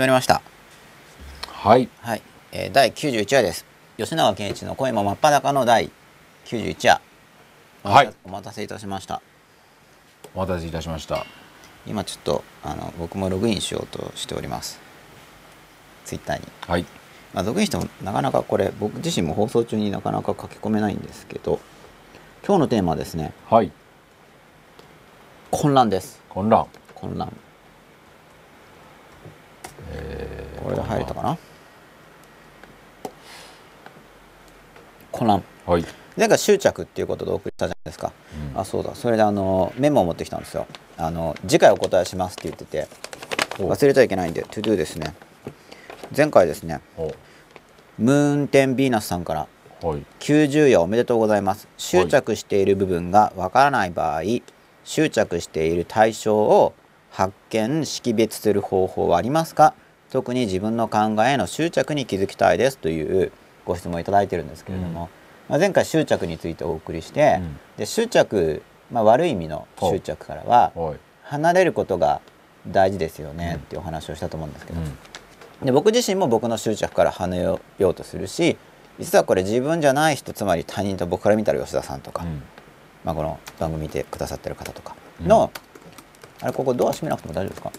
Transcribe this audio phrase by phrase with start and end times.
[0.00, 0.42] まりました。
[1.46, 1.88] はい。
[2.00, 3.66] はい、えー、第91話です。
[3.98, 5.90] 吉永健一の声も真っ裸の第
[6.46, 7.00] 91話。
[7.84, 8.14] はい。
[8.24, 9.20] お待たせいたしました。
[10.34, 11.26] お待たせいたしました。
[11.86, 14.80] 今ちょっとあの僕もログインしようとしております。
[16.06, 16.86] ツイッターに、はい。
[17.34, 21.60] まあ、ログインしてもなかなかこれ僕自身も放送中になかなか書き込めないんですけど
[22.44, 23.70] 今日のテーマはですねはい。
[25.50, 26.22] 混乱です。
[26.30, 26.66] 混乱。
[26.94, 27.30] 混乱
[29.92, 31.38] えーこれで入れたかな？
[35.10, 35.84] 混乱はい。
[36.16, 38.12] 前回執着っていうことでお送りしたじゃないですか、
[38.52, 38.60] うん。
[38.60, 38.94] あそうだ。
[38.94, 40.66] それであのメモを持ってきたんですよ。
[40.98, 42.88] あの次回お答えしますって言ってて
[43.58, 43.68] お。
[43.68, 45.14] 忘れちゃいけないんで To do ですね。
[46.14, 46.80] 前回ですね。
[46.98, 47.14] お。
[47.98, 49.46] ムーンテンヴィーナスさんから
[49.82, 50.04] はい。
[50.20, 51.68] 90夜おめでとうございます。
[51.78, 54.22] 執着している部分がわからない場合
[54.84, 56.74] 執着している対象を
[57.10, 59.74] 発見識別する方法はありますか？
[60.10, 63.32] 特に自分の考えの執着に気づきたいですという
[63.64, 65.08] ご質問をいただいてるんですけれども、
[65.48, 67.58] まあ、前回執着についてお送りして、うん。
[67.76, 70.96] で執着、まあ、悪い意味の執着からははい。
[71.22, 72.20] 離れることが
[72.66, 75.66] 大事ですよねっていうお話をしたと思うんですけど、うん。
[75.66, 78.56] で僕自身も僕の執着から離れようとするし
[78.98, 82.42] 実はこれ自分じゃない人つまり他人と僕から見たら吉田さんとか、うん。
[83.04, 85.52] まあ、この番組見てくださってる方とかの、
[86.42, 87.72] あれここドア閉めなくても大丈夫ですか？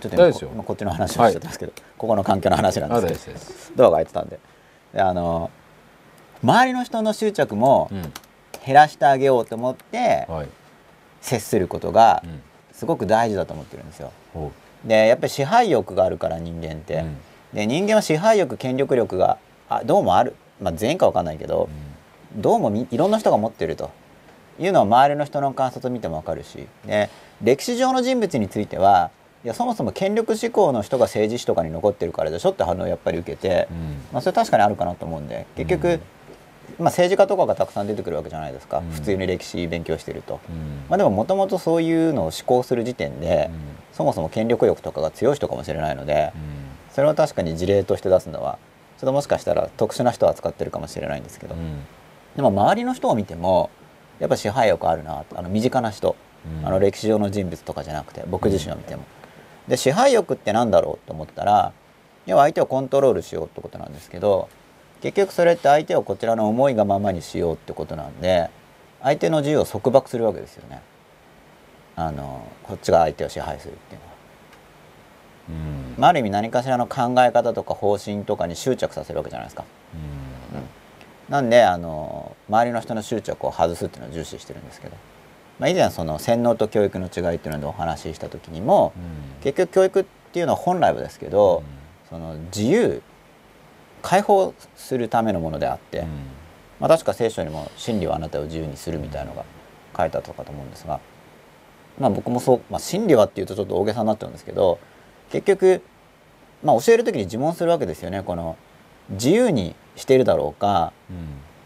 [0.00, 3.38] ちょっと今今こっちの話をしちゃったんですけど、ここの環境の話なんあですけど。
[3.76, 4.38] ドアが開いてたんで。
[4.94, 5.50] であの
[6.42, 8.12] 周りの人の執着もうん。
[8.64, 10.48] 減らしてあげようと思ってはい。
[11.22, 12.42] 接することがうん。
[12.72, 14.12] すごく大事だと思ってるんですよ。
[14.32, 14.52] ほ
[14.84, 17.16] でやっぱり支配欲があるから人間って、ううん。
[17.52, 19.38] で人間は支配欲権力力が
[19.68, 21.68] あどうもある、まあ、全員かわかんないけど、
[22.36, 23.90] どうもみいろんな人が持ってると
[24.60, 27.10] いうのは周りの人の観察を見てもわかるしで
[27.42, 29.10] 歴史上の人物については
[29.42, 33.76] いやそもそも権力志向の人が政治史とかに残ってるからでしょって反応をやっぱり受けて、うん。
[34.12, 36.00] まあ、それ確かにあるかなと思うんで結局、うん
[36.78, 38.90] まあ、政治家とかがたくさん出てくるわけじゃないですか、うん。
[38.90, 40.40] 普通に歴史勉強してると。
[40.48, 40.84] うん。
[40.88, 43.54] まあ、でももともとそういうのを思考する時点で、うん。
[43.92, 46.94] そもそも権力欲とかが強い人かもしれないので、うん。
[46.94, 48.58] それを確かに事例として出すのは
[48.98, 51.80] ちょっともしかしたら特殊な人を扱ってるかもしれないんですけど、うん。
[52.36, 53.70] でも周りの人を見ても
[54.20, 56.14] やっぱ支配欲あるなあの身近な人、
[56.60, 59.02] うんあの歴史上の人物とかじゃなくて僕自身を見ても。
[59.68, 61.72] で支配欲って何だろうと思ったら
[62.26, 64.48] 要は相手をコントロールしようってことなんですけど
[65.02, 68.50] 結局それって相手をこちらの思いがままにしようってことなんで
[69.02, 70.82] 相手の自由を束縛するわけですよね。
[71.96, 74.10] あのこっちが相手を支配するっていうのは。
[75.50, 79.64] うんまあ、ある意味何かしらの考え方とか方針とかに執着させるわけじゃないですか。
[81.30, 84.96] なんであの周りの人の執着を外すっていうのを重視してるんですけど、
[85.60, 88.98] まあ、以前その洗脳と教育の違いっていうのでお話しした時にもう
[89.38, 89.42] ん。
[89.42, 91.62] 結局教育っていうのは本来はですけど、
[92.08, 93.02] その自由
[94.02, 96.06] 解放するためのものであって、うん。
[96.80, 99.44] まあ、確か聖書にも真理はあなたを自由にするみたいのが
[99.96, 100.98] 書いてあったかと思うんですが、
[101.98, 104.78] まあ、僕もそう、まあ、真理はっていうとちょっと大げさになっちゃうんですけど
[105.30, 105.82] 結局、
[106.64, 108.22] まあ、教える時に自問するわけですよね。
[108.22, 108.56] この
[109.10, 111.16] 自由にしているだろうかうん。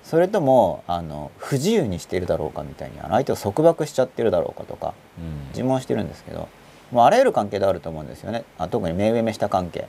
[0.02, 5.48] それともあの不自由にしているだろうかみたいにあの相手を束縛しちゃってるだろうかとかうん。
[5.48, 6.48] 自問してるんですけど
[6.92, 8.44] もうあらゆる関係であると思うんですよね。
[8.58, 9.86] あ特に目上目下関係。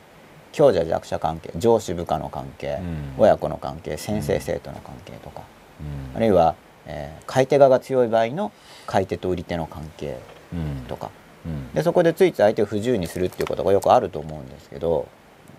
[0.54, 3.14] 強者弱者関係上司部下の関係、うん。
[3.18, 5.42] 親子の関係先生生徒の関係とか、
[5.82, 6.16] うん。
[6.16, 8.54] あるいは、えー買い手側が強い場合の
[8.88, 10.18] 買い手と売り手の関係
[10.54, 10.86] うん。
[10.88, 11.10] とか。
[11.46, 11.74] うん。
[11.74, 15.08] でそこでついつい相手を不自由にするっていうことがよくあると思うんですけど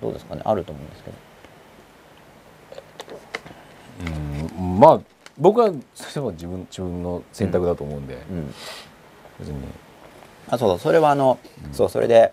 [0.01, 0.41] どうですかね？
[0.47, 1.17] あると思うんですけど。
[4.59, 4.81] うん。
[4.81, 5.01] まあ
[5.39, 8.55] 僕はそれは自分自分の選択だと思うんで、うん。
[9.39, 9.57] 別に。
[10.49, 11.39] あそうだそれはあの、
[11.73, 12.33] そうそれで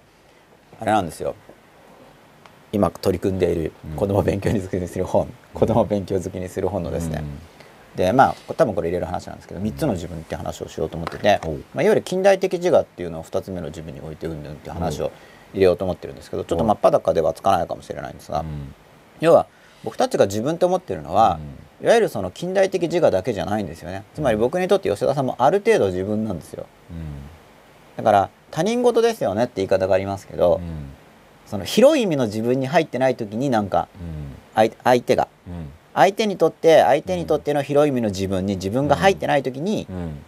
[0.79, 1.35] あれなんですよ。
[2.71, 3.95] 今取り組んでいるうん。
[3.95, 7.97] 子供を勉強好きにする本、子供を勉強好きにする本のですね、うん。
[7.97, 11.39] でまあ多分これ入れる話なんですけど3つの自分って話をしようと思ってて、
[11.73, 15.11] まあ、いわゆる近代的自我っていうのを2つ目の自分に置いてうんぬんっていう話を
[15.53, 18.73] 入れようと思ってるんですけどちょっと真っ裸ではつかないかもしれないんですが、うん。
[19.19, 19.45] 要は
[19.83, 21.39] 僕たちが自分と思ってるのは、
[21.83, 24.03] いわゆるその近代的自我だけじゃないんですよね。
[24.15, 26.65] つまり僕にとって吉田さんもある程度自分なんですよ。
[27.97, 30.89] だから他人事ですよねって言い方がありますけど、うん。
[31.45, 34.35] その広い意味の自分に入ってない時になんかうん。
[34.55, 35.27] 相相手が。
[35.47, 35.69] うん。
[35.93, 40.23] 相手にとって相手にとっての広い意味の自分に自分が入ってない時にうん。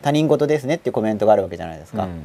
[0.00, 2.20] 他人事ですねっていうコメントがあるわけじゃないですか、うんうん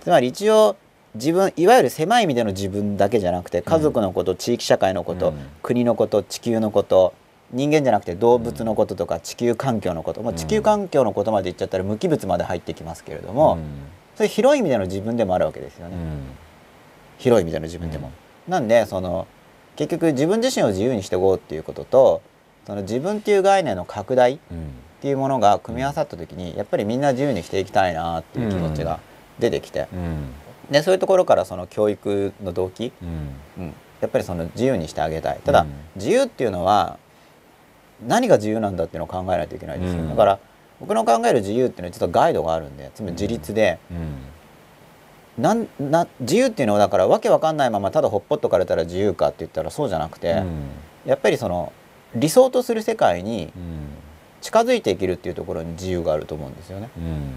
[0.00, 0.76] つまり一応
[1.16, 5.48] 自分いわゆる狭い意味での自分だけじゃなくて家族のこと、地域社会のこと、うん。
[5.62, 7.12] 国のこと地球のこと
[7.52, 13.58] 人間じゃなくて動物のこととか地球環境のこと、もう地球環境のことまで言っちゃったら無機物まで入ってきますけれども、
[14.16, 16.18] それ広い意味での自分でもあるわけですよね、うん。
[17.18, 18.10] 広い意味での自分でも。
[18.48, 19.26] なんでその
[19.76, 22.22] 結局自分自身を自由にしていこうっていうことと
[22.66, 24.70] その自分っていう概念の拡大っうん。
[25.02, 28.98] ていうものが組み合わさった時にやっぱりみんな自由にしていきたいなっていう気持ちが
[29.38, 30.32] 出てきて、うん。
[30.70, 33.04] でそういうところからその教育の動機、う
[33.60, 33.62] ん。
[33.64, 35.40] うん、やっぱりその自由にしてあげたい。
[35.44, 35.68] ただ、うん。
[35.96, 36.98] 自由っていうのは
[38.06, 40.08] 何が自由なんだっていうのを考えないといけないですよ、うん。
[40.08, 40.38] だから
[40.80, 45.42] 僕の考える自由っていうのは実はガイドがあるんでつまり自立で、うん。
[45.42, 50.68] なんな自由っていうのはだからわけわかんないままただほっぽっとかれたら自由かって言ったらそうじゃなくて、うん。
[51.04, 51.72] やっぱりその
[52.14, 53.88] 理想とする世界にうん。
[54.42, 56.88] 近づいていけるっていうところに自由があると思うんですよね。
[56.96, 57.32] うん。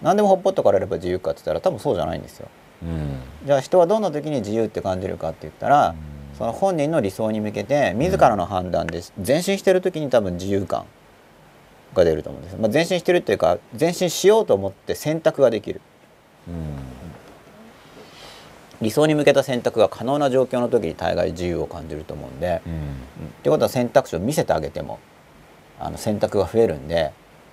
[0.00, 2.48] 何でもほっぽっとかれれば自由かって言ったら多分そうじゃないんですよ。
[2.82, 3.18] うん。
[3.44, 5.94] じゃあ人はどんな時に自由って感じるかって言ったら、
[6.38, 10.86] その本人の理想に向けて自らの判断で前進してる時に多分自由感
[11.94, 15.80] が出ると思うんです、まあ、前進してるっていうか前進しようと思って選択ができる。
[18.80, 22.72] 理想に向けた選択が可能な状況の時に大概自由を感じると思うんで、うん。
[22.72, 22.82] うんっ
[23.42, 25.00] てことは選択肢を見せてあげても
[25.80, 27.12] あの選択が増えるんで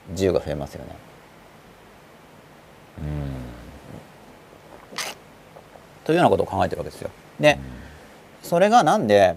[0.09, 0.95] 自由が増えますよね。
[6.03, 7.09] というようなことを考えてるわけですよ。
[7.39, 7.57] で、
[8.45, 9.35] それがなんで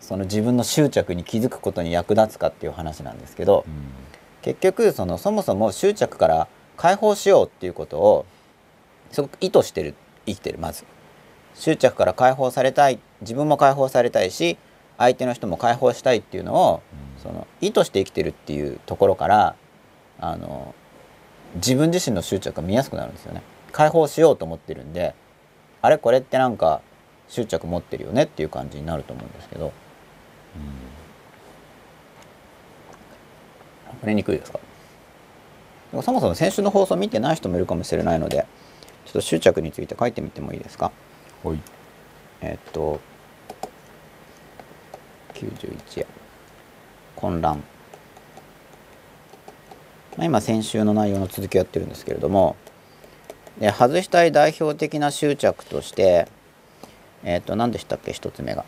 [0.00, 3.64] その自分の執着に気づくことに役立つかっていう話なんですけど
[4.42, 8.26] 結局そのそもそも執着から解放しようっていうことを
[9.12, 9.94] すごく意図してる
[10.26, 10.84] 生きてるまず。
[11.54, 14.56] 執着から解放されたい自分も解放されたいし
[14.96, 16.82] 相手の人も解放したいっていうのを
[17.22, 19.56] その意図して生きてるっていうところから
[20.20, 20.74] あの
[21.56, 23.42] 自分自身の執着が見やすくなるんですよね。
[23.72, 25.14] 解放しようと思ってるんで
[25.82, 26.82] あれこれってなんか
[27.30, 29.72] 執着持ってるよねっていう感じになると思うんですけど。
[33.88, 34.58] わかりにくいですか？
[35.90, 38.46] でもそもそも先週の放送見てない人もいるかもしれないので
[39.04, 40.90] ちょっと執着について書いてみてもいいですか？
[41.44, 41.58] はい。
[42.40, 43.00] えっと
[45.34, 46.06] 91や
[47.16, 47.62] 混乱、
[50.16, 52.56] まあ、今先週の内容の続きをやってるんですけれども
[53.58, 56.28] で外したい代表的な執着として
[57.24, 58.12] えっと何でしたっけ？
[58.12, 58.64] 一つ目が。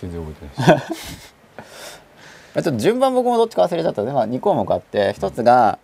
[0.00, 0.80] 全然覚えてない
[2.62, 5.78] ちょっと順番僕もどっちか忘れちゃったので、まあ、2項目あって1つが、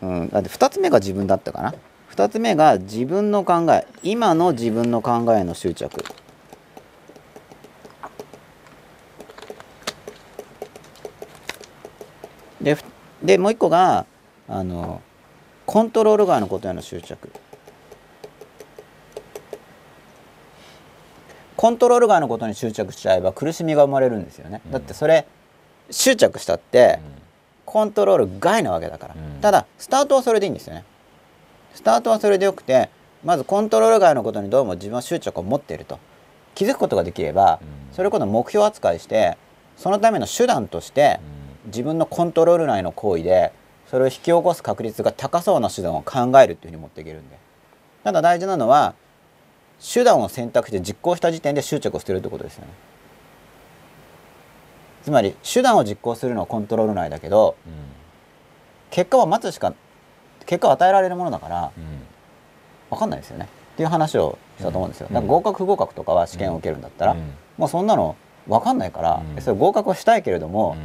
[0.00, 1.74] うん、だって2つ目が自分だったかな。
[2.14, 6.02] 2つ目が自分の考え今の自分の考えの執着。
[12.60, 12.82] でふ
[13.22, 14.06] でもう一個が
[14.48, 15.00] あの
[15.66, 17.28] コントロール外のことへの執着。
[21.56, 24.72] コントロール外のことに執着しちゃえば苦しみが生まれるんですよね、うん。
[24.72, 25.26] だってそれ
[25.90, 27.00] 執着したって
[27.64, 29.40] コントロール外なわけだから、うん。
[29.40, 30.84] ただスタートはそれでいいんですよね。
[31.74, 32.90] スタートはそれでよくて
[33.24, 35.98] まずコントロール外のことにどうも自分は執着を持っていると。
[36.54, 37.94] 気づくことができれば、うん。
[37.94, 39.36] それこそ目標扱いして
[39.76, 41.20] そのための手段として
[41.66, 43.52] 自分のコントロール内の行為で
[43.90, 47.38] それを引き起こす確率が高そうな手段を考えるっていうふうに持っていけるんで。
[48.04, 48.94] ただ大事なのは
[49.82, 52.72] 手段を選択して実行した時点で執着を捨てるってことですよね。
[55.02, 57.54] つまり手段を実行するのはコントロール内だけど
[58.90, 59.72] 結果は待つしか
[60.46, 61.72] 結果を与えられるものだから
[62.90, 63.48] 分かんないですよね。
[63.74, 65.14] っていう話をしたと思うんですよ、うん。
[65.14, 67.34] だから合格不合格とかは試験を受けるんだったら、うん。
[67.58, 68.16] もうそんなの
[68.48, 69.42] 分かんないから、うん。
[69.42, 70.76] それ合格はしたいけれども、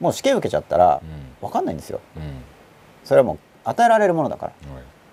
[0.00, 1.02] もう試験受けちゃったら
[1.40, 2.00] 分かんないんですよ。
[3.04, 4.52] それはもう与えられるものだから。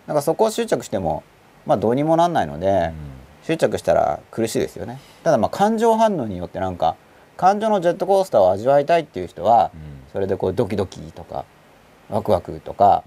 [0.08, 1.24] だからそこを執着しても
[1.65, 2.94] まあどうにもなんないので、
[3.44, 5.00] 執着したら苦しいですよね。
[5.24, 6.96] ただまあ感情反応によってなんか
[7.38, 9.72] 感情のジェットコースターを味わいたいっていう人は
[10.12, 11.46] それでこうドキドキとか
[12.10, 13.03] ワクワクとか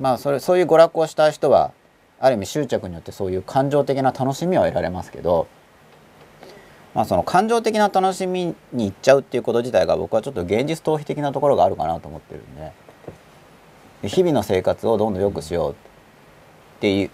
[0.00, 1.72] まあそれそういう娯楽をしたい人は
[2.20, 5.48] ある意味執着によってそういう感情的な楽しみは得られますけど
[6.94, 12.72] まあその感情的な楽しみに行っちゃうっていうこと自体が僕はちょっと現実逃避的なところがあるかなと思ってるんで
[14.08, 15.74] 日々の生活をどんどん良くしようっ
[16.80, 17.10] ていう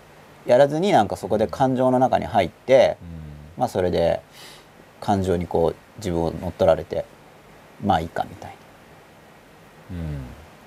[0.47, 2.97] やらずになんかそこで感情の中に入って
[3.56, 4.20] まあそれで
[5.00, 7.04] 感情にこう自分を乗っ取られて
[7.85, 9.97] まあいいかみたいな、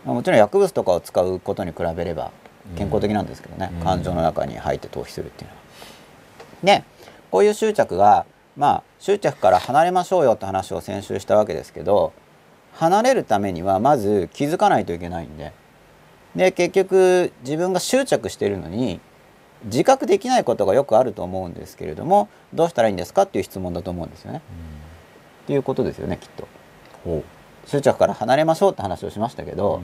[0.05, 2.31] まあ、もちろん薬物とかを使うことに比べれば
[2.77, 3.83] 健康的なんですけどね、うん。
[3.83, 5.61] 感情の中に入って逃避するっていうのは。
[6.79, 6.83] で
[7.31, 8.25] こういう執着が
[8.57, 12.13] まあ執着から離れましょうよって話を先週したわけですけど
[12.73, 15.53] 離れるためにはまず気づかないといけないんで。
[16.35, 19.01] で結局自分が執着しているのに
[19.65, 24.41] 自覚できないことがよくあると思うんですけれどもどうしたらいいんですかっていう質問だと思うんですよね。
[25.43, 26.47] っていうことですよねきっと。
[27.65, 29.81] 執着から離れましょうって話をしましたけど、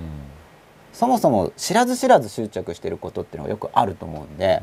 [0.93, 4.61] そもそも知らず知らず執着してることっていうのがよくあると思うんで、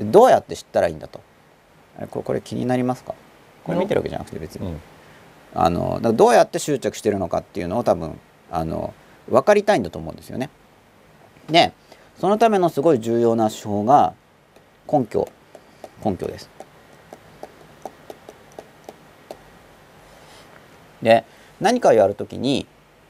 [0.00, 1.20] どうやって知ったらいいんだと
[2.10, 3.14] これこれ気になりますか？
[3.64, 4.80] これ見てるわけじゃなくて別に、うん。
[5.54, 8.18] あのどうやって執着してるのかっていうのを多分
[8.50, 8.92] あの
[9.28, 10.50] 分かりたいんだと思うんですよね。
[11.48, 11.72] で
[12.18, 14.14] そのためのすごい重要な手法が
[14.92, 15.28] 根拠
[16.04, 16.50] 根拠です。
[21.02, 21.24] で
[21.60, 22.66] 何かをやるときに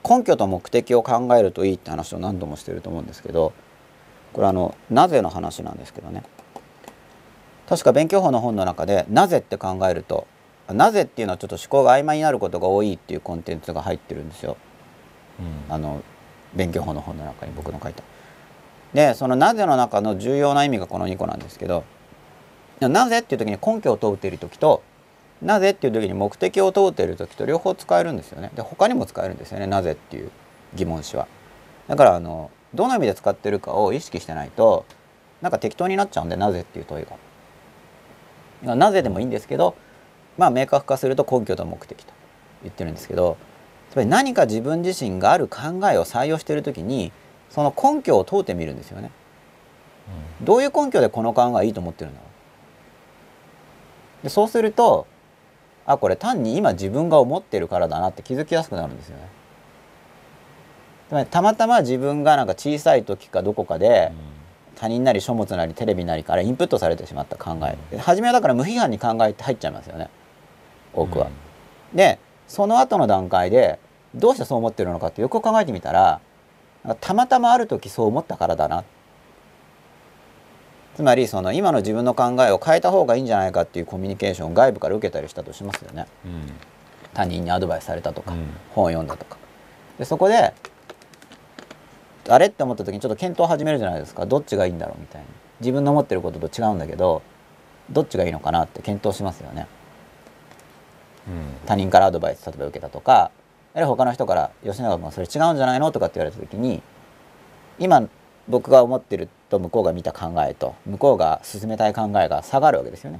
[0.09, 3.53] 根拠と目的を考えるといいって話を何度もしてると思うんですけど
[4.33, 6.25] これあのなぜの話なんですけどね
[7.69, 10.27] 確か勉強法の本の中でなぜって考えると
[10.69, 14.57] なぜっていうのはちょっと思考が曖昧になることが多いっていうコンテンツが入ってるんですよ
[15.69, 16.03] あの
[16.55, 18.03] 勉強法の本の中に僕の書いた。
[18.93, 21.83] でそのなぜの中の重要な意味がこの2個なんですけど
[22.81, 24.83] なぜっていう時に根拠を問うている時と
[25.43, 28.51] なぜっていう時に目的を問うている時と両方使えるんですよね。
[28.55, 30.31] で他にも使えるんですよねなぜっていう
[30.77, 31.27] 疑問詞は。
[31.89, 34.85] だからあのどの意味で使ってるかを意識してないと
[35.43, 37.13] なんか適当になっちゃうんでなぜっていう問いが。
[38.63, 39.75] なぜでもいいんですけど
[40.39, 42.13] まあ明確化すると根拠と目的と
[42.63, 43.37] 言ってるんですけど
[43.91, 47.13] つまり何か自分自身がある考えを採用している時に
[47.51, 49.11] その根拠を問うてみるんですよね。
[50.43, 52.27] どういう根拠でこの考えいいと思ってるんだろ
[54.23, 55.07] うでそうすると
[55.87, 59.29] あこれ単に今自分が思ってるからだなって気づきやすくなるんですよね。
[61.09, 64.13] つまりたまたま自分がなんか小さい時かどこかで
[64.85, 67.97] 他人なり書物なりテレビなりからインプットされてしまった考え。
[67.97, 70.11] 初めはだから無批判に考えて入っちゃいますよね。
[70.93, 71.29] 多くは。
[71.95, 73.79] でその後の段階で
[74.15, 76.21] どうしてそう思ってるのかってよく考えてみたら
[77.01, 78.85] たまたまある時そう思ったからだな。
[80.97, 86.07] つまりその今の自分の考えを変えた方がいいんじゃないかっていうコミュニケーションを外部から受けたりしたとしますよね。
[86.27, 86.53] うん。
[87.15, 88.49] 他人にアドバイスされたとか、うん。
[88.75, 89.39] 本を読んだとか。
[89.99, 90.53] でそこで
[92.29, 94.27] あれって思った時にちょっと検討を始めるじゃないですか。
[94.27, 95.29] どっちがいいんだろうみたいに
[95.61, 97.23] 自分の思ってることと違うんだけど
[97.91, 99.67] どっちがいいのかなって検討しますよね。
[101.67, 103.31] 他人からアドバイス例えば受けたとか
[103.73, 106.83] あるいは他の人から吉永君はそれ違うんじゃないのとかって言われた時に
[107.79, 108.09] 今
[108.47, 113.19] 僕が思ってると向こうが見た考えと向こうが進めたい考えが差があるわけですよね。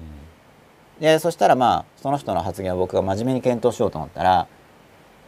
[1.01, 4.47] でそしたらまあその人の発言を僕が真面目に検討しようと思ったら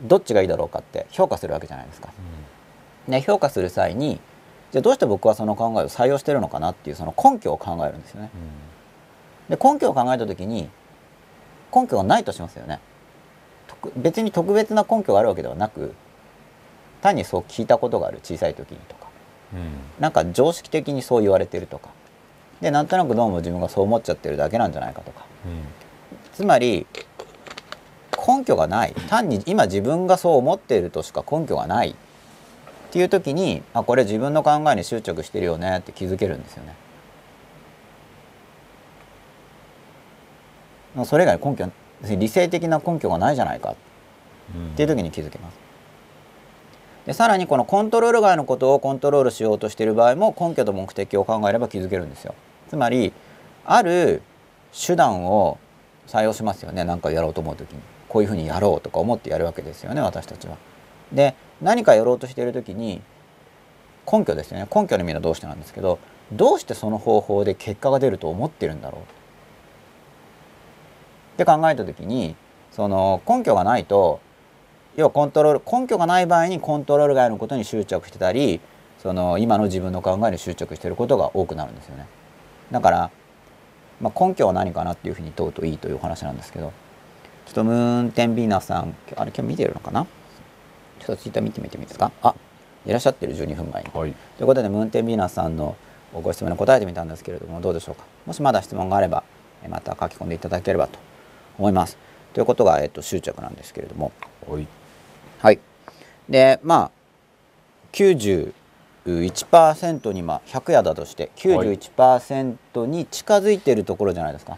[0.02, 2.10] どっちがいいだろうかって評価するわけじゃないですか。
[3.08, 4.20] で評価する際に
[4.72, 8.30] じゃあどうして僕はその考えを採用してるのかなっていうその根拠を考えるんですよね。
[9.48, 10.68] で根拠を考えた時に
[11.74, 12.80] 根拠がないとしますよね。
[13.68, 15.94] 特別に特別な根拠があるわけではなく
[17.00, 19.06] 単にそう聞いたことがある小さい時にとか。
[20.00, 21.90] なんか常識的にそう言われてるとか。
[22.60, 25.24] でなんとなくどうも自分がそう思っちゃってるだけなんじゃないかとか。
[26.34, 26.86] つまり
[28.26, 28.94] 根拠がない。
[29.08, 31.94] 単に今自分がそう思っているとしか根拠がない
[32.96, 36.74] っていう時にあこれ自分の考えに執着してるよねって気づけるんですよね。
[40.94, 41.70] まあそれ以外に根拠
[42.16, 43.74] 理性的な根拠がないじゃないかっ
[44.76, 45.58] ていう時に気づけます。
[47.04, 52.34] でさらにこのコントロール外のことをコントロールしようとしている場合も根拠と目的を考えれば気づけるんですよ。
[52.70, 53.12] つまり
[53.66, 54.22] ある
[54.72, 55.58] 手段を
[56.06, 60.56] 採用しますよね何かやろうと思う時にこういうふうにやろうとか思ってやるわけですよね私たちは。
[61.12, 63.00] で何かやろうとしている時に
[64.10, 64.66] 根拠ですよね。
[64.74, 65.98] 根拠の意味はどうしてなんですけど
[66.32, 69.00] どうしてその方法で結果が出ると思ってるんだろう。
[69.02, 69.04] っ
[71.36, 72.34] て考えた時に
[72.72, 74.20] その根拠がないと
[74.96, 78.60] 要はコントロール根拠がない場合にコントロール外のことに執着してたり
[78.98, 82.06] その今の自分の考えに執着していることが多くなるんですよね。
[82.70, 83.10] だから、
[84.00, 86.72] まあ、根拠は何かなっていうふうに問うといいというお話なんですけど
[87.44, 90.06] ちょっとムーンテンビーナさんあれ今日見てるのかな？
[91.06, 92.10] ちょっとツイッター見てみてもいいですか？
[92.22, 92.34] あ
[92.84, 93.90] いらっしゃってる12分前に。
[93.92, 95.76] はいということでムーンテンビーナさんの
[96.12, 98.04] ご質問に答えてみたんですけれどもどうでしょうか？
[98.26, 99.22] もしまだ質問があれば
[99.64, 100.98] えまた書き込んでいただければと
[101.58, 101.96] 思います。
[102.34, 104.12] ということが、えっと、執着なんですけれども
[104.48, 104.66] はい
[105.38, 105.58] はい。
[106.28, 106.92] で、まあ、
[107.92, 114.56] 91%に、まあ、100やだとして、91%に近づいているところじゃないですか。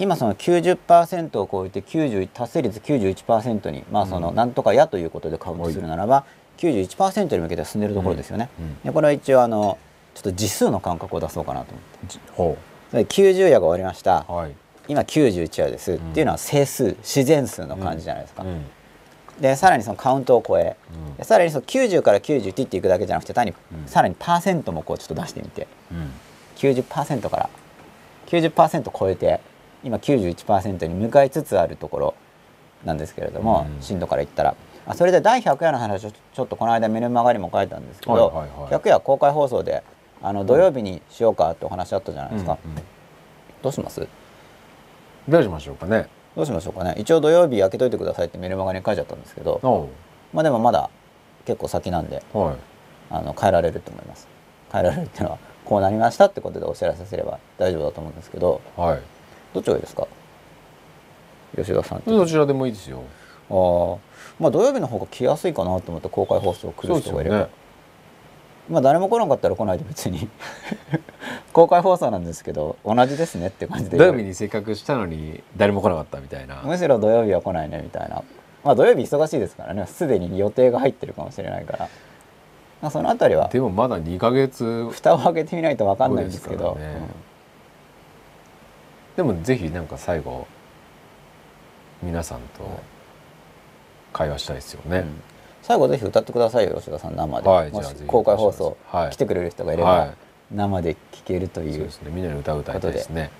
[0.00, 6.24] 今、その90%を超えて、90達成率91%に、まあ、その、なんとかやということでカウントするならば、
[6.56, 8.48] 91%に向けて進んでいるところですよね。
[8.82, 9.76] で、これは一応、あの、
[10.14, 12.18] ちょっと実数の感覚を出そうかなと思って。
[12.32, 12.56] ほ
[12.92, 14.24] で90夜が終わりました。
[14.26, 14.52] うはい。
[14.88, 18.42] 今91夜です、っていうのは整数自然数の感じじゃないですか。
[18.42, 18.64] うん。
[19.38, 21.16] でさらにそのカウントを超え、うん。
[21.16, 23.86] でさらにその90から90っていくだけじゃなくて単に、うん。
[23.86, 25.68] さらにパーセントもこうちょっと出してみて。
[25.92, 26.10] うん。
[26.56, 27.50] 90%から
[28.26, 29.40] 90%超えて
[29.82, 32.14] 今91%に向かいつつあるところ
[32.84, 33.82] なんですけれども、うん。
[33.82, 34.54] 震度から言ったら。
[34.86, 38.72] あそれで第100夜の話をちょっとこの間メルマガにも書いたんですけど、はいはいはい。
[38.72, 39.82] 100夜公開放送で
[40.22, 42.82] あの土曜日にしようかってお話あったじゃないですか、うんうん
[43.62, 44.06] どうします？
[45.28, 46.08] どうしましょうかね。
[46.34, 46.94] どうしましょうかね。
[46.96, 49.90] 一応土曜日開けといてくださいってメルマガに書いちゃったんですけどお
[50.32, 50.88] まあでもまだ
[51.44, 52.56] 結構先なんでうはい。
[53.10, 54.28] あの変えられると思います。
[54.72, 59.02] 変えられるっていうのはこうなりましたってことでお知らせすれば大丈夫だと思うんですけどはい
[59.54, 60.06] どっちがいいですか？
[61.56, 63.02] 吉田さんどちらでもいいですよ。
[63.50, 63.98] あー。
[64.38, 67.48] まあ土曜日の方が来やすいかなと思って公開放送来る人がいれば、
[68.68, 70.28] まあ誰も来なかったら来ないで別に。
[71.52, 73.98] 公開放送なんですけど同じですねって感じで。
[73.98, 76.62] 土曜日にせっかくしたのに誰も来なかったみたいな。
[76.64, 78.22] むしろ土曜日は来ないねみたいな。
[78.62, 79.86] まあ土曜日忙しいですからね。
[79.86, 81.88] すでに予定が入ってるかもしれないから、
[82.80, 83.48] まあ、そのあたりは。
[83.48, 84.88] でもまだ2ヶ月。
[84.90, 86.64] 蓋を開けてみないと分かんないんですけど。
[86.66, 87.29] そうですからね
[89.20, 90.46] でもぜひなんか最後
[92.02, 92.80] 皆さんと
[94.14, 95.22] 会話したいですよね、うん。
[95.60, 99.10] 最後ぜひ歌ってくださいよ吉田さん生で、もしはいじゃあぜひ公開放送、はい。
[99.10, 100.10] 来てくれる人がいれば、はい。
[100.52, 102.10] 生で聴けるというそうですね。
[102.14, 103.30] みんなで歌う歌いたいですね。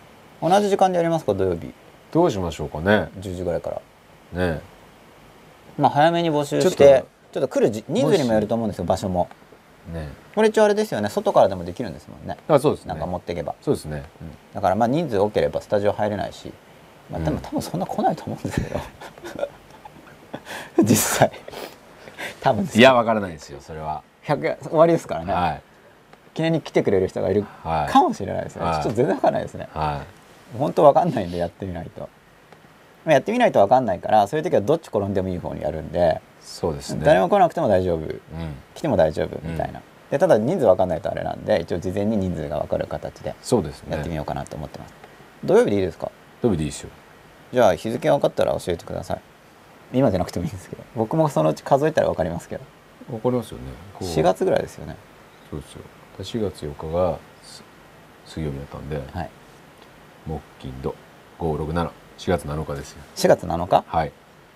[0.43, 1.73] 同じ時間でやりますか土曜日。
[2.13, 3.09] どうしましょうかね。
[3.19, 3.81] 10時ぐらいか
[4.35, 4.53] ら。
[4.53, 4.61] ね。
[5.79, 9.31] まあ早めに募集しちょってちょっと来るじ人数にもよると思うんですよ場所も
[9.91, 10.09] ね。
[10.35, 11.09] これ一応あれですよね。
[11.09, 12.37] 外からでもできるんですもんね。
[12.49, 12.91] あそうですね。
[12.91, 14.05] なんか持っていけば、そうですね。
[14.21, 14.31] うん。
[14.55, 16.53] だからまあ人数多ければスタジオ入れないし、
[17.11, 18.81] まあ、でもうん多分そんな来ないと思うんですけど
[20.83, 21.31] 実際。
[22.41, 24.03] 多分いやわからないですよそれは。
[24.25, 25.63] 100や終わりですからね、はい。
[26.35, 27.93] 記念に来てくれる人がいるはい。
[27.93, 28.75] かもしれないですね、はい。
[28.75, 29.69] ちょっと全然わかんないですね。
[29.73, 30.03] は
[30.59, 32.09] 本当わかんないんでやってみないと。
[33.05, 36.21] まあやってみないとわかんないからそういう時はどっち転んでもいい方にやるんで。
[36.25, 36.30] い
[36.61, 37.01] そうですね。
[37.03, 38.01] 誰も来なくても大丈夫。
[38.01, 38.19] うん。
[38.75, 43.97] 来ても大丈夫みたいな、でただ人数わかんないとあれなんで一応事前に人数がわかる形でそうですね。
[43.97, 44.95] やってみようかなと思ってます、
[45.43, 46.13] 土曜日でいいですか？
[46.43, 46.91] 土曜日でいいですよ。
[47.53, 49.21] じゃあ日付が分かったら教えてください。
[49.93, 50.83] 今じゃなくてもいいんですけど。
[50.95, 52.63] 僕もそのうち数えたら分かりますけど。
[53.13, 53.65] わかりますよね。
[53.95, 54.09] こう。
[54.09, 54.97] 4月ぐらいですよね。
[55.51, 55.81] そうですよ。
[56.19, 57.65] 4月4日がす
[58.27, 59.31] 水曜日だったんではい。
[60.27, 60.95] 木金土。
[61.39, 61.91] 5674
[62.27, 63.03] 月7日ですよ。
[63.17, 63.85] 4月7日？
[63.87, 64.13] はい。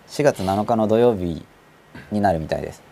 [0.06, 1.44] 4月7日の土曜日
[2.10, 2.82] になるみたいです。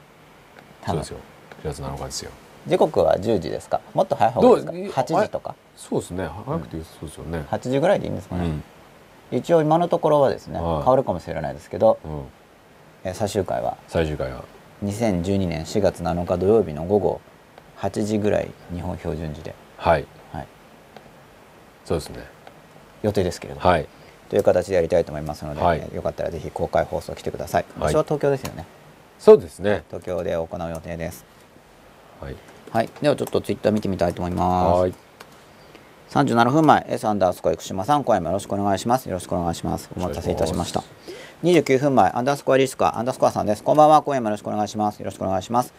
[0.86, 1.18] そうですよ。
[1.62, 2.30] 4月7日ですよ。
[2.66, 3.80] 時刻は10時ですか？
[3.92, 5.54] もっと早い方がいいですか？8時とか？
[5.76, 6.28] そうですね。
[6.46, 7.44] 早くてそうですよね。
[7.50, 8.46] 8時ぐらいでいいんですかね、
[9.30, 9.38] うん。
[9.38, 10.76] 一応今のところはですね、はい。
[10.78, 12.10] 変わるかもしれないですけど、うん。
[13.04, 13.76] えー最終回は。
[13.88, 14.44] 最終回は。
[14.84, 17.20] 2012年4月7日土曜日の午後
[17.78, 20.06] 8時ぐらい日本標準時で、はい。
[20.32, 20.46] はい、
[21.84, 22.24] そうですね。
[23.02, 23.88] 予定ですけれども、はい。
[24.28, 25.78] という形でやりたいと思いますので、はい。
[25.78, 27.64] えーよかったらぜひ公開放送来てください。
[27.76, 27.92] 場はい。
[27.92, 28.64] 所は東京ですよね、
[29.22, 29.84] そうですね。
[29.86, 31.24] 東京で行う予定です。
[32.20, 32.34] はい。
[32.72, 32.90] はい。
[33.00, 34.80] ではちょっとツイッター見てみたいと思います。
[34.80, 34.94] はい。
[36.10, 39.06] 37分前 S アンダースコア生島さん今夜もよろしくお願いします。
[39.06, 39.88] よろしくお願いします。
[39.96, 40.82] お待たせいたしました。
[41.44, 43.62] 29分前アンダースコアリスクアアンダースコアさんです。
[43.62, 44.02] こんばんは。
[44.02, 44.98] 今夜もよろしくお願いします。
[44.98, 45.72] よろしくお願いします。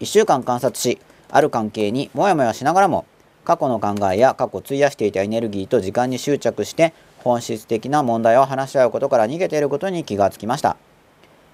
[0.00, 0.98] 1週間観察し
[1.30, 3.06] ある関係にもやもやしながらも
[3.44, 10.76] 過去の考えや過去費やしていたエネルギーと時間に執着して本質的な問題を話し合うことから逃げていることに気がつきました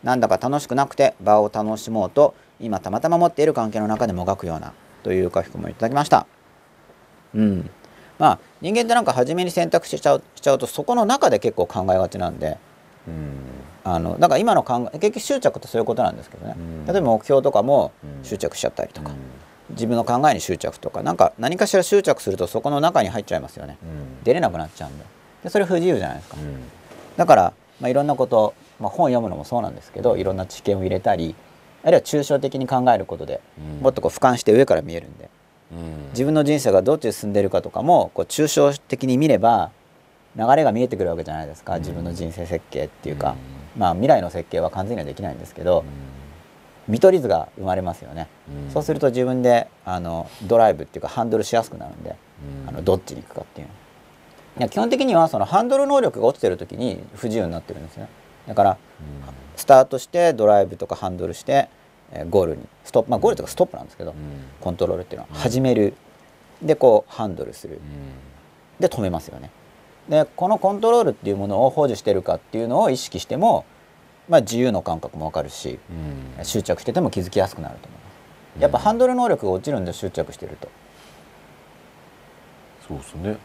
[0.04, 6.26] なんだか楽しくなくて場を楽しもうと今たまたま持っている関係の中でもがくようなという書き込みをいただきました。
[7.34, 7.70] うん。
[8.18, 12.58] まあ人間ってなんか初めに選択しちゃうしちゃうとそこの中で結構考えがちなんで
[13.08, 13.32] うん。
[13.82, 16.86] あのだから今の考え結局執着ってそういうことなんですけどね、うん。
[16.86, 18.24] 例えば目標とかもうん。
[18.24, 19.16] 執着しちゃったりとか、うん。
[19.70, 23.78] 自分の考えに執着とかなんか何かしら執着するとそこの中に入っちゃいますよね。
[23.82, 24.22] うん。
[24.22, 25.04] 出れなくなっちゃうんで。
[25.44, 26.62] でそれ不自由じゃないですか、うん。
[27.16, 28.54] だから、まあ、いろんなこと、
[28.85, 31.35] まあ、本読むのもそうなんですけどいろんな知見を入れたり
[31.83, 33.81] あるいは抽象的に考えることでうん。
[33.81, 35.31] もっとこう俯瞰して上から見えるんで
[35.73, 36.09] うん。
[36.11, 39.70] 自分の人生がどっちに進んでいるかとかもこう抽象的に見れば
[40.37, 41.81] 流れが見えてくるわけじゃないですか、うん。
[41.81, 43.37] 自分の人生設計っていうか、
[43.77, 45.85] うまあ未来の設計は完全にはできないんですけど、
[46.88, 46.92] うん。
[46.92, 48.29] 見取り図が生まれますよね、
[48.66, 48.73] うん。
[48.73, 52.16] そうすると自分であのドライブっていうかハンドルしやすくなるんで、
[52.64, 52.68] うん。
[52.68, 53.68] あのどっちに行くかっていう。
[53.68, 53.73] の
[54.57, 58.09] いや基本的にはそのハンドル能力が落ちてる時に不自由になってるんですね
[58.46, 58.78] だから
[59.57, 61.68] スタートしてドライブとかハンドルして、
[62.12, 64.16] えーゴールにストップまあゴールとかストップなんですけど、うん。
[64.61, 65.40] コントロールっていうのはうん。
[65.40, 65.94] 始める。
[66.62, 67.74] でこうハンドルする。
[67.74, 67.80] うん。
[68.80, 69.50] で止めますよね。
[70.09, 73.64] でこのコントロールっていうものを保持してるかっていうのを意識しても、
[74.28, 75.78] まあ、自由の感覚もわかるし
[76.38, 76.44] うん。
[76.44, 78.11] 執着してても気づきやすくなると思いま
[78.59, 80.68] すやっぱハンドル能力が落ちるんで執着してると。
[82.87, 83.37] そうですね。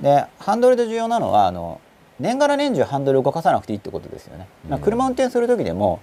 [0.00, 1.80] でハンドルで重要なのはあの
[2.20, 6.00] 年がら年中ハンドル動かさなくていいってことですよね、まあうん車運転する時でも、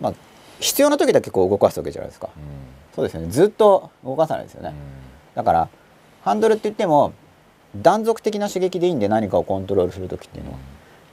[0.00, 0.14] まあ、
[0.58, 2.28] 必要な時だけこう動かすわけじゃないですか。
[2.36, 2.42] うん。
[2.94, 3.28] そうですよね。
[3.28, 4.74] ずっと動かさないですよね、
[5.34, 5.68] だから
[6.22, 7.12] ハンドルって言っても
[7.76, 10.58] 断続的な刺激でいいんで何かをコントロールする時っていうのは。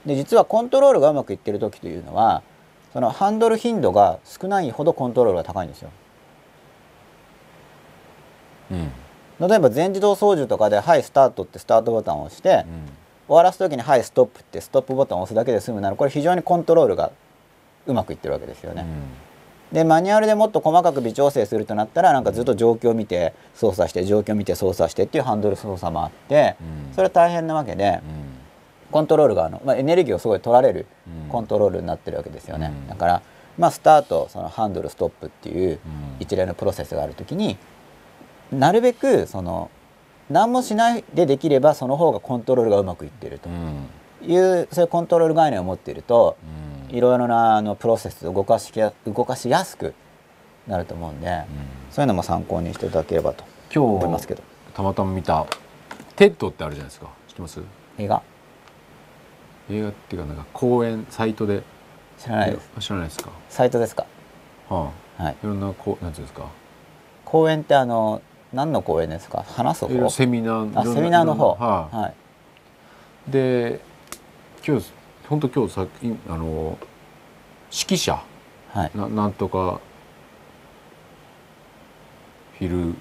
[0.06, 2.42] で実はコントロールがうまくいってる時というのは
[2.92, 5.90] そそのハンドル頻度が少ないほどコントロールが高いんですよ。
[8.72, 9.48] うん。
[9.48, 12.66] 例えば全自動操縦とかで「はいスタート」ってスタートボタンを押して、
[13.28, 17.10] 終わらす時に「はいストップ」ってストップボタンを押すだけで済むならこれ非常にコントロールが
[17.86, 18.86] うまくいってるわけですよね。
[19.72, 26.56] でマニュアルでもっと細かく微調整するとなったらなんかずっと状況を見て操作して状況を見て操作してっていうハンドル操作もあって
[26.88, 26.94] うん。
[26.94, 28.00] それは大変なわけで
[28.90, 31.28] コントロールがあの、まあ、エネルギーをすごい取られるうん。
[31.30, 32.88] コントロールになってるわけですよね、うん。
[32.88, 33.22] だから、
[33.58, 35.78] まあ、スタートそのハンドルストップっていううん。
[36.18, 37.58] 一連のプロセスがある時に
[38.50, 39.70] なるべくその
[40.30, 43.48] 何もしないでできればその方がコントロールがうまくいってると。
[43.48, 43.86] うん
[44.20, 46.36] いうそういうコントロール概念を持っていると
[46.90, 46.96] うん。
[46.96, 49.94] いろいろなあのプロセスを動かしや動かしやすく
[50.66, 51.44] なると思うんで、うん。
[51.90, 54.42] そういうのも参考にしていただければと今日思いますけど。
[54.74, 55.46] たまたま見た
[56.16, 57.08] TED ってあるじゃないですか。
[57.28, 57.60] 知ってます？
[57.98, 58.22] 映画？
[59.70, 61.62] 映画っていうかなんか講演サイトで。
[62.18, 62.70] 知らないです。
[62.80, 63.30] 知らないですか？
[63.48, 64.04] サイトですか？
[64.68, 64.92] ははい。
[65.18, 66.48] あいろんなこうなんていうんですか？
[67.24, 68.20] 公演ってあの
[68.52, 69.44] 何の公演ですか？
[69.46, 70.10] 話す方？
[70.10, 71.54] セミナーセミナーの方？
[71.54, 71.96] はい。
[71.96, 73.30] はい。
[73.30, 73.80] で
[74.66, 74.90] 今日
[75.28, 75.88] 本当今日さい
[76.28, 76.78] あの
[77.70, 78.22] 指揮者？
[78.72, 78.90] はい。
[78.94, 79.80] ななんとか
[82.58, 82.94] フィル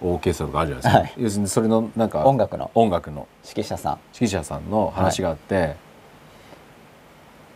[0.00, 1.24] オーケストラとかあるじゃないですか、はい。
[1.24, 2.70] 要するにそれのなんか音楽の？
[2.74, 3.26] 音楽の。
[3.44, 3.98] 指揮者さん。
[4.14, 5.76] 指揮者さんの話があって、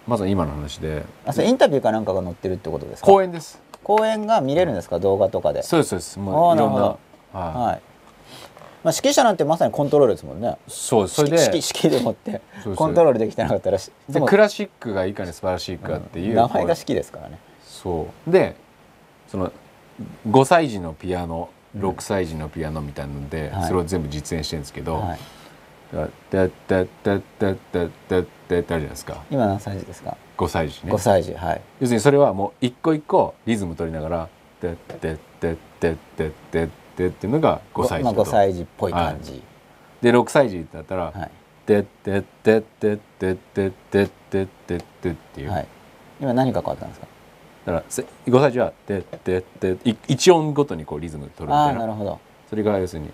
[0.06, 1.06] まずは今の話で。
[1.24, 3.06] あそれインタビューかなんかが載ってるってことですか？
[3.06, 4.98] 公演です公演が見れるんですか？
[4.98, 5.62] 動画とかで。
[5.62, 6.18] そうですそうです。
[6.18, 6.96] もういろんなは
[7.34, 7.36] い。
[7.36, 7.80] はい。
[8.82, 10.56] まあ、指揮者なんてまさにコントロールですもんね。
[10.68, 12.42] そうそれで指揮指揮でもって
[12.76, 17.38] コントロールできてなかったらしもでクラシックがいかに素晴らしいかっていう、名前が指揮ですからね。
[17.64, 18.30] そう。
[18.30, 18.56] で
[19.28, 19.50] その
[20.28, 23.68] 5歳児のピアノ6歳児のピアノみたいなので、はい。
[23.68, 25.18] それを全部実演してるんですけどはい
[26.30, 29.22] 「だだだだだだだだ」ってあるじゃないですか。
[29.30, 30.16] 今何歳児ですか？
[30.36, 30.92] 5歳児ね。
[30.92, 31.60] 5歳児はい。
[31.80, 34.28] 要するにそれはもう一個一個リズム取りながら
[34.60, 39.42] 「だだだだだだだ」っていうのが5歳児まあ、だと5歳児っぽい感じ。
[40.02, 41.30] で6歳児だったらはい、
[41.66, 45.50] 「でででででででででで」っていう。
[45.50, 45.66] はい。
[46.20, 47.06] 今何が変わったんですか？
[47.66, 51.84] だからせ5歳児は「ででで」い一音ごとにこうリズム取るみあたいな。
[51.84, 52.18] あなるほど。
[52.50, 53.12] それが要するに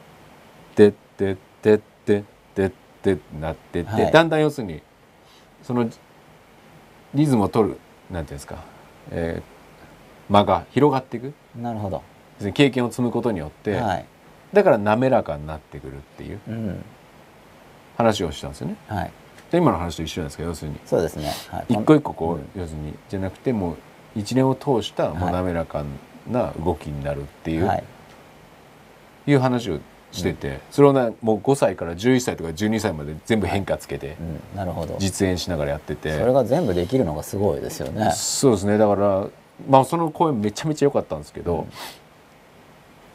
[0.74, 4.12] 「でででででで」なってって、はい。
[4.12, 4.82] だんだん要するに
[5.62, 5.88] その
[7.14, 7.78] リズムを取る
[8.10, 8.56] なんていうんですか、
[9.10, 9.58] えー
[10.28, 11.32] 間が広がっていく。
[11.56, 12.02] なるほど。
[12.52, 14.06] 経験を積むことによって、はい。
[14.52, 16.84] だから滑らかになってくるっていううん。
[17.96, 18.76] 話をしたんですよね。
[18.86, 19.10] はい。
[19.50, 20.78] で今の話と一緒なんですけど要するに。
[20.84, 22.60] そうですね、はい、一個一個こう、うん。
[22.60, 23.76] 要するにじゃなくてもう
[24.14, 25.32] 一年を通したもうはい。
[25.32, 25.84] 滑らか
[26.30, 27.84] な動きになるっていう、はい。
[29.26, 34.16] い、う話をしてて、それをねもう5歳から11歳とか12歳まで全部変化つけて
[34.52, 34.96] うん、なるほど。
[34.98, 38.10] 実演しながらやってて、それが全部できるのがすごいですよね。
[38.12, 39.26] そうですねだから
[39.68, 41.66] まあその公演めちゃめちゃ良かったんですけど、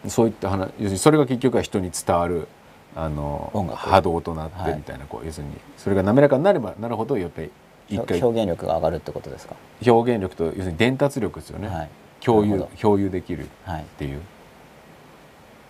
[0.07, 2.47] そういった話要するにそれが結局は人に伝わる
[2.95, 3.79] あの音楽。
[3.79, 7.51] 波動となっはいてみたいな、こう要するにそれが滑らかになればなるほどやっぱり
[7.89, 9.55] 一回表現力が上がるってことですか？
[9.85, 11.89] 表現力と要するに伝達力ですよね、はい。
[12.21, 14.21] 共有共有できるはいっていう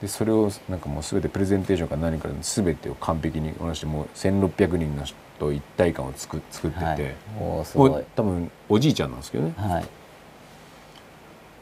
[0.04, 7.16] でそれをなんかもう全てプレゼンテーションか何かで全てを完璧にこなしてもう1600人の人と一体感を作作ってて、はい。
[7.40, 8.00] おーすこごい。
[8.00, 9.54] れ多分おじいちゃんなんですけどね。
[9.56, 9.86] はい。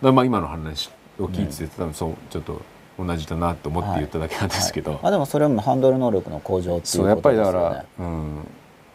[0.02, 2.60] らまあ今の話を聞いてて、多分そうちょっと
[2.98, 5.00] 同じだなと思って言っただけなんですけど、はい。
[5.04, 8.36] あでもそれもハンドル能力の向上っていそううことやっぱりだかですよねら、うん、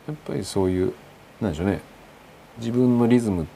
[0.08, 0.92] やっぱりそういう
[1.40, 1.80] なんでしょうね。
[2.58, 3.46] 自分のリズム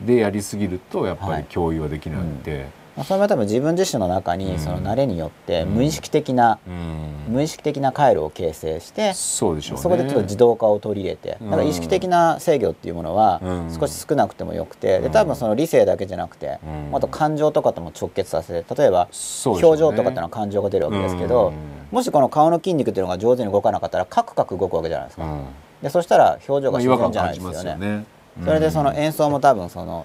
[0.00, 1.42] でやりすぎるとやっぱはい。
[1.42, 4.38] り共有はできなくて、まあそれは多分自分自身の中うん。
[4.38, 5.68] にその慣れによってうん。
[5.70, 7.32] 無意識的な、うん。
[7.34, 9.82] 無意識的な回路を形成して、そうでしょうね。
[9.82, 11.50] そこでちょっと自動化を取り入れて、うん。
[11.50, 13.78] だから意識的な制御っていうものはうん。
[13.78, 15.02] 少し少なくてもよくて、うん。
[15.02, 16.90] で多分その理性だけじゃなくて、うん。
[16.90, 19.08] もっと感情とかとも直結させて例えば
[19.44, 21.54] 表情とかっていうのは感情が出るわけですけど、うん。
[21.90, 25.44] もしこの顔の筋肉っていうのが上手に動かなかったらカクカク動くわけじゃないですか、うん。
[25.82, 28.04] でそしたら表情まあ、が自違和感然じゃないですよね。
[28.44, 30.04] それでその演奏も多分その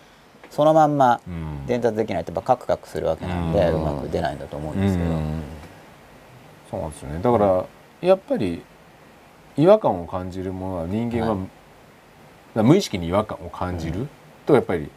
[0.51, 1.65] そのまんまうん。
[1.65, 5.43] 伝達できないとやっぱカクカクするわけなんで、ううんまく出ないんだと思うんですけど、うん。
[6.69, 7.19] そうなんですよね。
[7.21, 7.65] だから
[8.01, 8.61] やっぱり
[9.57, 12.63] 違和感を感じるものは人間は、はい。
[12.63, 14.07] 無意識に違和感を感じる
[14.45, 14.89] とやっぱり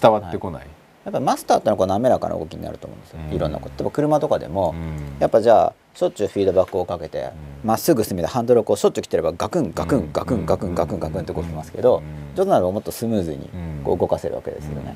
[0.00, 0.66] 伝わってこない。
[1.04, 3.34] やっぱマスターってのはこう滑らかな動きになると思うんですよ、うん。
[3.34, 3.76] いろんなこと。
[3.78, 5.16] 例えば車とかでも、うん。
[5.18, 7.30] やっぱじゃあしょっちゅうフィードバックをかけて
[7.64, 10.02] うんま、っすぐ進めてハンドルをこうしょっちゅう来てればガクンガクうん。
[10.04, 12.36] ンガクンガクンガクンガクンって動きますけど、うん。
[12.36, 13.82] 上手ならばもっとスムーズにうん。
[13.84, 14.94] こう動かせるわけですよね、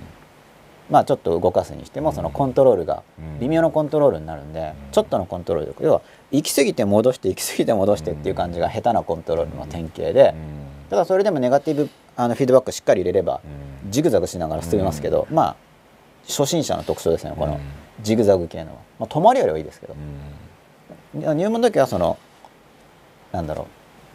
[0.91, 3.41] まあちょっと動かすにしてもそのコントロールがうん。
[3.41, 10.91] 微妙なコントロールになるんでちょっとのコントロール要は行き過ぎて戻して行き過ぎて戻してっていう感じが下手なコントロールの典型でうん。
[10.91, 13.41] ただそれでもネガティブあのフィードバックしっかり入れれば
[13.85, 13.91] うん。
[13.91, 15.57] ジグザグしながら進めますけど、まあ
[16.27, 17.61] 初心者の特徴ですねこのうん。
[18.03, 19.95] ジグザグ系のは、まあ、止まるよりはいいですけど。
[21.15, 22.19] 入門の時はその
[23.33, 23.69] なんだろ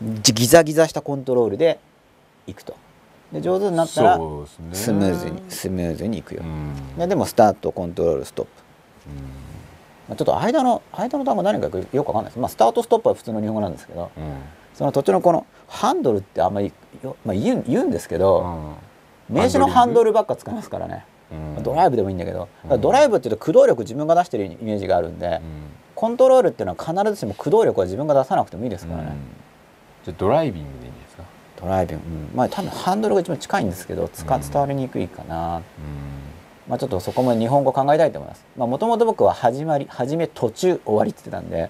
[0.03, 1.79] うじギザギザしたコントロールで
[2.47, 2.75] いくと。
[3.31, 4.17] で上手になったら
[4.73, 6.97] スムーズにスムーズにいくよ、うん。
[6.97, 8.51] ででもスタートコントロールストップ、
[9.07, 9.15] うん。
[10.09, 14.23] まあ、ちょっと間の間の単語何かよくわかんないです、まあ、スタートストップは普通の日本語なんですけどうん。
[14.73, 18.75] その途中のこのハンドルってあんまりよ、まあ、言う言うんですけど、
[19.29, 19.35] うん。
[19.35, 21.18] 名詞のハンドルばっか使いますからね、うん
[21.63, 22.47] ドライブでもいいんだけど、
[22.79, 25.41] ドライブっていうと駆動力自分が出してるイメージがあるんで、うん。
[25.95, 29.11] コントロールっていうのは必ずしも駆動力は自分が出さなくてもいいですからね、
[30.05, 31.23] じゃあドライビングでいいんですか？
[31.61, 35.63] ドライビング、うんまあ多分ハンドルが一番近いんですけど伝わりにくいかな、うん。
[36.69, 38.45] まあちょっとそこも日本語考えたいと思います。
[38.55, 41.69] もともと僕は始まり始め途中終わりって言ってたんで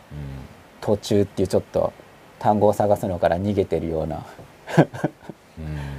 [0.79, 1.91] 途中っていうちょっと
[2.37, 4.25] 単語を探すのから逃げてるような。
[5.57, 5.98] うんうん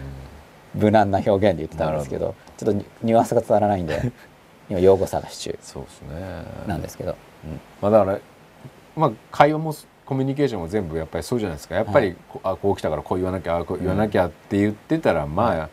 [0.75, 4.13] 無難な表現で言ってたんですけどちょっとニニュアンスが伝わらないんで
[4.71, 6.45] 今用語探し中そうですね。
[6.67, 7.17] なんですけど、
[7.83, 8.19] まあだから
[8.95, 9.75] まあ会話も
[10.07, 11.75] コミュニケーションも全部やっぱりそうじゃないですか。
[11.75, 15.69] やっぱりこ、あこう来たからこう言わなきゃあこう言わなきゃって言ってたら、まあ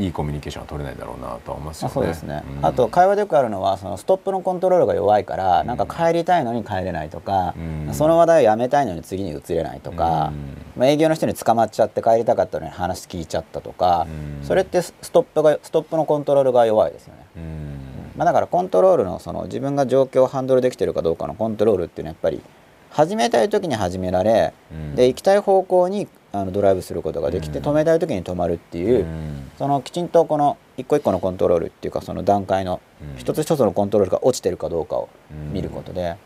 [0.00, 1.94] いいコミュニケーションは取れないだろうなとは思いますよね。
[1.94, 2.66] まあ、そうですね、うん。
[2.66, 5.66] あと会話でよくあるのはそのストップのコントロールが弱いから、うん。
[5.66, 7.94] なんか帰りたいのに帰れないとか、うん。
[7.94, 10.80] その話題をやめたいのに次に移れないとか、うん。
[10.80, 14.06] まあ、営業の人に捕まっちゃって帰りたかったのに話聞いちゃったとか、
[14.40, 14.46] うん。
[14.46, 17.80] それってスストップがストップのコントロールが弱いですよね、うん。
[18.16, 22.42] まあ、だからコントロールのその自分が状況をハンドルできてるかどうかのコントロールっていうのはやっぱり
[22.90, 24.94] 始めたい時に始められ、うん。
[24.94, 27.64] で行きたい方向にあのドライブすることができて、うん。
[27.64, 29.50] 止めたい時に止まるっていう、うん。
[29.58, 33.18] そのきちんとこの一個一個のコントロールっていうかその段階のうん。
[33.18, 35.08] 一つ一つのコントロールが落ちてるかどうかを
[35.52, 36.16] 見ることで、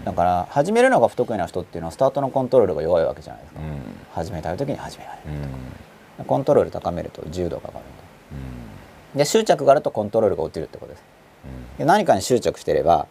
[0.00, 0.04] うん。
[0.04, 3.80] だから始めるのが不得意な人っていうのはスタートのコントロールが弱いわけじゃないですか、うん。
[4.12, 5.42] 始めたい時に始められうん。
[5.42, 7.86] るコントロール高めると自由度が上がる
[9.14, 11.02] で執着があるとコントロールが落ちるってことです。
[11.78, 13.08] で何かに執着してれば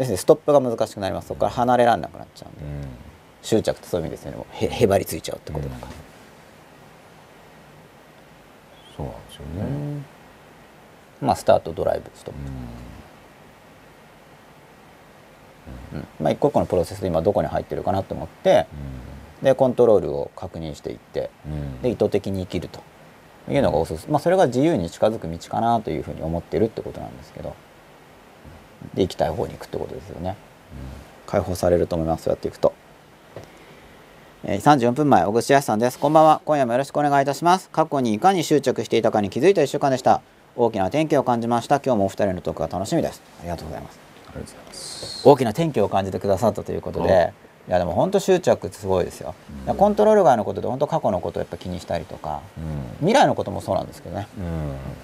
[0.00, 2.64] 要するにストップが難しくなりますそこから離れられなくなっちゃうんで。
[2.64, 2.88] うん。
[3.42, 4.38] 執着ってそういう意味ですよね。
[4.38, 5.92] もうへへばりついちゃうってことだから、
[8.96, 10.02] そうなんですよね。
[11.20, 12.40] まあスタートドライブストップ、
[15.96, 16.06] うん。
[16.18, 18.66] まあ、一個一個のプロセスで今どこに入ってるかなと思って
[19.42, 21.82] でコントロールを確認していってうん。
[21.82, 22.80] で意図的に生きると
[23.50, 27.54] いうのがおすすめ、まあ、それが自由に近づく道かなというふうに思ってるってことなんですけど
[28.94, 30.36] で行きたい方に行くってことですよね。
[31.26, 32.72] 解放されると思いますそうやっていくと、
[34.42, 35.98] えー、34分前小串康さんです。
[35.98, 36.40] こんばんは。
[36.44, 37.70] 今夜もよろしくお願いいたします。
[37.70, 40.22] 過去にいかに執着していたかに気づいた1週間でした。
[40.56, 41.76] 大きな転機を感じました。
[41.76, 43.22] 今日もお二人のトークが楽しみです。
[43.40, 44.00] ありがとうございます。
[44.28, 45.28] ありがとうございます。
[45.28, 47.32] 大きな転機を感じてくださったということで、
[47.68, 47.70] い。
[47.70, 49.34] やでも本当執着ってすごいですよ、
[49.66, 53.06] いやコントロール外のことで本当過去のことをやっぱ気にしたりとかうん。
[53.06, 54.44] 未来のこともそうなんですけどね、うん。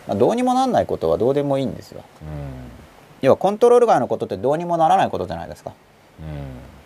[0.09, 2.03] まあ、どうにもなんないことはどうでもいいんですよ。
[2.23, 2.76] うん
[3.27, 5.73] 要はコントロール外のことってどうにもならないことじゃないですか。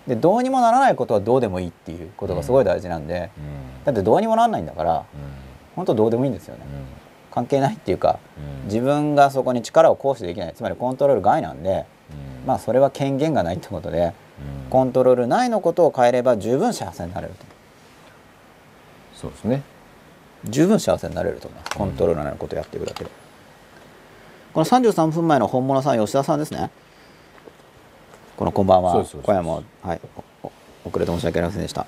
[0.07, 3.85] でどうにもならないことはどうでもいいっていうことがすごい大事なんで、うん。
[3.85, 5.05] だってどうにもならないんだからうん。
[5.77, 6.63] 本当どうでもいいんですよね。
[6.65, 6.85] うん。
[7.31, 8.19] 関係ないっていうか
[8.63, 8.65] うん。
[8.65, 11.85] 自分がそこに力を行使できないつまりコントロール外なんで
[12.41, 12.47] うん。
[12.47, 14.15] まあそれは権限がないってことで
[14.65, 14.71] うん。
[14.71, 17.45] コントロール内のことを変えれば十分幸せになれると。
[19.15, 19.63] そうですね。
[20.45, 21.77] 十分幸せになれると思います。
[21.77, 23.11] コントロール内のことをやっていくだけで
[24.53, 26.71] この33分前の本物さん吉田さんですね。
[28.37, 28.93] このこんばんは。
[28.93, 29.27] そうですそうです。
[29.27, 30.01] 今夜もはい。
[30.85, 31.87] 遅れて申し訳ありませんでした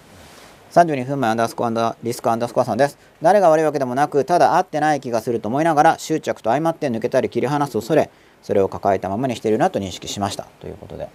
[0.72, 8.11] 32分前アンダースコアアンダーリスクアンダースコアさんです誰が悪いわけでもなくただ合ってない気がすると思いながら執着と相まって抜けたり切り離す恐れ
[8.42, 11.11] それを抱えたままにしているなと認識しましたということで、うん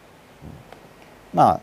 [1.33, 1.59] まあ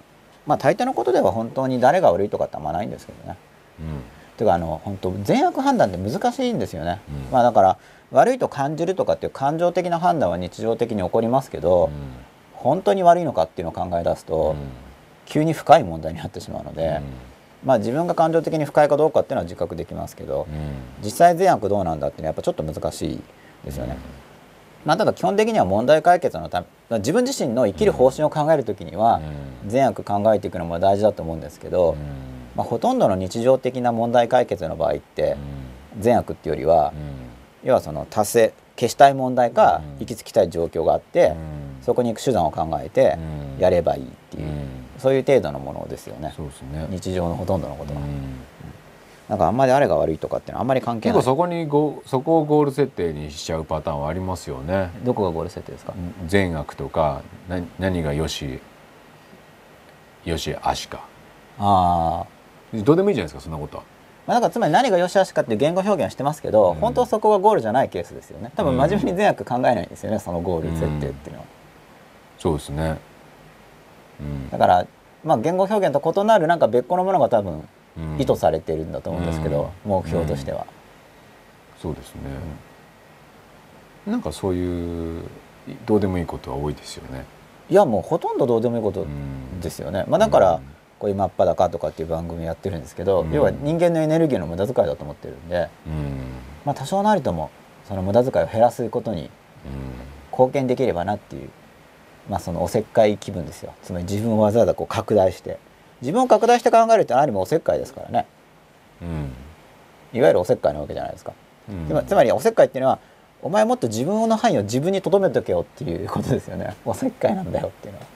[0.46, 3.38] まあ大抵のことでは本当に誰が悪いとかってあんまないんですけどね
[3.80, 3.86] うん
[4.36, 7.78] ていうかあの本当善悪判断って難しいんですよね、うんまあだから
[8.12, 11.90] 悪いと感じるとかっていう感情的な判断は日常的に起こりますけど、
[12.52, 14.56] 本当に悪いのかっていうのを考え出すと、
[15.26, 17.00] 急に深い問題になってしまうので、
[17.64, 20.46] まあ自分が感情的に深いかどうかっていうのは自覚できますけど、
[21.02, 23.22] 実際善悪どうなんだっていうのはやっぱちょっと難しい
[23.64, 23.96] ですよね。
[24.84, 29.22] まあ、ただ基本的には問題解決のため自分自身の生きる方針を考えるときには
[29.66, 31.96] 善悪考えていくのも大事だと思うんですけど、
[32.54, 35.36] まあ、ほとんどの日常的な問題解決の場合って
[35.98, 36.92] 善悪っていうよりは
[37.64, 39.98] 要はその達成消したい問題かうん。
[40.00, 41.34] 行き着きたい状況があって
[41.82, 43.18] そこに行く手段を考えて
[43.58, 44.44] やればいいっていう
[44.98, 46.32] そういう程度のものですよね。
[46.36, 46.86] そうですね。
[46.90, 48.00] 日常のほとんどのことは。
[48.00, 48.06] うん。
[49.28, 51.16] なんかあんまりあれが悪いとかっていうのはあんまり関係ない。
[51.16, 54.90] 結構そこにゴそこをゴール設定にしちゃうパターンはありますよね。
[55.04, 55.94] どこがゴール設定ですか？
[56.26, 58.60] 善悪とかな何がよし
[60.24, 61.00] よし悪しか。
[61.58, 62.26] あ
[62.74, 63.84] どうでもいいじゃないですかそんなことは。
[64.26, 66.74] まあ、だからつまり何が良し悪しかっていう言語表現はしてますけど、うん。
[66.76, 68.50] 本当はそこがゴールじゃないケースですよね。
[68.56, 71.46] 多分真面目に善悪考えないんですよねそのゴール設定っていうのは、
[72.38, 72.98] そうですね。
[74.20, 74.50] うん。
[74.50, 74.86] だから、
[75.24, 78.20] まあ、言語表現と異なるなんか別個のものが多分うん。
[78.20, 80.66] 意図されてるんだと思うんですけど、目標としては、
[81.80, 82.20] そうですね、
[84.06, 85.22] なんかそういう
[85.86, 87.24] どうでもいいことは多いですよね。
[87.70, 89.60] いやもうほとんどどうでもいいことうん。
[89.60, 90.73] ですよね、まあ、だから、うん
[91.04, 93.32] こういう「真っ裸」とかっていう番組やってるんですけど、うん。
[93.32, 95.92] 要は人間のエネルギーの無駄遣いだと思ってるんで、うん。
[96.64, 97.50] まあ、多少なりとも
[97.86, 99.28] その無駄遣いを減らすことに
[100.32, 101.50] 貢献できればなっていう、
[102.30, 103.74] まあ、そのおせっかい気分ですよ。
[103.82, 105.58] つまり自分をわざわざこう拡大して
[106.00, 108.26] 自分を拡大して考えるって何もおせっかいですからね。
[109.02, 110.18] うん。
[110.18, 111.34] いわゆるおせっかいなわけじゃないですか、
[111.68, 112.06] うん。
[112.06, 112.98] つまりおせっかいっていうのは
[113.42, 116.74] お前もっと自分の範囲を自分に留めとけよっていうことですよね。
[116.86, 118.13] おせっかいなんだよっていうのは、うん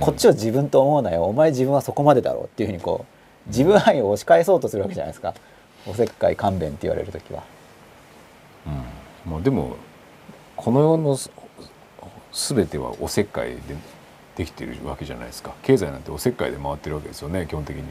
[0.00, 5.34] こっちを自分と思うなよお前自分はそこまでだろうっていうふうにこう自分範囲を押し返そうとするわけじゃないですか。
[5.86, 7.44] おせっかい勘弁って言われる時は。
[8.66, 9.32] うん。
[9.32, 9.76] まあでも
[10.56, 11.30] この世のす
[12.54, 13.60] 全てはおせっかいで
[14.36, 15.54] できてるわけじゃないですか。
[15.62, 17.84] 経済なんておせっかいで回ってるわけですよね基本的に。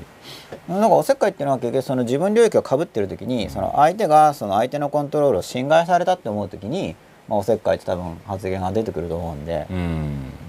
[0.67, 6.95] なんかおせっかいっていうのは結局その自分領域をかぶってる時にその相手がその相手のコントロールを侵害されたって思う時に、
[7.27, 9.65] まあ、おせっかいって多分発言が出てくると思うんで。
[9.71, 10.44] うん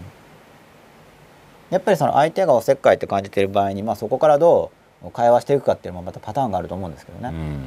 [1.70, 4.70] やっぱりその相手がおせっかいって感じてる場合に、まあ、そこからど
[5.05, 7.61] う会話していくかっていうのもまたパターンがあると思うんですけどね、うん。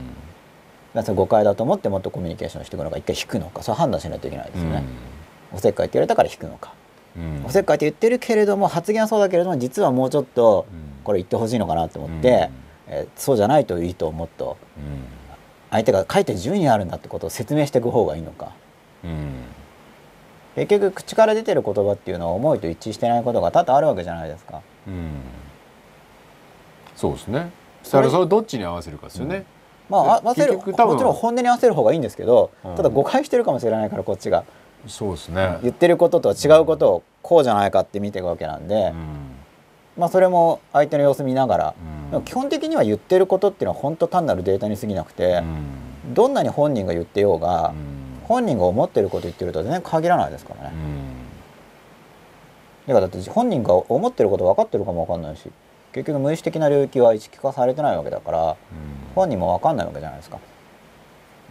[0.94, 4.84] らそれ誤解だと思ってもっとコミュニケーションしていくのか一回引くのかそれ判断しないといけないですよね、
[5.54, 6.74] おせっかいって言われたから引くのか、
[7.18, 7.46] うん。
[7.46, 11.04] おせっかいって言ってるけれども発言はそうだけれども実はもうちょっとうん。
[11.04, 12.50] これ言ってほしいのかなと思って、
[12.88, 14.84] えーそうじゃないといいともっとうん。
[15.70, 18.52] 相手が書いて順位あるんだってことを説明していく方がいいのか。
[19.04, 19.44] うん
[20.65, 24.62] 結局口から出てる言葉っていうのは思いと一致してないことが多々あるわけじゃないですか。
[24.88, 25.12] うん。
[26.95, 27.52] そうですね。
[27.84, 29.45] それそれをどっちに合わせるかですよね。
[29.89, 32.76] まあ合わせるもちろん本音に合わせる方がいいんですけど、うん。
[32.76, 34.43] ただ誤解してるかもしれないからこっちが
[34.88, 35.60] そうですね。
[35.62, 38.95] 言ってることとは違うことをこうじゃないかって見ていくわけなんで、うん。
[39.98, 41.74] まあそれも相手の様子見ながら、
[42.26, 45.41] 基本的には言ってることっていうのは本当単なるデータに過ぎなくて、
[46.06, 46.13] うん。
[46.13, 47.88] どんなに本人が言ってようが、うん
[48.30, 50.76] 本人が思ってること言ってるとは全然限らないですからね、
[52.86, 55.50] だからだって本人が思ってること分かってるかも分かんないし
[55.94, 58.56] 結局無意識的な領域は意識化されてないわけだから
[59.15, 60.38] 本人も分かんないわけじゃないですか、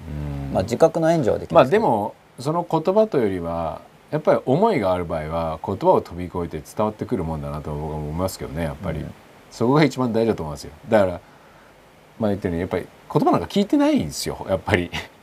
[0.07, 0.53] うん。
[0.55, 3.81] まあ自覚の援助はできまあでもその言葉というよりは
[4.13, 9.13] やっぱり思いがある場合は言葉を飛び越えて伝わってくるもんだなと僕は思いますけどねやっぱり、うん。
[9.51, 10.71] そこが一番大事だと思いますよ。
[10.89, 11.21] だから
[12.21, 14.85] まあ言ったようにやっぱり言葉なんか聞いてないんですよやっぱり。
[14.85, 15.18] うん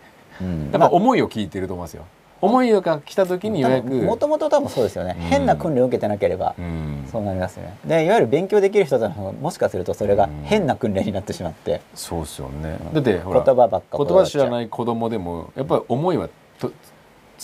[0.72, 2.06] やっぱ思いを聞いてると思いますよ。
[2.42, 3.90] 思いが来た時にようやく。
[3.90, 5.26] もともと多分そうですよね、うん。
[5.26, 7.08] 変な訓練を受けてなければうん。
[7.12, 7.78] そうなりますよね。
[7.86, 12.78] でいわゆる勉強できる人たちのもしかするとそれが変な訓練になってしまって、そうですよね。
[12.88, 12.94] うん。
[12.94, 16.72] だってほら言葉ばっか言葉知らいない子供でもやっぱり思いはと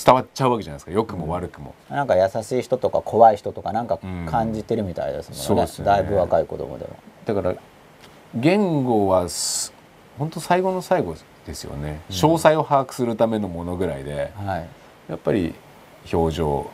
[0.05, 0.91] 伝わっちゃうわけじゃないですか。
[0.91, 5.71] 良くも悪くも、なんか優しい人とか怖い人とかなんか感じてるみたいですもんね,、ね。
[5.83, 6.91] だいぶ若い子供でも。
[7.25, 7.55] だから
[8.35, 9.73] 言語はす
[10.17, 11.25] 本当最後の最後です
[11.63, 12.15] よね、うん。
[12.15, 14.67] 詳細を把握するためのものぐらいではい。
[15.09, 15.53] やっぱり
[16.11, 16.69] 表情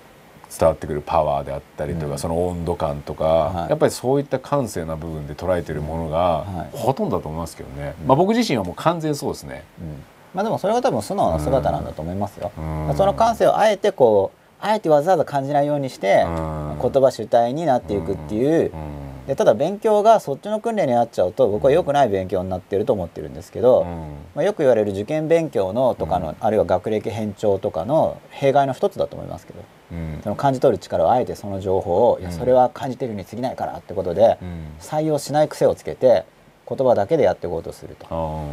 [0.58, 2.17] 伝わってくるパワーであったりとか、うん。
[2.17, 3.69] その温度感とか、はい。
[3.69, 6.77] やっぱりそういった感性な部分で捉えてるものが、はい。
[6.77, 8.08] ほとんどだと思いますけどね、うん。
[8.08, 9.63] まあ僕自身はもう完全そうですね。
[9.82, 10.03] うん。
[10.34, 12.93] まあでもそれが多分素直な姿なんだと思いますよ、うん。
[12.95, 16.80] その感性をあえてこうあえてわざわざ感じないようにして、うん。
[16.82, 23.88] 言葉主体になっていくっていう、うんでただ勉強がそっちの訓練になっちゃうと僕は良くない勉強になってると思ってるんですけど、うん。
[24.36, 26.36] まあ、よく言われる受験勉強のとかの、うん。
[26.40, 29.60] あるいは学歴偏重とかの弊害の一つだと思いますけど
[29.92, 30.20] うん。
[30.24, 34.68] その感じ取る力をあえてその情報を、いやうんそれは感じてるに過ぎないからってことで、うん。
[34.80, 36.24] 採用しない癖をつけて
[36.68, 38.44] 言葉だけでやっていこうとすると、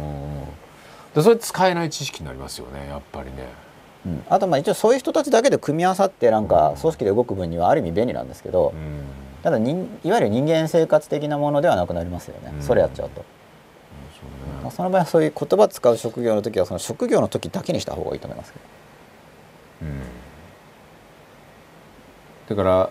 [1.15, 3.47] でそれ使えない知識になりますよねやっぱりね。
[4.05, 4.23] うん。
[4.29, 12.63] あとまあ一応そういう人たちだけで組み合わさってなんか組織で動く分にはある意味便利なんですけど、うんただ人いわゆる人間生活的なものではなくなりますよね、うん。
[12.63, 13.23] それやっちゃうと、
[14.63, 18.65] まあ、その場合はそういう言葉使う職業の時はその職業の時だけにした方がいいと思いますけど。
[19.83, 20.01] うん。
[22.49, 22.89] だから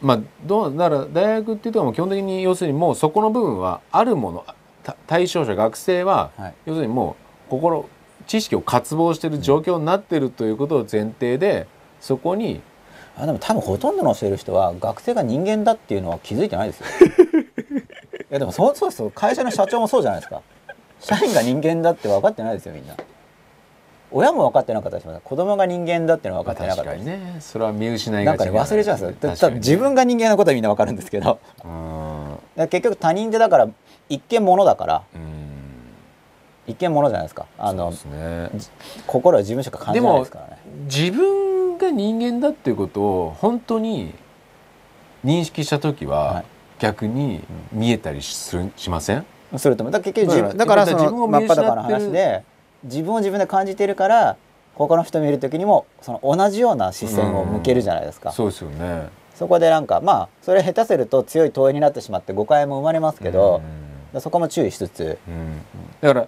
[0.00, 4.46] まあどうだから大学っていうとも基本的に要するにもうそこの部分はあるもの
[4.84, 6.54] た対象者学生ははい。
[6.64, 7.16] 要するにも
[7.48, 7.88] う心
[8.28, 11.66] 知識を渇望している状況になっているということを前提で
[12.00, 12.60] そこに
[13.16, 16.86] あでも多分ほとんどの教える人は学生が人間だっていうのは気づいてないですよ。
[18.18, 19.10] いやでもそうそうですよ。
[19.14, 20.40] 会社の社長もそうじゃないですか。
[21.00, 22.94] 社員が人間だって分かってないですよみんな。
[24.10, 25.20] 親も分かってなかったりします。
[25.24, 27.40] 子供が人間だっていうのは分かってなかったり確かにね。
[27.40, 29.50] それは見失いなんかね忘れちゃうんですよ。
[29.50, 29.56] ね。
[29.56, 31.38] 自分が人間のことはみんな分かるんですけど。
[32.56, 33.68] 結局他人でだから
[34.08, 35.41] 一見物だからうん
[36.66, 37.46] 一見ものじゃないですか。
[37.58, 38.50] あのね。
[39.06, 40.58] 心は自分しか感じないですからね。
[40.84, 44.14] 自分が人間だっていうことを本当に
[45.24, 46.44] 認識した時は、はい。
[46.78, 47.40] 逆に
[47.70, 49.24] 見えたりするしません？
[49.56, 49.92] すると思う。
[49.92, 52.42] だから結局自分だだからその真っ裸の話で
[52.82, 54.36] 自分を自分で感じてるから
[54.74, 59.10] 他の人見る時にもその同じような視線を向けるじゃないですか、そうですよね。
[59.36, 63.64] そこでなんかまあそれ下手すると強い投影になってしまって誤解も生まれますけど、だか
[64.14, 65.18] らそこも注意しつつ。
[65.28, 65.62] うんうん。
[66.00, 66.26] だから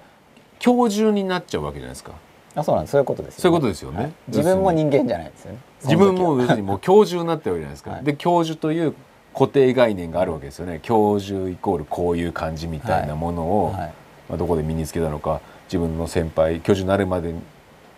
[0.64, 2.12] 今日中になっちゃうわけじゃないですか。
[2.54, 3.98] あそうなんそういうことですよ、ね、そういうことですよね。
[3.98, 4.12] はい。
[4.28, 5.58] 自分も人間じゃないですよね。
[5.82, 8.04] 自分も要するにもう教授になってるわけじゃないですか、はい。
[8.04, 8.94] で教授という
[9.34, 10.80] 固定概念があるわけですよね。
[10.82, 13.92] 教授イコールこういう感じみたいなものを、はい。
[14.28, 17.34] まあ、どこで身につけたのか自分の先輩教授になるまで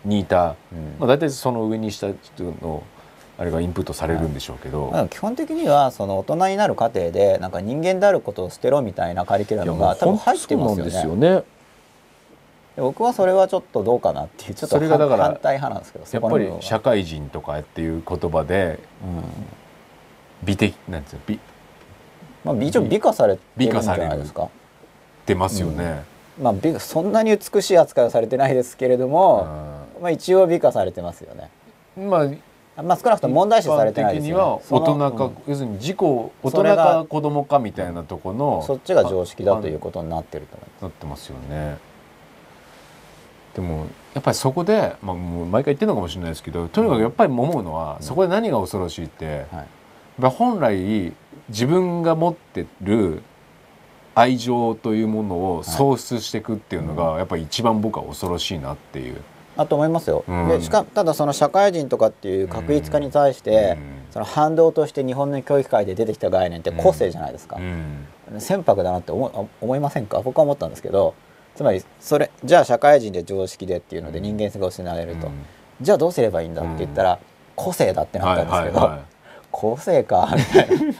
[0.03, 0.95] にいた、うん。
[0.99, 2.83] まあ、大体その上にした人の
[3.37, 11.43] あれがインプットされるんでしょうけど、まあ基本的にはその大人になる過程でなんか人間であることを捨てろみたいなカリキュラムが多分入ってますよね
[12.77, 18.79] 僕はそれはちょっとどうかなっていうちょっとそれがだから反対派なんですけどやっぱり社会人とかっていう言葉で
[20.43, 21.39] 美的なんですよ美うん
[22.45, 24.49] まあ、一応美化されてるんじゃ美化されるないですか。
[25.25, 26.03] 出ますよね、
[26.41, 29.45] まあ美そんなに美しい扱いはされてないですけれども、
[30.01, 31.49] まあ、一応美化されてますよね。
[31.97, 34.33] うんまあまあ少なくとも問題視されてないですね。
[34.33, 34.79] 大人か、そ
[35.17, 40.81] の要するに自己大人か子供かみたいなとこの、うんそっちが常識だということになってると思います。
[40.83, 41.77] なってますよね
[43.57, 49.67] でもやっぱりそこで、まあ、もう毎回言ってるのかもしれないですけどとにかくやっぱり思うのは、そこで何が恐ろしいって、やっはい
[50.21, 51.13] ぱ本来
[51.49, 53.21] 自分が持ってる
[54.15, 59.21] 愛情というものを喪失していくっていうのが、やっぱり一番僕は恐ろしいなっていう。
[59.57, 60.47] あと思いますよ、うん。
[60.49, 63.83] でしかただその社会人とかっていう確一化に対して、うん。
[64.11, 68.39] その反動として日本の教育界で出てきた概念って個性じゃないですか、うん。
[68.39, 70.21] 船舶だなって思あ思いませんか？
[70.21, 71.13] 僕は思ったんですけど
[71.57, 75.33] つまりそれじゃあ社会人で常識でっていうので人間性が失われると、うん。
[75.81, 77.19] じゃあどうすればいいんだって言ったら、
[77.55, 79.05] 個性だってなったんですけど、はいはいはい。
[79.51, 80.93] 個性かみたいな。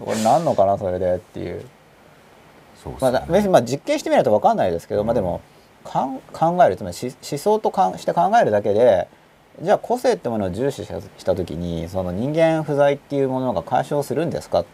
[0.00, 1.64] これなんのかなそれでっていう、
[2.86, 3.12] うね。
[3.12, 5.42] だ別にまあ実験してみないと分かんないですけど、まあでも
[5.84, 9.06] かん考えるつまりし思想とかんして考えるだけで
[9.62, 14.66] じゃあ個性ってものを重視した時にその人間不在っていうものが解消するんですかっ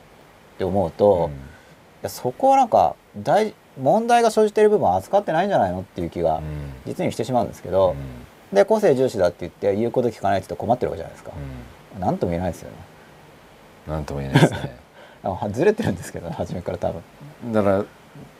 [0.58, 1.30] て思うと、
[2.02, 6.42] いやそこはなんか大問題が生じている部分は扱ってないんじゃないのっていう気がうん。
[6.86, 7.94] 実にしてしまうんですけど、
[8.52, 8.56] うん。
[8.56, 11.32] で個性重視だって言って言うこと聞かないって言って困ってるわけじゃないですか、
[11.96, 12.76] うなんとも言えないですよね。
[13.88, 14.76] んなんとも言えないですね。
[15.24, 17.52] あずれてるんですけどね初めから多分。
[17.52, 17.84] だから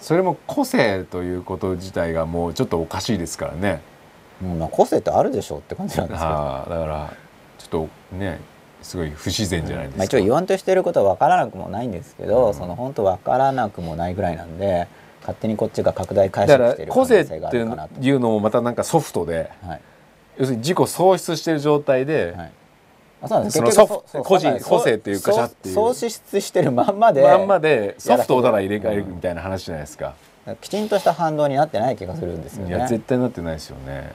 [0.01, 3.81] それも個性ということ自体がもうちょっとおかしいですからね。
[4.43, 7.13] うんまあ個性ってあるでしょうって感じなんですけど、はあだから
[7.59, 7.69] ちょっ
[8.11, 8.41] とね
[8.83, 14.89] すごい不自然じゃないですか、まあ、一応言わんとしてることは分からなくもないんですけど、うんその本当分からなくもないぐらいなんで
[15.23, 18.01] 勝手にこっちが拡大解だ釈している個性っていうるかなと。
[18.01, 19.81] いうのもまたなんかソフトではい。
[20.39, 22.53] 要するに自己喪失してる状態で、はい。
[23.23, 23.59] あそうなんです。
[23.59, 25.75] その個人個性っていうかっていう。
[25.75, 29.07] 喪失してるまんまでまんまでソフトをただ入れ替えるう。
[29.07, 30.15] んみたいな話じゃないですか、
[30.61, 32.89] きちんとした反動になってない気がするんですよいやね。
[32.89, 34.13] 絶対なってないですよね。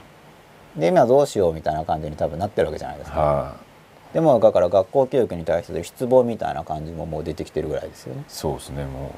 [0.76, 3.20] で今どうしようみたいな感じに多分なってるわけじゃないですか。
[3.20, 3.68] はあ
[4.12, 8.24] でもだから学校教育に対する失望みたいな感じももう出てきてるぐらいですよね。
[8.26, 9.10] そうですねもう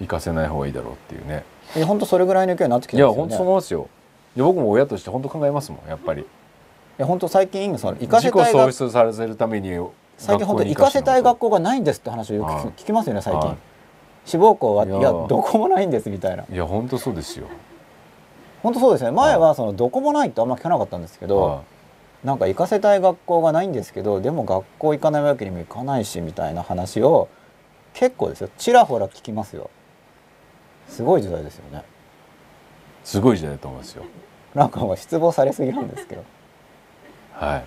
[0.00, 1.44] 行かせない方がいいだろうっていうね。
[1.74, 3.44] で本当それぐらいの勢いになってきていや本るんですよね。
[3.44, 3.88] 当そう思いますよ。
[4.36, 6.22] いや僕も親として本当考えますもんやっぱり。
[6.22, 6.24] い
[6.98, 9.70] や本当最近その行かせたい学失させるために
[10.18, 12.64] 最近本当行かせたい学校校がないんですって話をよくはい。
[12.64, 13.48] 聞聞きますよね最近。
[13.48, 13.56] はい。
[14.24, 15.00] 志望校はいいや。
[15.00, 16.44] やどこもないんですみたいな。
[16.50, 17.46] いや本当そうですよ。
[18.62, 19.10] 本当そうですね。
[19.10, 21.40] 前はそのどこもないってあんま聞かなかったんですけど。
[21.40, 21.62] は
[22.24, 27.28] なんか行かせたい学校がないんですけどでも学校行かないわけにもいかないしみたいな話を
[27.94, 28.48] 結構ですよ。
[28.58, 29.70] ちらほら聞きますよ
[30.92, 31.78] すごい時代ですよね。
[31.78, 31.82] い
[33.02, 34.04] すごい時代だと思いますよ。
[34.54, 36.24] なんかもう失望されすぎなんですけど。
[37.32, 37.64] はい。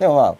[0.00, 0.36] でもまあ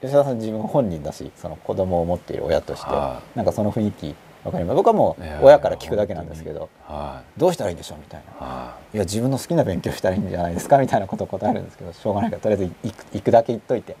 [0.00, 4.14] 吉田さん自分本人だしその子供を持っている親としてはなんかその雰囲気
[4.44, 4.76] わかります。
[4.76, 8.46] 僕はもう親から聞くだけなんですけどはどうしたらいいんでしょうみたいな。
[8.46, 8.96] いはい。
[8.96, 13.96] や自分の好きな勉強したらいいんじゃないですかみたいなことを答えるんですけどしょうがないからとりあえず行く行くだけ行っといて。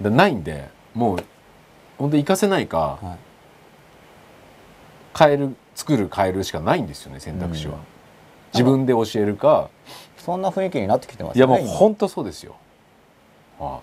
[0.00, 0.04] うん。
[0.04, 1.18] でないんでもう
[1.96, 3.31] 本当行かせないかはい
[5.18, 7.80] 変える作る変えるしかないんですよね選択肢は、うん。
[8.52, 9.70] 自分で教えるか。
[10.22, 12.54] そんな雰囲気になってきてますいやもう本当そうですよ、
[13.58, 13.80] は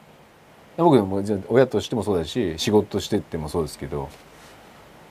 [0.78, 4.08] い、僕もじゃあ親としてもそうだし仕事としてってもそうですけど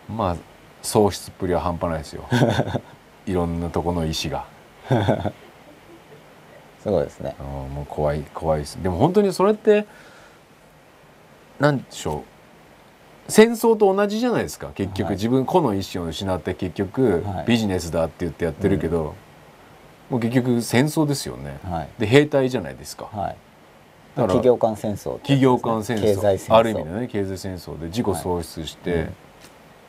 [0.09, 0.37] まあ
[0.83, 2.25] 喪失っぷりは半端ないですよ。
[3.27, 4.47] いろんなとこの意思が。
[6.81, 7.35] すごいですね。
[7.41, 8.83] もう怖い怖いです。
[8.83, 9.87] でも本当にそれって
[11.59, 12.23] なんでしょう
[13.29, 14.71] 戦争と同じじゃないですか。
[14.75, 17.47] 結局、はい自分個の意思を失って結局、はい。
[17.47, 19.15] ビジネスだって言ってやってるけど、
[20.11, 21.89] もう結局戦争ですよね、はい。
[21.99, 23.37] で兵隊じゃないですか、はい。
[24.17, 26.55] だから企業間戦争って企業間戦争。
[26.55, 29.01] ある意味でね経済戦争で自己喪失して、はい。
[29.01, 29.15] うん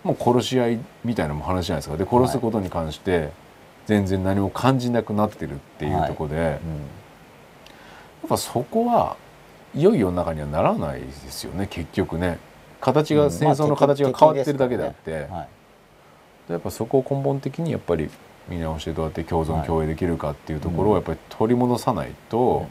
[0.02, 1.98] もう殺し合いみたいなも話じゃないですか。
[1.98, 3.32] で殺すことに関して
[3.86, 6.60] 全然何も感じなくなってるっていうところで、やっ
[8.30, 9.18] ぱそこは
[9.76, 12.40] いよいよ中にはならないですよね結局ね
[12.80, 15.50] 形が、うん戦争の形が変わってるだけであって、まあ敵ですからね。
[16.50, 18.10] やっぱそこを根本的にやっぱり
[18.48, 22.68] 見直してどうやって共存はい共栄できるかっていうところをやっぱり取り戻さないと、やっ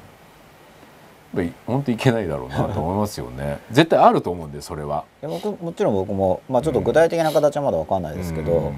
[1.37, 3.59] ぱり本当いけないだろうなと思いますよね。
[3.71, 5.05] 絶対あると思うんでそれは。
[5.23, 8.73] いや僕もちろん僕も、まあ、ちょっと具体的な形はまだわかんないですけど、うん。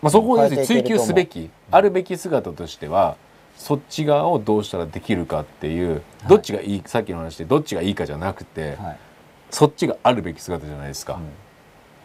[0.00, 3.16] まあ、そこを追求すべきあるべき姿としては
[3.56, 8.98] そっち側をどうしたらできるかっていうどっちがいい、さっきの話でどっちがいいかじゃなくて、はい
[9.50, 11.14] そっちがあるべき姿じゃないですか。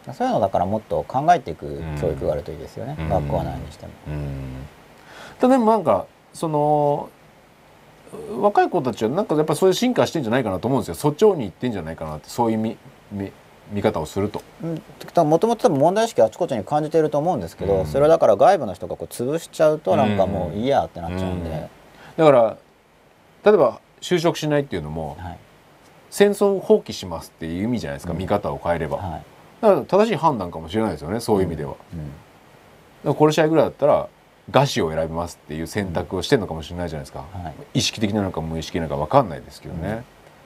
[0.06, 0.14] うん。
[0.14, 3.08] そういうのだからもっと考えていく教育があるといいですよね、うん。
[3.08, 3.92] 学校内にしても。
[4.08, 4.66] うん。
[5.40, 7.08] ただでもなんかその
[8.38, 10.94] 若い子たちはなんかやっぱそういう進化してんじゃないかなと思うんですよ。
[10.94, 12.76] そっちに行ってんじゃないかなってそういう見
[13.10, 13.32] 見
[13.72, 14.42] 見方をすると。
[15.24, 17.86] もともと問題意識あちこちに感じていると思うんですけど、うん。
[17.86, 22.24] それはだから外部の人がこう潰しちゃうとなんかもういいやってなっちゃうんで、うん。
[22.24, 22.56] だから
[23.44, 25.38] 例えば就職しないっていうのもはい
[26.14, 28.18] 戦争を放棄しますっていう意味じゃないですか、うん。
[28.20, 29.22] 見方を変えれば、はい。
[29.60, 31.74] だから正しい判断かもしれないですよねそういう意味では、
[33.04, 33.12] うん。
[33.12, 34.08] ら殺し合いぐらいだったら
[34.48, 37.54] 餓死を選びますっていう選択をしてるのかもしれないじゃないですか、はい。
[37.74, 39.94] 意識的なのか無意識なのか分かんないですけどね、だ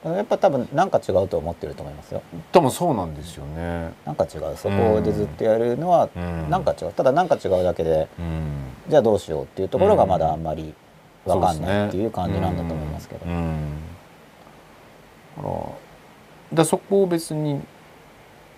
[0.05, 2.23] からやっぱ多分なんか違うと思ってると思いますよ。
[2.51, 3.93] 多分そうなんですよね。
[4.07, 6.49] なんか違うそこでずっとやるのはうん。
[6.49, 6.93] なんか違う。
[6.93, 8.49] ただなんか違うだけでうん。
[8.87, 10.73] じゃあどうしようっていうところがまだあんまり
[11.27, 13.27] 分かんないっていう感じなんだと思いますけど。
[13.27, 13.88] うん
[15.35, 15.49] から
[16.53, 17.61] だそこを別に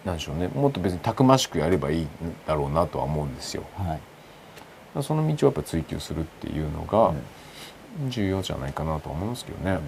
[0.06, 0.48] なんでしょうね。
[0.48, 2.08] もっと別にたくましくやればいいん
[2.48, 3.64] だろうなとは思うんですよ。
[3.78, 4.00] は
[5.00, 5.04] い。
[5.04, 7.14] その道をやっぱ追求するっていうのが
[8.10, 9.80] 重要じゃないかなとは思いますけどね。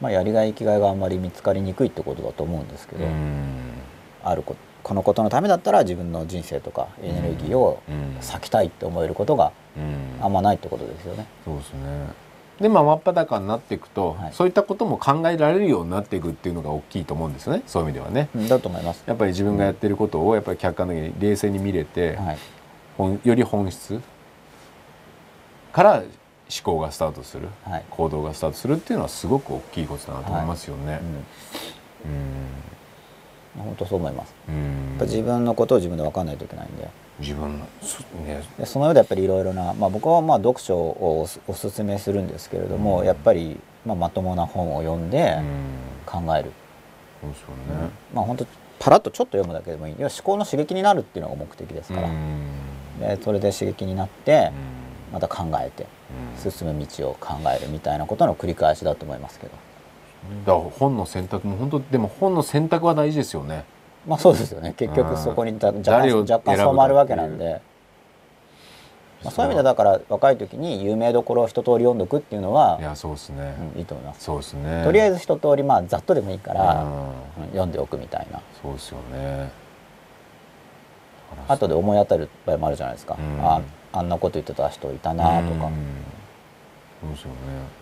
[0.00, 3.58] まあ、やりがい生きがいがあんまり見つかりにくいってことだと思うんですけど、うん。
[4.22, 8.16] あるここのことのためだったら自分の人生とかエネルギーをうん。
[8.20, 10.24] 割きたいって思えることがうん。
[10.24, 11.26] あんまないってことですよね。
[11.44, 12.27] そうですね。
[12.60, 18.28] でまあ真っ裸になっていくと、はいそういったことも考えられるようになっていくっていうのが大きいと思うんですよねそういう意味ではね。
[18.34, 19.04] うんだと思います。
[19.06, 22.38] やっぱり自分がやってることをやっぱり客観的に冷静に見れて、はい、
[22.96, 24.00] 本より本質
[25.72, 26.04] から思
[26.62, 31.00] 考がスタートする、はい行動がスタートするっていうのはすごく大きいことだなと思いますよね。
[33.56, 34.34] うん、本当そう思います。
[35.02, 36.88] 自分のことを自分で分かんないといけないんで。
[37.18, 38.42] 自分のそね。
[38.58, 43.06] でその上でやっぱりいろいろな、まあ、僕はまあ読書をおすおすすめするんですけれども、うん。
[43.06, 45.44] やっぱりまあまともな本を読んでうん。
[46.06, 46.52] 考える、
[47.20, 47.90] そうですよね。
[48.14, 48.46] まあ本当
[48.78, 49.94] パラッとちょっと読むだけでもいい。
[49.98, 52.46] 要は思考の刺激になるっていうのが目的ですから、うん。
[53.00, 54.52] でそれで刺激になって
[55.10, 55.14] うん。
[55.14, 55.86] また考えて
[56.44, 56.50] うん。
[56.52, 59.52] 進む道を考えるみたいなことの繰り返しだと思いますけど。
[60.46, 63.64] だから本の選択も本当でも本の選択は大事ですよね。
[64.08, 64.74] まあそうですよね。
[64.76, 65.16] 結局うん。
[65.16, 67.60] そこにだ若干若干染まるわけなんで、
[69.22, 73.54] まあ、そういう意味でだから若い時に有名どころを一通り読んどくっていうのはいやそうですね。
[73.74, 74.24] うんいいと思います。
[74.24, 74.82] そうですね。
[74.84, 77.08] とりあえずず一通りまあざっとでもいいから、うん。
[77.42, 78.40] うん読んでおくみたいな。
[78.62, 79.50] そうですよね。
[81.46, 83.44] 後で思い当たる場合もあるじゃないですか、うん。
[83.44, 83.60] あ
[83.92, 85.42] あんなこと言ってた人いたなとか、うん。
[85.42, 87.78] そうですよね。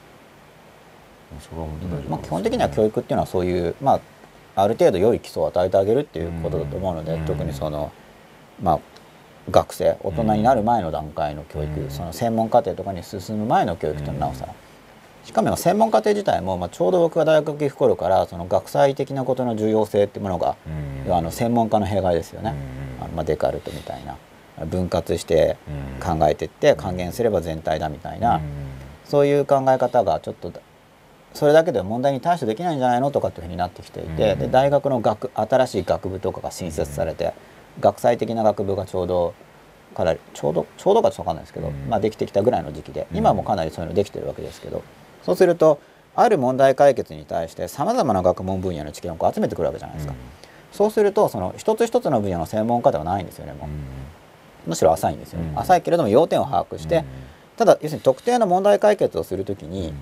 [1.40, 4.00] それは本当大丈夫ね、まあ、基本的には教育っていうのはそういう、まあ、
[4.56, 7.26] ある程度良い基礎を与えてあげるっていうことだと思うので、うん。
[7.26, 7.92] 特にその、
[8.62, 8.80] まあ、
[9.50, 11.90] 学生大人になる前の段階の教育、うん。
[11.90, 14.46] その専門課程とかに進む前の教育というのはなおさ。
[14.46, 14.54] ら。
[15.24, 20.56] しかも専門課程自体も、まあ、ちょうど僕が大学行く頃からその学際的なことの重要性っていうものが、
[21.06, 21.14] うん。
[21.14, 22.54] あの専門家の弊害ですよね、
[22.98, 23.04] うん。
[23.04, 24.16] あのまあ、デカルトみたいな。
[24.64, 26.18] 分割してうん。
[26.18, 28.42] 考えていって還元すれば全体だみたいな、うん。
[29.04, 30.50] そういう考え方がちょっと
[31.36, 34.38] それだけでは問題に対処できないんじゃないのとかっていうふうになってきていて、うん。
[34.38, 37.34] で大学の学新しい学部とかが新設されて、
[37.78, 39.34] 学際的な学部がちょうど
[39.94, 41.88] かなりちょうどちょうどかちょっと分かんないですけど、うん。
[41.88, 43.18] まあ、できてきたぐらいの時期でうん。
[43.18, 44.82] 今もかなりそういうのできてるわけですけど
[45.22, 45.78] そうすると
[46.14, 50.14] ある問題解決に対してさまざまな学問分野の知見をこう集めてくるわけじゃないですか。
[50.72, 54.70] そうするとその一つ一つの分野の専門家ではないんですよねもう。
[54.70, 55.58] むしろ浅いんですよね、うん。
[55.58, 57.04] 浅いけれども要点を把握して、
[57.56, 59.94] ただ要するに特定の問題解決をするときに、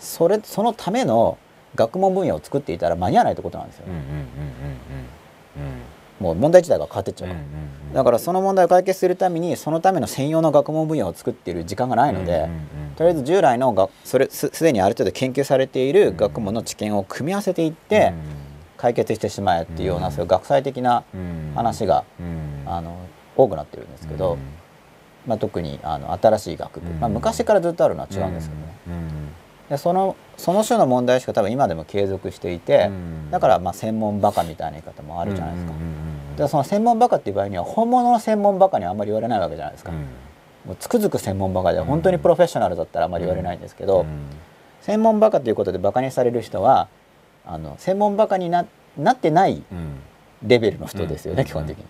[0.00, 1.38] それそのための
[1.76, 5.80] 学問分野を作っていたら間に合わないってことなんですよ、うんうんうんうんうん
[6.20, 7.40] もう問題自体が変わってっちゃうから、
[7.94, 12.46] だからその問題を解決するためにそのための専用の学問分野を作っている時間がないので、
[12.96, 18.12] とりあえず従来のがそれすすでにある程度研究されている学問の知見を組み合わせていって
[18.76, 20.12] 解決してしまえっていうような、うん。
[20.12, 21.52] そういう学際的なうん。
[21.54, 22.70] 話が、うん。
[22.70, 22.98] あの
[23.34, 24.36] 多くなってるんですけど、
[25.26, 28.74] まあ、特にあの新しい学部、まあ、昔からずっとあるのは違うんですけどね、
[29.70, 33.30] でそのその種の問題意識が多分今でも継続していて、うん。
[33.30, 35.72] だからまあ専門バカみたいな言い方もあるじゃないですか、
[36.36, 39.98] でその専門バカっていう場合には本物の専門バカにはあんまり言われないわけじゃないですか、うん。
[40.66, 44.06] もうつくづく専門バカで本当にプロフェッショナルだったらあんまり言われないんですけど、うん。
[44.82, 46.88] 専門バカということでバカにされる人は
[47.46, 48.66] あの専門バカにな
[48.98, 50.00] なってないうん。
[50.42, 51.84] レベルの人ですよね、基本的に。
[51.84, 51.88] うん。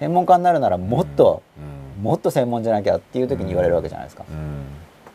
[0.00, 2.02] 専門家になるならもっと、うん。
[2.02, 4.24] もっと専門じゃなきゃっていう時に言われるわけじゃないですか、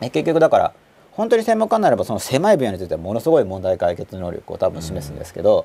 [0.00, 0.72] 結局だから
[1.16, 5.64] 本当に専門家になればその狭い分野についてはものすごい問題解決能力を多分示すんですけど、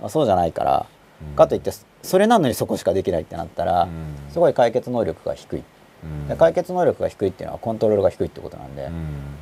[0.00, 0.86] まあそうじゃないから、
[1.28, 1.36] うん。
[1.36, 1.72] かといって
[2.02, 3.90] それなのにそこしかできないってなったら、うん。
[4.30, 5.62] すごい解決能力が低い、
[6.04, 6.28] うん。
[6.28, 8.92] で解決能力が低いっていうのはコントロールが低いってことなんで、うん。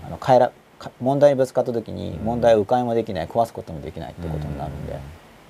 [0.07, 5.00] あの変えらか問題にぶつかった時に問題を迂回もできない壊すこともできないってことになるんで、うん。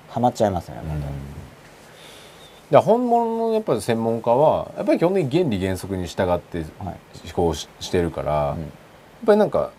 [0.09, 1.15] ハマっちゃいますよね問題に、
[2.71, 6.67] だ本物のやっぱり専門家はやっぱり基本的に原理原則に従ってはい。
[7.23, 8.59] 思考ししてるから、うん。
[8.59, 8.69] やっ
[9.25, 9.71] ぱりなんか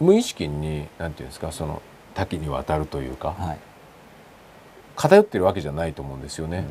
[0.00, 1.82] 無意識になんていうんですかその
[2.14, 3.58] 多岐にわたるというか、はい。
[4.96, 6.64] 偏ってるわけじゃないと思うんですよね。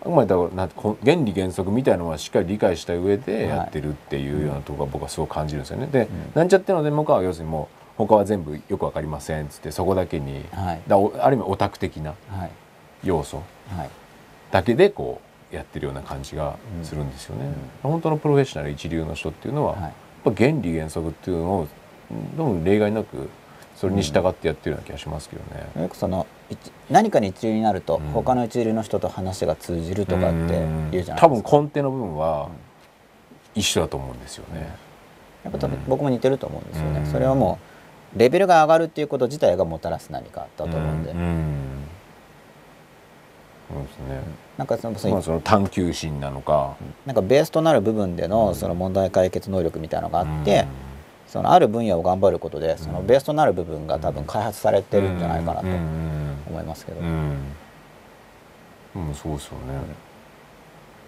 [0.00, 0.68] あくまでだから
[1.04, 5.86] 原理原則みたいなのはしっかり理解した上でやってるっていうようなところが僕はすごく感じるんですよね。
[5.86, 10.80] で、なんちゃっての専門家は要するにもう他は全部よくわかりませんっつってそこだけに、はい。
[10.86, 12.50] だおある意味オタク的なはい。
[13.04, 13.42] 要素
[13.76, 13.90] はい。
[14.50, 15.20] だけでこ
[15.52, 17.52] うやってるような感じがするんですよね。
[17.82, 19.82] 本当のプロフェッショナル一流の人っていうのは、はい。
[19.82, 19.92] やっ
[20.24, 21.68] ぱ原理原則っていうのを
[22.12, 23.28] うんどうも例外なく
[23.76, 25.82] それに従ってやってるような気がしますけどね。
[25.82, 26.58] よくその一
[26.90, 28.10] 何かに一流になると、うん。
[28.12, 30.60] 他の一流の人と話が通じるとかって言うじゃ
[30.90, 31.16] ないですか。
[31.16, 32.50] 多分根底の部分は
[33.54, 34.76] 一緒だと思うんですよね。
[35.42, 37.06] やっぱ多分僕も似てると思うんですよね、うん。
[37.06, 37.58] それはも
[38.14, 41.18] うレベルが上がるっていうこと自体がもたらす何かだと思うんで、うん。
[41.18, 41.56] うん。
[43.74, 44.20] そうですね。
[44.58, 46.76] なんかそのそのまあその探求心なのか。
[47.06, 50.66] なんかベースとなる部分でのその問題解決能力みたいなのがあって、
[51.32, 57.06] そのある分野を頑張ることでそのベースとなる部分が多分開発されてるんじゃないかなとうん思いますけど、うん。
[57.06, 59.52] うんうんそうですよ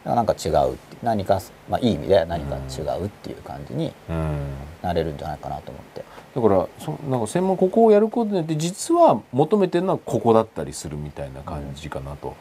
[0.05, 0.15] ね。
[0.15, 4.39] なんか違う何か、まあ、いい意味で何か違うっていう感じにうん。
[4.81, 6.05] なれるんじゃないかなと思って。
[6.35, 12.35] だからそなんか専門ここをやることによって実は求めてるのはここだったりするみたいな感じかなと、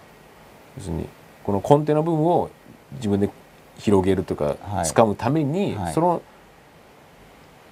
[0.78, 1.10] 要するに
[1.44, 2.50] この根底の部分を
[2.94, 3.30] 自分で
[3.78, 4.56] 広げるとかはい。
[4.86, 5.94] 掴むために、はい。
[5.94, 6.22] その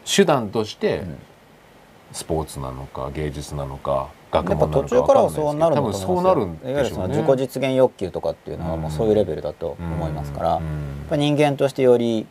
[0.06, 1.18] 手段としてうん。
[2.14, 7.16] スポーツなのか芸術なのか学やっぱ問なのか途中からは分かんそうなるないですそうなるんいわゆるそのでしょうね。
[7.22, 12.28] 自己実現欲求とかっていうのはもうそういうレベルだと思いますから、やっうんぱ人間としてより、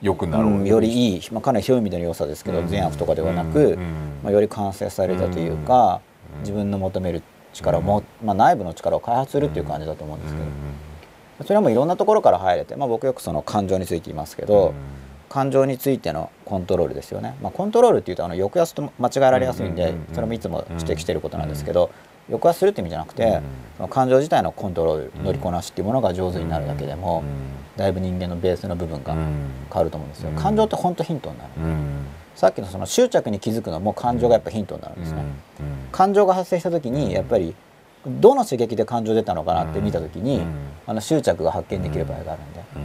[0.00, 2.68] 良くなろう、うんよりいい、まあ、かなり広い意味での良さですけど、うん。
[2.68, 3.78] 善悪とかではなく、うん。
[4.22, 6.00] まあ、より完成されたというか、
[6.36, 6.40] うん。
[6.42, 7.22] 自分の求める
[7.52, 10.50] 力をも、まあ、内部の力を開発するっていう感じだと思うんですけど、うん
[11.42, 14.74] それはもういろんなところから入れて、まあ、僕よくその感情について言いますけど、うん
[15.30, 21.90] 感情についてのコントロールですよね、まあ、コントロールっていうとあの抑圧と間違えられやすいんで、それもいつも指摘してることなんですけど、
[22.28, 23.42] 抑圧するって意味じゃなくて、うん
[23.76, 27.22] その感情自体のコントロール、うん乗りこなしっていうものが上手になるだけでも、
[27.76, 29.20] だいぶ人間のベースの部分がうん。
[29.72, 30.36] 変わると思うんですよ、うん。
[30.36, 32.06] 感情って本当ヒントになる、うん。
[32.34, 35.22] さっきのその執着に気づくのも感情がやっぱヒントになるんですね、
[35.60, 37.54] うん感情が発生した時にやっぱり
[38.06, 40.46] どの刺激で感情出たのかなって見た時に、うん。
[40.88, 42.82] あの執着が発見できる場合があるんで、うん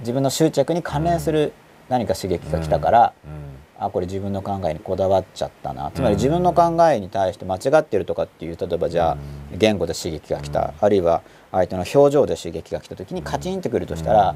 [0.00, 1.52] 自分の執着に関連する
[1.88, 3.84] 何か刺激が来たから、うん。
[3.84, 5.90] あこれ自分の考えにこだわっちゃったな。
[5.92, 9.18] つまり自分の考えに対して間違ってるとかっていう例えばじゃあ
[9.52, 9.58] うん。
[9.58, 11.22] 言語で刺激が来た、あるいは
[11.52, 14.34] 相手の表情で刺激が来た時にカチンってくるとしたら、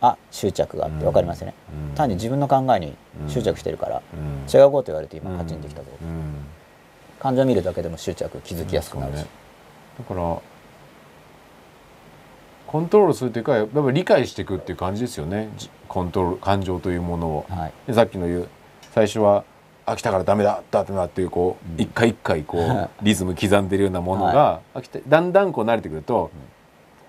[0.00, 1.54] あ執着があって分かりますよね、
[1.90, 1.94] うん。
[1.94, 2.96] 単に自分の考えに
[3.28, 4.60] 執着してるから、うん。
[4.60, 6.44] 違うこと言われて今カチンってきたぞ、うん
[7.20, 9.24] 感情見るだけでも執着気づきやすくなるし、
[9.98, 10.38] だから
[12.74, 15.48] コントロールするというかやっぱり理解していくっていう感じですよね。
[15.56, 17.46] じコントロール感情というものを。
[17.48, 17.72] はい。
[17.86, 18.48] でさっきの言う
[18.92, 19.44] 最初は
[19.86, 26.32] 飽きたからダメだだってなっていうこう、一回一回こう リズム刻んでるようなものが、飽きてだんだんこう慣れてくると、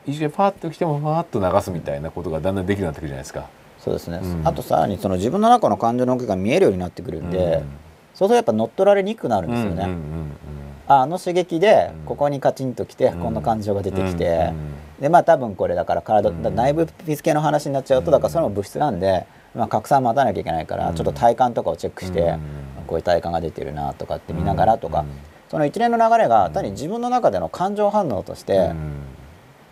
[0.05, 3.45] 一瞬パーッと来てもパーッと流すみたいなことがだんだんできるようになってくるじゃないですか。
[3.79, 4.47] そうですね、うん。
[4.47, 7.51] あとさらにその自分の中の感情の動きが見えるようになってくるんで、うん。
[7.51, 10.31] そうするとやっぱ乗っ取られにくくなるんですよね、うんうんうん
[10.64, 12.05] ああの刺激でうん。
[12.05, 13.19] ここにカチンときて、うん。
[13.19, 14.53] この感情が出てきて、
[14.99, 19.25] でまあ多分これだから体、内部ピス系の話になっちゃうとだからそれも物質なんで、
[19.55, 20.95] まあ、拡散待たなきゃいけないから、うん。
[20.95, 22.39] ちょっと体感とかをチェックして、うん。
[22.87, 25.07] こういう体感が出てるなとかって見ながらとか、うん。
[25.49, 29.01] その一連の流れが単に自分の中での感情反応として、うん。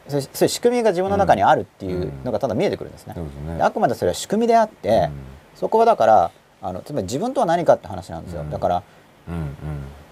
[0.08, 3.16] そういう仕組みが自分の中にあるっていうのがただ見えてくるんですね。
[3.62, 5.12] あくまでそれは仕組みであって、うん。
[5.56, 8.50] そこはだからあのつまり自分とは何かって話なんですよ、うん。
[8.50, 8.84] だから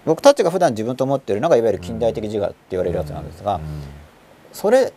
[0.04, 3.60] 僕たちが普段自分と思ってるのがいわゆる近代的自我って言われるやつなんですが、
[4.52, 4.92] それ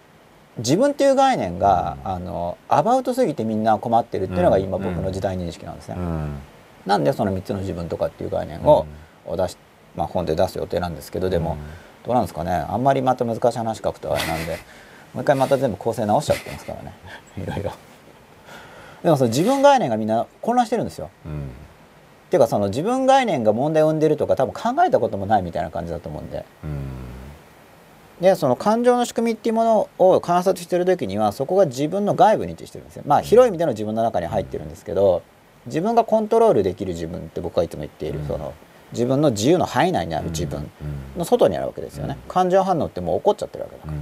[0.58, 5.98] 自分っていう概念が、あのアバウトすぎてみんな困ってるっていうのが今僕の時代認識なんですね。
[6.86, 8.86] なんでその3つの自分とかっていう概念を
[9.36, 9.58] 出し、
[9.96, 11.58] まあ、本で出す予定なんですけどでも、
[12.06, 12.52] どうなんですかね。
[12.52, 14.58] あんまりまた難しい話書くとあれなんで
[15.14, 16.94] もう一回また全部構成直しちゃってますからね。
[17.38, 17.72] いろいろ。
[19.04, 21.10] でもその自分概念がみんな混乱してるんですよ。
[22.26, 26.46] っていうかその自分概念が問題を生んでるとか多分考えたこともないみたいな感じだと思うんで。
[28.22, 33.04] でその感情の仕組みっていうものを観察してる時にはそこが自分の外部に位置してるんですよ。
[33.06, 35.22] まあ広い意味での自分の中に入ってるんですけど
[35.66, 38.54] 自分がコントロールできる自分って僕はいつも言っている、その
[38.94, 40.70] 自分の自由の範囲内にある自分
[41.18, 42.18] の外にあるわけですよね。
[42.30, 43.94] 感情反応ってもう起こっちゃってるわけだから。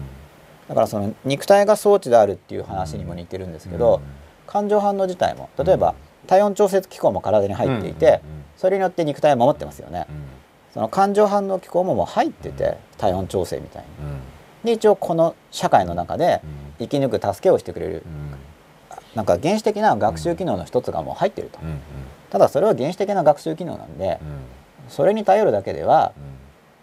[0.69, 4.01] だからその肉体が装置であるっていう話にも似てるんですけど、
[4.45, 5.95] 感情反応自体も例えば
[6.28, 8.21] 体温調節機構も体に入っていて、
[8.57, 10.07] それによって肉体を守ってますよね。
[10.74, 13.88] その感情反応機構ももう入ってて体温調整みたいに。
[14.63, 16.41] で一応この社会の中で
[16.80, 18.03] 生き抜く助けをしてくれる、
[19.13, 21.59] なんか原始的な学習機能の一つがもう入ってると、
[22.30, 24.19] ただそれは原始的な学習機能なんで、
[24.88, 26.13] それに頼るだけでは、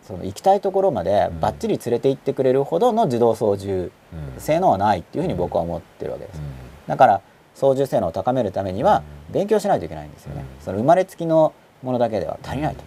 [0.03, 3.91] その行きたいところまでばっちり連れて行ってくれるほどの自動操縦
[4.39, 6.41] 性能はないっていうふうに僕は思ってるわけです。
[6.87, 7.21] だから
[7.61, 10.47] 操縦性能を高めるためには勉強しないといけないんですよね。
[10.61, 11.53] その生まれつきの
[11.83, 12.83] ものだけでは足りないと。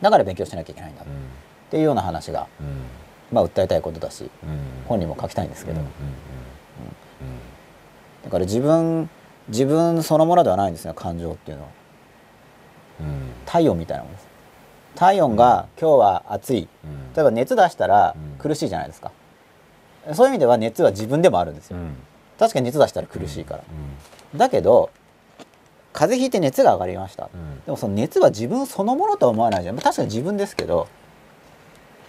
[0.00, 1.04] だから勉強しなきゃいけないんだっ
[1.68, 2.46] ていうような話が、
[3.32, 4.30] まあ訴えたいことだし、
[4.86, 5.80] 本にも書きたいんですけど。
[8.22, 9.10] だから自分
[9.48, 11.68] 自分そのものではないんですね感情っていうのは。
[13.46, 14.28] 体温みたいなものです。
[14.94, 16.68] 体温が今日は暑い、
[17.16, 19.10] 例えば熱出したら苦しいじゃないですか、
[20.12, 21.78] そういう意味では熱は自分でもあるんですよ、
[22.42, 23.62] 確かに熱出したら苦しいから、
[24.34, 24.90] だけど
[25.92, 27.30] 風邪ひいて熱が上がりました、
[27.64, 29.76] でもその熱は自分そのものとは思わないじゃん。
[29.76, 30.88] 確かに自分ですけど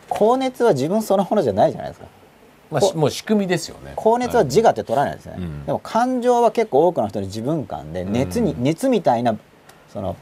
[0.10, 2.08] 高熱は自分そのものじゃないじゃないですか。
[2.72, 3.94] まあ、もう仕組みですよね。
[3.96, 9.38] 高熱は自我って取らないですね、でも感情は結構多くの人に自分感で熱に、熱みたいな
[9.90, 10.16] その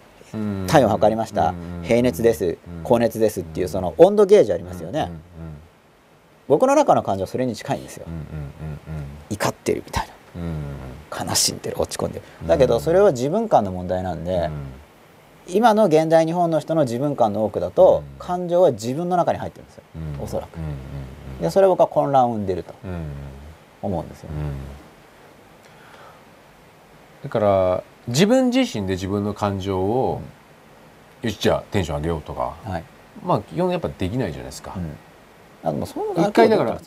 [0.68, 1.54] 体温測りました。
[1.84, 2.58] 平熱です。
[2.84, 5.10] 高熱ですっていうその温度ゲージありますよね
[6.52, 8.06] 僕の中の感情はそれに近いんですよ。
[9.30, 11.26] 怒ってるみたいな。
[11.26, 12.26] 悲しんでる落ち込んでる。
[12.46, 14.50] だけどそれは自分感の問題なんで
[15.48, 19.84] 今の現代日本の人の自分感の多くだと感情は自分の中に入ってるんですよ。
[20.20, 20.60] おそらく。
[21.42, 22.74] でそれ僕は混乱を生んでると
[23.82, 24.30] 思うんですよ。
[27.24, 30.22] だから自分自身で自分の感情を、
[31.22, 32.84] よしじゃあテンション上げようとか、はい、
[33.24, 34.74] まあ基本やっぱできないじゃないですか。
[34.76, 34.98] うん、
[35.64, 36.80] あもそ一回だから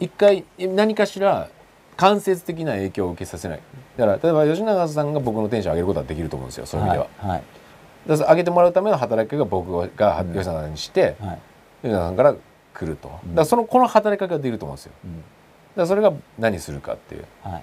[0.00, 1.48] 一回何かしら
[1.96, 3.60] 間接的な影響を受けさせない。
[3.96, 7.08] だから例えば吉永さんが僕のテンション上げることはできると思うんですよそういう意味では。
[7.18, 7.42] はい
[8.08, 11.38] はい、上げてもらうための働きかけが僕が吉永さんにして、うんはい、
[11.82, 12.34] 吉永さんから
[12.74, 14.92] 来ると、だそのこの働きかけができると思うんですよ。
[15.04, 15.22] うん、
[15.76, 17.24] だそれが何するかっていう。
[17.42, 17.62] はい。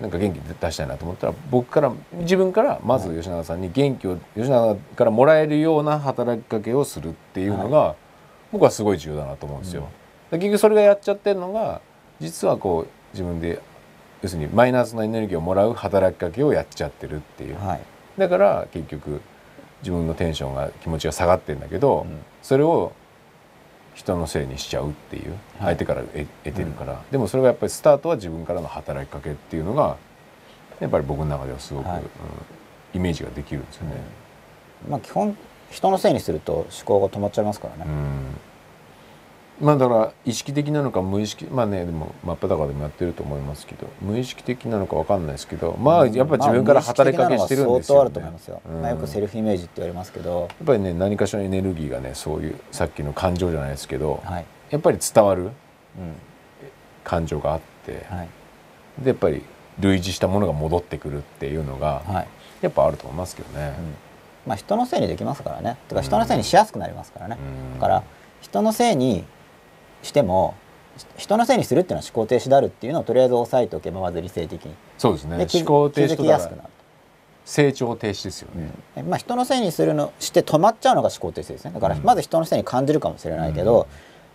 [0.00, 7.94] なんか元気出したいなと思ったら僕から自分からまず吉永さんに元気を吉永からもらえるような働きかけをするっていうのが
[8.52, 9.88] 僕はすごい重要だなと思うんですよ。
[10.30, 11.80] 結局それがやっちゃってるのが
[12.20, 13.60] 実はこう自分で
[14.22, 17.80] 要するにマイナスのエネルギーをもらう働きかけをやっちゃってるっていう、はい、
[18.18, 19.20] だから結局
[19.82, 22.92] 自分のテンションが気持ちが下がってんだけど、うん、それを
[23.94, 25.34] 人のせいにしちゃうっていう。
[25.58, 29.96] 相手から得てるから、はいうん、でもそれがやっぱりスタートは自分からの働きかけっていうのが
[30.80, 32.06] やっぱり僕の中ではすごく、はい、うん、
[32.94, 33.96] イメージができるんですよね。
[34.86, 35.36] うん、まあ基本
[35.70, 37.90] 人のせいにすると思考が止まっちゃいますからね。
[39.60, 48.48] まあだから意識的なのか無意識まあねでも真っ裸でもやってると思いますけど無意識的なのかわかんないですけどまあやっぱり自分から働きかけしてるんですよ、ね、相当あると思います。
[48.48, 50.40] よ、うん、まあ、よくセルフイメージって言われますけど。
[50.40, 55.52] やっぱりね何かしらのエネルギーがねそういうさっきの感情じゃないですけど、はい、やっぱり伝わる、うん、
[57.02, 58.28] 感情があって、はい、
[59.02, 59.42] でやっぱり
[59.80, 62.28] 類似したものが戻ってくるっていうのが、はい、
[62.60, 63.94] やっぱあると思いますけどね、うん、
[64.46, 65.76] まあ人のせいにできますからね。
[65.88, 67.36] とか人のせいにしやすくなりますからね、
[67.74, 68.02] だから
[68.40, 69.24] 人のせいに
[70.02, 70.54] しても
[71.16, 74.74] 人のせいにするっていうのは思考停止であるっていうのをとりあえず押さえておけばまず理性的に。
[74.98, 75.36] そうですね。
[75.36, 76.68] 思考停止とやすくなる。
[77.44, 81.70] 成長停止ですよね、うん、まあ、人のせいにするのして止まっちゃうのが思考停止ですね。
[81.70, 83.86] だからまず人のせいに感じるかもしれないけど、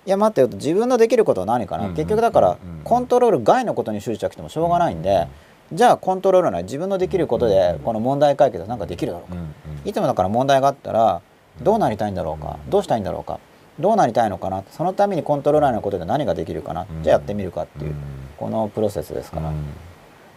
[0.06, 5.28] うん、いや待ってよと自分のできることは何かな、うん、結局だからコントロール外のことに執着してもしょうがないんで、
[5.74, 9.38] じゃあコントロールない自分のできることでこの問題解決なんかできるだろうか、
[9.86, 11.22] いつもだから問題があったら
[11.62, 13.40] どうなりたいんだろうかどうしたいんだろうか
[13.80, 17.96] どうなりたいのかなそのためにコントローラーのことで何ができるかな、じゃあやってみるかっていう、
[18.38, 19.52] このプロセスですから、ま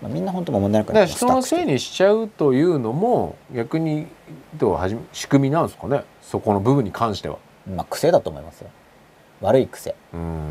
[0.05, 4.07] あ、みんな本当も問題なく人のせいにしちゃうというのも逆に
[4.57, 4.78] どう
[5.12, 7.39] 仕組みなんですかねそこの部分に関しては。
[7.66, 8.68] まあ癖だと思いますよ。
[9.41, 9.95] 悪い癖。
[10.12, 10.51] うん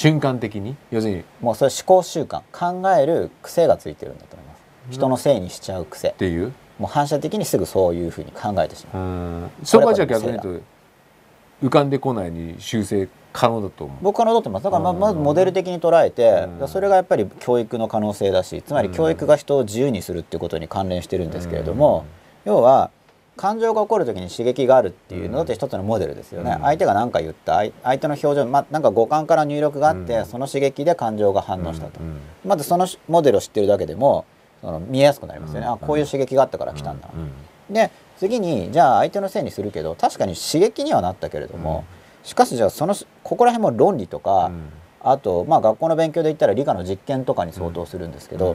[0.00, 0.76] 瞬間的に？
[0.90, 2.40] 要するにっもうそれ思考習慣。
[2.52, 4.60] 考える癖がついてるんだと思います。
[4.92, 6.14] 人のせいにしちゃう癖。
[6.16, 6.54] ていう？
[6.78, 9.02] もう反射的にすぐそういうふうに考えてしまう。
[9.02, 9.06] う
[9.44, 9.50] ん。
[9.62, 13.98] そこはじゃあ逆に言うと浮かんでこないに修正可能だと思う？
[14.00, 14.64] 僕は戻ってます？
[14.64, 15.00] だからまうん。
[15.00, 16.68] まずモデル的に捉えてうん。
[16.68, 22.06] それがやっぱり教育の可能性だしつまり教育が人を自由にするっていうことに関連してるんですけれども
[22.46, 22.90] 要は
[23.36, 26.62] 感情が起こる時に刺激があるっていうのって一つのモデルですよね、うん。
[26.62, 30.26] 相手が何か言った相相手の表情、まあ、なんか五感から入力があって、うん。
[30.26, 32.20] その刺激で感情が反応したと、うん。
[32.44, 34.26] まずそのモデルを知ってるだけでも
[34.60, 35.72] その見えやすくなりますよね、うん。
[35.72, 37.74] あこういう刺激があったから来たんだ、うん。
[37.74, 41.84] で次にじゃあ相手のせいにするけど確かに刺激にはなったけれども、
[42.22, 44.70] しかしじゃあそのここら辺も論理とか、うん。
[45.02, 48.54] あとまあ学校の勉強で言ったら理科の実験とかに相当するんですけど、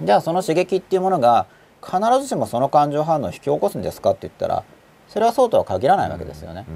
[0.00, 1.46] じゃあその刺激っていうものが
[1.84, 4.64] 必ずしもその感情反応を引き起こすんですかって言ったら
[5.08, 6.66] それはそうとは限らないわけですよね。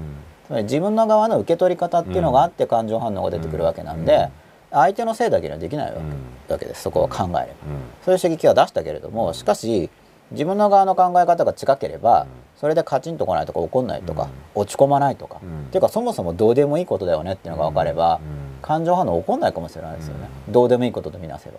[0.47, 4.29] つまり自分の側の受け取り方っていうのがあって感情反応が出てくるわけなんで、
[4.71, 6.01] 相手のせいだけにはできないわ
[6.47, 7.53] け,、わけですそこは考えれば。
[8.03, 9.89] そういう刺激は出したけれどもしかし
[10.31, 12.25] 自分の側の考え方が近ければ、
[12.55, 15.65] それでカチンとこないとか怒んないとか、落ち込まないとか、うん。
[15.65, 18.19] っていうかそもそもどうでもいいことだよねっていうのが分かれば、
[18.61, 21.57] 感情反応起こんないかもしれないですよね、どうでもいいこととみなせば。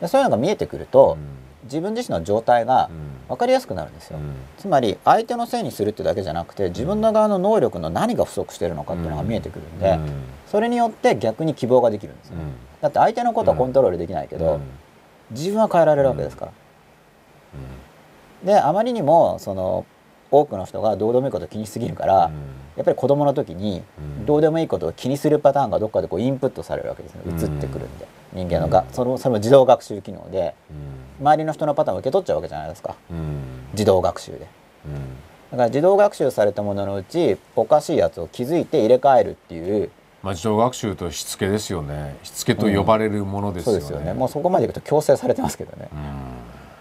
[0.00, 1.18] でそういうのが見えてくると、
[1.66, 2.90] 自分自身の状態が
[3.28, 4.18] 分かりやすくなるんですよ、
[4.58, 9.98] つまり相手のせいにするってだけじゃなくて自分の側の能力の何が不足してるのかっていうのが見えてくるんで、
[10.46, 12.36] それによって逆に希望ができるんですよ、
[12.80, 14.60] だって相手のことはコントロールできないけど、
[15.30, 16.52] 自分は変えられるわけですから。
[18.44, 19.86] であまりにもその
[20.30, 22.30] 多くの人がどうでもいいことを気にしすぎるから、
[22.76, 23.82] やっぱり子供の時に
[24.26, 27.20] どうでもいいことを気にするパターンがどっかでこうインプットされるわけですね。
[27.26, 30.54] 移ってくるんで、人間のがそれもそれも自動学習機能で
[31.20, 32.94] 周りの人のパターンを受け取っちゃうわけじゃないですか。
[33.72, 34.40] 自動学習で。
[34.40, 39.90] だから自動学習されたもののうちおかしいやつを気づいて入れ替えるっていう
[40.22, 42.16] まあ自動学習としつけですよね。
[42.22, 44.12] しつけと呼ばれるものですよね、そうですよね。
[44.12, 45.88] もうそこまでいくと強制されてますけどね、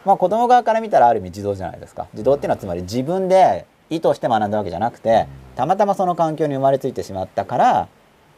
[0.04, 2.08] まあ子供側から見たらある意味自動じゃないですか。
[2.14, 7.88] 自動っていうのはつまり自分で意図して学んだわけじゃなくてたまたまその環境に生まれついてしまったから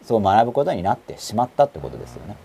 [0.04, 2.36] そう学ぶことになってしまったってことですよね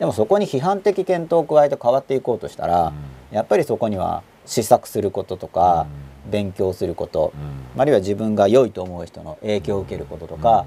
[0.00, 2.94] でもそこに批判的検討を加えて変わっていこうとしたら、
[3.30, 5.86] やっぱりそこには試作することとか、
[6.30, 7.34] 勉強すること、
[7.76, 10.64] あるいは自分が良いと思う人の影響を受けることとか、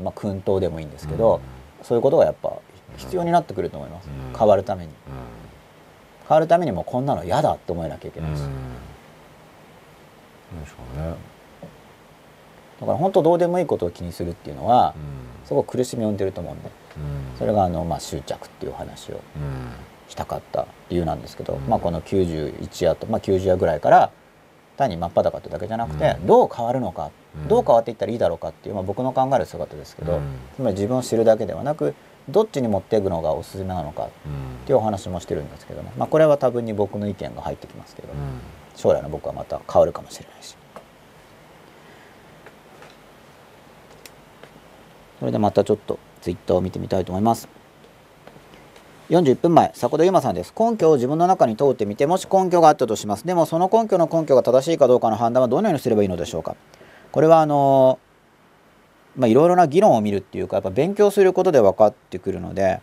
[0.00, 1.40] まあ薫陶でもいいんですけど、
[1.82, 2.52] そういうことがやっぱ
[2.98, 4.08] 必要になってくると思います、
[4.38, 4.92] 変わるために。
[6.28, 8.48] 変わるためにもこんなの嫌だって思えなきゃいけないし、ね。
[12.80, 14.94] だから本当どうでもいいことを気にするっていうのは、
[15.46, 16.70] すごく苦しみを生んでると思うんで
[17.38, 19.20] それがあの、まあ、執着っていう話を
[20.08, 24.10] したかった理由なんですけど、まあ、この91夜と、まあ、90夜ぐらいから
[24.76, 27.10] 単に真っ裸ってだけじゃなくて、どう変わるのか、
[27.48, 30.20] どう変わっていったらいいだろうかっていう、まあ、僕の考える姿ですけど、
[30.56, 31.94] つまり自分を知るだけではなく
[32.28, 34.08] どっちに持っていくのがおすすめなのかっ
[34.66, 38.08] ていうお話もしてるんですけどね、まあ、これは多分に僕の意見が入ってきますけど、
[38.74, 40.56] 将来の僕はまた変わるかもしれないし。
[45.20, 47.48] それでまたちょっとツイッターを見てみたいと思います。
[49.10, 50.54] 41分前、迫田ゆまさんです。
[50.58, 53.26] 根拠を自分の中に問うてみて、もし根拠があったとします。
[53.26, 56.56] でも、その根拠の根拠が正しいかどうかの判断はどのようにすればいいのでしょうか。
[57.12, 57.98] これは、あの、
[59.16, 62.80] まあ、いろいろな議論を見るっていうか、やっぱ勉強することで分かってくるので、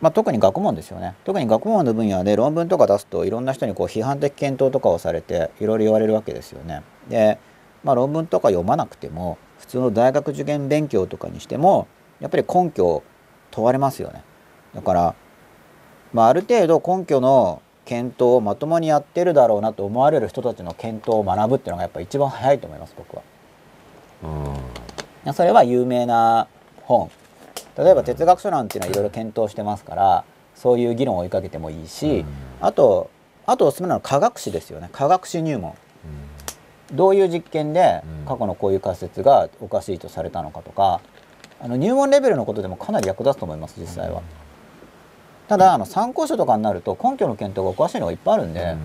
[0.00, 1.16] まあ、特に学問ですよね。
[1.24, 6.82] 特に学問の分野で論文とか出すと、いろんな人にこう批判的検討とかをされて、いろいろ言われるわけですよね。
[7.08, 7.38] で、
[7.82, 11.86] まあ、論文とか読まなくても、普通の大学受験勉強とかにしても、
[12.18, 13.04] やっぱり根拠を
[13.52, 14.24] 問われますよね。
[14.74, 15.14] だから、
[16.12, 23.22] まあ、ある程度根拠の検討をまともにやってるだろうなと思われる人たちの検討を学ぶっていうのがやっぱ一番早いと思います僕は。
[25.32, 26.48] それは有名な
[26.82, 27.10] 本
[27.78, 32.24] 例えば哲学書なんていうのはいろいろ検討してますからそういう議論を追いかけてもいいし、
[32.60, 33.10] あと
[33.46, 35.74] あとおすすめなのは科学史ですよね科学史入門。
[36.92, 41.00] どういう実験で過去のこういう仮説がおかしいとされたのかとか
[41.60, 44.22] あの入門レベルのことでもかなり役立つと思います実際は。
[45.48, 48.76] ただあの参考書とかになると根拠の検討がおかしいのがいっぱいあるんで、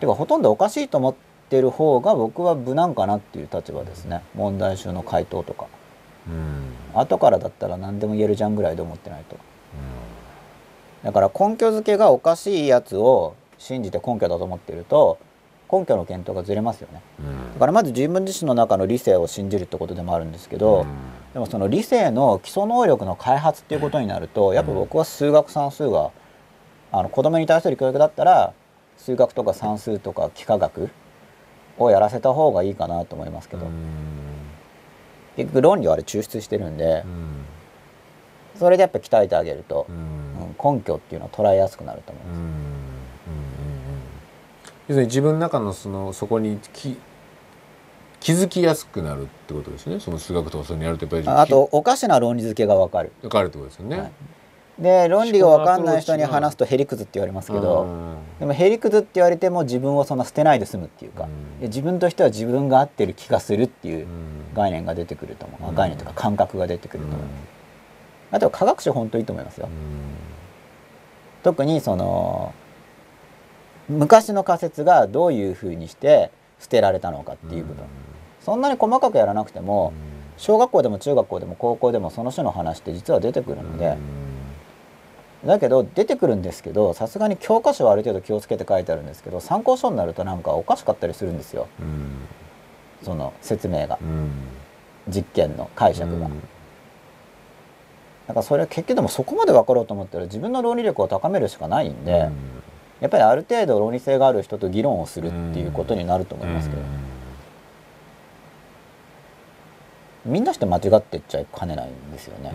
[0.00, 1.14] てかほとんどおかしいと思っ
[1.48, 4.22] てる方が僕は無難かなっていう立場ですね。
[4.34, 5.66] 問題集の回答とか、
[6.94, 9.36] 後からだったら何でも言えるじゃんぐらいで思ってないと、
[11.04, 15.18] だから根拠付けがおかしいやつを信じて根拠だと思ってると
[15.70, 17.02] 根拠の検討がずれますよね、
[17.54, 20.86] だからまず自分自身の中の理性を信じるってことでもあるんですけど、
[21.32, 26.10] でもその理性の基礎能力の開発っていうことになるとやっぱ僕は数学算数が
[26.92, 28.52] あの子供に対する教育だったら
[28.96, 30.90] 数学とか算数とか幾何学
[31.78, 33.72] をやらせた方がいいかなと思いますけど、うん。
[35.36, 37.44] 結局論理はあれ抽出してるんでう、ん。
[38.58, 39.86] それでやっぱ鍛えてあげると
[40.62, 42.75] 根拠っていうのを捉えやすくなると思います。
[44.88, 46.96] 要するに自分の中のそのそこにき
[48.20, 50.00] 気づきやすくなるってことですね。
[50.00, 53.12] その数学とかそういうのやるとやっぱりあとおかしな論理付けがわかる。
[53.22, 54.12] 分かるってことですよね、はい。
[54.78, 57.86] で論理がわかんない人に話すとへりくずって言われますけど、
[58.40, 61.60] でもへりくずって言われても自分をそんな捨てないで済むっていうか、うん。
[61.60, 64.54] で自分としては自分が合ってる気がするっていううん。
[64.54, 65.74] 概念が出てくると思う、あうん。
[65.74, 67.40] 概念というか感覚が出てくうんると思います、
[68.32, 69.68] あとは科学史本当いいと思いますよ、
[71.42, 72.54] 特にその
[73.88, 76.30] 昔の仮説がどういうふうにして
[76.60, 77.84] 捨てられたのかっていう部分、
[78.40, 79.92] そんなに細かくやらなくても
[80.36, 83.96] 小学校でも中学校でも高校でもその種の話って実は出てくるので、
[85.44, 91.68] だけど出てくるんですけどさすがに教科書はある程度気をつけて書いてあるんですけど参考書になるとなんかおかしかったりするんですよ。
[93.02, 93.98] その説明が。
[95.08, 96.28] 実験の解釈が。
[98.26, 102.28] だからそれ結局でもそこまで分かろうと思ったら自分の論理力を高めるしかないんで、
[103.00, 106.82] やっぱりある程度論理性がある人と議論をするっていうことになると思いますけど、
[110.24, 112.52] みんなして間違ってっちゃいかねないんですよね。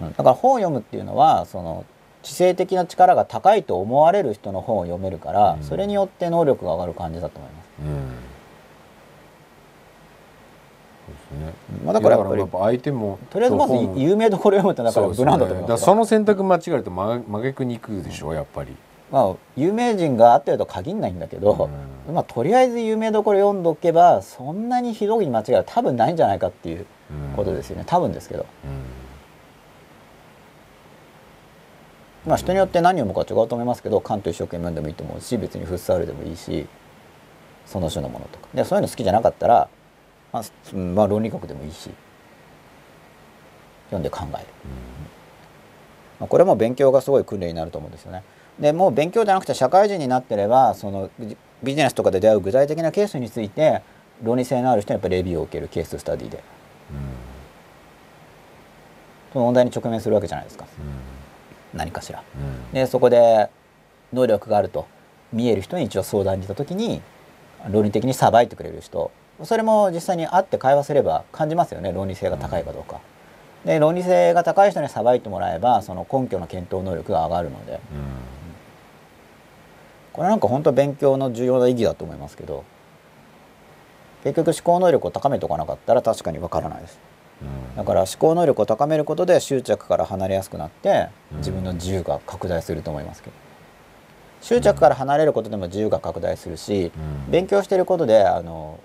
[0.00, 0.10] うん。
[0.10, 1.84] だから本を読むっていうのはその
[2.22, 5.62] 知性的な力が高いと思われる人の本を読めるから、うん。
[5.62, 7.70] それによって能力が上がる感じだと思います。
[11.84, 18.76] まあ、だからやっぱり相手もとりあえずまず有名どころ読むってだから無難だと思いますよその選択間違えると真真逆に行くでしょやっぱり。
[19.10, 21.70] まあ有名人があってると限んないんだけど、
[22.06, 22.14] うん。
[22.14, 26.86] まあとりあえず有名どころ読んどけばそんなにひどい間違いは多分ないんじゃないかっていう
[27.36, 27.84] ことですよね。
[27.86, 28.46] 多分ですけど。
[32.26, 36.66] まあ人によって何読むか違うと思いますけどカント一生懸命読んでもいいと思うし別にフッサールでもいいし
[37.64, 38.48] その種のものとか。
[38.52, 39.68] でそういうの好きじゃなかったら、
[40.32, 40.42] まあ
[40.74, 41.90] うんまあ、論理学でもいいし
[43.86, 44.30] 読んで考える、
[46.20, 48.22] まあ、これも勉強がすごい訓練になると思うんですよね。
[48.60, 53.82] でもう勉強じゃなくて社会人になってればそのビビジネスとかで出会う具体的なケースについて
[54.22, 56.42] 論理性のある人にやっぱりレビューを受けるケーススタディで。
[59.32, 60.66] その問題に直面するわけじゃないですか。
[61.72, 62.22] 何かしら。
[62.72, 63.48] でそこで
[64.12, 64.86] 能力があると
[65.32, 67.00] 見える人に一応相談に行った時に
[67.70, 69.10] 論理的にさばいてくれる人。
[69.44, 71.92] それも実際に会って会話すれば感じますよね。
[71.92, 73.00] 論理性が高いかどうか。
[73.64, 77.78] で論理性が高い人にさばいてもらえばその根拠の検討能力が上がるので
[80.12, 82.64] これなんか本当勉強の重要な意義だと思いますけど
[84.24, 86.98] 結局思考能力を高めておかなかったら確かにわからないです。
[87.74, 91.08] だから思考能力を高めることで執着から離れやすくなって
[91.38, 93.50] 自分の自由が拡大すると思いますけど。
[94.42, 96.90] 執着から離れることでも自由が拡大するし
[97.28, 98.80] 勉強していることであの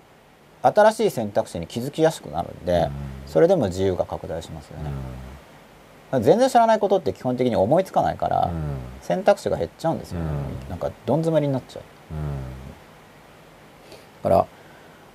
[0.62, 2.90] 新しい選択肢に気づきやすくなるんで
[3.26, 4.92] それでも自由が拡大しますよね
[6.12, 8.52] 全然知らないことって基本的に思いつかないから
[9.02, 10.20] 選択肢が減っちゃうんですよ。
[10.20, 10.70] ねうん。
[10.70, 11.84] なんかどん詰まりになっちゃう。
[14.24, 14.48] だから、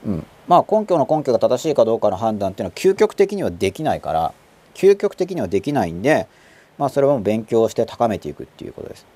[0.07, 4.33] うん、まあ根拠の根拠が正しいかどうかの判断っていうのは究極的にはできないから
[4.75, 6.29] 究極的にはできないんで、
[6.79, 9.07] まあ、それはもう勉強して高めていくっていうことです。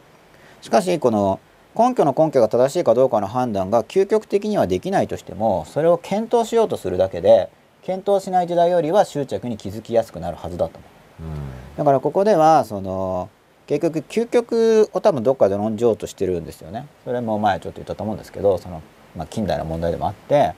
[0.63, 1.41] しかしこの
[1.77, 7.51] 根拠の根拠が正しいかどうかの判断が究極的にはできないとしてもそれを検討しようとするだけで
[7.83, 11.04] 検討しない時代よりは執着に気づきやすくなるはずだと思う。
[11.77, 13.29] だからここではその
[13.67, 16.87] 結局究極を多分どっかで論じようとしてるんですよね。
[17.05, 18.83] それも前ちょっと言ったと思うんですけどその、
[19.17, 20.55] まあ、近代の問題でもあって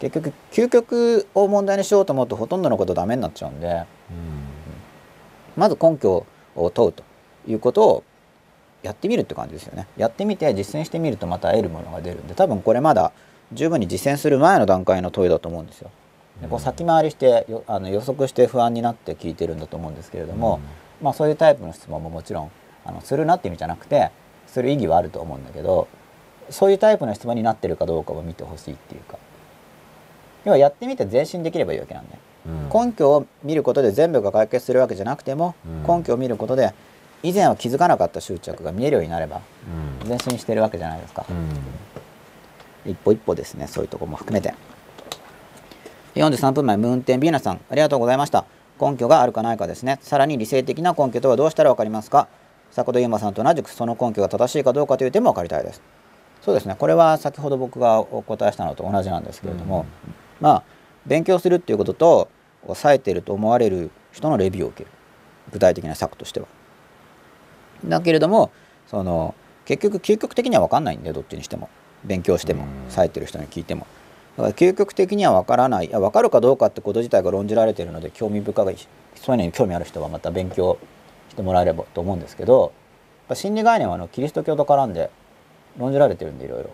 [0.00, 3.84] 結局究極を問題にしようと思うとほとんどのことダメになっちゃうんで
[5.56, 6.26] まず根拠
[6.56, 7.02] を問うと
[7.46, 8.04] いうことを
[8.82, 9.86] やってみるって感じですよね。
[9.96, 13.12] やってみて実践してみるとまた得るものが出るんで多分これまだ
[13.52, 15.90] 十分に実践する前の段階の問いだと思うんですよ。
[16.44, 20.60] でこう先回りしてよあの予測して不安になって聞いてるんだと思うんですけれども、
[21.02, 22.50] まあ、そういうタイプの質問ももちろん
[22.84, 24.10] あのするなって意味じゃなくて
[24.46, 25.88] する意義はあると思うんだけど
[26.50, 29.18] そういうタイプの質問になってるかどうかを見てほしいっていうか。
[30.44, 32.18] 要はやってみて前進できればいいわけなんで、
[32.72, 35.54] 根拠を見ることで全部が解決するわけじゃなくても、
[35.88, 36.74] 根拠を見ることで
[37.22, 39.40] 以前は気づかなかった執着が見えるようになれば
[40.06, 41.24] 前進してるわけじゃないですか、
[42.84, 44.54] 一歩一歩ですねそういうところも含めて
[46.14, 48.44] 43分前ムーンテンビーナさんありがとうございました。
[48.80, 49.98] 根拠があるかないかですね。
[50.00, 52.28] さらに理性的な根拠とはどうしたら分かりますか？
[52.72, 55.82] 迫田悠馬さんと同じくその根拠が正しいかどうかという点も分かりたいです。
[56.40, 56.76] そうですね。
[56.78, 59.86] これは先ほど僕がお答えしたのと同じなんですけれども、
[60.40, 60.62] まあ
[61.06, 62.28] 勉強するっていうことと
[62.74, 64.90] 冴えていると思われる人のレビューを受ける。
[65.52, 66.46] 具体的な策としては。
[67.84, 68.52] だけれども
[68.86, 69.34] その
[69.64, 71.68] 結局究極的には分かんないんでどっちにしても。
[72.04, 72.90] 勉強してもうん。
[72.90, 73.86] 冴えてる人に聞いても
[74.36, 78.76] だから究極的には分からないいや分かるかどうかってこと自体が論じられているので興味深い
[79.16, 80.78] そういうのに興味ある人はまた勉強
[81.30, 82.72] してもらえればと思うんですけど
[83.32, 85.10] 心理概念はあのキリスト教と絡んで
[85.78, 86.70] 論じられてるんでいろいろ。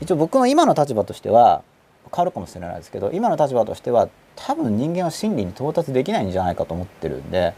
[0.00, 1.62] 一応僕の今の立場としては
[2.14, 7.54] 変わるかもしれないですけど今の立場としては多分人間は真理に到達できないんじゃないかと思ってるんで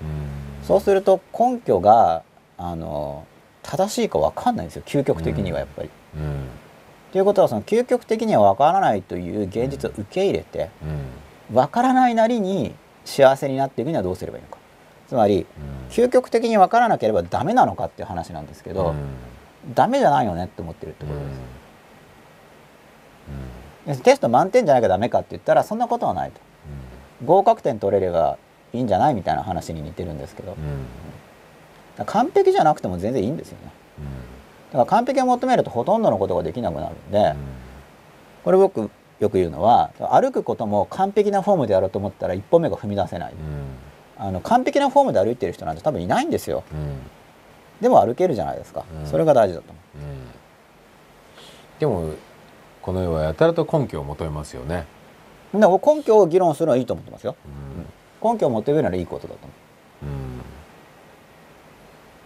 [0.62, 2.22] そうすると根拠が
[2.58, 3.26] あの
[3.62, 4.82] 正しいか分かんないんですよ。
[4.84, 5.90] 究極的にはやっぱり。
[7.14, 11.54] うんということはその究極的には分からないという現実を受け入れてうん。
[11.54, 14.58] 分からないなりに幸せになっていくにはどうすればいいのか。
[15.06, 15.46] つまり
[15.90, 18.94] 究極的に分からなければダメなのかっていう話なんですけど、
[19.74, 21.20] ダメじゃないよねって思ってるってこと
[23.90, 23.98] です。
[23.98, 26.40] でテスト満点じゃなきゃダメかって言ったらそんなことはないと。
[27.24, 28.38] 合格点取れれば
[28.72, 30.52] いいんじゃないみたいな話に似てるんですけど。
[30.52, 30.58] だか
[31.98, 33.66] ら完璧じゃなくても全然いいんですよね。
[33.66, 33.83] だ
[34.78, 37.34] から完璧を求めるとほとんどのことができなくなるんで
[38.44, 43.34] これ僕よく言うのは歩くことも完璧なフォームでやろうと思ったら一歩目が踏み出せない。
[44.16, 46.62] あの完璧なフォームで歩いてる人なんて多分いないんですよ。
[47.80, 49.06] でも歩けるじゃないですか、うん。
[49.06, 49.80] それが大事だと思
[51.80, 52.14] でも
[52.80, 54.86] この世はやたらと根拠を求めますよね。
[55.52, 57.34] うで根拠を議論するのはいいと思ってますよ。
[58.22, 59.40] 根拠を求めるならいいことだと
[60.02, 60.12] 思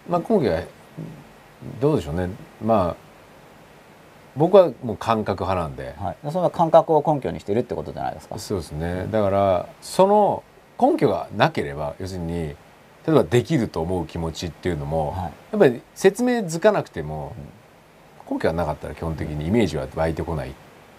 [0.08, 0.62] まあ根拠は
[1.80, 2.28] どうでしょうね。
[2.64, 3.08] まあ
[4.36, 5.94] 僕はもう感覚派なんで。
[6.00, 8.38] う、はい、その感覚を根拠にしてるってことじゃないですか。
[8.38, 9.08] そうですね。
[9.10, 10.42] だからその
[10.80, 12.54] 根拠がなければ要するに例
[13.08, 15.22] えばできると思う気持ちっていうのも、はい。
[15.22, 17.32] やっぱり説明づかなくても、
[18.30, 20.52] 根拠がなかったら基本的にイメージは湧いてこないっ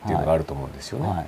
[0.08, 1.08] ていうのがあると思うんですよね。
[1.08, 1.26] は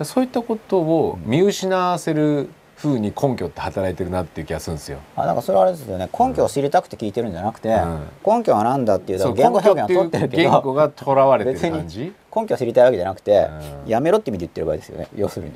[0.00, 2.48] い、そういったことを見失わせる
[2.82, 4.98] 風に根拠って働いてるなっていう気がするんですよ。
[5.14, 6.08] あなんかそれはあれですよね。
[6.18, 8.06] 根拠を知りたくて聞いてるんじゃなくて、うん。
[8.38, 12.12] 根拠は何だっていうそう言語表現は取ってるけど言語がとらわれてる感じ？
[12.34, 13.48] 根拠を知りたいわけじゃなくて、
[13.84, 13.90] うん。
[13.90, 15.08] やめろって意味で言ってる場合ですよね。
[15.14, 15.52] 要するに。
[15.52, 15.54] っ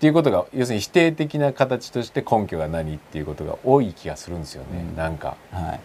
[0.00, 4.84] ていうことが要するに否定的な形として根拠が何っていうことが多い気がするんですよね。
[4.90, 4.96] うん。
[4.96, 5.80] なんかはい。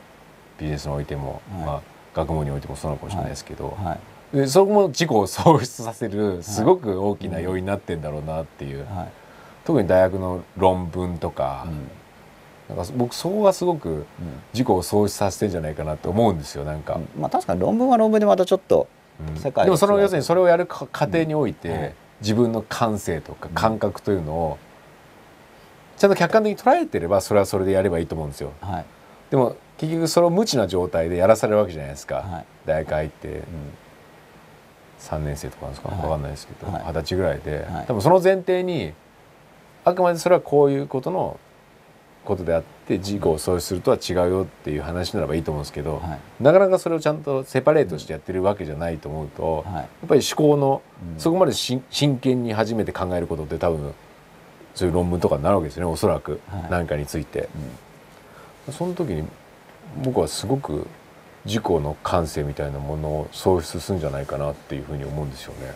[0.60, 1.66] ビジネスにおいても、はい。
[1.66, 1.82] まあ
[2.14, 3.98] 学問においてもそうなのかもしれないですけど、は
[4.34, 4.38] い。
[4.38, 9.12] でそこも自己を喪失させるすごく大きな要因になってんだろうなっていう、はい
[9.66, 11.68] 特に大学の論文とか,、
[12.70, 14.06] なんか僕そこがすごく
[14.54, 17.22] 自己を喪失させてんじゃないかなって思うんですよなんか、うん。
[17.22, 18.88] まあ確かに論文は論文でまたちょっと
[19.20, 19.36] うん。
[19.38, 24.58] 世界でもその要するにそれをやるか過程において、自分の感性とか感覚というのを
[25.98, 28.54] ちゃんと客観的に捉えてればそれはそれでやればいいと思うんですよ。
[28.62, 28.86] はい。
[29.30, 32.46] でも結局それを無知な状態でやらされるわけじゃないですか、はい。
[32.66, 33.28] 大学入って。
[33.28, 33.44] うん。
[35.00, 35.98] 3年生とかなんですか、はい。
[36.02, 36.84] 分かんないですけどはい。
[36.86, 37.86] 二十、歳ぐらいで、はい。
[37.88, 38.94] 多分その前提に
[39.84, 41.40] あくまでそれはこういうことの
[42.24, 46.44] ことであって自己を喪失するとは違うよっていう話ならばいいと思うんですけど、はい。
[46.44, 49.76] なかなかそれをちゃんとセパレートしてやってるわけじゃないと思うと、はい。
[49.76, 50.82] やっぱり思考の、
[51.14, 51.20] うん。
[51.20, 51.82] そこまで真
[52.20, 53.94] 剣に初めて考えることって多分
[54.76, 56.68] そういう論文とかになるわけですよねおそらく、はい。
[56.70, 57.50] 何かについて。
[58.68, 58.74] うん。
[58.74, 59.28] その時に
[60.04, 60.86] 僕はすごく
[61.46, 65.74] 自己の感性みたいなものを喪失するんじゃないかなっていうふうに思うんですよね。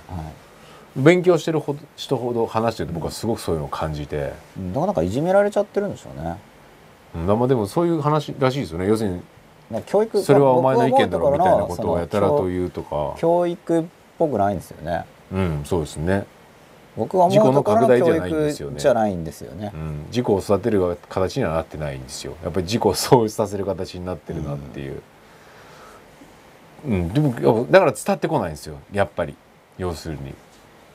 [0.95, 6.37] はい勉強してるほど人ほど話してると僕はすごくそういうのを感じて、うんなかなかいじめられちゃってるんでしょうね。
[7.15, 8.87] うん、まあでもそういう話らしいですよね。
[8.87, 9.21] 要するに
[9.87, 13.83] 教育それはお前の意見だろみたいな僕ことをやたらとう言うとか教育っ
[14.17, 15.05] ぽくないんですよね。
[15.33, 16.25] うんそうですね、
[16.95, 18.73] 僕が思うところの自己の拡大じゃ教ないんですよね。
[18.73, 19.71] 育じゃないんですよね。
[19.73, 22.35] うん、自己を育てる形にはなってないんですよ。
[22.43, 25.01] やっぱり自己を喪失させる形になってるなっていう、
[26.87, 27.09] うん。
[27.09, 28.77] でもだから伝わってこないんですよ。
[28.93, 29.35] やっぱり。
[29.77, 30.33] 要するに。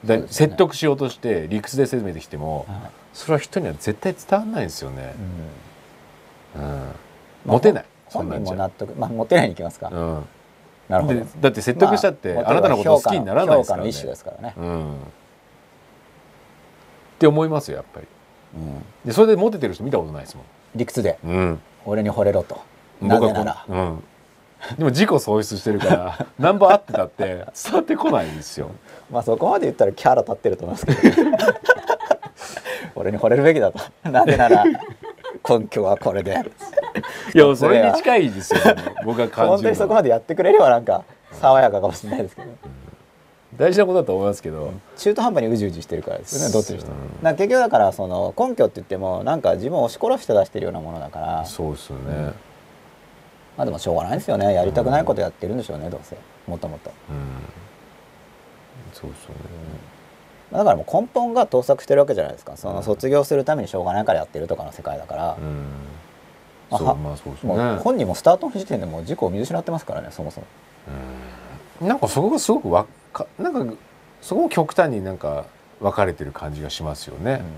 [0.04, 2.78] で説得しようとして理屈で説明できてもはい。
[3.12, 5.14] それは人には絶対伝わんないんですよね。
[6.56, 6.62] うん。
[6.62, 6.92] うん、まあ
[7.44, 7.84] モテない。
[8.08, 8.54] そ本人も。
[8.54, 8.94] 納得。
[8.94, 9.88] まあモテないに行きますか。
[9.88, 10.24] うん。
[10.88, 11.20] なるほど。
[11.20, 13.90] でだって説得したって、まあなたのことを好きにならないですからね。
[13.90, 14.54] 評価の一種ですからね。
[14.56, 14.96] うん、っ
[17.18, 18.06] て思いますよやっぱり。
[18.56, 18.84] うん。
[19.04, 20.44] でそれでモテてる人見たことないですもん。
[20.74, 21.18] 理屈で。
[21.24, 22.60] うん、俺に惚れろと。
[23.00, 23.64] なぜなら。
[23.68, 24.02] う、うん、
[24.78, 28.70] でも自己喪失してるから何本あってたって伝わってこないんですよ。
[29.10, 31.30] まあそこまで言ったらキャラ立ってると思いますけど。
[32.94, 33.78] 俺に惚れるべきだと。
[34.08, 34.64] なぜなら
[35.48, 36.36] 根拠はこれで。
[37.34, 42.48] いやそれに近いですよ、ね、僕が感本当じるのはにそこまでやってくれればなんか爽やかかもしれないですけど。
[43.56, 46.94] 大事なことだと思いますけど、中途半端にうじうじしてるからですよねどっちの人も。
[46.94, 51.44] うんだから結局だからその根拠って言ってもなんか自分を押し殺して出してるようなものだから。
[51.44, 52.32] そうですよね。
[53.56, 54.54] まあでもしょうがないですよね。
[54.54, 56.16] やりたくないことやってるんでしょうねどうせ。
[56.46, 56.90] もともと。
[57.10, 57.16] うん、
[59.00, 59.34] そうですよね。
[60.52, 62.56] だからもう根本が盗作してるわけじゃないですか。
[62.56, 67.76] その卒業するためにしょうがないからやってるとかの世界だから、うん、そうまあそうですね。
[67.82, 70.46] 本人もスタートの時点でもう自己を見失ってますからねそもそも。
[71.82, 73.74] うなんかそこがすごくわかなんか
[74.20, 75.46] そこも極端になんか
[75.80, 77.32] 分かれてる感じがしますよね。
[77.32, 77.50] だから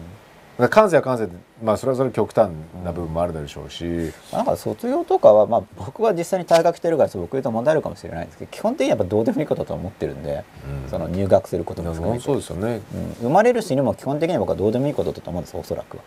[0.68, 2.50] 感性は感性でまあそれはそれ極端
[2.84, 10.44] な部分もあるでしょうし、なんか卒業とかは、まあ、僕は実際に退学してるから僕言うと問題あるかもしれないんですけど基本的にやっぱどうでもいいことだと思ってるんで、
[10.84, 10.90] うん。
[10.90, 12.80] その入学することも含めて、そうですよね。
[12.94, 16.02] うん生まれる死ぬも基本的に僕はどうでもいいことだと思うんですおそらくは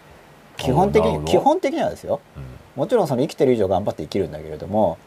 [0.57, 2.19] 基本的に基本的にはですよ。
[2.75, 4.97] もちろんその生きてる以上頑張って生きるんだけれども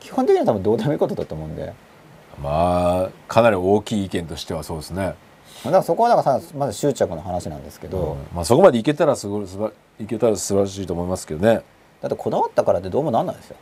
[0.00, 1.72] 基本的には多分どうでもいいことだと思うんで。
[2.42, 5.14] まあかなり大きい意見としてはそうですね。
[5.64, 11.62] だからそこはだからさまず執着の話なんですけど、うんまあそこまでいけたらすごいすばいけたら素晴らしいと思いますけどね。
[12.00, 13.56] だってこだわったからってどうもなんないですよ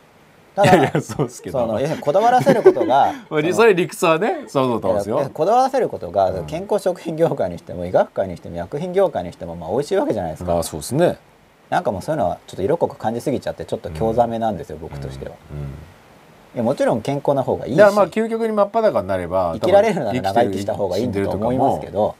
[0.55, 1.59] だいやいやそうですけど。
[1.59, 5.29] そのこだわらせることが まあそれ理屈はねそうだと思うんですよ。
[5.31, 11.17] こだわらせることがうん健康食品業界にしても医学界にしても薬品業界にしてもまあ美味しいわけじゃないですか、まあそうですね。
[11.69, 15.73] なんかもうそういうのはちょっと色濃く感じすぎちゃってちょっと興ざめなんですよ、僕としては、うん。
[16.53, 17.77] うんいやもちろん健康な方がいいし。
[17.77, 22.15] だからまあ究極に真っ裸になれば生きられるなら長生きした方がいいと思いますけど。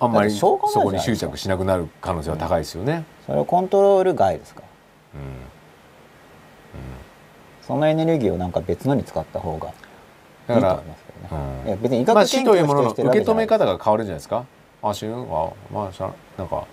[0.00, 3.04] あんまりだってしょうがないじそこに執着しなくなる可能性は高いですよね。
[3.26, 4.60] それをコントロール外ですか？
[4.60, 4.66] ら
[5.14, 5.20] うん。
[7.66, 9.72] そのエネルギーをなんか別のに使った方がい
[10.46, 13.66] からと思いますけどね、うんいや別に医まあ学研死というものの究を否定してるわ受け止めけじゃない。
[13.66, 14.46] です方が変わるじゃないですか。
[14.80, 16.64] あ死ぬあまあしゃなんか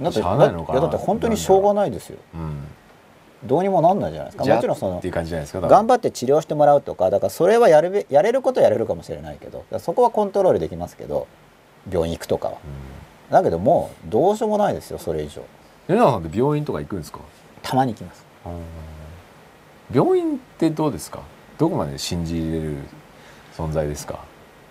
[0.00, 2.66] だってしゃあないのかないやだって本当にしょうがないですようん
[3.46, 5.60] どうにもなんないじゃないですかもちろんそのっていう感じじゃないですか。
[5.60, 11.26] だから頑張って治療してもらうとかだからそれはやるべやれることはやれるかもしれないけどそこはコントロールできますけど
[11.90, 12.58] 病院行くとかは
[13.30, 15.42] だけどもうどうしようもないですよそれ以上
[15.88, 15.96] うん。
[15.96, 17.20] 米永さんって病院とか行くんですか？
[17.62, 18.24] たまに行きます
[19.92, 21.20] 病院ってどうですか？
[21.58, 22.76] どこまで信じれる
[23.54, 24.20] 存在ですか？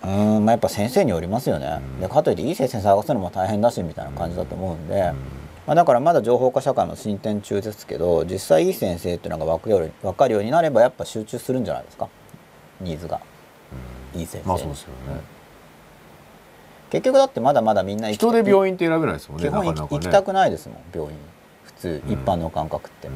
[0.02, 5.16] うーんまあやっぱ先生によりますよね、うんでかといっていい先生探すのも大変だしみたいな感じだと思うんで、うん
[5.66, 12.08] まあ、だからまだ情報化社会も進展中ですけど実際いい先生っていうのが分かるようかるようになればやっぱ集中するんじゃないですか？
[12.80, 13.20] ニーズが。
[14.14, 15.20] いい先生、まあそうですよね。
[16.90, 19.48] 結局だってまだまだみんな人で病院って選べないですもんね。
[19.48, 21.18] 基本行きたくないですもん病院。
[21.64, 22.12] 普通、うん。
[22.12, 23.14] 一般の感覚って、うん。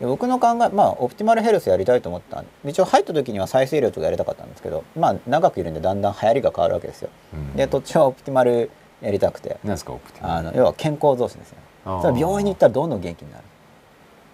[0.00, 7.10] で僕の考えまあオプティマルヘルスやりたいと思った一応入った時には再生医療とかやりたかったんですけどまあ長くいるんでだんだん流行りが変わるわけですよ。
[7.34, 7.56] うん。
[7.56, 8.70] で途中はオプティマル
[9.02, 9.58] やりたくて。
[9.64, 10.36] 何ですかオプティマ？
[10.36, 12.02] あの要は健康増進ですよあー。
[12.02, 13.44] それ病院に行ったらどんどん元気になる。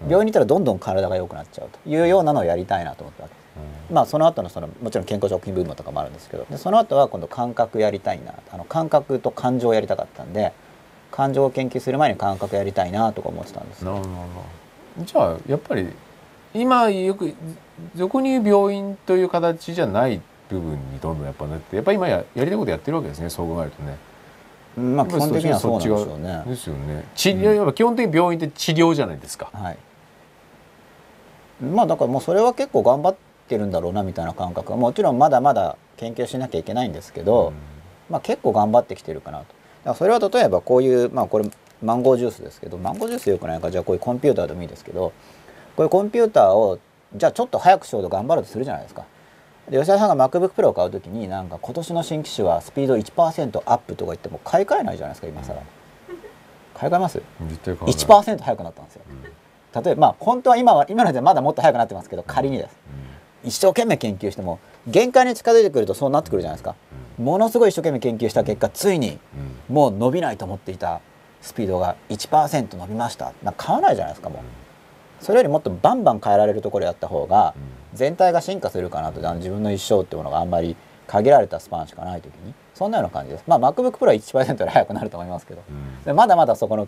[0.03, 0.11] うん。
[0.11, 3.35] 病院に行ったらどんどん体が良くなっちゃうというようなのをやりたいなと思ったわけ。
[3.35, 3.47] です
[3.89, 3.95] うん。
[3.95, 10.53] まあその後のそのもちろん健康食品ブームとかもあるんですけどでその後は今度感覚やりたいなあの感覚と感情をやりたかったんで
[11.11, 13.85] 感情を研究する前に感覚やりたいなとか思ってたんです。
[13.85, 14.41] なるほどなるほ
[14.99, 15.05] ど。
[15.05, 15.89] じゃあやっぱり
[16.53, 17.35] 今よく
[17.95, 23.97] 俗に言う病院という形じゃない部分にどんどんやっぱなってやっぱり今ややりたいことやってるわけですねそう考えるとね。
[24.77, 26.43] うんまあ基本的にはそうなんでしょうね。
[26.45, 27.05] ちですよね。
[27.15, 29.51] 治療、やっぱ基本的に病院って治療じゃないですか。
[29.53, 29.77] はい。
[31.63, 33.17] まあだからもうそれは結構頑張っ
[33.49, 34.73] てるんだろうなみたいな感覚。
[34.73, 37.53] はもちろんまだまだ研究しなきゃいけないんですけど、
[38.11, 39.45] まあ、結構頑張ってきてるかなと。
[39.45, 39.55] だか
[39.91, 41.51] らそれは例えばこういうまあこれ
[41.83, 43.69] マンゴージュースですけどマンゴージュースよくないか。
[43.69, 45.13] らじゃあこういうコンピューターでもいいですけど
[45.75, 46.79] こういうコンピューターを
[47.15, 49.05] じゃあちょっと早くしようと頑張るとするじゃないですか。
[49.71, 55.61] で吉田さんが MacBook Pro を買うときになんか今年の新機種はスピード1%アップとか言っても買い替えないじゃないですか今更。
[56.75, 57.23] 買い替えます？
[57.49, 58.37] 絶対変わらない。
[58.37, 59.03] 1%早くなったんですよ。
[59.83, 62.77] 例えばまあ本当は今は今のでまだもっと早くなってますけど仮にです。
[63.45, 66.75] 一生懸命研究しても限界に近づいてくるとそうなってくるじゃないですか。
[67.19, 69.19] ものすごい一生懸命研究した結果ついに
[69.69, 69.75] うん。
[69.75, 71.01] もう伸びないと思っていた
[71.41, 73.33] スピードが1%伸びました。
[73.43, 75.25] なんか買わないじゃないですかもう。
[75.25, 77.55] それよりもっとバンバン変えられるところやった方が
[77.97, 79.27] 全体が進化するかなと。
[79.29, 80.77] あの自分の一生っていうものがあんまり
[81.09, 82.55] 限られたスパンしかない時に。
[82.75, 83.45] そんなような感じです。
[83.47, 85.63] まあ MacBook Pro は1%より早くなると思いますけど。
[85.69, 86.05] うん。
[86.05, 86.87] でまだまだそこの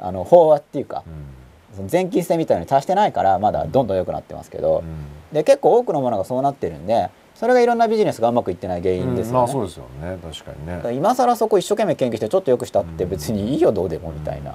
[0.00, 1.76] あの飽和っていうかうん。
[1.76, 5.34] その前期性みたいに達してないからまだどんどん良くなってますけど、うん。
[5.34, 9.38] で結構多くのものがそうなってるんでそれがいろんなビジネスがうまくいってない原因ですよね。
[9.38, 10.18] まあそうですよね。
[10.22, 10.94] 確かにね。
[10.94, 14.54] 今更そこ一生懸命研究してちょっと良くしたって別にいいよどうでもみたいな、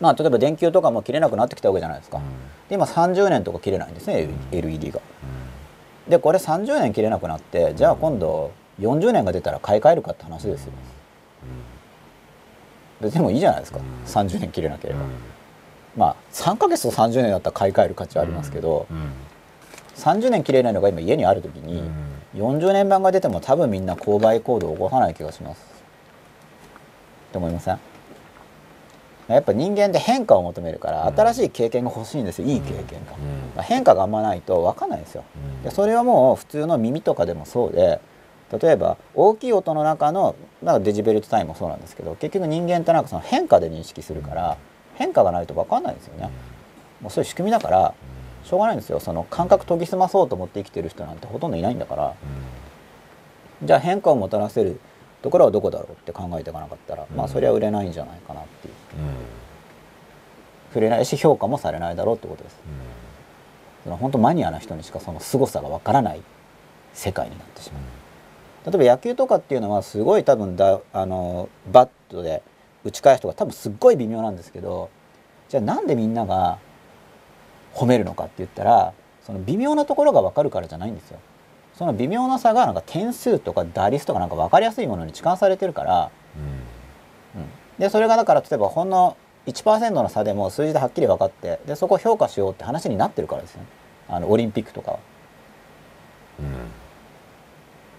[0.00, 2.20] まあ例えば電球とかも切れなくなってきたわけじゃないですか、
[2.72, 5.00] で今30年とか切れないんですね LED が。
[6.08, 8.50] でこれ30年切れなくなってじゃあ今度
[8.80, 10.72] 40年が出たら買い替えるかって話ですよ。
[13.02, 15.00] 別にもういいじゃないですか30年切れなければ、
[15.98, 18.86] まあ3ヶ月と30年だったら買い替える価値はありますけど、
[19.96, 21.82] 30年切れないのが今家にある時に、
[22.34, 25.60] 40年版が出ても多分みんな購買行動を起こさない気がします。
[25.60, 27.78] って思いません？
[29.34, 32.48] やっぱ人間って変化を求めるから新しい経験が欲しいんですよ。
[32.48, 33.12] いい経験が、
[33.56, 35.24] まあ変化があんまないと分かんないんですよ。
[35.64, 38.00] でそれはもう普通の耳とかでもそうで
[38.60, 44.56] 例えば大きい音の中のなんかデジベルトタイムもそうなんですけど結局人間ってなんかその変化で認識するから
[44.94, 46.30] 変化がないと分かんないんですよね。
[47.00, 47.94] もうそういう仕組みだから
[48.44, 49.00] しょうがないんですよ。
[49.00, 52.14] その感覚研ぎ澄まそうと思って生きてる人なんてほとんどいないんだから。
[53.64, 54.80] じゃあ変化をもたらせる
[55.22, 58.74] ところはどこだろうって考えていかなかったら、まあそれは売れないんじゃないかなっていう。
[60.70, 62.56] 触れないし評価もされないだろうってことです。
[63.84, 66.22] その本当マニアな人にしかその凄さがわからない
[66.94, 67.82] 世界になってしまう。
[68.70, 72.42] 例えば野球とかっていうのはすごい多分だあのバットで
[72.84, 74.88] 打ち返すとか多分すっごい微妙なんですけど
[75.48, 76.58] じゃあなんでみんなが
[77.74, 78.92] 褒めるのかって言ったら
[79.24, 81.18] その微妙なところが分かるからじゃないんですよ。
[81.82, 86.10] その微妙な差がなんか点数とか打率とかなんか分かりやすいものに置換されてるから、
[87.34, 87.44] うん、
[87.76, 93.66] でそれがだから例えばほんの1%の差でも数字ではっきり分かってでそこを評価しようって話になってるからですよね。
[94.08, 94.98] あのオリンピックとかは。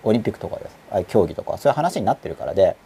[0.06, 0.78] オリンピックとかです。
[1.10, 1.58] 競技とかは。
[1.58, 2.78] そういう話になってるからで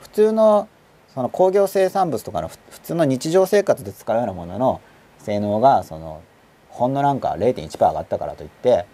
[0.00, 0.68] 普通の
[1.08, 4.80] その工業生産物とかのふ普通の日常生活で使うようなものの
[5.18, 6.22] 性能がその
[6.70, 8.86] ほんのなんか0.1%上がったからといって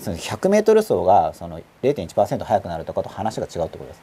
[0.00, 4.02] その 100m 走がその0.1%速くなるとかと話が違うってことです。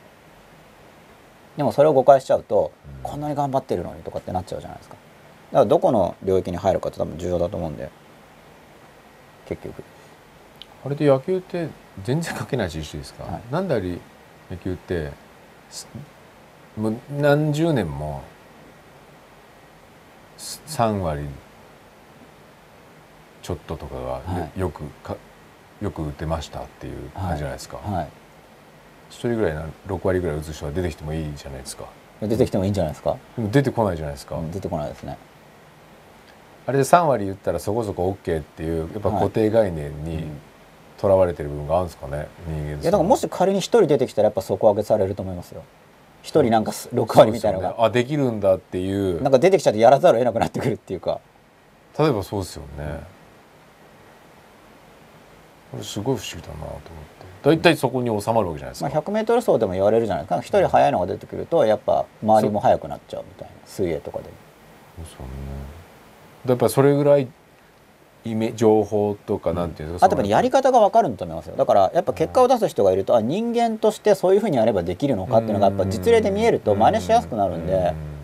[1.58, 2.72] でもそれを誤解しちゃうと、
[3.02, 4.96] こんなに頑張ってるのにとかってなっちゃうじゃないですか。
[5.52, 7.90] だからどこの領域に入るかって多分重要だと思うんで。
[9.48, 9.84] 結局。
[10.86, 11.70] あれで野球って
[12.04, 13.42] 全然書けない知識ですか、はい。
[13.52, 14.00] なんであり
[14.52, 15.12] 野球って
[15.70, 15.88] す
[16.78, 18.22] もう何十年も
[20.38, 21.28] す3割
[23.42, 25.16] ちょっととかがはよ,、くか
[25.82, 28.08] よく打てましたっていう感じじゃないですか、はい。
[29.10, 31.86] 一人ぐらいな6割ぐらい打つ人が出てきてもいいじゃないですか。
[32.22, 35.18] 出てきてもいいんじゃないですか、でも出てこないじゃないですか、うん出てこないですね。
[36.66, 40.26] あれで3割打ったらそこそこ OK っていうやっぱ固定概念に
[40.98, 45.64] とらわれてる部分があるんですかね人間いやだからもし仮に一人出てきたらやっぱ底上げされると思いますよ。
[46.24, 47.76] 一人なんかす6割みたいなのが、ね。
[47.78, 49.22] あできるんだっていう。
[49.22, 51.22] なんか出てきちゃってやらざるを得なくなってくるっていうか。
[51.98, 53.00] 例えばそうですよね、
[55.72, 56.88] これすごい不思議だなと思って。
[57.44, 60.42] 大体そこに収まるわけじゃないですまあ、か、100m 走でも言われるじゃないですか。
[60.42, 63.54] 一人速いのが出てくるとやっぱ周りも速くなっちゃうみたいな。
[63.66, 65.28] 水泳とかでそうですよね。
[66.48, 67.28] やっぱりそれぐらい
[68.26, 71.56] イメ情報とかなんていうんですか、あとやっぱりやり方が分かるんだと思いますよ。
[71.56, 78.17] だからやっぱ結果を出す人がいるとあ人間としてそういうふうにやればできるのかっていうのがやっぱ実例で見えると真似しやすくなるんで、うん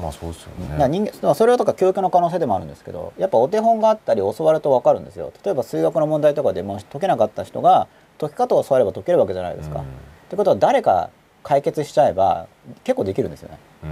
[0.00, 0.88] まあそうですよね。
[0.88, 5.32] 人間まあそれはとか教育の可能性でもあるんですけどやっぱお手本があったり教わると分かるんですよ。
[5.44, 7.88] 例えば数学の問題とかでも解けなかった人が
[8.18, 9.80] 解き方を教われば解けるわけじゃないですか。
[9.80, 9.84] うん。
[9.84, 9.88] っ
[10.30, 11.10] てことは誰か
[11.42, 12.46] 解決しちゃえば
[12.84, 13.58] 結構できるんですよね。
[13.84, 13.86] う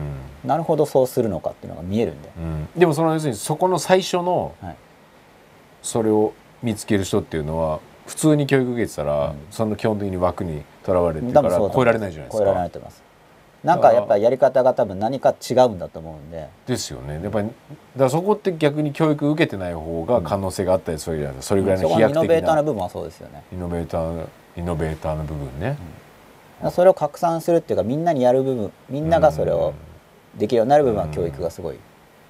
[0.46, 0.48] ん。
[0.48, 2.30] なるほどそうするのかっていうのが見えるんで。
[2.36, 2.68] うん。
[2.76, 4.76] でもその要するにそこの最初のはい。
[5.82, 6.32] それを
[6.62, 9.36] 見つける人っていうのは普通に教育受けてたら、うん。
[9.50, 13.09] その基本的に枠にとらわれてるから超えられないじゃないです超えられないかと思います。
[13.62, 16.48] なんかやっぱりやり方が多分何か違うんだと思うんで。
[16.66, 17.20] ですよね。
[17.22, 17.48] やっぱり
[17.96, 21.48] だそこって逆に教育受けてない方が可能性があったりするじゃないですか。
[21.48, 22.22] それぐらいの飛躍的な。
[22.22, 23.42] ノベーターな部分はそうですよね。
[23.52, 24.26] イノベーター
[24.56, 25.76] イノベーターの部分ね、
[26.70, 29.74] それを拡散するっていうかみんなにやる部分みんながそれを
[30.36, 31.76] できるようになる部分は教育がすごい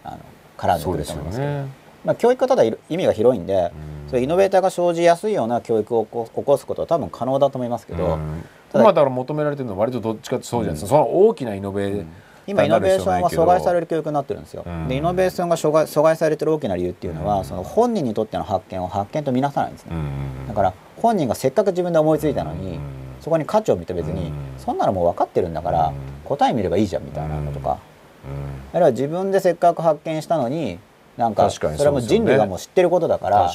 [0.05, 0.19] あの
[0.59, 1.80] 絡んでくると思いますけど。
[2.05, 4.11] ね、まあ、教育はただ意味が広いんで、うん。
[4.11, 8.45] それイノベーターが生じやすいような教育を起こすことは多分可能だと思いますけど、うん。
[8.73, 12.07] ただから求められてるのは割とどっちかってそうじゃないですか、その大きなイノベー
[12.47, 14.89] 今イノベーションは阻害されるる教育になってるんですよ、うん。
[14.89, 17.45] でイノベーションが阻害阻害されてる大きな理由っていうのは、うん。
[17.45, 19.99] その本人にとっての発見を発見と見なさないんですね、う
[20.45, 20.49] ん。
[20.49, 22.81] だから本人がせっかく自分で思いついたのに、うん。
[23.21, 24.35] そこに価値を見て別に、うん。
[24.59, 25.95] そんなのもう分かってるんだから、うん。
[26.25, 27.79] 答え見ればいいじゃんみたいなのとか、
[28.25, 28.77] うん。
[28.77, 30.79] あるいは自分でせっかく発見したのに
[31.21, 33.53] なんかそれはも人類がもう知ってることだから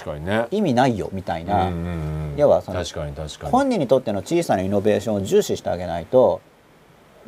[0.51, 3.51] 意味ないよみたいな、うんうんうん要はその確かに確かに。
[3.53, 6.41] 本人にとっての小さなイノベーションを重視してあげないと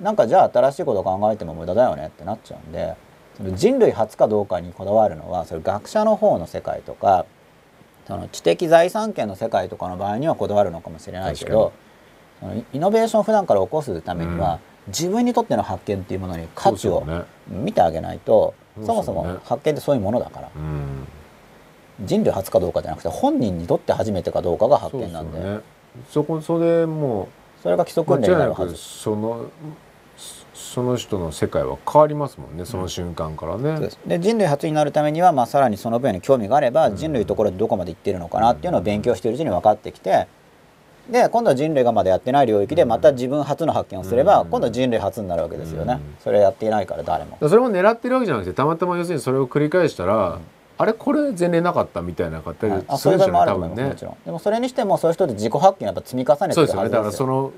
[0.02, 2.94] なんかじゃあ新しいことを考えても無駄だよねってなっちゃうんで
[3.38, 7.26] その人類初かどうかにこだわるのはそれ学者の方の世界とか
[8.06, 11.72] その知的財産権の世界とかの場合にはこだわるのかもしれないけど
[12.42, 17.04] そのイイノベーションを普段から起こすためには、自分にとっての発見っていうものに価値を
[17.48, 18.54] 見てあげないと
[18.86, 20.50] そ,、もそも発見ってそういうものだから。
[20.56, 21.08] うん。
[22.06, 25.40] 人類初かどうかじゃなくて本人にとって初めてかどうかが発そう見なんで。
[25.40, 25.62] ですよね。
[26.12, 27.28] そこそれも
[27.64, 28.76] それが基礎訓練になるはず。
[28.76, 29.46] その
[30.16, 32.66] そその人の世界は変わりますもんね。
[32.66, 34.00] その瞬間からね、そうです。
[34.06, 40.28] で人類初になるためには、まあ、さらにその分野に興味があれば、人類ところでどこまで行ってるのかなっていうのを勉強しているうちに分かってきて
[41.10, 44.50] で今度は人類がまだやってない領域でまた自分初の発見をすれば、うん。
[44.50, 46.00] 今度は人類初になるわけですよね、うん。
[46.20, 47.38] それやっていないから誰も。
[47.40, 50.40] それも狙ってるわけじゃなくてたまたま要するにそれを繰り返したら、
[50.80, 56.90] あれこれ前例なかったみたいな方はいあそれいう場もあると思いますもちろんでもそれにしてもそういう人で自己発見をやっぱ積み重ねてるそうですよね。
[56.90, 57.52] だからその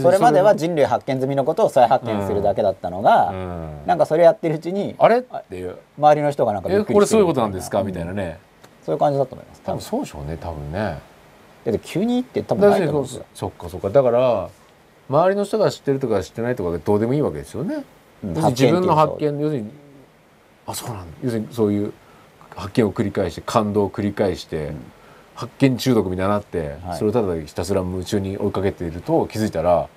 [0.00, 3.86] それまではそ人類発見済みのことを再発見するだけだったのが、れうん。
[3.86, 5.18] なんかそれやってるうちにあれ？
[5.18, 5.76] っていう。
[5.98, 7.82] 周りの人がなんかびっくりえこれそういうことなんですか？
[7.82, 8.38] みたいなね。
[8.86, 9.60] そういう感じだと思います。
[9.62, 10.98] 多分そうでしょうね多分ね
[11.64, 13.90] だって急にって多分ないと思うんですよ、そっかそっか。
[13.90, 14.50] だから
[15.08, 17.84] 周りの人が知ってるとか知ってないとかでどうでもいいわけですよね。
[18.22, 18.34] うん。
[18.34, 19.70] 自分の発見要するに
[20.66, 21.16] あそうなんだ。
[21.22, 21.92] 要するにそういう
[22.56, 24.76] 発見を繰り返して感動を繰り返して、ん。
[25.34, 26.98] 発見中毒みたいになって、はい。
[26.98, 29.88] それをただひたすら夢中に追いかけていると気づいたら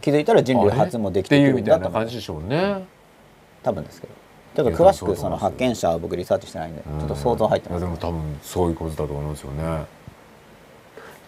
[0.00, 2.84] 気づいたら人類初もできてくるみたいな感じでしょうね。
[3.62, 4.12] 多分ですけど。
[4.52, 7.78] ちょっと詳しくその発見者は僕リサーチしてないんでちょっと想像入ってます。
[7.78, 9.84] いやでも多分そういうことだと思いますよね。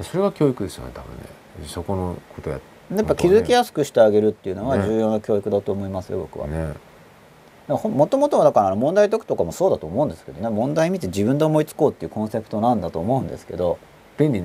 [0.02, 1.22] それが教育ですよね多分ね。
[1.66, 2.60] そこのことや
[2.94, 4.86] やっぱ気づきやすくしてあげるっていうのはね。
[4.86, 6.46] 重要な教育だと思いますよ僕は。
[6.46, 6.74] ね。
[7.68, 10.50] もともとはだから問題解くとかもそうだと思うんですけどね。
[10.50, 13.78] 問題見て自分で思いつこうっていうコンセプトなんだと思うんですけど、
[14.18, 14.44] 便利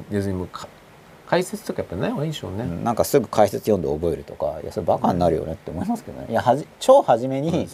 [1.26, 2.64] 解説とかやっぱない方がいいでしょうね。
[2.64, 6.28] うんなんかすぐ解説読んで覚えるとかいやそれバカになるよねって思いますけどね。
[6.30, 7.68] いやはじ超初めうんに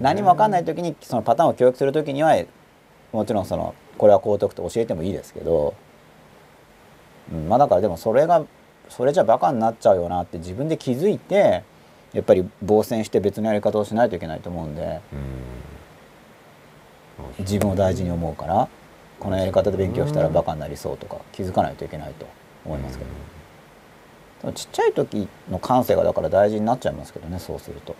[0.00, 2.36] 何も分かんない時にそのパターンを教育する時には
[3.12, 5.74] もちろんそのこれはこう解くと教えてもいいですけど、
[7.32, 8.44] うん、まあだからでもそれが
[8.88, 11.62] それじゃバカになっちゃうよなって自分で気づいて
[12.12, 15.00] やっぱり防戦して別のやり方をしないといけないと思うんで。
[15.12, 15.20] うん。
[17.40, 18.66] 自分を大事に思うから
[19.18, 22.26] このやり方で勉強したらバカになりそうとか気づかないといけないと
[22.64, 23.10] 思いますけど、
[24.40, 27.94] でもちっちゃい時の感性がだから大事になっちゃいますけどねそうすると。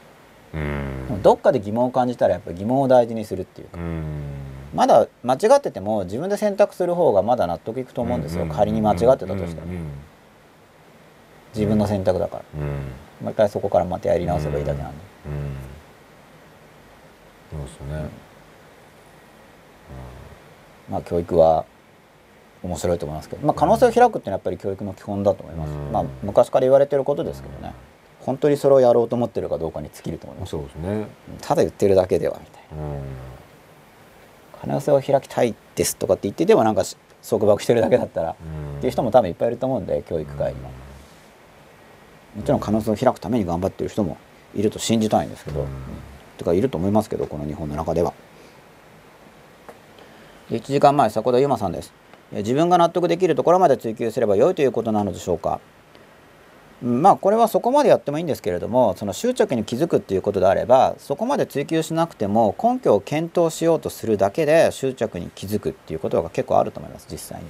[0.54, 1.20] うん。
[1.22, 3.76] どっかで疑問を感じたらやっぱり疑問を大事にするっていうか。
[3.76, 8.46] うんまだ間違ってても自分で選択する方がまだ納得いくと思うんですよ。
[8.46, 9.90] 仮に間違ってたとしたらうん。
[11.54, 12.44] 自分の選択だから。
[12.54, 12.68] うん。
[13.24, 14.98] もう一回そこからまたやり直せばいいだけなんで。
[17.52, 17.58] うん。
[17.58, 18.08] そうですね。
[20.88, 21.64] まあ教育は
[22.62, 25.92] 面白いと思いますけど、まあ、可能性を開くっていうのはやっぱり教育の基本だと思います、うん。
[25.92, 27.74] まあ昔から言われてることですけどね。
[28.20, 30.50] 本当にそれをやろうと思ってるかどうかに尽きると思います。
[30.50, 31.06] そうですね。
[31.40, 32.84] ただ言ってるだけではみたいな
[34.64, 36.96] うん可能性を開きたいですとかって言ってでもなんかし
[37.26, 38.34] 束縛してるだけだったらっ
[38.80, 40.70] ていう人も多分いっぱいいると思うんで教育界には
[42.36, 44.18] もちろん可能性を開くために頑張ってる人も
[44.54, 45.68] いると信じたいんですけど、うん。
[46.38, 48.14] とかいると思いますけどこの日本の中では。
[50.50, 51.92] で1時間前迫田悠馬さんです。
[52.32, 55.60] え自分が納得できるところまで追求すれば良いということなのでしょうか。
[55.74, 55.79] うん
[56.82, 67.46] まあこれはそこまでやってもいいんですけれどもその執着に気づくっていうことであればそこまで追求しなくても根拠を検討しようとするだけで執着に気づくっていうことが結構あると思います実際に。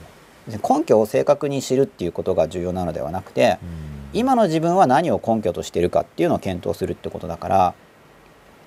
[0.59, 3.59] は根拠を正確に知るっていうことが重要なのではなくて
[4.13, 7.75] 今の自分は何を根拠としているかっていうのを検討するってことだから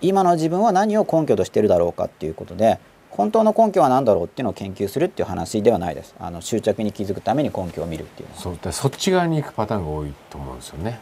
[0.02, 2.80] 今の自分は何を根拠としているだろうかっていうことで
[3.16, 6.16] 本当の根拠は何だろうっていうのを研究するっていう話ではないです。
[6.20, 11.00] あの執着に気づくために根拠を見るっていうのは、そうだそっち側に行くパターンが多いと思うんですよね。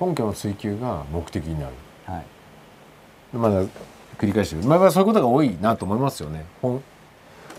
[0.00, 1.72] う根拠の追求が目的になる。
[2.10, 2.24] んはい、
[3.32, 3.62] まだ
[4.18, 4.62] 繰り返してる。
[4.62, 6.44] まあまあそういうことが多いなと思いますよね。
[6.62, 6.82] ほん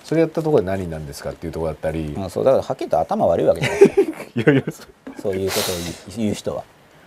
[0.06, 4.02] それやったところで何なんですかっていうところだったり、うんそうだからはっきりと頭悪いわけじゃないですか
[4.40, 4.84] いやいやそ
[5.22, 6.64] そういうことを言う人は。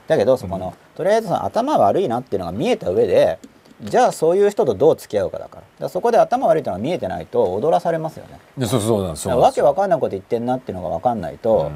[0.06, 3.38] だけどそこの、とりあえずその頭悪いなっていうのが見えた上で
[3.82, 5.88] じゃあそういう人とどう付き合うかだから。
[5.88, 8.38] そこで頭悪いっていうのが見えてないと踊らされますよね。
[8.58, 11.72] うそうそうなんですわけわかんないこと言ってんなっていうのが分かんないと、うん。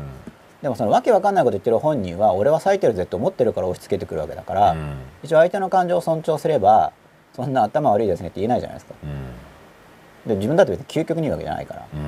[0.63, 4.97] でもそのわけわかんないこと言ってる本人は俺は咲いてるぜって思ってるから押し付けてくるわけだから、うん。
[5.23, 6.93] 一応相手の感情を尊重すれば
[7.35, 8.95] そんな頭悪いですねって言えないじゃないですか。
[9.03, 10.29] うん。
[10.29, 11.87] で自分だって別に究極にいいわけじゃないから。
[11.95, 12.01] うん。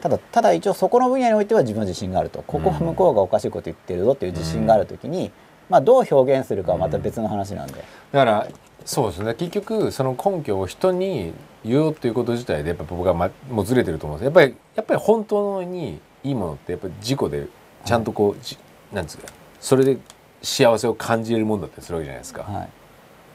[0.00, 2.42] ただただ一応そこの分野においては自分は自信があると。
[2.46, 5.32] ここは向こうがおかしいこと言ってるぞっていう自信がある時に、
[5.70, 7.74] まあ、どう表現するかはまた別の話なんで、
[8.12, 8.46] だから
[8.84, 9.34] そうですね。
[9.34, 11.32] 結局その根拠を人に
[11.64, 17.46] 言おうということ自体でやっぱ僕は、ま、もうずれてると思うんですやっぱりやっぱり本当にいいものってやっぱり自己で
[17.84, 18.58] ちゃんとこう、じ
[18.92, 19.26] なんですか
[19.60, 19.98] それで
[20.42, 22.68] 幸せを感じれるもんだったりするわけじゃないですか、はい。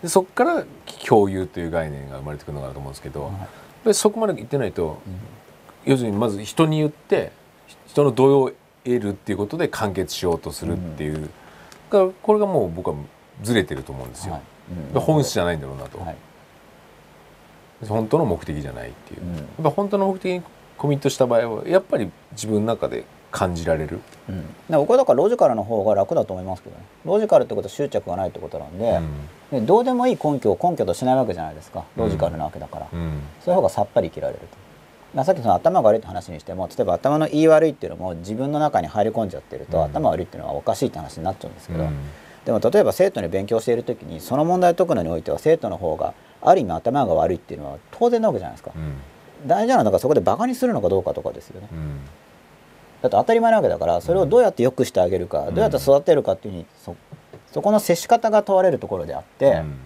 [0.04, 0.64] でそこから
[1.06, 3.32] 共有という概念が生まれてくるのかなと思うんですけど、やっ
[3.84, 5.02] ぱりそこまで言ってないと、
[5.86, 7.32] 要するにまず人に言って
[7.88, 8.54] 人の同意を
[8.84, 11.30] 得るっていうことで完結しようとするっていう、
[11.90, 12.96] だからこれがもう僕は
[13.42, 14.42] ずれてると思うんですよ、はい。
[14.42, 14.46] で
[14.94, 16.16] 本質じゃないんだろうなと、はい。
[17.88, 19.36] 本当の目的じゃないっていう、うん。
[19.36, 20.44] やっぱ本当の目的に
[20.78, 26.84] コミットした場合はやっぱり自分の中で感じられる、うん、で僕はだからロジカルの方が楽だと思いますけどね。
[27.06, 29.00] ロジカルってことは執着がないってことなんで,、
[29.52, 31.84] でどうでもいい根拠を根拠としないわけじゃないですか。
[31.96, 33.22] ロジカルなわけだから、うん。
[33.44, 34.46] そういう方がさっぱり生きられると。
[35.14, 39.84] まあさっきその頭が悪いって話にしても例えば頭の言い悪いっていうのも自分の中に入り込んじゃってると、うん。
[39.84, 41.94] 頭悪いっていうのはおかしいって話になっちゃうんですけど、うん
[42.46, 48.72] でも例えば生徒に勉強している時にその問題を解くのにおいては生徒の方がある意味頭が悪いっていうのは当然なわけじゃないですか。
[49.46, 51.68] 大事なのはだからそこでバカにするのかどうかとかですよね。
[51.72, 52.00] うん。
[53.02, 55.56] だって当たり前なわけだからそれをどうやって良くしてあげるか、うん。
[55.56, 56.96] どうやって育てるかっていうふうにそ
[57.52, 59.80] そこの接し方が問われるところであって、うん。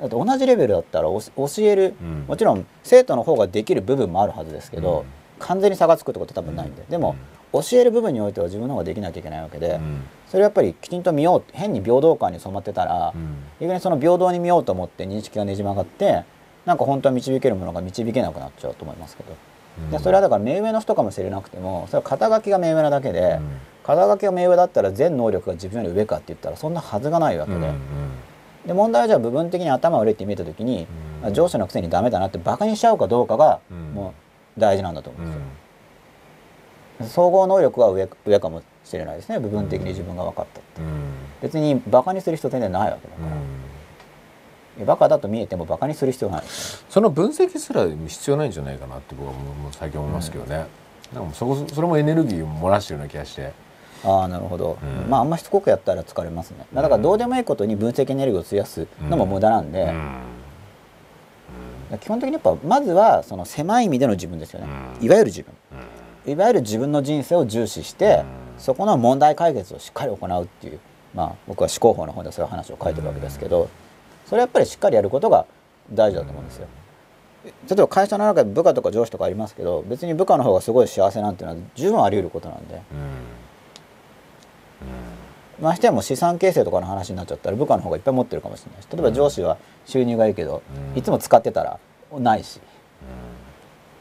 [0.00, 1.22] だって同じレベルだったら教
[1.58, 2.24] える、うん。
[2.26, 5.06] もちろん生徒の方ができる部分もあるはずですけど、うん。
[5.38, 7.16] 完全に差がつくってことは多分ないんで、でも、
[7.52, 10.02] 教える部分においては自分の方ができなきゃいけないわけで、うん。
[10.28, 13.36] それやっぱりきちんと見よう変に平等感に染まってたら、うん。
[13.60, 16.24] 逆にその平等に見ようと思って認識がねじ曲がって
[16.66, 19.34] なんか本当は導けるものが導けなくなっちゃうと思いますけど、
[19.90, 23.58] でそれはだから目上の人かもしれなくてもそれは肩書きが目上なだけで、うん。
[23.84, 27.78] 肩書きが目上だったら全能力が自分より上かって言ったらそんなはずがないわけで,、うんうん
[28.66, 30.86] で問題はじゃあ部分的に頭悪いって見えた時に、
[31.24, 31.32] うん。
[31.32, 33.94] 上司のくせにダメだなってバカにしちゃうかどうかが、うん。
[33.94, 34.12] も
[34.58, 35.40] う大事なんだと思ううんですよ。
[35.40, 35.44] ん
[37.06, 39.38] 総合能力は上上かもしれないですね。
[39.38, 41.12] 部分的に自分が分かったって、うん。
[41.42, 46.86] 別にバカにする必要全然ないわけだから、いやバカだと見えてもバカにする必要ないですよね。
[46.90, 53.52] その分析すら必要ないんじゃないかなって僕はもう最近思いますけどね、なんかもうそこそれもエネルギーを漏らしてるような気がして。
[54.04, 55.10] ああなるほど、うん。
[55.10, 56.66] まああんましつこくやったら疲れますね。
[56.72, 59.92] だからどうでもいいことに分析エネルギーを費やすのも無駄なんで、
[62.00, 64.68] 基本的にやっぱまずはその狭い意味での自分ですよね、
[65.00, 65.04] うん。
[65.04, 65.52] いわゆる自分
[66.30, 68.24] いわゆる自分の人生を重視して、
[68.54, 68.60] うん。
[68.60, 70.80] そこの問題解決をしっかり行うっていう
[71.14, 73.68] まあ僕は思考法の本でそういう話を書いてるわけですけど、
[74.26, 75.46] それやっぱりしっかりやることが
[75.92, 76.66] 大事だと思うんですよ。
[77.44, 82.82] 例えば会社の中で部下とか上司とかありますけど別に部下の方がすごい幸せなんていうのは十分あり得ることなんで。
[85.60, 89.56] ましてやもう資産形成とかの話になっちゃったら部下の方がいっぱい持ってるかもしれないし例えば上司は
[89.86, 90.98] 収入がいいけど、うん。
[90.98, 91.78] いつも使ってたら
[92.18, 92.60] ないし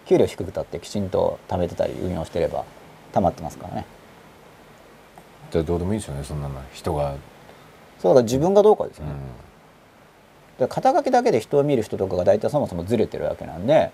[0.07, 2.63] 給料低くたってきちんと貯めてたり運用してれば
[3.13, 3.85] 貯まってますからね。
[5.51, 6.61] じゃあどうでもいいですよねそんなの。
[6.73, 7.15] 人が、
[7.99, 9.11] そうだ自分がどうかですよね、
[10.59, 10.67] うん。
[10.67, 13.91] で肩書きだけで人を見る人とかが大体そもそもずれてるわけなんで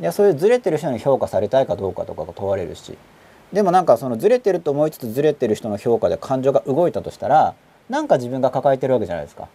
[0.00, 2.96] いやそういうずれてる人に評価されたいかどうかとかが問われるし。
[3.52, 7.54] でもなんかそのずれてると思いつつずれてる人の評価で感情が動いたとしたら
[7.88, 9.48] なんか自分が抱えてるわけじゃないですか。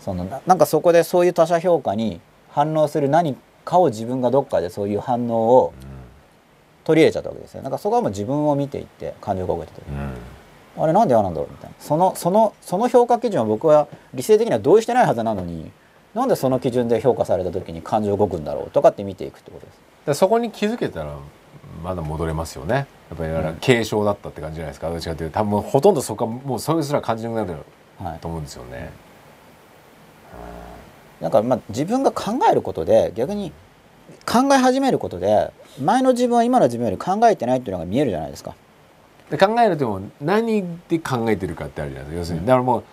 [0.00, 2.20] そのななんかそこでそういう他者評価に
[2.50, 3.36] 反応する何
[3.68, 5.74] かを自分がどっかでそういう反応を
[6.84, 7.62] 取り入れちゃったわけですよ。
[7.62, 9.94] なんかそこはもう自分を見ていって感情が動いた時うん。
[9.96, 10.14] うん
[10.80, 11.76] あれなんで嫌なんだろうみたいな。
[11.80, 15.72] そのそのその評価基準は僕は理性的には同意してないはずなのに
[16.14, 19.78] なんでその基準で評価された時に感情動くんだろうとかって見ていくってことです。
[20.06, 21.16] でそこに気づけたら
[21.82, 22.74] まだ戻れますよね。
[22.74, 22.84] や
[23.14, 24.88] っぱりだから軽症だったって感じじゃないですか。
[24.88, 27.64] どっちかっていうと多分ほとんどそこはもうそれすら感じなくなる
[27.98, 28.18] はい。
[28.20, 28.90] と思うんですよね。
[31.20, 33.52] だからまあ自分が考えることで逆に
[34.26, 35.50] 考え始めることで
[35.82, 38.54] 前の自分は今の自分より考えてないっていうのが見えるじゃないですか。
[39.30, 42.84] で考えるとも何で考えてるかってあるじゃないですか要するにだからもう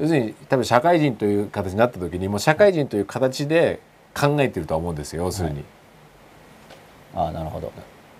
[0.00, 3.80] 要するに多分社会人という形になった時にもう社会人という形で
[4.14, 5.64] 考えてるとは思うんですよ要するに。
[7.14, 7.72] ああなるほど。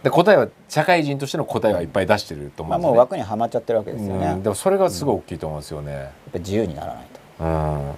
[0.03, 2.93] で答えは社会人としての答えはいっぱい出してると思まあうんですよね。
[2.93, 4.25] もう枠にはまっちゃってるわけですよね。
[4.25, 6.11] やっうんでもそれがすごい大きいと思うんですよね。
[6.33, 7.05] ぱ自由にならない
[7.39, 7.45] と。
[7.45, 7.93] うん、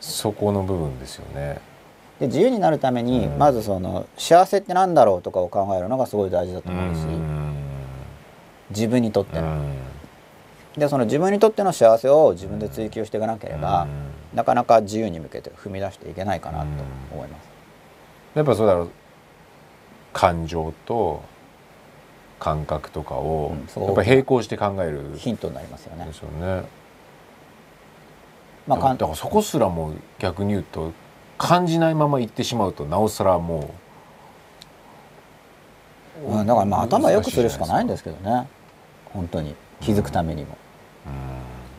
[0.00, 1.60] そこの部分ですよね。
[2.18, 7.56] で自由になるために、うんまずその幸せってなんだろうとかを考えるのがすごい大事だと思うし、うん
[8.70, 9.46] 自分にとっての。
[9.46, 9.74] うん
[10.76, 13.88] でその自分にとっての幸せを自分で追求していかなければ、
[14.32, 16.66] なかなか自由に向けて踏み出していけないかなと
[17.12, 17.48] 思います。
[18.36, 18.90] やっぱそうだろう
[20.12, 21.22] 感情と
[22.38, 26.12] 感覚とかをやっぱ並行して考えるヒントになりますよねで。
[26.12, 26.62] すよね。
[28.66, 30.92] まあ、だからそこすらも逆に言うと
[31.38, 33.74] 感じないまま行ってしまうとなおさらも
[36.24, 38.46] う、うんだからまあ頭良くするしかないんですけどね。
[39.06, 39.54] 本当に。
[39.80, 40.56] 気づくためにも。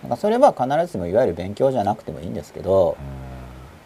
[0.02, 2.98] なんかそれは必ずしもいわゆる勉強じゃなくてもいいんですけど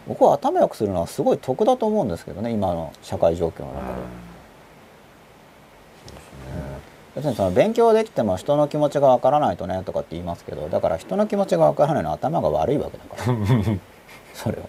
[0.08, 3.86] 僕は頭良くするのはすごい得だと思うんですけどね今の社会状況の中で。
[7.16, 13.78] 要するにその勉強できても人の気持ちがわからないとねとかって言いますけどだから人の気持ちがわからないのは頭が悪いわけだから。
[14.34, 14.64] それは、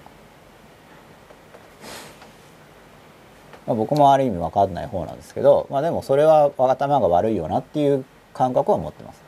[3.68, 9.22] まあ、僕もある意味わかんない方なんですけどまあでもそれは頭が悪いよなっていう感覚は持ってます。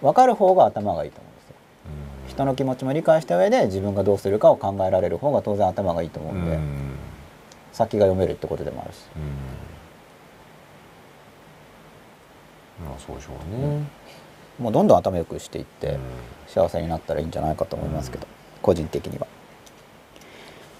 [0.00, 1.54] わかる方が頭がいいと思うんですよ。
[2.28, 6.44] 人の気持ちも理解した上で自分がどうするかを考えられる方が当然頭がいいと思ううん。
[6.44, 6.58] で、
[7.72, 8.98] 先が読めるってことでもあるし
[12.84, 13.84] まあそうでしょうね。
[14.58, 15.98] もうどんどん頭良くしていって、うん。
[16.48, 18.26] 幸せになったらいいんじゃないかと思いますけど、
[18.62, 19.26] 個人的には。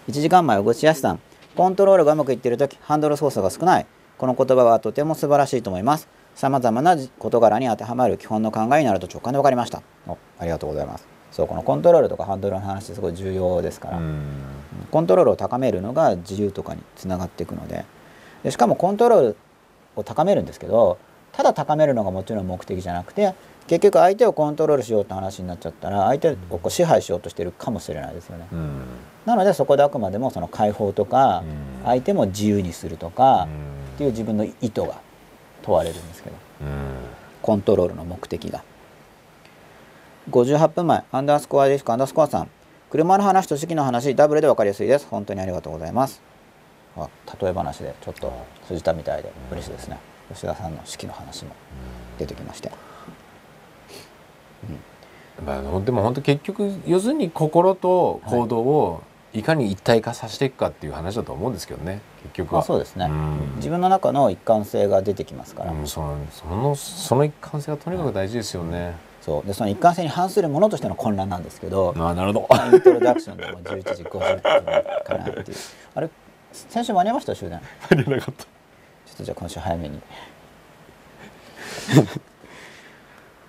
[0.09, 1.21] 1時間前小口康さん。
[1.57, 3.87] コントロールがうまくいっている時ハンドル操作が少ない。
[4.19, 6.09] この言葉はとても素晴らしいと思います。
[6.35, 9.83] さまざまな事柄に当てはまる基本の考えになると直感で分かりました。
[10.07, 11.07] おありがとうございます。
[11.33, 14.23] そうこのコントロールとかハンドルの話すごい重要ですから、うん。
[14.91, 17.85] コントロールを高めるのが自由とかにつながっていくので。
[18.43, 19.37] でしかもコントロール
[19.97, 20.99] を高めるんですけど
[21.37, 23.35] ただ高めるのがもちろん目的じゃなくて
[23.67, 28.47] 結局相手をコントロールしようって話になっちゃったら相手をこう支配しようとしてるかもしれないですよね。
[28.53, 28.81] うん。
[29.27, 31.43] なのでそこであくまでもその解放とか
[31.81, 31.85] うん。
[31.85, 33.49] 相手も自由にするとか
[33.95, 35.01] っていう自分の意図が
[35.63, 36.37] 問われるんですけど。
[36.63, 36.69] うん。
[37.43, 38.63] コントロールの目的が。
[40.31, 42.49] 58分前アンダースコアディスクアンダースコアさん。
[42.91, 45.07] 車の話と式の話ダブルで分かりやすいです。
[45.11, 46.23] 本当にありがとうございます。
[46.97, 47.09] あ
[47.41, 48.33] 例え話でちょっと
[48.67, 51.53] 通じたみたいで嬉しいですね吉田さんの式の話も
[52.19, 52.71] 出てきまして。
[55.45, 59.03] まあ、ほんでも本当結局要するに心と行動を
[59.35, 59.43] い。
[59.43, 62.01] かに一体化させていくかっていう話だと思うんですけどね。
[62.23, 62.63] 結局は。
[62.63, 63.57] あそうですね、うん。
[63.57, 69.47] 自分の中の一貫性が出てきますから、うんそのそのその一貫性がとにかく大事ですよね、そう。
[69.47, 72.47] でその一貫性に反するものとしての混乱なんですけど、ああなるほど。
[72.49, 75.57] まあイントロダクションでも11時50分かなっていう。
[75.95, 76.09] あれ
[76.53, 77.35] 先週間に合いました？
[77.37, 77.61] 終電。
[77.91, 78.47] 間に合わなかった
[79.17, 80.01] とじゃあ今週早めに。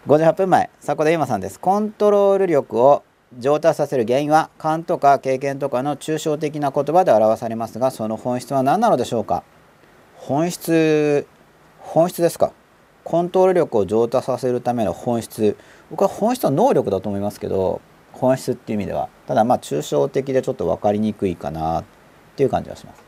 [0.07, 1.59] 58分前迫田由馬さんです。
[1.59, 3.03] コントロール力を
[3.37, 9.43] 上達させる原因は勘とか経験とかの抽象的な言葉で表されますがその本質は何なのでしょうか？
[10.15, 11.27] 本質
[11.79, 12.53] 本質ですか？
[13.03, 15.57] コントロール力を上達させるための本質。
[15.91, 17.81] 僕は本質は能力だと思いますけど
[18.13, 19.09] 本質っていう意味では。
[19.27, 21.83] ただまあ抽象的でちょっと分かりにくいかなっ
[22.37, 23.06] ていう感じがします。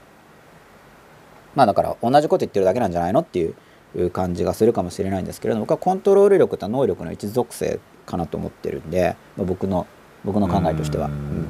[1.60, 3.53] まあだから同じこと言ってるだけなんじゃないのってい
[3.98, 9.86] う感じがするかもしれないんですけれども僕はコントロール力って能力の一属性かなと思ってるんで、まあ、僕の
[10.23, 11.14] 僕の考えとしては、うん。
[11.14, 11.48] うん。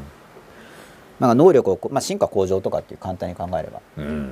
[1.20, 3.82] まあ、能力をこ、まあ、進化向上とかっていう簡単に考えれば。
[3.98, 4.32] うん。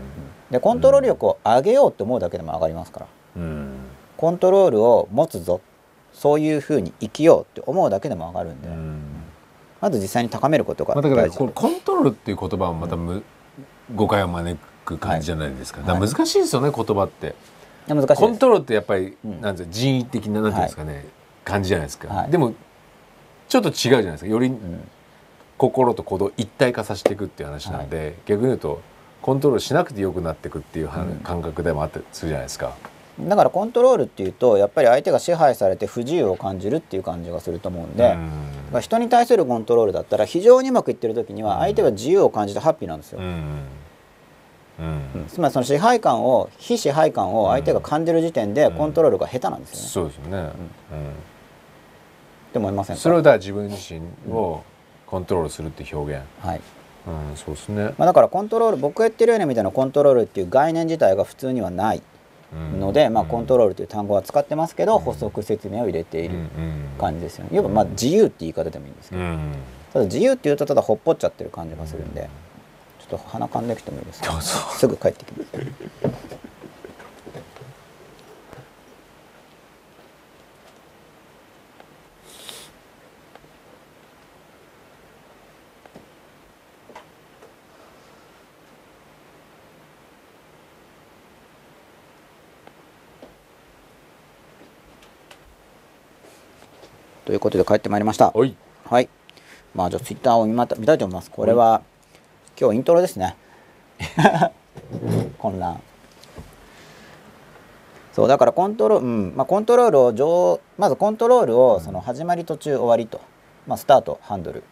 [0.49, 3.07] でコントロール力を上げようって思うだけでも上がりますから。
[3.35, 3.69] うん。
[4.15, 5.61] コントロールを持つぞ。
[6.11, 8.99] そういうふうに生きようって思うだけでも上がるんで、うん。
[9.79, 11.51] まず実際に高めることがまあ、だからコン
[11.81, 13.23] トロールっていう言葉はまたむ、
[13.93, 15.87] 誤解を招く感じじゃないですか,、はい。
[15.87, 17.35] だから難しいですよね言葉って。
[17.87, 18.21] 難しいです。
[18.21, 19.41] コントロールってやっぱり、うん。
[19.41, 21.05] なんていうの人為的ななんていうんですかね、
[21.43, 22.31] 感じじゃないですか、はい。
[22.31, 22.53] でも
[23.49, 24.29] ちょっと違うじゃないですか。
[24.29, 24.87] よりうん。
[25.57, 28.79] 心と行動を一体化させていくっていう話なんで、逆に言うと
[29.23, 30.87] コントロールしなくてよくなっていくっていう
[31.23, 32.73] 感覚でもあったりするじゃないですか。
[33.19, 38.29] だからコントロールっていうとやっぱり相手が支配されて不自由を感じるっていう感じがすると思うんで、うん。
[38.71, 43.63] まあ人に対するコントロールだったら非常にうまくいってる時には相手が自由を感じてハッピーなんですよ、うん
[44.79, 44.85] うん。
[44.85, 44.89] う
[45.23, 50.47] んつまりその支配感を非支配感を相手が感じる時点でコントロールが下手なんですよね、そうですよね、うん。
[50.47, 50.51] っ
[52.53, 53.01] て思いませんか？
[53.01, 54.01] それをだ自分自身
[54.31, 54.63] を
[55.05, 56.61] コントロールするっていう表現、はい。
[57.07, 62.01] うん、そうですね、まあ、だからコントロール僕が言ってるようなみたいなコントロールっていう概念自体が普通にはない
[62.53, 62.79] うん。
[62.79, 65.01] ので、まあ、コントロロールという単語は使ってますけど、うん。
[65.01, 66.49] 補足説明を入れているうん
[66.97, 67.49] 感じですよね。
[67.53, 69.53] 要はまあ自由って言い方でもいいんですけど、うん。
[69.93, 74.41] ただ自由っていうとただほっぽっちゃってる感じがするんで、ちょっと鼻かんできてもいいですか？
[74.41, 75.51] すぐ帰ってきます。
[97.25, 98.31] ということで帰ってまいりました。
[98.35, 98.55] おい。
[98.85, 99.09] はい。
[99.75, 101.29] まあじゃあツイッターを見また見たいと思います。
[101.29, 101.81] これは
[102.59, 103.35] 今日イントロですね。
[105.37, 105.79] 混乱。
[108.13, 109.33] そうだからコントロール、うん。
[109.35, 113.21] まあ、コントロールを上まずコントロールをその始まり途中終わりと、
[113.67, 114.63] まあ、スタートハンドル、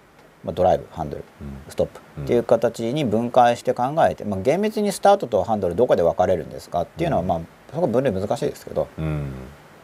[0.43, 1.23] まあ、ドライブハンドル。
[1.69, 2.21] ストップ。
[2.21, 7.39] っていう形に分解して考えて、まあ、厳密にスタートとハンドルどこで分かれるんですかっていうのはまあ
[7.71, 9.31] そこ分類難しいですけど、うん。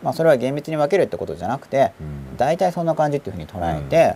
[0.02, 2.04] まあ、それは厳密に分けるってことじゃなくて、う
[2.34, 2.38] ん。
[2.38, 4.16] 大体そんな感じっていうふうに捉えて、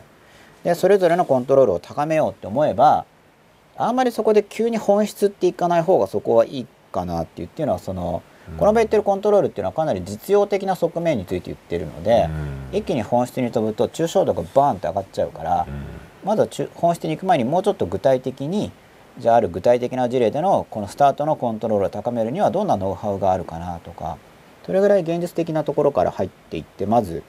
[0.63, 3.05] でそれぞれのコントロールを高めようって思えば
[3.77, 8.57] あんまりそこで急に本質っていかない方がそこはいいかなっていうっていうのはその、うん。
[8.57, 12.29] この場合言ってるコントロールっていうのはかなり実用的な側面について言ってるので、
[12.71, 15.67] 一気に本質に飛ぶと抽象度がバーンって上がっちゃうから、
[16.23, 18.71] まずは中本質に行く前にもうちょっと具体的に
[19.17, 24.17] じゃあある具体的な事例でのこのスタートのコントロールを高めるにはどんなノウハウがあるかなとか
[24.65, 27.23] それぐらい現実的なところから入っていってまず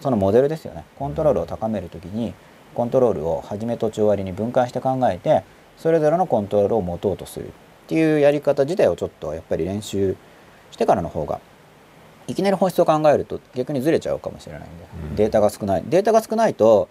[0.00, 0.84] そのモデルですよね。
[0.96, 2.34] コントロールを高める時に
[2.74, 5.44] コントロールを始め途中終わりに分解して考えて
[5.82, 7.50] それぞれのコントロールを持とうとするっ
[7.88, 10.16] ていうやり方自体をちょっとやっぱり練習
[10.70, 11.40] してからの方が
[12.28, 14.68] いきなり本質を考えると逆にずれちゃうかもしれないんで、
[15.10, 15.16] うん。
[15.16, 15.82] データが少ない。
[15.84, 16.88] データが少ないと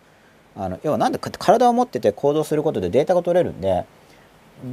[0.58, 3.86] あの要はなんでか体を持ってて行動することでデータが取れるんで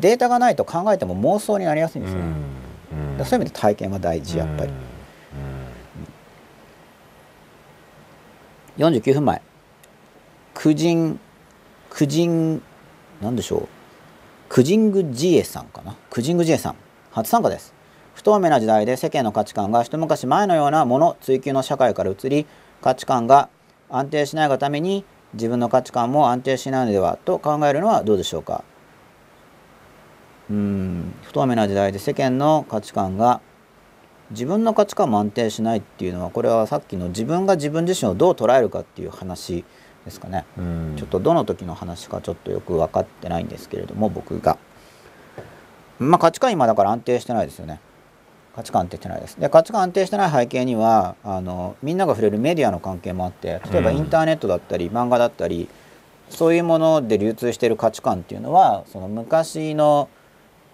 [0.01, 2.19] データがないと考えても妄想になりやすいんですよ。
[2.19, 4.73] ね、だからそういう意味で体験は大事やっぱり、
[8.79, 9.43] 49分前。
[10.55, 11.21] クジン
[11.89, 12.61] クジン
[13.23, 13.78] なんでしょう
[14.49, 15.95] クジングジエさんかな？
[16.09, 16.77] クジングジエさん。
[17.11, 17.75] 初参加です。
[18.15, 22.47] 不透明な時代で世間の価値観が一昔前のようなもの追求の社会から移り
[22.81, 23.51] 価値観が
[23.91, 25.05] 安定しないがために
[25.35, 28.65] 自分の価値観も安定しないのではと考えるのはどうでしょうか？
[30.51, 31.15] うん。
[31.25, 33.43] 不透明な時代で世間の価値観が
[34.31, 39.65] 自分の価値観も安定しないっていうのはこれはさっきの自分が自分自身をどう捉えるかっていう話
[40.09, 40.95] ですかね、うん。
[40.97, 44.59] ちょっとどの時の話かちょっとよく分かってないんですけれども僕が。
[45.99, 47.81] まあ価値観今だから安定してないですよね。
[48.57, 49.39] 価値観安定してないです。
[49.39, 53.97] で価値観安定してない背景にはあのみんなが触れるメディアの関係もあって例えばうん。
[53.99, 55.69] インターネットだったり、漫画だったり
[56.31, 60.09] そういうもので流通している価値観っていうのはその昔の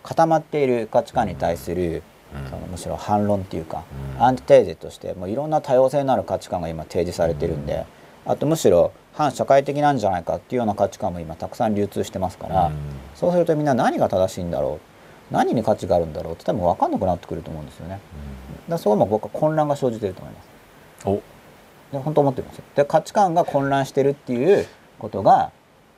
[0.02, 2.02] 固まっている価値観に対する、
[2.50, 3.84] そのむしろ反論っていうか、
[4.18, 4.22] うん。
[4.22, 7.86] アンチテーゼとしてもういろんな多様性のある価値観が今提示されてるんで、
[8.26, 12.74] あとむしろ反社会的なんじゃないかっていうような価値観も今たくさん流通してますから、うん
[13.14, 14.80] そうするとみんな何が正しいんだろ
[15.30, 17.92] う何に価値があるんだろうって多分分かんなくなってくると思うんですよね。
[17.92, 18.02] だか
[18.70, 20.48] らそこも僕は混乱が生じてると思います。
[21.06, 21.22] お
[21.92, 22.64] で本当思ってるんですよ。
[22.74, 24.66] で価値観が混乱してるっていう
[24.98, 25.52] ことが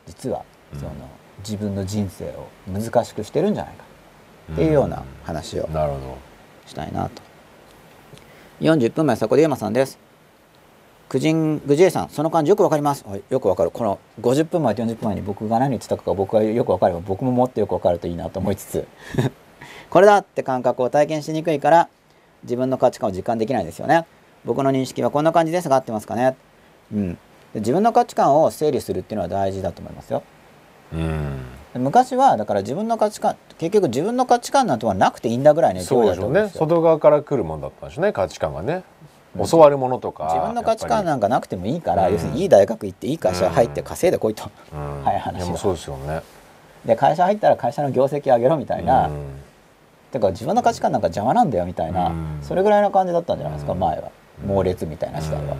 [0.07, 0.44] 実は
[0.74, 0.93] うんその、
[1.39, 3.85] 自分の人生を難しくしてるんじゃないか
[4.53, 5.69] っていうような話を
[6.66, 7.23] したいなと。
[8.61, 10.06] 40分前そこでゆうまさんです。
[11.09, 13.05] クジングジェイさんその感じよくわかります。
[13.07, 13.70] はいよくわかる。
[13.70, 18.87] この50分前と40分前に僕が何言ってたかが僕がよくわかれば僕ももっとよくわかるといいなと思いつつ。
[19.91, 21.89] これだって感覚を体験しにくいから
[22.43, 24.05] 自分の価値観を実感できないんですよね。
[24.45, 26.37] 僕の認識はこんな感じですが合ってますかね。
[26.93, 27.15] うん。
[27.55, 30.23] で自分の価値観を整理するっていうのは大事だと思いますよ。
[30.93, 31.39] うん。
[31.74, 38.12] 昔はだから自分の価値観結局自分の価値観なんてはなくていいんだぐらいの勢そいうだうねと思うんですよ外側から来るもんだったんでしょうね。
[38.12, 38.83] 価値観がね
[39.45, 42.13] 教わるものとか自分の価値観なんかなくてもいいから、うん。
[42.13, 44.51] 要するにいい大学行っていい会社入って稼いでこいと、
[45.05, 45.41] 早い話は。
[45.41, 46.23] やもうそうですよね。
[46.85, 49.27] で会社入ったら会社の業績上げろみたいな、うん。
[50.13, 52.39] てか自分の価値観なんか邪魔なんだよみたいな、うん。
[52.43, 53.81] それぐらいの感じだったんじゃないですか、うん。
[53.81, 54.11] 前は
[54.47, 55.57] 猛烈みたいな時代は、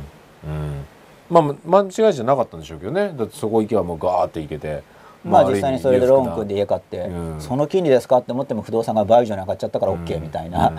[1.29, 3.13] まあ間違いじゃなかったんでしょうけどね。
[3.17, 4.83] だってそこ行けばもうガーって行けて
[5.25, 7.41] まあ実際にそれでローン組んで家買って、うん。
[7.41, 10.73] その金利ですかって思っても不動産が倍以上に上がっちゃったから OK みたいな、う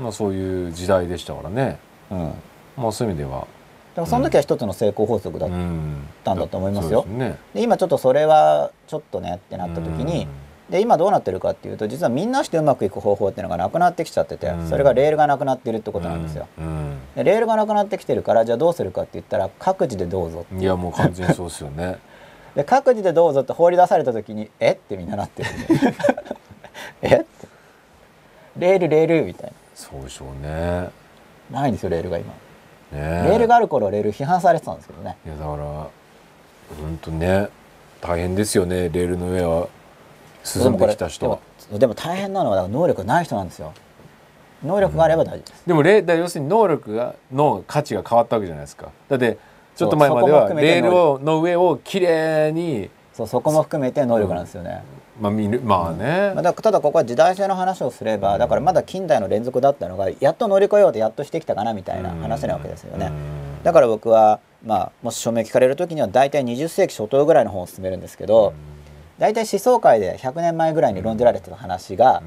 [0.00, 0.04] ん。
[0.04, 1.78] まあそういう時代でしたからね
[2.10, 2.32] うん。
[2.76, 3.40] まあそういう意味では。
[3.40, 5.50] だからその時は一つの成功法則だっ
[6.22, 7.02] た、んだと思いますよ。
[7.02, 10.28] そうですねで今ちょっとそれはちょっとねってなった時に、
[10.68, 14.68] で今どうなってるかっていうと実はみんなしてうまくいく方法っていうのがなくなってきちゃってて、うん。
[14.68, 16.98] それがレールがなくなってるってことなんですよ、うん。
[17.14, 21.96] でレールがなくなってきてるからじゃあどうするかって言ったら各自でどうぞうんいやもう完全にそうですよね。
[22.54, 24.72] で各自でどうぞって放り出された時にえ？
[24.72, 25.66] ってみんななってるんで。
[27.02, 27.16] え？
[27.16, 27.26] って。
[28.58, 30.88] レールレールみたいそうでしょうね
[31.50, 32.38] なないんですよレールが今、ね
[32.92, 35.16] レールがある頃はレール批判されてたんですけどね。
[35.26, 35.90] いやだから本
[37.00, 37.48] 当ね
[38.00, 39.68] 大変ですよねレールの上は。
[40.44, 41.38] 進んできた人は。
[41.66, 43.72] でもでも大変なのは能力ない人なんですよ。
[44.64, 48.90] 能力があれば大丈夫です、でもレだ要するに能力がの価値が変わったわけじゃないですか。
[49.08, 49.38] だって
[49.74, 54.82] ちょっと前まではレールをの上をきれいにそうそこも含めて能力なんですよね、
[55.20, 63.10] まあ見るまあね、まあ、だただここは時代性の話をすればだからまだ近代の連続だったのがやっと乗り越えようとやっとしてきたかなみたいな話なわけですよね。
[63.62, 68.54] だから僕は、まあ、もし署名聞かれる時には大体20世紀初頭ぐらいの本を進めるんですけど
[69.18, 72.22] 大体思想界で100年前ぐらいに論じられてた話が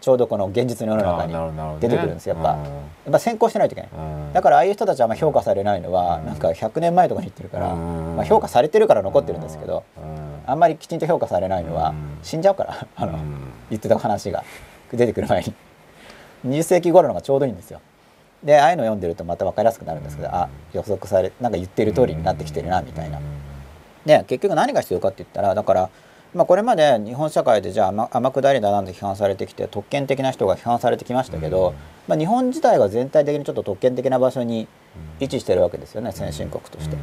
[0.00, 2.50] ちょうどこの現実の世の中に出てくるんですよやっぱ。
[2.50, 3.90] やっぱ先行してないといけない。
[4.34, 8.16] だからああいう人たちはあんま評価されないのはなんか100年前とかに言ってるから、うん。
[8.16, 9.82] まあ、評価されてるから残ってるんですけど。
[9.96, 10.13] うん
[10.46, 11.96] あんまりきちんと評価されないのはうん。
[12.22, 13.52] 死んじゃうから あのうん。
[13.70, 14.44] 言ってた話が
[14.92, 15.54] 出てくる前に。
[16.46, 17.80] 20世紀頃のがちょうどいいんですよ。
[18.42, 23.18] でああいうの読んでるとまた分かりやすくなるんですけど、あ予測されなんか言ってる通りになってきてるなみたいな。
[24.04, 25.90] で結局何が必要かって言ったらだから、
[26.34, 31.74] まあ、これまで日本社会でじゃあ天天下りだなんて批判されてきて特権的な人が批判されてきましたけど、
[32.06, 34.68] まあ、日本自体が全体的にちょっと特権的な場所に
[35.20, 36.96] 位置してるわけですよね先進国として。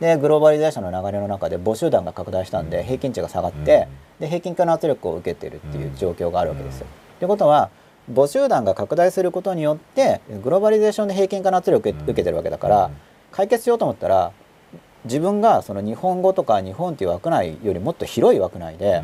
[0.00, 3.88] でグローバリゼーションの流れの中で母集団が拡大したんで平均値が下がって、
[4.20, 6.86] で平均化の圧力を受けてるっていう状況があるわけですよ。
[7.18, 7.70] ということは
[8.14, 12.90] 母集団が拡大することによってグローバリゼーションで平均化の圧力を受けてるわけだから
[13.32, 14.32] 解決しようと思ったら
[15.04, 19.02] 自分がその日本語とか日本という枠内よりもっと広い枠内で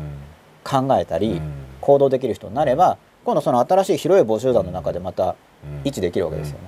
[0.63, 1.41] 考えたり
[1.81, 5.35] 行動できる人になれば今度その新しい広い母集団の中でまた
[5.83, 6.63] 位置できるわけですよね。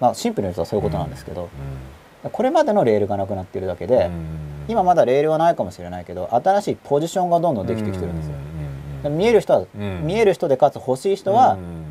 [0.00, 1.48] まあシンプルに言うとそういうことなんですけど
[2.22, 4.10] これまでのレールがなくなっているだけで
[4.66, 9.10] 今まだレールはないかもしれないけど新しいポジションがどんどんできてきてるんですよ。
[9.10, 10.06] 見える人は、うん。
[10.06, 11.84] 見える人でかつ欲しい人はうん。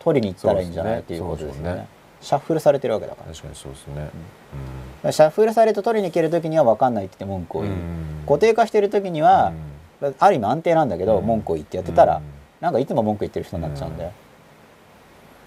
[0.00, 1.86] 取りに行ったらいいんじゃないっていうことですよね。
[2.20, 3.32] シャッフルされてるわけだから。
[3.32, 4.10] 確かにそうですね。
[5.12, 7.74] シャッフルされて取りに行ける時には分かんないって言って文句を言う、
[8.26, 9.52] 固定化してる時には、
[10.18, 12.20] ある意味安定なんだけど、文句を言ってやってたら、
[12.60, 14.10] なんかいつも文句言ってる人になっちゃうんで、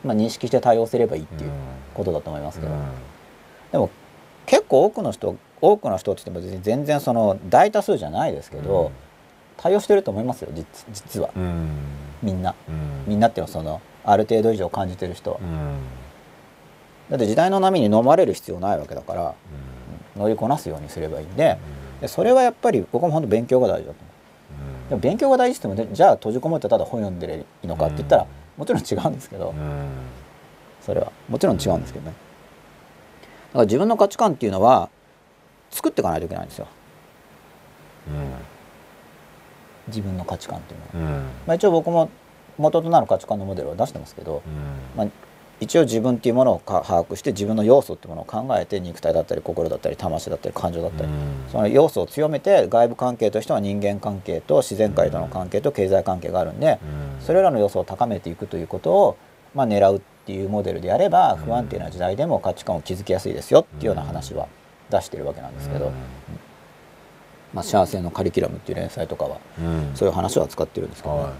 [0.05, 1.51] まあ、認識して対応すればいいっていう
[1.93, 2.71] ことだと思いますけど、
[3.73, 3.89] でも
[4.51, 8.91] 結構多くの人多くの人って言っても全然その大多数じゃないですけど、
[9.55, 10.49] 対応してると思いますよ
[10.91, 11.29] 実は、
[12.21, 12.53] みんな、
[13.07, 15.39] みんなっていうのはそのある程度以上感じてる人は、
[17.09, 19.35] だって時代の波に飲まれる必要ないわけだから、
[20.17, 21.57] 乗りこなすようにすればいいんで,、
[22.01, 24.09] でそれはやっぱり僕も本当勉強が大事だと思
[24.87, 29.53] う、でも勉強が大事って言ってもじゃあ閉じこもってただ本読んでりゃいいのかって言ったら、もちろん違うんですけど、
[30.81, 31.13] それは。
[31.29, 32.30] もちろん違うんですけどね、だ
[33.53, 34.89] から自分の価値観っていうのは
[35.69, 36.67] 作っていかないといけないんですよ、
[39.87, 42.09] 自分の価値観っていうのは、まあ、一応僕も
[42.57, 44.41] 元となる価値観のモデルを出してますけど、
[44.95, 45.07] まあ、
[45.59, 51.09] 一応自分っていうものを把握して自分の要素っていうものを考えて肉体だったり心だったり魂だったり感情だったり、
[51.51, 56.79] その要素を強めて外部関係としては人間関係と自然界との関係と経済関係があるんで、
[57.19, 59.17] それらの要素を高めていくということを、
[59.53, 64.47] まあ、狙うっていうモデルであれば不安定な時代でも価値観を築きやすいですよっていうような話は
[64.89, 65.91] 出してるわけなんですけど。
[67.53, 69.37] まあ、幸せのカリキュラムっていう連載とかは、
[69.93, 71.33] そういう話を扱ってるんですけど、ね、は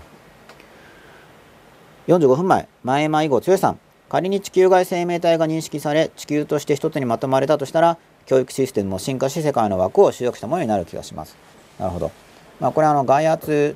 [2.08, 3.80] い、45分前前前以後剛さん
[4.10, 11.38] 仮に地球外生命体が認識され地球として一つにまとまれたとしたら教育システムも進化し世界の枠を集約したものになる気がします。
[11.80, 12.12] なるほど。
[12.60, 13.76] まあこれあの外圧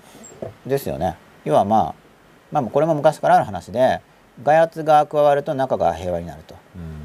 [0.66, 1.16] ですよね。
[1.46, 1.96] 要はまあ
[2.52, 4.02] まあこれも昔からある話で
[4.44, 6.56] 外圧が加わると中が平和になると。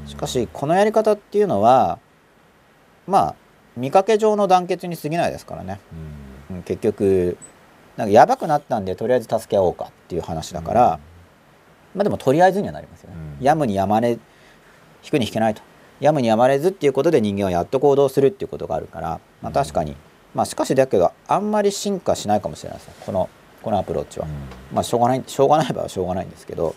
[0.05, 1.99] しかしこのやり方っていうのは
[3.07, 3.35] まあ
[3.77, 5.79] 見かけ上の団結に過ぎないですからね、
[6.51, 7.37] うん、結局
[7.95, 10.99] なんかやばくなったんでとりあえず助け合おうかっていう話だから、うん、ま
[12.01, 14.19] あでもとりあえずにはなりますよね、うん、やむにやまれ
[15.03, 15.61] 引くに引けないと。
[15.99, 19.95] やむにやまれずっていうことで人間はやっと行動するっていうことがあるから、まあ、確かに、
[20.33, 23.29] まあしかしだけどあんまり進化しないかもしれないですよこの
[23.61, 24.27] このアプローチは、
[24.73, 26.75] まあしょうがないしょうがない場合はしょうがないんですけど、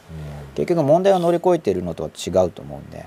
[0.54, 3.06] 結局問題を乗り越えているのとは違うと思うんで。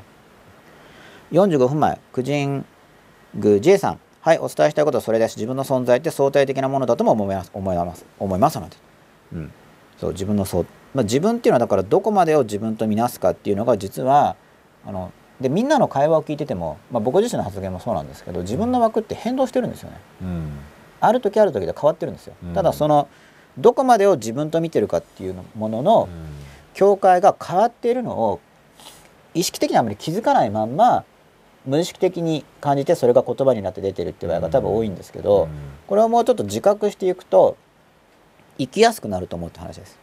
[1.31, 2.65] 45分前9時
[3.35, 3.99] グ J さん。
[4.27, 8.75] はいお伝えしたいことはそれです自分の存在って相対的なものだとも思います思います思いますので、
[9.31, 9.51] うん、
[9.97, 14.35] そう自分のそう、まあ、自分っていうのはだからどこまでを自分とみなすかっていうのが実は
[14.85, 20.49] あのでみんなの会話を聞いてても、まあ、僕自身の発言もそうなんですけど自分の枠って変動してるんですよね、うん、
[20.99, 23.07] ある時ある時で変わってるんですよ、うん、ただその
[23.57, 26.09] どこまでを自分と見てるかっていうものの
[26.73, 28.39] 境界が変わっているのを
[29.33, 31.03] 意識的にあまり気づかないまんま
[31.65, 35.49] 無意識的に感じてそれが言葉になって出てるっていう場合が多分多いんですけど、
[35.85, 37.57] これをもうちょっと自覚していくと
[38.57, 39.97] 生きやすくなると思うって話です。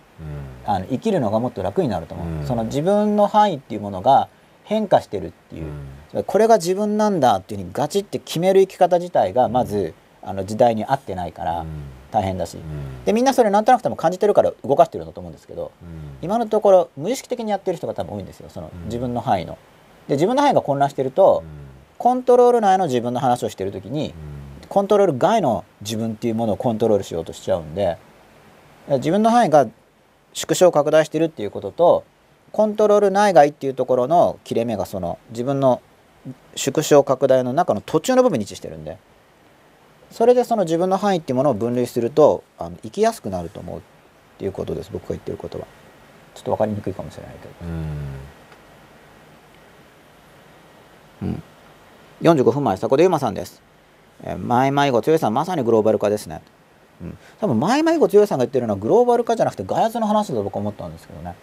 [0.67, 4.29] あの生きるのがもっと楽になると思う、その自分の範囲っていうものが
[4.65, 11.67] 変化してるっていう、これが自分なんだっていうふうにガチって決める生き方自体がまず、あの時代に合ってないから
[12.15, 12.57] 大変だし、
[13.05, 15.73] でみんなそれなんとなくても感じてるから動かしてるんだと思うんですけど、
[16.23, 18.49] 今のところ無意識的にやってる人が多分多いんですよ。
[18.49, 19.59] その自分の範囲の。
[20.07, 21.43] で自分の範囲が混乱してると、
[21.99, 24.15] コントロール内の自分の話をしてる時に、
[24.69, 27.99] コントロール外の自分っていうものをコントロールしようとしちゃうんで
[28.89, 29.67] 自分の範囲が
[30.33, 32.05] 縮小拡大してるっていうことと
[32.51, 35.81] コントロール内外っていうところの切れ目がその自分の
[36.57, 38.99] 縮小拡大の中の途中の部分に位置してるんで
[40.15, 43.83] それでその自分の範囲っていうものを分類するとあの生きやすくなると思うっ
[44.39, 45.67] ていうことです僕が言ってることは
[46.37, 47.55] ちょっと分かりにくいかもしれないけど。
[51.23, 51.43] うん、
[52.23, 53.61] 45分前、迫田ゆまさんです。
[54.23, 56.43] えー、前迷子強いさん、まさにグローバル化ですね。
[57.03, 61.35] うん、多分前迷子強いさんが言ってるのはグローバル化じゃなくて外圧の話だと僕は思ったんですけどね。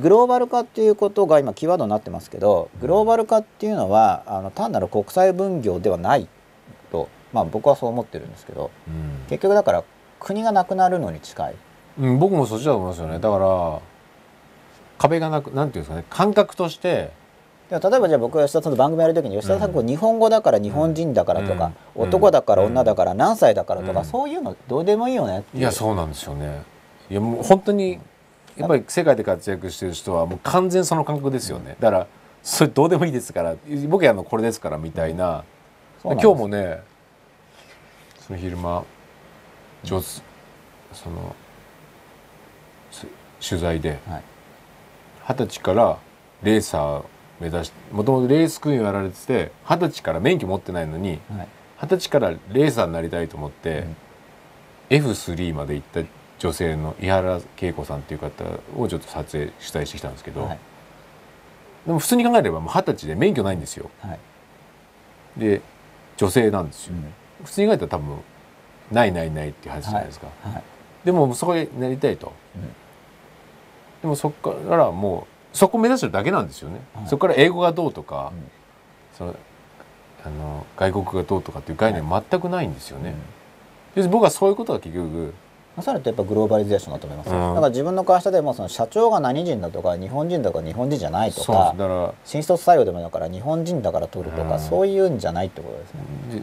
[0.00, 6.37] グローバル化っていうことが今キーワードになってますけどグローバル化っていうのはあの単なる国際分業ではないと、
[7.32, 9.84] まあ、僕はそう思ってるんですけど、うん、結局だから
[10.20, 11.54] 国がなくなるのに近い、
[12.00, 13.18] うん、僕もそっちだと思いますよね。
[13.18, 13.80] だから
[14.98, 16.04] 壁がなくなんていうんですかね。
[16.10, 17.16] 感覚として。
[17.70, 26.62] 例えばじゃあ僕が吉田さんと番組やる時に吉田さんこう日本語だから日本人だからとか、男だから女だから何歳だからとか、そういうのどうでもいいよねいやそうなんですよね。
[27.10, 28.00] いやもう本当に
[28.56, 31.76] やっぱり世界で活躍してる人はもう完全その感覚ですよね。
[31.78, 32.06] だから
[32.42, 33.54] それどうでもいいですから
[33.86, 35.44] 僕やるのこれですからみたいな。
[36.02, 36.80] 今日もね
[38.28, 38.84] その昼間
[39.82, 40.06] 上手
[40.92, 41.34] その
[43.40, 43.98] 取材で
[45.26, 45.98] 二十歳から
[46.42, 47.04] レーサー
[47.40, 51.48] 目指しもともとレースクイーンをやられてて二十歳から免許持ってないのに二十、はい、
[51.88, 53.86] 歳からレーサーになりたいと思って、
[54.90, 56.02] うん、F3 まで行った
[56.38, 58.44] 女性の井原恵子さんっていう方
[58.76, 60.58] をちょっと撮影取材してきたんですけど、はい、
[61.86, 63.90] でも普通に考えればもう二十歳で免許ないんですよ。
[64.00, 64.20] はい。
[65.38, 65.62] で
[66.16, 67.14] 女性なんですよ、うん
[67.44, 68.18] 普通に考えたら多分
[68.90, 70.62] ないないないっていう話じゃないですか、はい。
[71.04, 72.62] でもそこへなりたいと、うん。
[74.02, 77.08] でもそこからもうそこ目指してるだけなんですよね、はい。
[77.08, 78.50] そこから英語がどうとか、うん。
[79.16, 79.36] その
[80.24, 83.16] あの外国がどうとかっていう概念全くないんですよね、うん。
[83.16, 83.20] 要
[83.94, 85.34] するに僕はそういうことが結局
[85.78, 91.72] まあそれってやっぱグローバリゼーションだと思いますだから自分の会社でもその社長が何人だとか日本人だとか日本人じゃないとか
[92.24, 94.60] 新卒採用でもだから日本人だから取るとか、うん。
[94.60, 96.00] そういうんじゃないってことですね、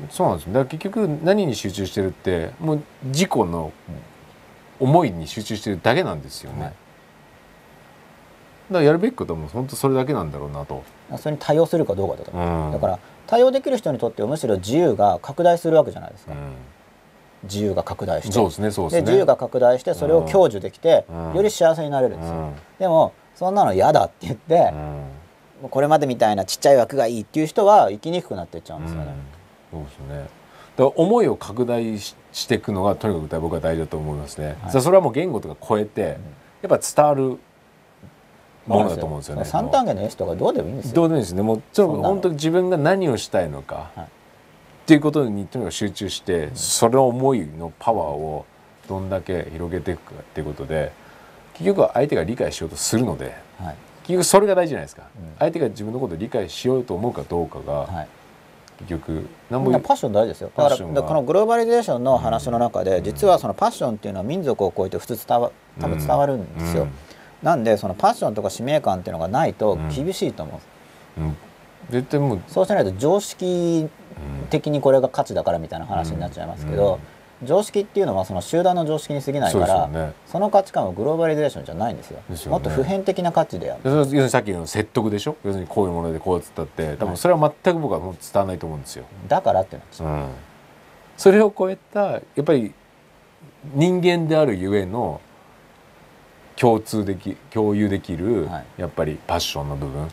[0.07, 0.47] でそうなんです。
[0.47, 3.73] よだから結局何に集中してるってもう自己の
[4.79, 6.69] 思いに集中してるだけなんですよね、はい。
[6.69, 6.79] だか
[8.79, 10.81] らやるべきことも本当それだけなんだろうなと、
[11.17, 12.71] それに対応するかどうかだと思います、うん。
[12.71, 16.37] だから対応できる人にとってはむしろ自由が拡大するわけじゃないですか、うん
[17.45, 18.31] 自由が拡大して。
[18.31, 19.01] そうですねそうですね。
[19.01, 21.35] で自由が拡大してそれを享受できて、うん。
[21.35, 22.53] より幸せになれるんですよ、うん。
[22.79, 24.71] でもそんなの嫌だって言って、
[25.61, 25.69] うん。
[25.69, 29.13] これまでみたいなちっちゃい枠がいいっていう人は生きにくくなっていっちゃうんですよね、
[29.71, 30.27] そうですね。
[30.75, 34.81] だ思いを拡大ししていくのがとにかく僕は大事だと思いますね、はい。
[34.81, 36.17] それはもう言語とか超えて、
[36.61, 37.39] やっぱ伝わる
[38.67, 39.45] ものだと思うんですよね。
[39.45, 40.95] 三単元の S とかどうでもいいんですよ。
[40.95, 41.41] どうでもいいですね。
[41.41, 44.07] もうちょっと本当に自分が何をしたいのか、はい
[44.85, 48.45] っていうことにとにかく集中して、その思いのパワーを
[48.87, 50.91] どんだけ広げていくかっていうことで
[51.53, 53.75] 結局は相手が理解しようとするのではい。
[54.03, 55.35] 結局それが大事じゃないですか、うん。
[55.39, 58.07] 相手が自分のことを理解しようと思うかどうかが、はい。
[58.77, 60.51] 結局何みんなパッション大事ですよ。
[60.55, 66.91] だからこのグローバリゼーションの話の中で、実はそのパッションっていうのは民族を超えて普通伝わ多分伝わるんですよ、うん。
[67.41, 70.61] なんでそのパッションとか使命感っていうのがないと厳しいと思
[71.17, 71.37] う、うん。
[71.89, 73.89] 絶対もう、そうしないと常識うん
[74.49, 76.99] 的にこれが価値だからみたいな話になっちゃいますけど、
[77.43, 79.89] 常識っていうのはその集団の常識に過ぎないから
[80.25, 80.39] そ,、ね。
[80.39, 82.21] の価値観はグローバリゼーションじゃないんですよ。
[82.29, 82.37] ね。
[82.47, 83.81] もっと普遍的な価値である。
[83.83, 85.35] 要するにさっきの説得でしょ？
[85.43, 90.07] 要するにこういうものでこうつったって多分それは全く僕はもう伝わらないと思うんですよ、だからってなっちゃう。
[90.07, 90.27] うん、
[91.17, 92.73] それを超えたやっぱり
[93.73, 95.19] 人間であるゆえの
[96.55, 98.65] 共通でき共有できる、はい。
[98.77, 100.01] やっぱりパッションの部分。
[100.03, 100.09] やうん。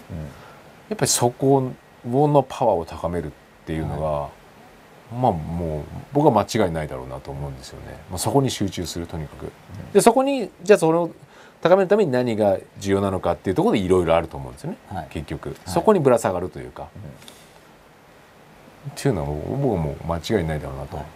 [0.95, 1.71] っぱりそこ
[2.05, 3.42] のパワーを高めるって
[3.73, 5.83] いうのが、まあもう
[6.13, 9.53] 僕は間違いないだろうなと思うんですよね、まあ、そこに集中するとにかく。
[9.93, 11.11] でそこにじゃあそれを
[11.61, 15.07] 高めるために何が重要なのかっていうところでいろいろあると思うんですよね、はい。
[15.11, 15.55] 結局。
[15.67, 16.89] そこにぶら下がるというか、
[18.91, 21.07] っていうのは僕はもう間違いないだろうなと、はい。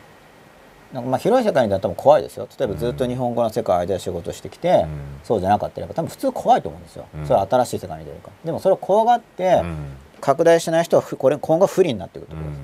[0.93, 2.47] なんかまあ広い世界にだったら怖いですよ。
[2.59, 4.89] 例えばずっと日本語の世界で仕事してきて、うん。
[5.24, 7.27] そうじゃなかったら多分普通怖いと思うんですよ、うん。
[7.27, 8.32] それは新しい世界に出るから。
[8.44, 9.77] でもそれを怖がってうん
[10.20, 12.36] 拡大しない人はふこれ今後不利になっていくってう。
[12.38, 12.62] ことです、ん。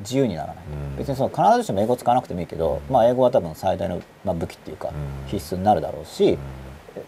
[0.00, 0.56] 自由にならない、
[0.90, 0.96] うん。
[0.96, 5.28] 別にその必ずしも英語使わなくてもいいけど、まあ、英語は多分最大の、まあ、武器っていうか、うん。
[5.28, 6.38] 必須になるだろうし、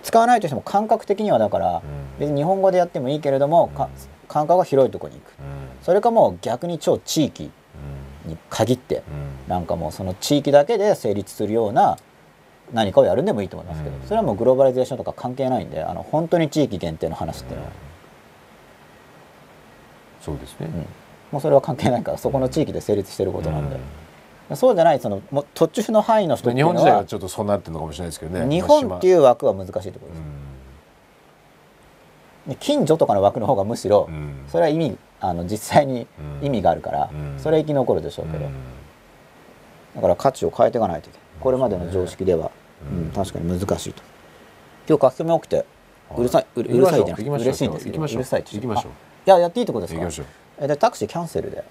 [0.03, 1.83] 使わないとしても感覚的にはだから、うん。
[2.19, 3.89] 別に日本語でやってもいいけれども、か
[4.29, 5.31] 感覚が広いところに行く。
[5.39, 5.45] うん。
[5.83, 7.51] それかもう逆に超地域
[8.27, 9.49] に限ってうん。
[9.49, 11.97] なんかもうその地域だけで成立するような
[12.73, 14.03] 何かをやるんでもいいと思いますけど、うん。
[14.03, 17.73] それはもうグローバリゼーションとか関係ないんであの本当に地域限定の話っていうのは、
[20.21, 20.87] そうですね、うん。
[21.33, 23.77] もうそれは関係ないからそこの地域で成立してることなんで、
[24.51, 24.57] うん。
[24.57, 30.23] そうじゃないそのもう途中の範囲の人っていうの日本自体ははちょっとそうなってるのかもしれないですけどね日本っていう枠は難しいところです、
[32.49, 34.15] で近所とかの枠の方がむしろ、うん。
[34.15, 36.07] うんそれは意味あの実際に
[36.43, 37.39] 意味があるから、うん。
[37.39, 38.53] それは生き残るでしょうけど、うん。
[39.95, 41.27] だから価値を変えていかないといけない。
[41.41, 42.51] これまでの常識では、
[42.91, 42.99] うん。
[42.99, 44.03] うん確かに難しいと。
[44.89, 45.65] 今日書き込み多くて
[46.17, 48.05] うるさいうるさいじゃなくて嬉しいんですけどう。
[48.05, 50.01] うるさいって行きましょうややっていいってことですか？
[50.01, 50.27] 行きましょう。
[50.61, 51.57] えでタクシーキャンセルで。
[51.57, 51.65] じゃ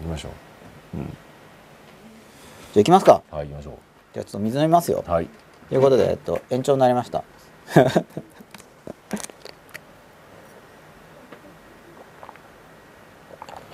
[0.00, 0.32] 行きましょあ
[2.78, 3.22] 行きますか。
[3.32, 3.78] うはい行きましょ
[4.14, 5.04] じゃあちょっと水飲みますよ。
[5.06, 5.28] うはい。
[5.68, 7.24] ということで、えっと、延長になりました。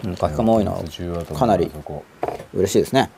[0.05, 0.16] うん。
[0.16, 0.82] 書き込み多いのは
[1.39, 1.70] かなり
[2.55, 3.10] 嬉しいですね。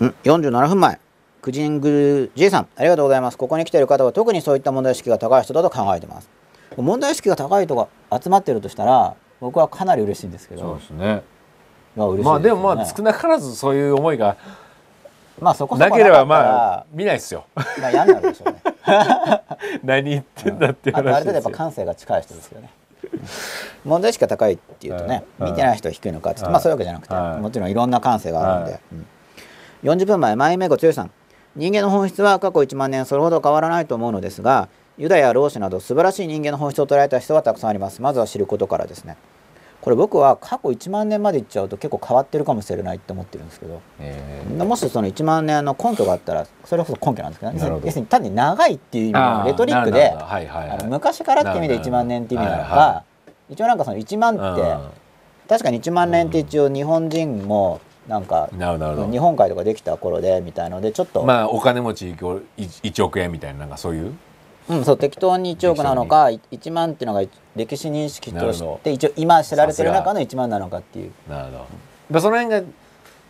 [0.00, 0.06] うん。
[0.08, 0.98] うん、47分前。
[1.40, 3.38] クジング J さんありがとうございます。
[3.38, 6.28] ここに来ている方は特にそういった問題意識が高い人だと考えてます
[6.76, 7.88] 問題意識が高い人が
[8.20, 11.22] 集まっているとしたら僕はかなり嬉しいんですけそうどですね。
[11.96, 12.24] いや嬉しいね。
[12.24, 14.36] まあでもまあ少なからずそういう思いが
[15.40, 17.44] まあそこそこなければまあ見ないですよ。
[17.56, 18.62] まあ嫌になるでしょうね。
[19.82, 22.70] 何言ってんだっていうあとある程度やっぱ感性が近い人ですけどね。
[23.84, 25.50] 問題意識が高いっていうとね、はい。
[25.50, 26.52] 見てない人は低いのかって言って、はい。
[26.52, 27.40] まあそういうわけじゃなくて、はい。
[27.40, 28.80] もちろんいろんな感性があるんで、はい。
[28.92, 29.06] うん。
[29.90, 31.10] 40分前前目ご強さん。
[31.56, 34.68] 人間の本質は過去1万年それほど変わらないと思うのですが
[35.02, 38.00] ユダや老子など素晴らしい人間の本質を捉えた人はたくさんあります。
[38.00, 39.16] まずは知ることからですね。
[39.80, 47.58] これ僕は過去1万年までいっちゃうと結構変わってるかもしれないって思ってるんですけどえもしその1万年の根拠があったらそれこそ根拠なんですけどね。
[47.58, 53.02] ど要するに単に長いっていう意味のレトリックではいはい昔からって意味で1万年って意味なのか
[53.50, 54.76] 一応なんかその1万って
[55.48, 64.14] 確かに1万年って一応日本人もなんか日本海とかできた頃でみたいのでちょっと、まあお金持ちイコール1億円みたいななんかそういう
[64.68, 71.12] うん、そう適当に1億なのか1万っていうのが歴史認識として一応今知られてる中の1万なのかっていう。
[71.28, 71.66] なるほ
[72.10, 72.20] ど。
[72.20, 72.68] その辺が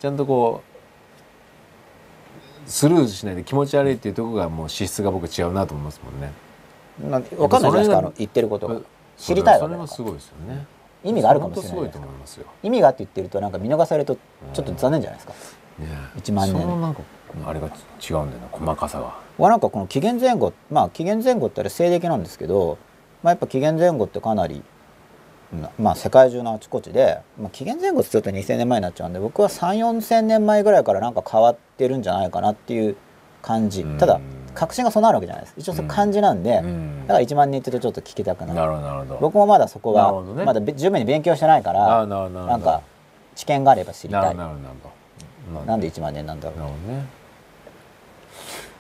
[0.01, 0.63] ちゃんとこ
[2.67, 6.33] うスルーしないで気持ち悪いっていうところがもう資質が僕違うなと思いますもんね。
[7.09, 8.81] まあ分かんないじゃないですかあの言ってることが。
[9.17, 10.67] 知りたいわけそれはすごいですよね。
[11.05, 11.91] 意味があるかもしれない
[12.63, 14.17] 意味があって言ってるとなんか見逃されると
[14.53, 15.39] ちょっと残念じゃないですか、ね
[16.17, 16.61] 1万年。
[16.61, 17.03] そのなんか
[17.47, 22.79] あれが違うんだよな細かさがはなんかこの紀元前後まあ紀元前後ってあれ西暦なんですけど、
[23.23, 24.63] まあ、やっぱ紀元前後ってかなり、
[25.53, 32.97] うんまあ、世界中のあちこちで、まあ、紀元前後ってちょっと2000年前になっちゃうんで僕は3 4 0 0 0年前ぐらいからなんか変わってるんじゃないかなっていう
[33.43, 33.83] 感じ。
[33.83, 33.99] うん。
[33.99, 34.21] ただ
[34.55, 35.55] 確信が備わるわけじゃないです。
[35.59, 37.01] 一応その感じなんで、うん。
[37.07, 38.81] だから1万年って言うとちょっと聞きたくなる。
[38.81, 40.45] なる僕もまだそこはね。
[40.45, 42.83] まだべ十分に勉強してないかあらーなんか
[43.35, 44.37] 知見があれば知りたい。
[44.37, 44.55] なる
[45.53, 45.81] ほどなん。
[45.81, 46.59] で1万年なんだろう。
[46.59, 47.22] なるほどね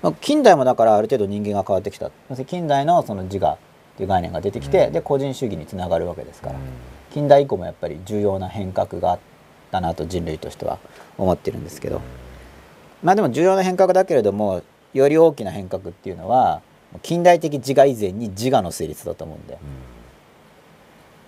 [0.02, 2.10] まあ、近代もだからある程度人間が変わってきた。
[2.46, 3.58] 近代のその自我っ
[3.96, 4.92] ていう概念が出てきて、うん。
[4.92, 6.62] で個人主義につながるわけですから、うん。
[7.12, 9.18] 近代以降もやっぱり重要な変革があっ
[9.70, 10.78] たなと人類としては
[11.18, 12.00] 思ってるんですけど。
[13.02, 14.62] まあでも重要な変革だけれども
[14.94, 16.62] より大きな変革っていうのは
[17.02, 19.58] 近代的自我以前に自我の成立だと思うんで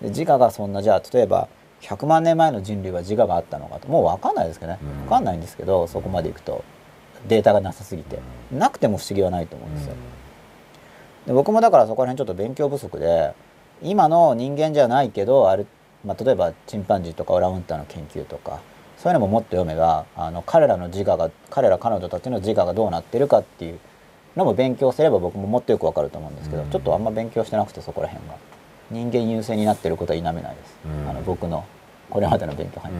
[0.01, 1.49] で自我がそんなじゃあ例えば
[1.81, 3.89] 100万年前の人類は自我があったのかと。
[3.89, 4.79] もう分かんないですけどね。
[4.81, 5.01] うん。
[5.01, 6.63] 分かんないんですけどそこまでいくと
[7.27, 8.19] データがなさすぎて。
[8.51, 9.95] なくても不思議はないと思うんですよ。
[11.27, 13.33] で僕もだからそこら辺ちょっと勉強不足で
[13.81, 15.65] 今の人間じゃないけどある、
[16.05, 18.61] まあ、例えばチンパンジーとかオランウータンの研究とか
[18.97, 23.79] そういうのももっと読めばあの彼らの自我が彼ら彼女たちの自我がどうなってるかっていう
[24.35, 26.69] のも勉強すれば僕ももっとよくわかると思うんですけど、うん。
[26.69, 28.35] ちょっとあんま勉強してなくてそこら辺が
[28.91, 31.09] 人間優勢になってることは否めないです、うん。
[31.09, 31.65] あの僕の
[32.09, 32.95] これまでの勉強範囲、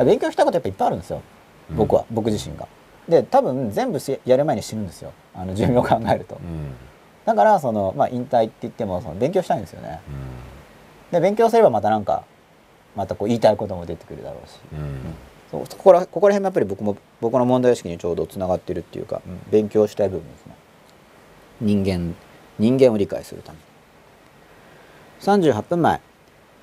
[0.00, 0.06] うん。
[0.06, 1.22] 勉強したことやっぱいっぱいあるんですよ。
[1.70, 1.76] うん。
[1.76, 2.68] 僕は、僕自身が。
[3.10, 5.12] で多分全部しやる前に死ぬんですよ。
[5.34, 6.36] あの寿命を考えると。
[6.36, 6.72] うん。
[7.26, 10.00] だからその、まあ、引退って言ってもその勉強したいんですよね。
[11.10, 12.24] で勉強すればまたなんか
[12.96, 15.14] またこう言いたいことも出てくるだろうし、うん。
[15.50, 19.40] そうそこらここら辺もやっぱり僕も僕の問題意識にちょうどつながってるっていうか、うん。
[19.50, 20.54] 勉強したい部分ですね。
[21.60, 22.14] 人間
[22.58, 23.58] 人間を理解するため。
[25.20, 26.00] 38分前。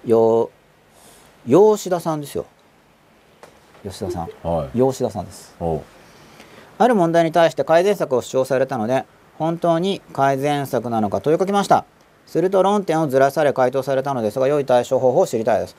[0.06, 0.50] よ
[1.46, 2.46] 吉田さんですよ。
[3.84, 4.30] 吉田さん。
[4.44, 4.78] はい。
[4.78, 5.56] 吉田さんです
[6.78, 9.06] ある問題に対して改善策を主張されたので
[9.38, 11.86] 本当に改善策なのか問いかけました。
[12.26, 15.76] すると論点をずらされ回答されたのですが良い対処方法を知りたいです。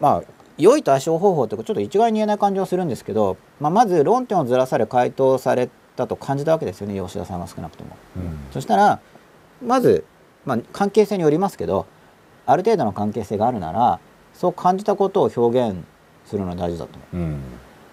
[0.00, 0.22] まあ
[0.58, 8.38] 良い対処方法ってちょっと一概に言えない感じはするんですけど、まあ、まず論点をずらされ回答されたと感じたわけですよね吉田さんが少なくとも、うん。
[8.52, 9.00] そしたら
[9.64, 10.04] まず、
[10.44, 11.86] まあ、関係性によりますけど
[12.46, 13.98] ある程度の関係性があるなら
[14.34, 15.84] そう感じたことを表現
[16.26, 17.26] するのが大事だと思う。
[17.26, 17.42] うん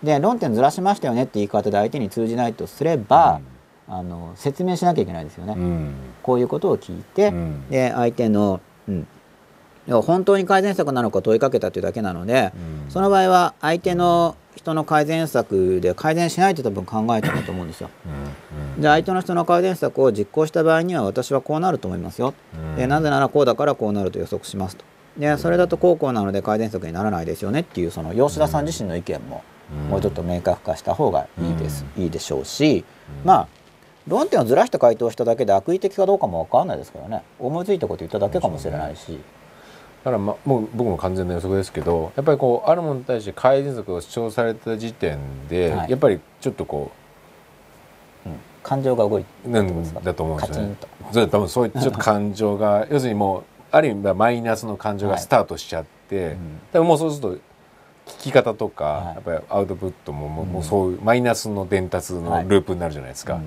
[0.04, 3.42] で論点ずらしましたよねって言い方で相手に通じないとすれば、
[3.88, 5.94] あの説明しなきゃいけないですよね、うん。
[6.22, 7.70] こういうことを聞いて、うん。
[7.70, 9.08] で相手の、うん、
[9.88, 12.54] 本当に改善策なのか問いかけたというだけなので、
[12.86, 12.92] うん。
[12.92, 17.90] その場合は相手の人の改善策で改善しないと多分考えたんだと思うんですよ。
[18.76, 18.82] うん。
[18.82, 22.36] で相手の人の改善策を実行した場合には私はこうなると思いますよ。
[22.56, 22.76] うん。
[22.76, 24.86] でなぜならこうだからこうなると予測しますと。
[25.18, 29.44] でそれだとこうこうなので改善策にならないですよねっていうその吉田さん自身の意見も。
[29.54, 29.59] うん
[29.90, 32.84] もうちょっと明確化した方がいいです、いいでしょうし、
[33.24, 33.48] まあ
[34.08, 37.24] 論点をずらして回答しただけで悪意的かどうかも分かんないですからね。
[37.38, 39.20] 思いついたこと言っただけかもしれないし、
[40.04, 45.92] だから、ま、もう僕も完全な予測ですけどやっぱりこうあるものに対して改善策を主張された時点で、はい。
[45.92, 46.92] やっぱりちょっとこ
[48.26, 48.34] うん。
[48.64, 49.54] 感情が動いてる
[50.04, 50.76] だと思うんですよね。
[51.12, 56.60] それ多分そういうちょっと感情が要するにもうある意味マイナスの感情がスタートしちゃって、ん。
[56.74, 57.38] でももうそうすると
[58.10, 59.06] 聞き方とか、はい。
[59.16, 60.52] やっぱりアウトプットももう,、うん。
[60.54, 63.44] もうそういうマイナスの伝達のループになるじゃないですか、うん。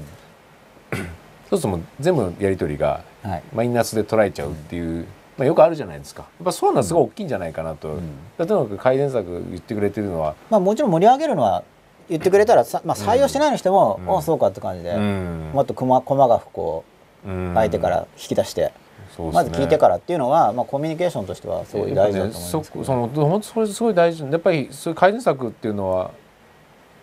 [1.51, 3.43] そうするともう全部のやり取りがはい。
[3.55, 5.07] マイナスで捉えちゃうっていう、
[5.39, 6.23] まあ、よくあるじゃないですか。
[6.23, 8.01] やっぱそういうのはすごい大きいんじゃないかなと、ん。
[8.37, 11.63] とにかく改善策言ってくれてるのは、まあ、もちろん盛り上げるのは
[12.09, 14.09] 言ってくれたらさ、まあ、採用してないにしても、うん。
[14.09, 15.51] おあそうかって感じで、うん。
[15.53, 16.85] もっと細細かくこ
[17.25, 18.73] 相手から引き出して、
[19.33, 24.25] まず聞いてからっていうのは、まあ、コミュニケーションとしてはすごい大事だと思いますけど、そその本当それすごい大事。
[24.25, 26.11] やっぱりそういう改善策っていうのは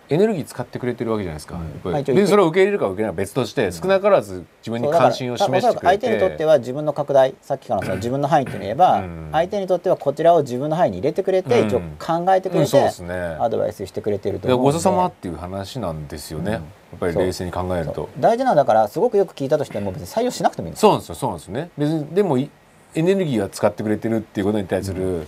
[0.10, 1.62] エネルギー使ってくれてるわけじゃないですか、うん。
[1.62, 1.92] やっぱり。
[1.92, 3.16] まあ一応でそれを受け入れるか受け入れない。
[3.16, 6.08] かは別として、少なからず自分に関心を示してくれて。
[6.08, 9.30] 相手にとっては自分の拡大さっきからの自分の範囲っていうのを言えば、うん。
[9.32, 11.68] 相手にとってはこちらを自分の範囲に入れてくれて、うん。
[11.68, 13.14] 一応考えてくれて、うんね。
[13.40, 16.52] アドバイスしてくれてるとごちそうさまっていう話なんですよね、うん。
[16.54, 16.64] やっ
[17.00, 18.10] ぱり冷静に考えると。
[18.20, 21.16] 大事なのはだからすごくよく聞いたとしても別に採用しなくてもいいんですそうなんですよ。
[21.16, 22.50] そうなんですね別にでもい
[22.96, 25.28] エネルギーは使ってくれてるっていうことに対する、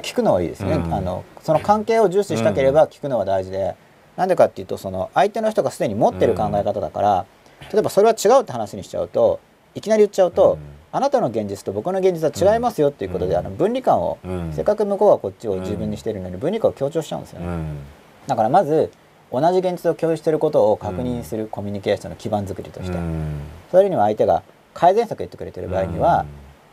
[0.00, 0.94] 聞くのはいいですね、うん。
[0.94, 3.74] あのその関係を重視したければ聞くのは大事で、
[4.16, 7.26] なんでかっていうとその相手の人がすでに持ってる考え方だから、
[7.72, 9.40] 例えばそれは違うって話にしちゃうと
[9.74, 10.58] いきなり言っちゃうと、うん。
[10.94, 13.38] あなたの現実と僕の現実は違いますよっていうことで、うん。
[13.38, 14.52] あの分離感を、うん。
[14.52, 17.78] せっかく向こうがこっちを自分にしてるのに分離感を強調しちゃうんですよね、うん。
[18.26, 18.90] だからまず
[19.30, 23.40] 同じ現実を共有していることを確認するコミュニケーションの基盤作りとして、うん。
[23.70, 24.42] それには相手が
[24.74, 26.26] 改善策言ってくれてる場合には、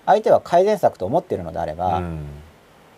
[0.05, 2.25] 相手は改善策と思っているのであれば、うん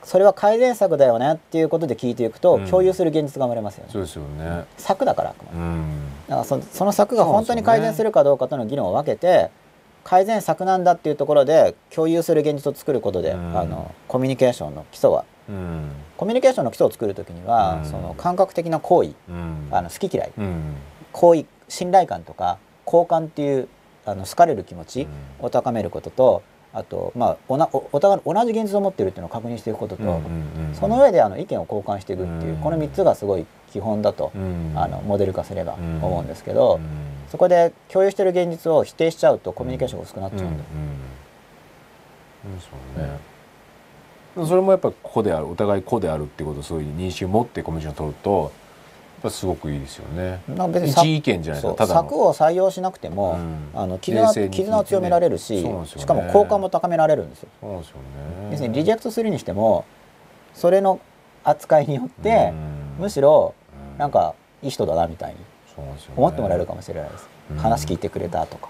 [0.03, 2.67] それは改善策だよねっていうことで聞いていくと、うん。
[2.67, 3.89] 共有する現実が生まれますよね。
[3.91, 4.65] そうですよね。
[4.77, 5.57] 策だからあくまで。
[5.57, 5.99] うん。
[6.27, 9.51] だからそその策が本当に改善するかどうかとの議論を分けて
[10.03, 13.57] 改善策なんだっていうところで共有する現実を作ることで、うん。
[13.57, 15.91] あのコミュニケーションの基礎はうん。
[16.17, 17.85] コミュニケーションの基礎を作る時には、うん。
[17.85, 19.67] その感覚的な好意うん。
[19.71, 20.75] あの好き嫌いうん。
[21.11, 23.67] 好意信頼感とか好感っていう
[24.05, 25.07] あの好かれる気持ち
[25.39, 26.41] を高めることと
[26.73, 30.21] あと、まあ、おなおお互い同じ現実を持っているっていうのを確認していくことと、うんうんうん
[30.73, 32.61] その上であの意見を交換していくっていう、うん。
[32.61, 34.71] この3つがすごい基本だと、うん。
[34.75, 36.01] あのモデル化すればうん。
[36.01, 36.81] 思うんですけど、うん。
[37.29, 40.63] そこで共有している現実を否定しちゃうとコミュニケーションが薄くなっちゃうんで、
[42.45, 42.69] うんうんそ
[44.39, 44.47] うね。
[44.47, 48.60] それもやっぱ個であるお互い個であるっていうことをそういう認識を持ってコミュニケーションを取ると
[49.29, 50.41] すごくいいですよね。
[50.47, 52.01] な別にさ一意見じゃないただの。
[52.01, 53.69] 策を採用しなくても、うん。
[53.73, 55.85] あの絆絆を強められるし、ね。
[55.85, 57.49] しかも好感も高められるんですよ。
[57.61, 58.01] そうですよね。
[58.51, 59.85] 要するにリジェクトするにしても
[60.53, 60.99] それの
[61.43, 62.53] 扱いによって、
[62.99, 63.53] むしろ
[63.93, 63.99] うん。
[63.99, 65.37] なんかいい人だなみたいに
[66.15, 67.57] 思ってもらえるかもしれないです、うん。
[67.57, 68.69] 話聞いてくれたとか、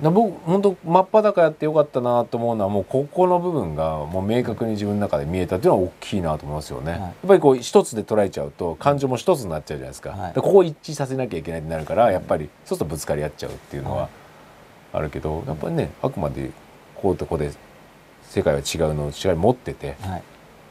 [0.00, 7.00] 僕本当真っ裸やってよかったなと思うのはもうここの部分がもう明確に自分の中で見えたっていうのは大きいなと思いますよね、はい。
[7.00, 10.32] やっぱりこう一つで捉えちゃうと感情も一つになっちゃうじゃないですか,、はい。
[10.34, 14.08] ここを一致させなきゃいけないってなるからやっぱりそうするとぶつかり合っちゃうっていうのは
[14.92, 16.50] あるけどやっぱりねあくまで
[16.94, 17.50] こうとこうで
[18.22, 20.22] 世界は違うのをしっかり持っててはい。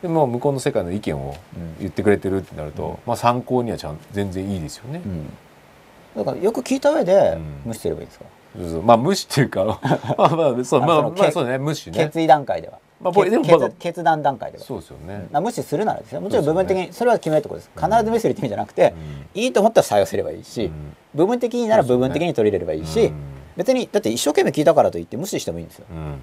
[0.01, 1.75] でも向こうの世界の意見をうん。
[1.79, 5.01] 言ってくれてるってなると、まあ参考にはちゃん全然いいですよね。
[5.03, 6.23] うん。
[6.23, 7.61] だからよく聞いた上でうん。
[7.65, 8.36] 無視すればいいですか、そうそう
[8.83, 9.63] まあ無視っていうか
[10.17, 12.05] まあまあそうまあまあそうね無視ね。
[12.05, 14.63] 決意段階では、まあこれでも決断段階では。
[14.63, 15.27] そうですよね。
[15.31, 16.21] まあ無視するならですよ。
[16.21, 17.71] もちろん部分的にそれは決めるところです。
[17.75, 18.93] 必ず無視するって意味じゃなくて、
[19.35, 19.41] うん。
[19.41, 20.95] いいと思ったら採用すればいいし、うん。
[21.13, 23.13] 部分的になら部分的に取り入れればいいし、うん。
[23.55, 25.85] 別にだって一生懸命聞いたからといって無視してもいいんですよ。
[25.91, 26.19] うん。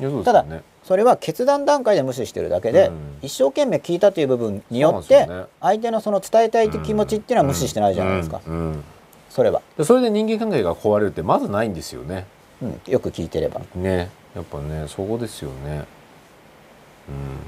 [0.00, 0.44] いやそうですただ。
[0.82, 2.94] それは決断段階で無視してるだけで、うん。
[3.22, 5.28] 一生懸命聞いたという部分によって
[5.60, 8.54] 相手のその伝えたい気持ちっていうのは無視してないじゃないですか、うん。
[8.54, 8.84] うん
[9.30, 12.26] それは、でそれで人間関係が壊れるってまずないんですよね。
[12.60, 13.60] うん、よく聞いてれば。
[13.74, 15.84] ねやっぱねそこですよね。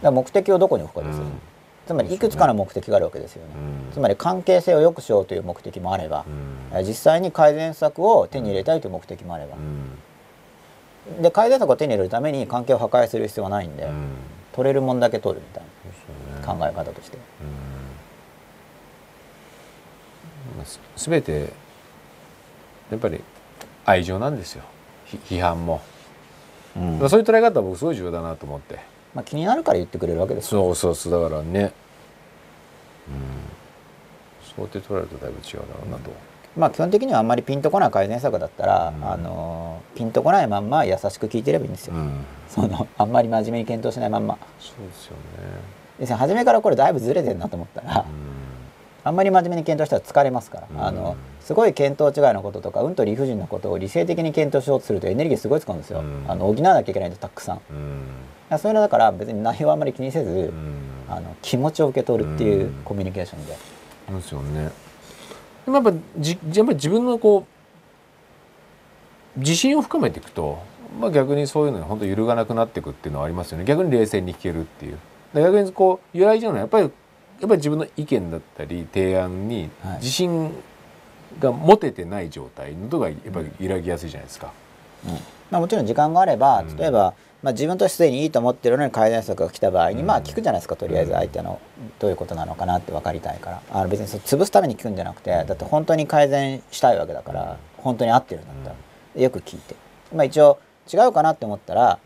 [0.02, 1.38] ら目的をどこに置くかですよね、うん。
[1.86, 3.92] つまりいくつかの目的があるわけですよね、うん。
[3.92, 6.24] つまり関係性を良くしようという目的もあれば
[6.86, 9.56] 実際に改善策を手に入れたいという目的もあれば。
[9.56, 11.22] う、ん。
[11.22, 13.92] で改善策を手に入れるために関係を破壊する必要はないんで、うん。
[14.52, 15.64] 取れるもんだけ取るみたい
[16.40, 17.18] な考え方として、
[20.58, 20.64] うん。
[20.64, 21.52] す全て
[22.92, 23.20] やっぱり
[23.86, 24.62] 愛情なんですよ。
[25.06, 25.80] ひ批判も、
[26.76, 27.08] うん。
[27.08, 28.78] そういう捉え方は僕すごい重要だなと思って。
[29.14, 30.54] まあ、気になるから言ってくれるわけです。
[30.54, 31.60] よそうそうそうだからね。
[31.60, 31.72] うん。
[34.44, 36.10] そうやって捉えるとだいぶ違うだろうなと、
[36.56, 39.10] まあ基本的にはあんまりピンとこない改善策だったら、うん。
[39.10, 42.24] あのピンとこないまんま優しく聞いてればいいんですよ、うん。
[42.48, 44.36] そのあんまり真面目に検討しないまんま。
[44.60, 46.14] そうですよね。
[46.16, 48.31] 初めからこれだいぶずれてるなと思ったら、う
[49.04, 50.84] あんまり真面目に検討したら疲れますから、うん。
[50.84, 56.24] あのすごい見当違いのこととかうんと理不尽なことを理性的に検討しようとするとエネルギーすごい使うんですよ、うん。
[56.28, 57.56] あの補わなきゃいけないんでたくさん。
[57.56, 57.60] ん
[58.50, 58.58] うん。
[58.58, 60.74] そういうのだから別に内容はあんまり気にせず、うん。
[61.08, 62.72] あの気持ちを受け取るっていううん。
[62.84, 63.56] コミュニケーションで、
[64.08, 64.70] そうですよね。
[65.64, 67.46] でもやっぱじやっぱり自分のこ
[69.36, 70.58] う自信を深めていくと、
[71.00, 73.64] まあ、逆にそういうのに本当揺るがなくなっていくっていうのはありますよね。
[73.64, 74.98] 逆に冷静に聞けるっていう。
[75.34, 76.90] で逆にこう揺らいじゃうのはやっぱり
[77.42, 79.98] やっぱり自分の意見だったり提案にはい。
[79.98, 80.54] 自信
[81.40, 84.52] が持ててない状態のとがやっぱり揺らぎやすいじゃないですか。
[85.04, 85.12] うん。
[85.50, 86.76] まあ、もちろん時間があればうん。
[86.76, 90.06] 例えば、まあ、自分としてすでにいいと思ってるのに改善策が来た場合に、うん。
[90.06, 91.60] まあ聞くじゃないですかとりあえず相手の
[91.98, 93.62] どういうことなのかなって分かりたいから。
[93.72, 98.70] あの別にそう潰すために聞くんじゃなくてだって本当に改善したいわけだから本当に合ってるんだった
[99.16, 99.74] ら、よく聞いて、
[100.14, 100.60] まあ、一応
[100.92, 101.98] 違うかなって思ったら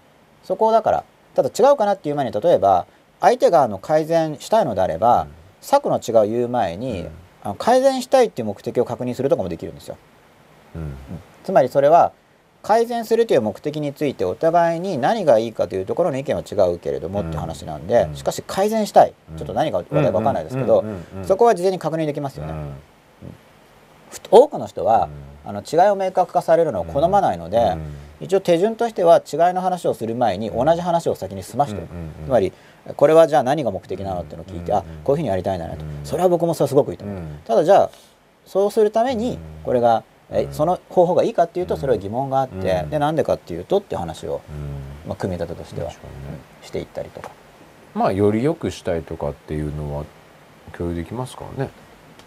[0.44, 1.04] そこをだから
[1.34, 2.86] ただ違うかなっていう前に例えば
[3.20, 5.26] 相手があの改善したいのであれば、
[5.60, 7.06] 策の違いを言う前に、
[7.42, 9.96] あの改善したいっていう目的を確認するとかもできるんですよ。
[10.74, 10.94] うん。
[11.44, 12.12] つまりそれは
[12.62, 18.16] 改善するという目的についてお互いに何がいいかというところの意見は違うけれどもっていう話なんで、うん。
[18.16, 19.14] しかし改善したい。
[19.30, 19.38] うん。
[19.38, 21.24] ちょっと何か話題か分かんないですけど、うんうんうんうん。
[21.24, 22.54] そこは事前に確認できますよね。
[24.30, 25.08] 多くの人は、
[25.44, 27.80] あの違いを明確化されるのを好まないので、うん。
[28.20, 32.12] 一応手順としては違いの話をする前に同じ話を先に済ましておく、うんうんうん。
[32.26, 32.52] つまり
[32.94, 34.78] これはじゃあ何が目的なのっていうのを聞いて、うん。
[34.78, 35.90] あこういうふうにやりたいんだねと、うん。
[36.04, 37.38] それは僕もそれすごくいいと思う、うん。
[37.44, 37.90] ただじゃあ
[38.44, 39.38] そうするためにうん。
[39.64, 40.52] これがえうん。
[40.52, 41.80] その方法がいいかっていうとうん。
[41.80, 42.90] それは疑問があって、うん。
[42.90, 45.08] でなんでかっていうとっていう話を、うん。
[45.08, 45.90] まあ、組み立てとしては、
[46.62, 47.30] していったりとか、
[47.94, 50.04] まあより良くしたいとかっていうのは
[50.72, 51.70] 共有できますからね。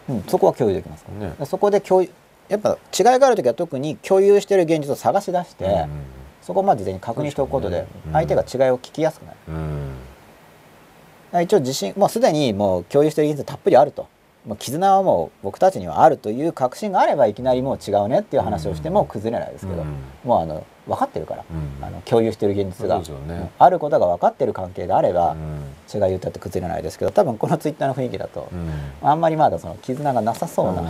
[0.10, 1.28] うん、そこは共有できますから。
[1.28, 1.36] ね。
[1.38, 2.10] でそこで共有
[2.50, 5.90] やっぱ違いがある時は特に共有している現実を探し出して、うん
[6.42, 9.38] そこをまあ事前に確認しておくことで相手が違いを聞きやすくなる。
[9.50, 9.89] うん
[11.42, 14.08] 一応自信もうすでにもう共有してる技術たっぷりあると。
[14.46, 19.88] もう絆はもう僕たちにはあるという確信があればいきなりもう違うねっていう話をしても崩れないですけど、うん。
[20.24, 21.86] もうあの分かってるから、うん。
[21.86, 25.40] あの共有してる現実が、ねうんあることが分かってる関係であれば、うん。
[25.94, 28.72] 違い言ったって崩れないですけど多分このツイッターの雰囲気だと、うん。
[29.02, 30.90] あんまりまだその絆がなさそうな、って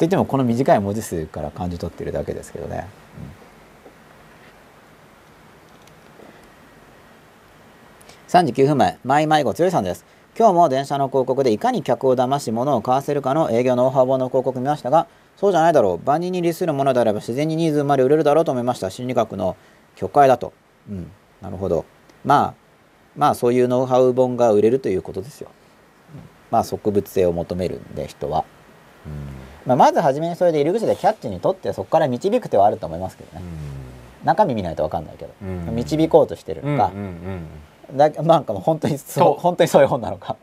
[0.00, 2.86] 言ってもこの短い文字数から感じ取ってるだけですけどね。
[8.28, 10.04] 3時9分前、マイマイゴ強いさんです。
[10.36, 16.04] 今日も電車の広告でいかに客を騙し物を買わせるかの営業ノウハウ本の広告見ましたが、そうじゃないだろう。
[16.04, 18.90] 万人に利するものであれば自然にニーズまで売れるだろうと思いました。
[18.90, 19.56] 心理学の
[19.94, 20.52] 曲解だと。
[20.90, 21.84] うん、なるほど。
[22.24, 22.54] まあ、
[23.14, 25.48] まあそういうノウハウ本が売れるということですよ。
[26.12, 26.20] うん
[26.50, 28.44] まあ植物性を求めるんで人は。
[29.66, 33.44] まあ、まず初めにそれで入り口でキャッチにとってそこから導く手はあると思いますけどね。
[34.24, 37.46] 中身見ないと分かんないけど、うん導こうとしてるのか、うんうんうん
[37.92, 40.36] だなんかもう本当にそう本当にそういう本なのか。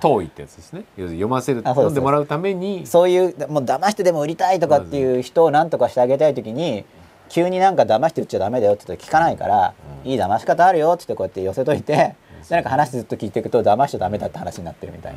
[0.00, 0.84] 遠いってやつですね。
[0.96, 6.84] 要するに読ませる読んでもらうためにそういうもう騙してでも売りたいとかっていう人を何とかしてあげたい時に
[7.28, 9.74] 急になんか騙して売っちゃダメだよって言って聞かないから、
[10.04, 10.10] うん。
[10.10, 12.16] いい騙し方あるよって言ってこうやって寄せといて、で
[12.50, 15.14] なんか話ずっと聞いていくと騙しちゃダメだって話になってるみたい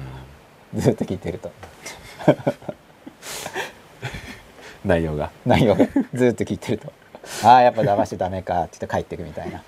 [0.74, 1.52] な、ずっと聞いてると。
[4.86, 5.32] 内容が。
[5.46, 5.86] 内容が。
[6.14, 6.94] ずっと聞いてると。
[7.44, 9.62] ああやっぱ騙しちゃダメかって言って帰っていくみたいな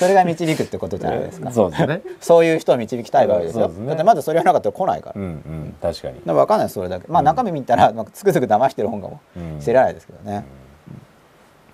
[0.00, 1.52] それが導くってことじゃないですか。
[1.52, 2.00] そうですね。
[2.20, 3.68] そういう人を導きたいわけですよ。
[3.68, 3.86] ね。
[3.86, 6.14] だってまずそれがなかったら来ないから、うんうん確かに。
[6.14, 7.06] だから分かんないですそれだけ。
[7.08, 9.60] まあ中身見たらなんかつくづく騙してる本かもうん。
[9.60, 10.44] 知らないですけどね、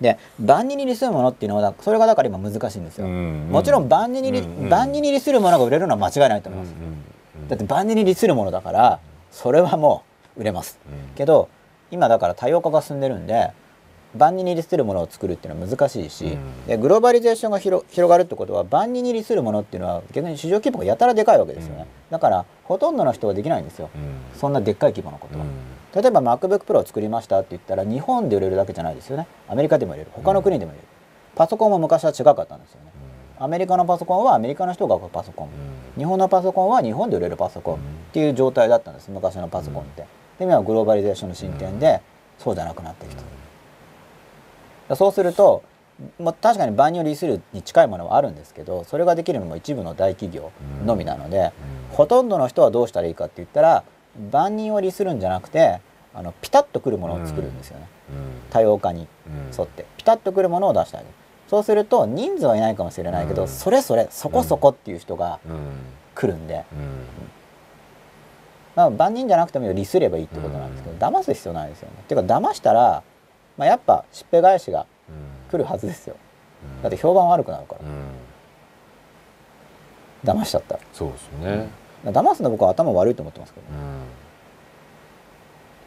[0.01, 6.75] で万人に利するものっていうのはそれがだから今難しいんですよ、うんもちろん万人に万人に利するものが売れるのは間違いないと思います、
[7.49, 8.99] だって万人に利するものだから
[9.31, 10.03] それはも
[10.37, 10.79] う売れます、
[11.15, 11.49] けど
[11.91, 13.53] 今だから多様化が進んでるんで
[14.17, 16.67] 万人に利するものを作るっていうのは難しいし、うん。
[16.67, 21.87] でグローバリゼーションが広広がるってことは万人に利するものっていうのは逆に市場規模がやたらでかいわけですよね、うん。
[22.11, 24.39] だからほとんどの人はできないんですよ、うん。
[24.39, 26.03] そんなでっかい規模のことは、うん。
[26.03, 29.27] 例えば MacBook Pro を作りましたって言ったら日本で売れるだけじゃないですよね。
[29.49, 30.11] アメリカでも売れる。
[30.13, 30.87] 他の国でも売れる、
[31.35, 32.91] パソコンも昔は違かったんですよね。
[33.39, 35.49] アメリカのパソコンはアメリカの人が買うパソコン、
[35.99, 37.79] 日本のパソコンは日本で売れるパソコンっ
[38.13, 39.11] ていう状態だったんです。
[39.11, 40.07] 昔のパソコンって、
[40.39, 42.01] で今はグローバリゼーションの進展で
[42.39, 43.23] そうじゃなくなってきた、
[44.95, 45.63] そうすると、
[46.21, 50.53] まあ、確かに万人を利するに近いものはあるんですけどそれができるのも一部の大企業
[50.85, 51.53] のみなので、
[51.91, 53.85] ほとんどの人はどうしたらいいかって言ったら
[54.31, 55.81] 万人を利するんじゃなくて
[56.15, 57.89] あのピタッとくるものを作るんですよね、
[58.51, 59.09] 多様化に
[59.57, 59.87] 沿って。
[59.97, 61.13] ピタッとくるものを出してあげる
[61.49, 63.49] そうすると人数はいないかもしれないけど、うん。
[63.49, 65.39] それぞれそこそこっていう人が
[66.15, 66.65] 来るんで、
[68.75, 71.95] まあ、万人じゃなくても利すればいいってことなんですけど、騙す必要ないですよね。
[72.03, 73.03] っていうか騙したら、
[73.57, 74.87] まあ、やっぱしっぺ返しが
[75.51, 76.17] 来るはずですよ。
[76.83, 77.77] だって評判悪くなるか
[80.25, 80.81] ら、騙しちゃったら。
[80.93, 81.69] そうですね。
[82.05, 83.81] だから騙すの僕は頭悪いと思ってますけど、だっ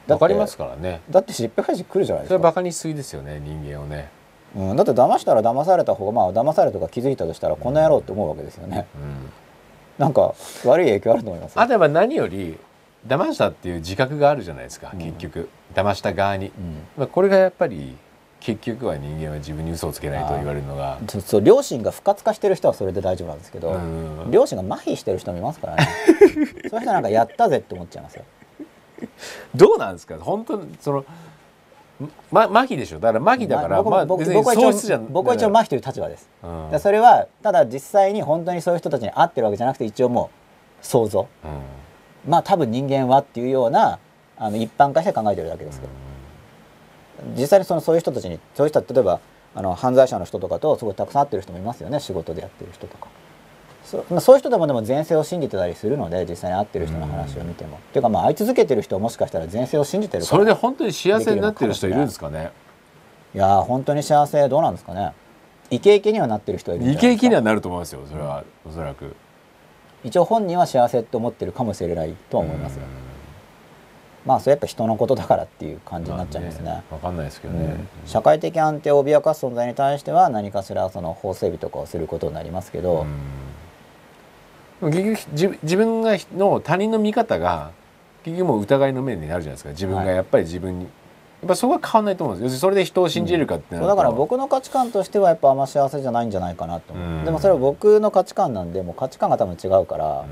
[0.07, 1.01] てわかりますからね。
[1.09, 2.35] だってしっぺ返し来るじゃないですか。
[2.35, 4.09] それバカにしすぎですよね人間をね。
[4.55, 7.73] うん、だって騙したら騙された方がまあ騙されたとか気づいたとしたらこん。
[7.73, 8.87] な野郎って思うわけですよね。
[9.99, 10.33] なんか
[10.65, 11.61] 悪い影響あると思いますよ。
[11.61, 12.57] あとは何より
[13.07, 14.99] 騙したっていう自覚があるじゃないですか、うん。
[14.99, 15.49] 結局。
[15.73, 16.53] 騙した側に、うん。
[16.97, 17.95] まあ、これがやっぱり
[18.39, 20.97] 結局は人間は自分に嘘をつけないと言われるのが。
[21.25, 24.31] そう両親が不活化してる人はそれで大丈夫なんですけど、うん。
[24.31, 25.87] 両親が麻痺してる人もいますからね。
[26.69, 28.23] そういう人なんかやったぜって思っちゃいますよ。
[29.55, 30.17] どうなんですか？
[30.19, 31.05] 本当にその
[32.31, 32.99] ま麻痺でしょ？
[32.99, 36.79] だから麻痺だから、まあ、僕僕は一応僕は一応麻痺という立場です、うん。
[36.79, 40.29] それはただ実際に本当にそういう人たちに会ってるわけじゃなくて一応も
[40.81, 41.27] う想像。
[41.43, 41.49] うん
[42.29, 43.99] まあ多分人間はっていうような
[44.37, 45.91] あの一般化して考えてるだけですけど。
[47.35, 49.19] 実際にそのそういう人たちにそういう人は例えば
[49.53, 51.99] あの犯罪者の人とかとすごいたくさん会ってる人もいますよね。
[51.99, 53.07] 仕事でやってる人とか。
[53.83, 62.51] そまあそういう人でもでも前世を信じてたりするので実際に会ってる人の話を見ても、っていうかまあ会い続けてる人はもしかしたら前世を信じてるそれで本当に幸せになってる人いるんですかね？
[63.35, 65.11] いやー本当に幸せどうなんですかね。
[65.71, 69.15] イケイケにはなってる人はいるイケイケにはなると思いますよそれはおそらく
[70.03, 72.83] 一応本人は幸せって思ってるかもしれないとは思いますよ。
[74.25, 77.65] まあそれやっぱ人のことだからっていう感じになっちゃいますね,、わかんないですけどね。
[77.65, 83.05] うん、社会的安定を脅かす存在に対しては何かしらその法整備とかをすることになりますけど、
[84.81, 84.91] うん。
[84.91, 87.71] 結局自自分がの他人の見方が
[88.23, 89.69] 結局もう疑いの面になるじゃないですか。
[89.71, 90.87] 自分がはいやっぱり自分に、
[91.41, 97.25] やっぱそこは変わんないと思うんです要するにそれで人を信じれるかってだから僕の価値観としてはやっぱあんま幸せじゃないんじゃないかなと思う、うん。
[97.25, 100.27] でもそれは僕の価値観なんでもう価値観が多分違うから、うん。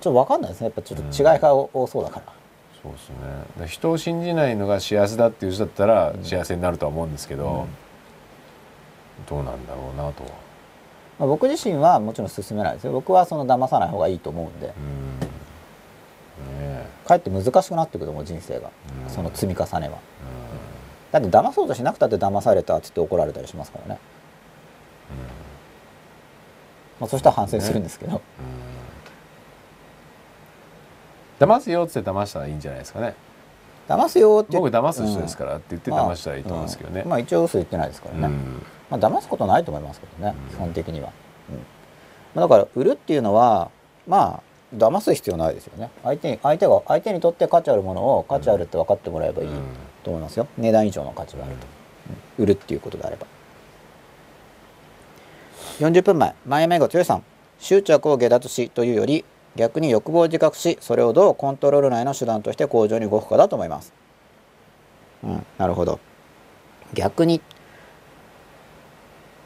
[0.00, 0.66] ちょっと分かんないですね。
[0.66, 2.32] やっぱちょっと違いが多そうだから、
[2.80, 3.66] そうですね。
[3.66, 7.66] 人を信じないのが幸せだっていう人だったら幸せになるとは思うんですけど、
[9.28, 10.30] どうなんだろうなとは。
[11.18, 12.92] まあ、僕自身はもちろん進めないですよ。
[12.92, 14.66] 僕はその騙さない方がいいと思うんで。
[14.66, 14.72] うん
[17.06, 18.70] かえって難しくなってくると思う人生が、
[19.06, 19.10] うん。
[19.10, 19.98] その積み重ねは、
[21.12, 24.00] だって騙そうとしなくたって騙されたっつって怒られたりしますからね、
[27.00, 28.20] まあ、そしたら反省するんですけど、
[31.38, 33.14] 騙すよって騙したらいいんじゃないですかね。
[33.86, 37.08] 騙すよって僕騙す人ですからって言ってまあ騙したらいいと思うんですけどね、うん。
[37.10, 38.62] まあ一応嘘言ってないですからね、うん。
[38.90, 40.56] まあ騙すことないと思いますけどね、うん。
[40.56, 41.10] 基本的には、
[41.50, 41.56] うん。
[41.56, 41.62] ま
[42.36, 43.70] あ、だから売るっていうのは
[44.06, 45.90] まあ騙す必要ないですよね。
[46.02, 49.48] 相手に相手が相手にとって価値あるものを価値あるって分かってもらえばいい
[50.02, 50.46] と思いますよ。
[50.58, 51.66] 値段以上の価値があると、
[52.38, 52.44] うん。
[52.44, 53.26] 売るっていうことであれば。
[55.80, 56.34] 40分前。
[56.46, 57.24] 前目が強いさん。
[57.58, 59.24] 執着を下脱しというより
[59.56, 63.92] 逆に欲望を自覚しそれをどうコントロール内の手段として向上に動くかだと思います。
[65.22, 65.46] うん。
[65.58, 66.00] なるほど。
[66.92, 67.40] 逆に。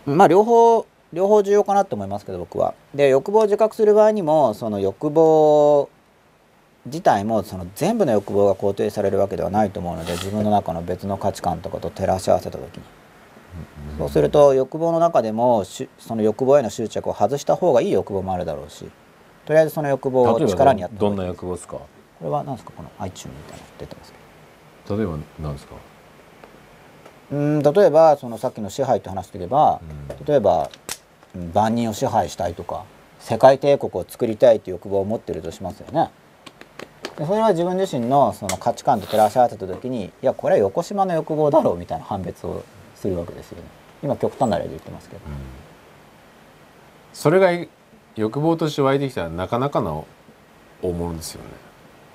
[0.07, 2.75] まあ両方両方重要かなと思いますけど僕は。
[2.99, 5.89] で欲望を自覚する場合にもその欲望
[6.85, 12.83] 自体もその全部の欲望が肯定されるわけではないと思うので自分の中の別の価値観とかと照らし合わせた時に。
[13.99, 18.85] そうすると欲望の中でもしその欲望への執着を外した方がいい欲望もあるだろうし
[19.47, 21.75] とりあえずその欲望を力にやったばどんな欲望ですか？
[21.77, 21.87] こ
[22.23, 22.73] れは何ですか？
[22.77, 24.13] この iTune みたいなの出てます
[24.87, 24.97] けど。
[24.97, 25.75] 例えば何ですか、
[27.31, 29.81] うん例えばそのさっきの支配と話していけば、
[30.19, 30.25] うん。
[30.27, 30.88] 例えばうん
[31.55, 32.85] 万人を支配したいとか
[33.19, 36.11] 世界帝国を作りたいという欲望を持ってるとしますよね。
[37.17, 42.65] でそれは自分自身のその価値観と照らし合わせた時にいやこれは横島の欲望だろうみたいな判別を
[42.95, 43.65] するわけですよね。
[44.03, 45.23] 今極端な例で言ってますけど。
[47.13, 47.67] それが
[48.15, 50.07] 欲望として湧いてきたらなかなかの
[50.83, 51.49] 大物ですよね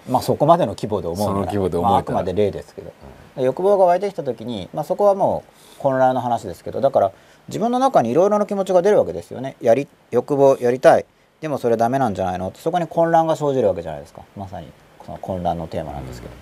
[0.10, 2.94] まあそこまでの規模で思うその規模で思まあ、あくまで例ですけど、
[3.38, 5.44] 欲望が湧いてきた時に、まあ、そこはも
[5.78, 7.12] う混乱の話ですけどだから
[7.48, 9.56] 自分の中にいろいろな気持ちが出るわけですよね。
[9.62, 11.06] やり欲望やりたい。
[11.42, 12.48] でもそれダメなんじゃないの？
[12.50, 14.22] ってそこに混乱が生じるわけじゃないですか。
[14.36, 14.68] まさに。
[15.06, 16.34] その混乱のテーマなんですけど、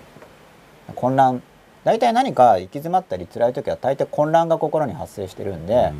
[0.94, 1.42] 混乱。
[1.82, 5.92] 大体何か行き詰まったり辛い時は大抵混乱が心に発生してるんで、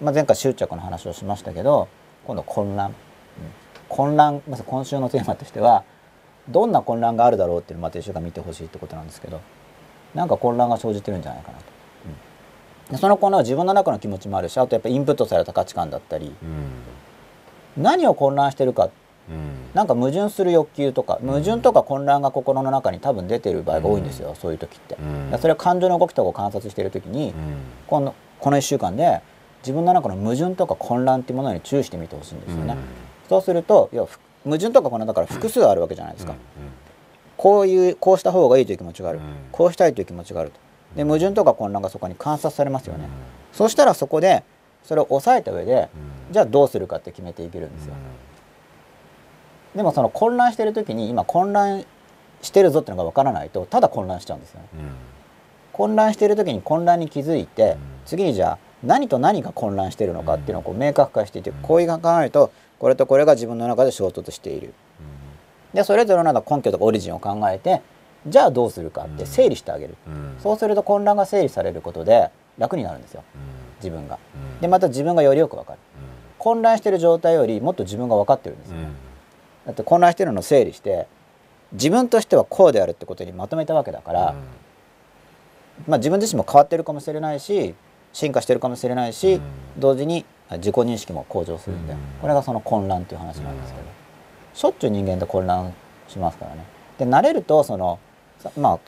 [0.00, 1.88] まあ、前回執着の話をしましたけど
[2.24, 2.94] 今度混乱、うん。
[3.88, 5.82] 混乱まず今週のテーマとしては
[6.48, 9.40] どんな混乱があるだろうっていうのをまた一週間見てほしいってことなんですけど
[10.14, 11.64] なんか混乱が生じてるんじゃないかなと、
[12.96, 16.34] その混乱は自分の中の気持ちもあるしあとやっぱインプットされた価値観だったり。
[17.76, 17.82] うん。
[17.82, 18.88] 何を混乱してるか。
[19.28, 19.68] うん。
[19.74, 24.96] なんか矛盾する欲求とか矛盾とか混乱が心の中に多分出てる場合が多いんですよ、そういう時って、
[25.38, 27.34] それは感情の動きとかを観察している時に、うん。
[27.86, 29.20] このこの1週間で
[29.62, 32.76] 自分の中の矛盾とか混乱っていうものに注意してみてほしいんですよね、
[33.28, 36.34] そうするといやふ矛盾とか混乱だから複数あるわけじゃないですか、
[37.36, 39.24] こういうこうした方がいいという気持ちがある、うん。
[39.52, 40.58] こうしたいという気持ちがあると
[40.96, 43.08] で矛盾とか混乱がそこに観察されますよね、
[43.52, 44.42] そうしたらそこで
[44.84, 45.88] それを抑えた上で、
[46.30, 47.94] じゃあどうするかって決めていけるんですよ、
[49.76, 51.84] でもその混乱してる時に今混乱
[52.42, 54.68] してるぞっていうのが分からないとただ混乱しちゃうんですよね。
[55.72, 64.74] 混乱してる時に混乱に気づいて、次にじゃあ何と何が混乱してるのかっていうのをこう明確化していて、こういう考えるとこれとこれが自分の中で衝突している。
[65.74, 67.82] でそれぞれの根拠とかオリジンを考えて
[68.26, 69.94] じゃあどうするかって整理してあげる、
[70.42, 73.22] そうすると混乱が整理されることで楽になるんですよ。
[73.78, 74.18] 自分が。
[74.60, 75.78] でまた自分がよりよく分かる。
[76.38, 78.76] 混乱してる状態よりもっと自分が分かってるんですよ、
[79.66, 81.08] だって混乱してるのを整理して
[81.72, 84.34] 自分としてはこうであるってことにまとめたわけだから、
[85.86, 87.74] まあ、自分自身も変わってるかもしれないし
[88.12, 89.40] 進化してるかもしれないし、
[89.76, 91.98] 同時に自己認識も向上するんで、うん。
[92.22, 93.86] これがその混乱っていう話なんですけど、
[94.54, 95.74] しょっちゅう人間って混乱
[96.08, 96.64] しますからね。
[96.98, 98.07] で慣れるとそのさ
[98.56, 98.78] まあ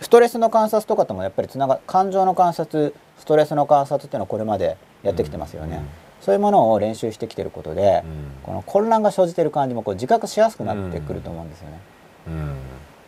[0.00, 5.82] ストレスの観察とかともやっぱりつなが感情の観察ストレスの観察っていうのはこれまでやってきてますよね。
[6.20, 8.42] そういうものを練習してきてることで、うん。
[8.42, 11.80] この混乱が生じてる感じもこう自覚しやすくなってくると思うんですよね。
[12.26, 12.56] うん。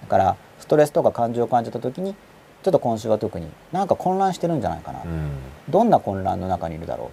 [0.03, 2.15] だからストレスとか感情を感じた時に
[2.63, 5.31] ちょっと今週は特になんか混乱してるんじゃないかな、うん。
[5.69, 7.09] どんな混乱の中にいるだろう。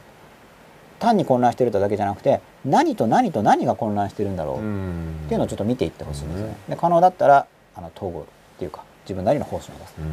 [0.99, 4.55] 単に混乱してるだけじゃなくて何と何と何が混乱してるんだろう。
[4.57, 5.15] っうん。
[5.27, 6.55] ていうのをちょっと見ていってほしいんですよね。
[6.67, 7.47] うで可能だったら
[7.77, 8.23] あの統合っ
[8.57, 9.95] ていうか自分なりの方針を出す。
[9.99, 10.05] うん。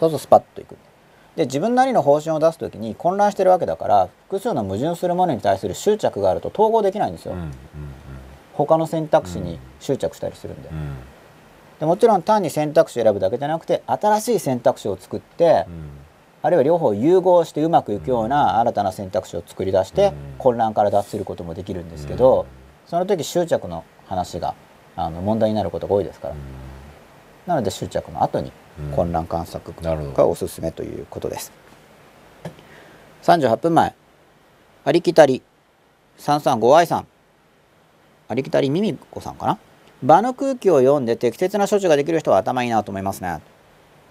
[0.00, 0.76] そうするとスパッといく。
[1.36, 7.52] で自分なりの方針を出す時に混乱してるわけだから複数の矛盾するものに対する執着があると統合できないんですよ、うんうん
[8.54, 10.94] 他の選択肢に執着したりするんで,、うん。
[11.78, 15.90] でもちろん単に選択肢を選ぶだけじゃなくて新しい選択肢を作って、うん。
[16.40, 20.12] あるいは両方融合してうまくいくような新たな選択肢を作り出して、うん。
[20.38, 22.46] 混乱から脱することもできるんですけど、
[22.86, 24.54] その時執着の話が
[24.96, 26.34] あの問題になることが多いですから、
[27.46, 28.92] なので執着の後にうん。
[28.92, 29.72] 混乱観察
[30.14, 31.52] がおすすめということです。
[33.22, 33.94] 38分前。
[34.84, 35.42] ありきたり。
[36.18, 37.06] 335愛さん。
[38.28, 39.58] ありきたりミミコさんかな。
[40.02, 43.40] 場の空気を読んで適切な処置ができる人は頭いいなと思いますね。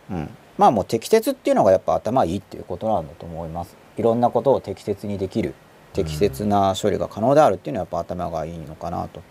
[0.09, 3.75] うん、まあもう適切っていうのがやっぱ頭いいっていうことなんだと思います。
[3.97, 5.53] いろんなことを適切にできる
[5.93, 9.21] 適切な処理が可能であるっていうのはやっぱ頭がいいのかなと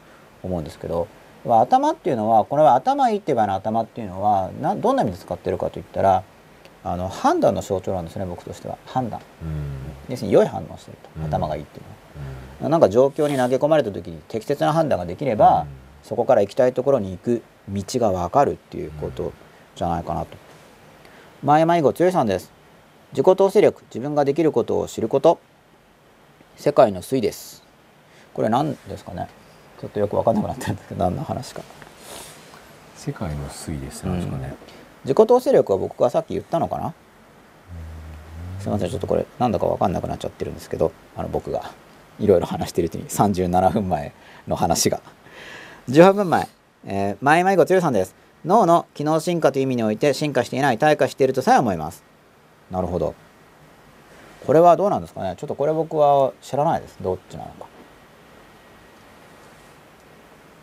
[0.43, 1.07] 思うんですけど
[1.45, 6.23] まあ頭っていうのはこれは頭いいって場合の頭っていうのはなどんな意味で使ってるかといったら
[6.83, 11.85] あの判断の象徴なんですね僕としては判断うん要するに良い反応をしてると、うん頭がいいっていう
[12.63, 15.67] のはなんか状況に投げ込まれた時に適切な判断ができれば、
[16.03, 19.33] そこから行きたいところに行く道が分かるっていうこと
[19.75, 20.37] じゃないかなと。
[21.43, 22.53] 前迷子剛さんです。
[23.13, 25.41] 自己統制力、自分ができることを知ること。
[26.57, 27.65] 世界の推です。
[28.33, 29.29] これ何ですかね？
[29.85, 31.61] ちょっとよく分かんなくなってるんですけど、何の話か。
[32.97, 34.55] 世界の推移ですなんですかね。
[35.05, 36.95] 自己統制力は僕がさっき言ったのかな？
[38.61, 41.71] すみません、ちょっとこれなんだか分かんなくなっちゃってるんですけど、あの僕が
[42.19, 44.15] いろいろ話してるうちに37分前
[44.49, 45.03] の話が。
[45.91, 46.49] 18分前、
[46.87, 48.15] えー、前迷子剛さんです。
[48.47, 52.03] 脳の機能進化という意味において進化していない、退化しているとさえ思います。
[52.71, 53.15] なるほど。
[54.47, 55.35] これはどうなんですかね？
[55.37, 56.97] ちょっとこれ僕は知らないです。
[57.03, 57.67] どっちなのか。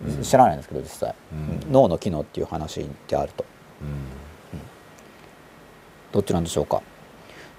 [0.05, 1.35] うん知らないんですけど実際、う
[1.69, 1.71] ん。
[1.71, 3.45] 脳の機能っていう話であると。
[6.11, 6.81] どっちなんでしょうか。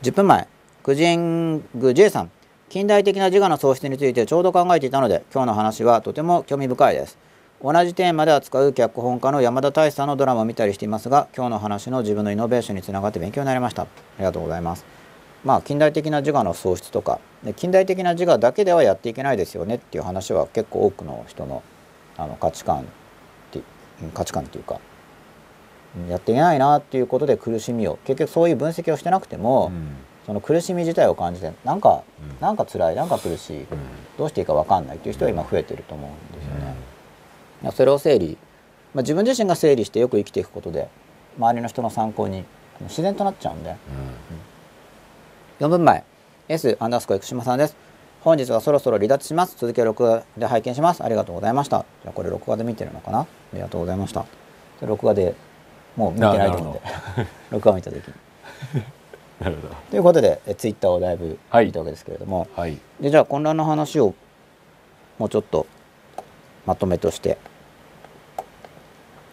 [0.02, 0.47] 10分前。
[0.82, 2.31] クジエング J さん。
[2.69, 7.19] 近代的な自我の喪失についてちょうど考えていたので今日の話はとても興味深いです。
[7.62, 13.82] 同じテーマで扱う脚本家の山田大志さんのドラマを見たりしていますが今日の話の自分のイノベーションにつながって勉強になりました。
[13.82, 13.86] あ
[14.19, 14.85] りがとうございます。
[15.44, 21.62] まあ近代的な自我の喪失とかで近代的な自我だけではやっていけないですよねっていう話は結構多くの人の
[22.16, 22.84] あの価値観っ
[23.51, 23.60] て
[24.02, 24.80] うん価値観っていうか
[25.97, 29.72] うんやっていけないなっていうことで苦しみを結局そういう分析をしてなくても、
[30.26, 32.40] その苦しみ自体を感じてなんか、うん。
[32.40, 33.66] なんか辛いなんか苦しい、
[34.16, 36.74] どうしていいか分かんないっていう人が今増えてると思うんですよね。
[37.62, 38.39] いやそれを整理、
[38.94, 40.89] まあ、自分自身が整理してよく生きていくことで
[41.39, 42.44] 周りの人の参考に
[42.82, 43.76] 自然となっちゃうんで。
[45.60, 46.02] 4分前
[46.48, 47.76] S アンダースコア生島さんです
[48.24, 49.57] 本日はそろそろ離脱します。
[49.59, 51.03] 続きは録画で拝見します。
[51.03, 51.85] ありがとうございました。
[52.03, 53.23] じゃあこれ録画で見てるのかな？
[53.23, 54.24] ありがとうございました。
[54.81, 55.35] 録画で
[55.97, 56.81] もう見てないと思うんで
[57.51, 58.15] 録画見た時に。
[59.40, 59.74] なるほど。
[59.90, 61.66] ということでえツイッターをだいぶはい。
[61.66, 62.78] 見たわけですけれども、はい。
[63.01, 64.15] でじゃあ混乱の話を
[65.19, 65.66] もうちょっと
[66.65, 67.39] まとめとして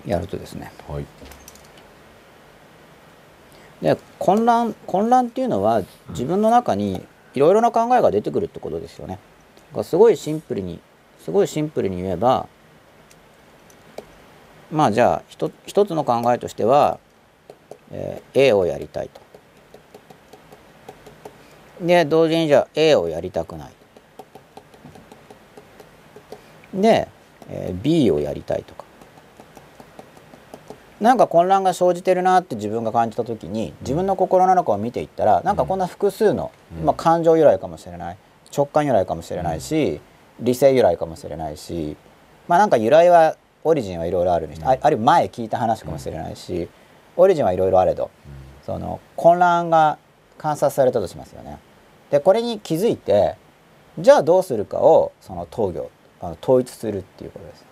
[0.04, 0.72] やるとですね。
[0.88, 1.06] はい。
[3.84, 9.20] で混乱混乱っていうのは自分の中にいろいろな考えが出てくるってことですよね。
[9.70, 10.80] だからすごいシンプルに
[11.24, 12.48] すごいシンプルに言えば
[14.72, 17.00] まあじゃあ一一つの考えとしては、
[17.92, 19.22] えー A をやりたいと。
[21.82, 23.74] で同時にじゃあ A をやりたくない。
[26.74, 27.08] で、
[27.50, 28.86] えー B をやりたいとか。
[31.00, 36.86] なんか混乱が生じてるなって自分が感じた時に自分の心の中を見ていったらなんかこんな複数の、うん。
[36.86, 38.18] まあ、感情由来かもしれない。
[38.56, 40.02] 直感由来かもしれないし、
[40.40, 41.96] 理性由来かもしれないし
[42.48, 46.68] まあなんか由来はオリジンはいろいろあるにして、ああるいは前聞いた話かもしれないし、
[47.16, 48.10] オリジンはいろいろあれど。
[48.66, 49.98] その混乱が
[50.38, 51.60] 観察されたとしますよね。
[52.12, 53.36] でこれに気づいて
[53.98, 57.66] じゃあどうするかをその統御あの統一するっていうことです。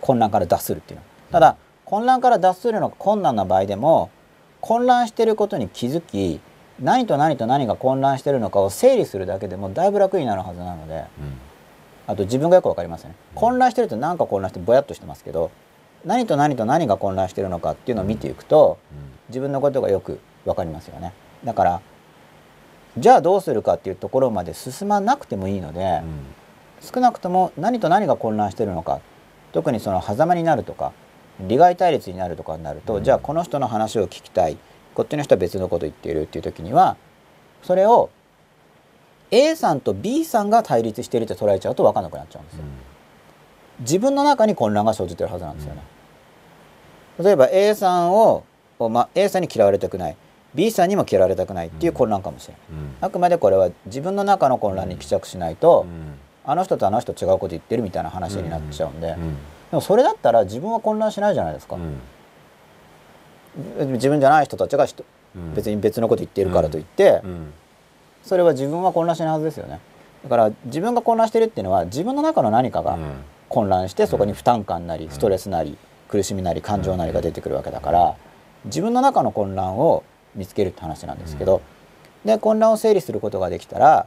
[0.00, 1.04] 混乱から脱するっていうの。
[1.04, 1.09] は。
[1.30, 4.10] ただ混乱から脱するのが困難な場合でも
[4.60, 6.40] 混乱してることに気づき
[6.80, 11.04] 何と何と何が混乱してるのかを整理するだけでもだいぶ楽になるはずなので
[12.06, 13.14] あと自分がよくわかりますよね。
[13.34, 15.50] 混乱してると何か混乱してぼやっとしてますけど
[16.04, 18.78] 何と何と何が混乱してるのかっていうのを見ていくと
[19.28, 21.12] 自分のことがよくわかりますよね。
[21.44, 21.80] だから
[22.98, 26.02] じゃあどうするかっていうところまで進まなくてもいいので、
[26.80, 29.00] 少なくとも何と何が混乱してるのか
[29.52, 30.92] 特にその狭間になるとか
[31.48, 33.04] 利害対立になるとかになると、うん。
[33.04, 34.56] じゃあこの人の話を聞きたい。
[34.94, 36.96] こっちの人は別のこと言っているっていう時には
[37.62, 38.10] それを
[39.30, 42.64] A さんと B さんが対立しているって捉えちゃうと分かんなくなっちゃうんですよ。
[43.80, 45.82] 自分の中に混乱が生じてるはずなんですよね。
[47.22, 48.44] 例えば A さんを、
[48.78, 50.16] まあ、A さんに嫌われたくない。
[50.54, 52.60] B さんにも嫌われたくないっていう混乱かもしれない。
[53.02, 55.86] あくまでこれは自分の中の混乱に帰着しないと、
[56.44, 59.16] あの人とあの人違うこと言ってるみたいな話になっちゃうんで、
[59.70, 61.76] でもそれだったら自分は混乱しないじゃないですか、
[63.78, 65.04] 自分じゃない人たちが人
[65.54, 67.22] 別に別のこと言っているからといって、
[68.24, 69.80] それは自分は混乱しないはずですよね。
[70.24, 72.98] だから自分が混乱してるっていうのは自分の中の何かが
[73.48, 75.78] 混乱してそこに負担感なりストレスなり
[76.08, 78.16] 苦しみなり感情なりが出てくるわけだから
[78.66, 81.62] 自分の中の混乱を見つけるって話なんですけど
[82.24, 84.06] で混乱を整理することができたら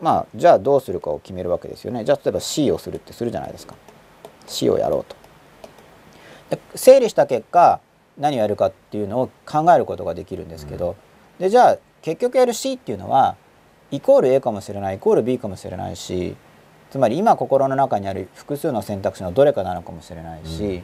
[0.00, 2.04] まあじゃあどうするかを決めるわけですよね。
[2.04, 3.76] じゃあ例えば C をするってするじゃないですか
[4.52, 5.16] C をやろうと。
[6.50, 7.80] で整理した結果
[8.18, 10.96] 何をやるかっていうのを考えることができるんですけど
[11.38, 13.36] でじゃあ結局やる C っていうのは
[13.90, 16.36] イコール A かもしれないイコール B かもしれないし
[16.90, 20.82] つまり今心の中にある複数の選択肢のどれかなのかもしれないし、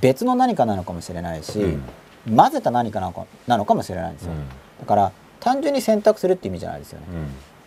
[0.00, 1.76] 別の何かなのかもしれないし、
[2.24, 4.32] 混ぜた何かなのかなのかもしれないんですよ、
[4.78, 7.06] だから単純に選択するって意味じゃないですよね、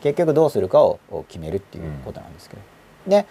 [0.01, 0.97] 結局どうするかを
[1.27, 2.61] 決めるっていうことなんですけど、
[3.05, 3.25] で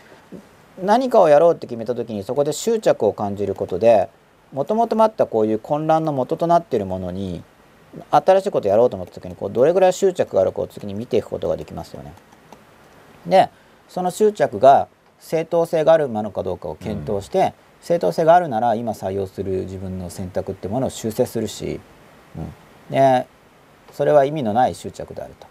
[0.82, 4.08] 何かをやろうって決めた時にそこで執着を感じることで
[4.52, 7.42] もともとあったこういう混乱の元となっているものに
[8.10, 12.12] 新しいことやろうと思った時にこうどれぐらい執着があるかを次に見ていくことができますよね。
[13.26, 13.50] で
[13.88, 14.88] その執着が
[15.18, 21.80] 正当性があるものかどうかを検討して、正当性があるなら今採用する自分の選択ってものを修正するし、
[22.36, 22.52] うん、
[22.90, 23.26] で
[23.92, 25.46] それは意味のない執着であると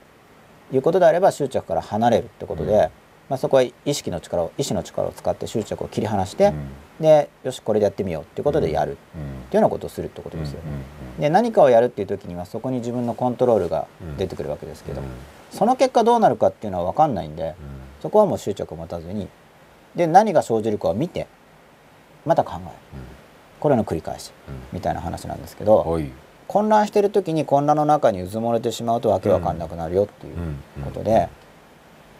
[0.75, 2.89] いうことであれば執着から離れるってことで、うん、
[3.29, 6.67] まあ、そこは意識の力を意志の力を使って執着を切り離して、うん、
[7.01, 10.59] でよしこれでやってみようっていうことでやるっていうようなことをするってことですよ。
[11.19, 13.87] で何かをやるっていう時にはそこに自分のコントロールが
[14.17, 15.01] 出てくるわけですけど、
[15.51, 17.55] その結果どうなるかっていうのは分かんないんで、
[18.01, 19.27] そこはもう執着を持たずに
[19.95, 21.27] で何が生じるかを見て
[22.25, 22.71] また考える、
[23.59, 24.31] これの繰り返し
[24.71, 25.99] みたいな話なんですけど、
[26.47, 30.35] 混乱してる時に混乱の中にうずもれてしまうとわけわかんなくなるよっていう
[30.83, 31.27] ことで、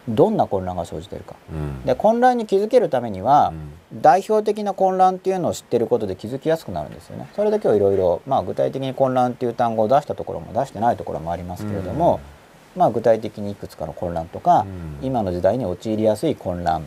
[0.08, 1.34] どんな混乱が生じてるか、
[1.84, 3.52] で混乱に気づけるためには、
[3.92, 7.28] 代表的な混乱っていうのを知ってることで気づきやすくなるんですよね。
[7.34, 12.20] それで今日いろいろまあ具体的に混乱っていう単語を出したところも出してないところもありますけれども、
[12.76, 14.66] まあ、具体的にいくつかの混乱とか、
[15.00, 16.84] うん、今の時代に陥りやすい混乱っ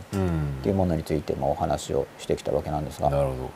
[0.62, 3.10] ていうものについてもお話をしてきたわけなんですが。
[3.10, 3.50] なるほど。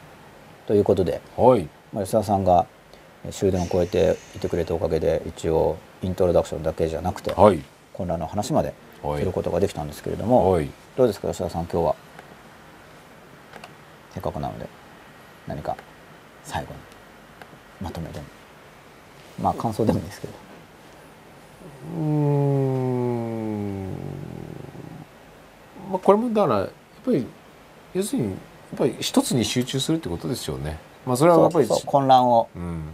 [0.66, 1.68] ということで、はい。
[1.92, 2.66] まあ、吉田さんが
[3.30, 7.62] 終電を超えていてくれたおかげで一応イントロダクションだけじゃなくて、はい、
[7.92, 8.74] 混乱の話まで
[9.18, 11.96] することができたんですけれども、はい、どうですか吉田さん今日は？
[14.12, 14.66] せっかくなので
[15.46, 15.76] 何か
[16.44, 16.78] 最後に
[17.80, 18.24] まとめでも。
[19.42, 20.32] まあ感想でもいいですけど。
[21.96, 23.90] うん。
[25.90, 26.70] まあこれもだからやっ
[27.04, 27.26] ぱり
[27.92, 28.38] 要するにやっ
[28.78, 30.78] ぱり一つに集中するってことですよね。
[31.04, 32.84] まあそれはやっぱり混乱を、うん、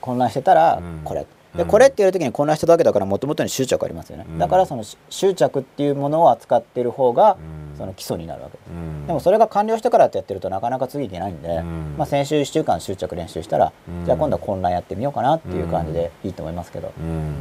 [0.00, 1.26] 混乱してたらこれ、
[1.56, 4.38] でこれっていう時に混乱してたわけだからもともとに執着ありますよね、うん。
[4.38, 7.38] だからその執着っていうものを扱っている方が
[7.76, 9.06] その基礎になるわけです、うん。
[9.06, 11.96] でもそれが完了してからってやってるとなかなか次いけないんで、ん。
[11.96, 14.04] まあ、先週1週間執着練習したら、うん。
[14.04, 17.34] じゃあ今度は混乱やってみようかなっていう感じでいいと思いますけど、うん。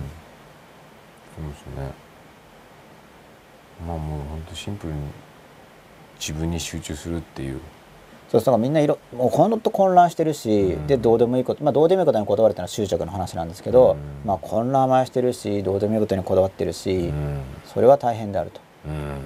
[1.35, 1.91] そうですね。
[3.85, 4.99] まあもう本当シンプルに
[6.19, 7.59] 自分に集中するっていう
[8.29, 10.87] そうだからみんないろもうほんと混乱してるし、うん。
[10.87, 14.27] でどうでもいいことまあどうでもいいことにこだわるっていうのは執着の話なんですけど、うん。
[14.27, 17.39] まあ混乱前してるしどうでもいいことにこだわってるし、うん。
[17.65, 18.59] それは大変であると。
[18.87, 19.19] うん。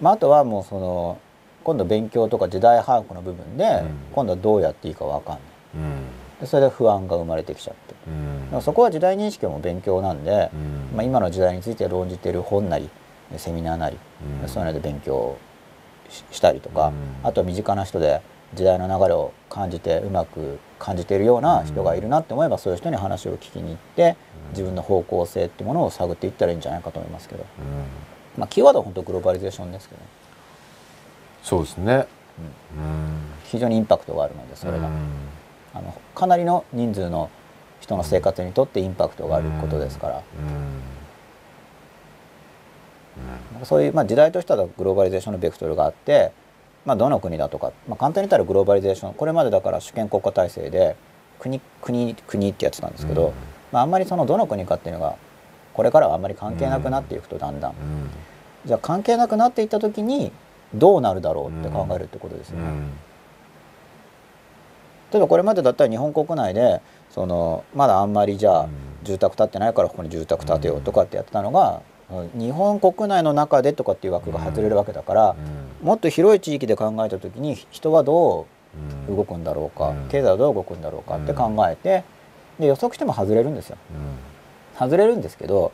[0.00, 1.18] まあ、あとはもうその
[1.64, 3.88] 今度勉強とか時代把握の部分で、うん。
[4.12, 5.40] 今度はどうやっていいか分かんない。
[5.74, 6.40] うん。
[6.40, 7.94] でそれで不安が生まれてきちゃって。
[7.94, 8.48] だうん。
[8.50, 10.96] からそこは時代認識も勉強なんで、うん。
[10.96, 12.88] まあ、今の時代について論じている本なり
[13.36, 13.98] セミナーなり、
[14.42, 14.48] うん。
[14.48, 15.36] そういうので勉強
[16.10, 16.94] ししたりとか、うん。
[17.22, 18.20] あとは身近な人で
[18.54, 24.16] 時代の流れを感じてうまく感じているような人がいるなって思えば、そういう人に話を聞きに行って
[24.50, 28.40] 自分の方向性っていうものを探っていったらいいんじゃないかと思いますけど、うん。
[28.40, 30.06] まあ、キーワードは本当グローバリゼーションですけど、ね、
[31.42, 32.06] そうですね。
[32.76, 33.20] うん。
[33.44, 34.78] 非常にインパクトがあるのでそれが。
[34.78, 34.92] うん。
[35.74, 37.28] あのかなりの人数の
[37.80, 40.22] 人の生活にとってインパクトがあることですから、
[43.64, 46.32] そういう、まあ、時代としてはグローバリゼーションのベクトルがあって、
[46.84, 50.96] まあ、どの国だとか、まあ、簡単に言ったらグローバリゼーションこれまでだから主権国家体制で
[51.38, 53.32] 国国国ってやってたんですけど、うん。
[53.72, 55.16] まあ、あんまりそのどの国かっていうのが
[55.74, 57.76] これからはあんまり関係なくなっていくとだんだん、うん。
[58.64, 60.32] じゃあ関係なくなっていった時に
[60.74, 62.64] どうなるだろうって考えるってことですよね。
[62.64, 62.90] うん。
[65.12, 66.80] 例えばこれまでだったら日本国内で
[67.10, 68.70] そのまだあんまりじゃあうん。
[69.06, 75.36] 住宅建ってないからここに住宅建てようとかってやってたのが、日本国内の中でとかっていう枠が外れるわけだから、
[75.82, 78.46] もっと広い地域で考えた時に人はど
[79.08, 80.08] うんう動くんだろうか、うん。
[80.08, 82.04] 経済はどう動くんだろうかって考えて
[82.58, 83.76] で予測しても外れるんですよ。
[84.78, 85.72] 外れるんですけど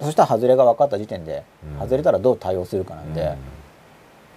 [0.00, 1.80] そしたら外れが分かった時点でうん。
[1.80, 3.36] 外れたらどう対応するかなんで、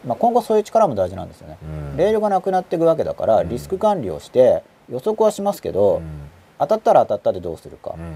[0.04, 0.10] うん。
[0.10, 1.58] まあ、今後そういう力も大事なんですよね。
[1.64, 1.98] うん。
[1.98, 3.50] レールがなくなっていくわけだからうん。
[3.50, 6.04] リスク管理をして予測はしますけど、うん。
[6.60, 8.14] 当たったら当たったでどうするか、うん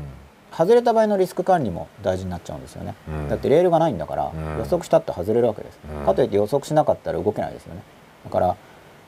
[0.51, 3.29] 外れた場合のリスク管理も大事になっちゃうんですよね、うん。
[3.29, 4.57] だってレールがないんだから、うん。
[4.57, 6.05] 予測したって外れるわけです、うん。
[6.05, 7.83] かといって予測しなかったら動けないですよね。
[8.25, 8.55] だから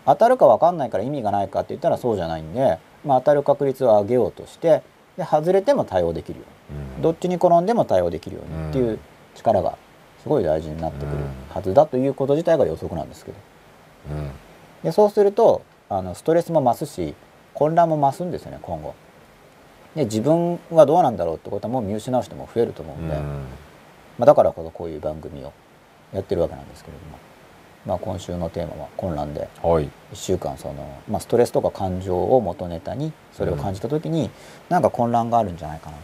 [0.06, 4.82] 当たるか分かんないから意味がないかって言ったらそうじゃないんで、まあ、当たる確率を上げようとして
[5.18, 6.80] で外れても対応できるように。
[6.96, 7.02] うん。
[7.02, 9.00] どっちに転んでも対応できるようにっていう
[9.36, 9.78] 力が
[10.24, 11.18] すごい大事になってくる
[11.50, 13.38] はずだということ自体が予測なんですけど。
[14.12, 14.32] うん。
[14.84, 17.14] でそうするとあのストレスも増すし
[17.54, 18.96] 混乱も増すんですよね今後
[19.96, 25.52] で自分はどうなんだろうってことはもう見失う人も増えると思うんで、まあ、だからこそこういう番組を
[26.14, 27.18] やってるわけなんですけれども、
[27.86, 29.50] まあ、今週のテーマは混乱で。
[29.62, 29.86] はい。
[29.86, 34.30] 1週間その、まあ、ストレスとか感情を元ネタにそれを感じた時に、
[34.70, 35.98] なんか混乱があるんじゃないかな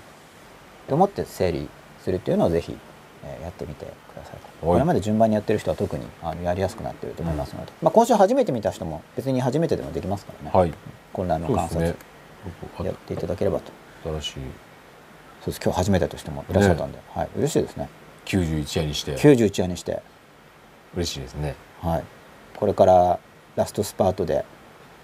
[0.87, 1.69] と思って整理
[2.01, 2.77] するっていうのをぜひ、
[3.23, 10.73] えーやってみてくださいこれまで順番にやってる人は特にあのやりやすくなってると思いますので、まあ、今週初めて見た人も別に初めてでもできますからね、はい。
[11.13, 11.95] 混乱の観察ね。
[12.83, 13.71] やっていただければと
[14.03, 14.33] 新しい。
[14.33, 15.61] そうです。
[15.63, 17.89] 今日初めてとしてもいらっしゃったんで、はい、嬉しいですね。
[18.25, 19.15] 91夜にして。
[19.15, 20.01] 91夜にして、
[20.95, 21.55] 嬉しいですね。
[21.81, 22.03] はい、
[22.55, 23.19] これから
[23.55, 24.45] ラストスパートで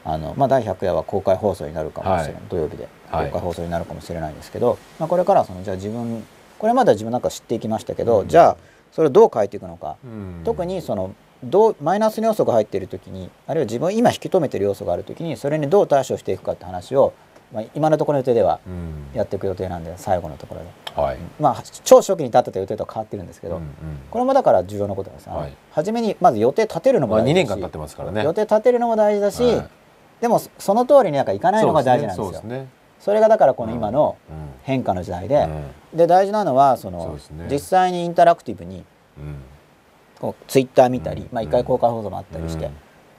[0.05, 2.43] あの、まあ、第100夜は公開放送になるかもしれない、はい。
[2.49, 2.87] 土曜日で。
[3.11, 3.31] 公はい。
[3.31, 6.25] 開放送になるかもしれないんですけど、まあ、これからはそのじゃあ自分
[6.59, 8.27] これまでは自分なんか知っていきましたけど、うん。
[8.27, 8.57] じゃあ
[8.91, 10.41] それをどう変えていくのか、うん。
[10.43, 17.13] 特にそのどうマイナスの要素が入っている時にあるいは自分今引き止めている要素がある時にそれにどう対処していくかって話を、
[17.53, 19.15] まあ、今のところの予定ではうん。
[19.15, 21.17] やっていく予定なんで最後のところで、はい。
[21.39, 23.69] まあ超初期に立ってた予定とは変わってるんですけど、うんうん。
[24.09, 25.55] これもだから重要なことなんです、あのはい。
[25.71, 28.23] 初めにまず予定立てるのもまあ2大事だし、年間経ってますからね。
[28.23, 29.69] 予定立てるのも大事だし、はい。
[30.21, 32.41] でもそその通りになんかいかないのが大事なんですよ。
[32.41, 32.67] そね。
[32.99, 34.35] それがだからこの今のうん。
[34.63, 35.63] 変化の時代うで、ん。
[35.93, 37.19] で大事なのはその
[37.51, 38.83] 実際にインタラクティブに
[39.17, 39.35] うん。
[40.19, 41.29] こうツイッター見たり、うん。
[41.31, 42.71] まあ、一回公開放送もあったりして、うん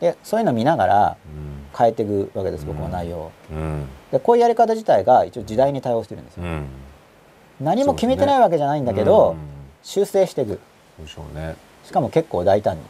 [0.05, 1.55] でそういうの見ながらうん。
[1.77, 2.93] 変えていくわけです僕のうん。
[2.93, 3.33] 内容を。
[3.51, 3.89] うん。
[4.13, 6.43] でこういうやり方自体が一応時代に対応してるんですよ。
[6.45, 6.67] うん。
[7.61, 9.37] 何も決めてないわけじゃないんだけど、うん。
[9.83, 10.61] 修正していく。
[10.97, 11.57] そうでしょうね。
[11.85, 12.83] しかも結構大胆に。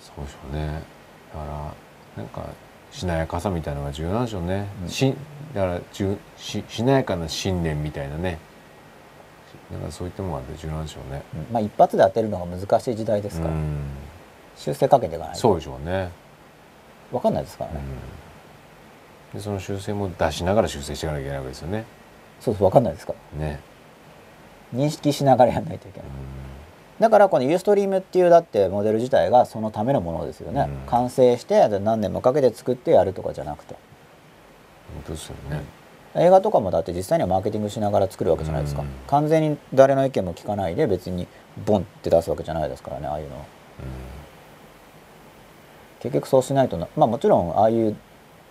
[0.00, 0.66] そうでしょうね。
[1.32, 1.72] だか
[2.16, 2.42] らなんか
[2.92, 4.88] しなやかさみたいなのが重要なんでしょうね、うん。
[4.88, 5.14] し
[5.54, 8.38] だからじゅししなやかな信念みたいなね。
[9.72, 11.22] なんかそういったものが重要なんでしょうね。
[11.34, 11.52] うん。
[11.52, 13.80] まあ、一発で当てるのが難しい時代ですから、うん
[14.56, 16.10] 修正かけていかないとそうでしょうね、
[17.12, 17.80] 分かんないですからね、
[19.34, 21.84] うん、でその修正も出しながら修正していかなきゃいけないわけですよね。
[22.40, 23.44] そうそう分かんないですから。
[23.46, 23.60] ね、
[24.74, 26.08] 認識しながらやらないといけない。
[26.08, 26.14] うん。
[27.00, 30.90] だからこのユーストリームっていうだってモデル自体がそのためのものですよね、うん。
[30.90, 33.74] 完成して何年もかけて作ってやるとかじゃなくて。
[34.94, 35.62] 本当ですよね、
[36.14, 38.88] 映画とかもだって実際にはマーケティングしながら作るわけじゃないですか、うん。
[39.08, 41.26] 完全に誰の意見も聞かないで別に
[41.66, 43.44] ボンって出すわけじゃないですからねああいうのは
[46.00, 46.88] 結局そうしないとな。
[46.96, 47.96] まあもちろんああいう、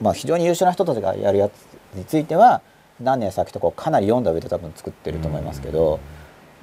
[0.01, 1.53] まあ、非常に優秀な人たちがやるやつ
[1.93, 2.61] については
[2.99, 5.99] 何年先とかをかなり読んだ上で多分作ってると思いますけど、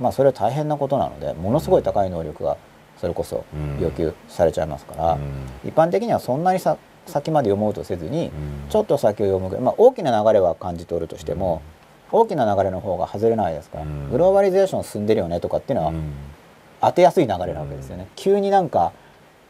[0.01, 2.57] まあそれは大変なことなのでものすごい高い能力が
[2.99, 3.44] それこそ
[3.81, 5.19] 要求されちゃいますから、
[5.65, 8.31] 一般的にはそんなにさ先まで読もうとせずに、
[8.70, 9.49] ちょっと先を読む。
[9.49, 11.61] ぐらい、まあ、大きな流れは感じ取るとしても、
[12.12, 14.11] 大きな流れの方が外れないですから、うん。
[14.11, 15.93] グローバリゼーション進んでるよねとかっていうのは
[16.81, 18.93] 当てやすい流れなわけですよね、急になんか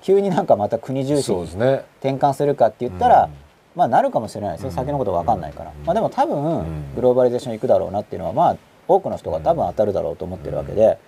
[0.02, 3.30] 急になんかまた国重視に転換するかって言ったら、うん。
[3.74, 4.74] まあなるかもしれないですよ、うん。
[4.74, 5.86] 先のこと分かんないから、うん。
[5.86, 6.94] まあでも多分、ん。
[6.94, 8.56] グローバリゼーション行くだろうなっていうのはまあ
[8.88, 10.98] 多くの人が多分当たるだろうと思ってるわけで、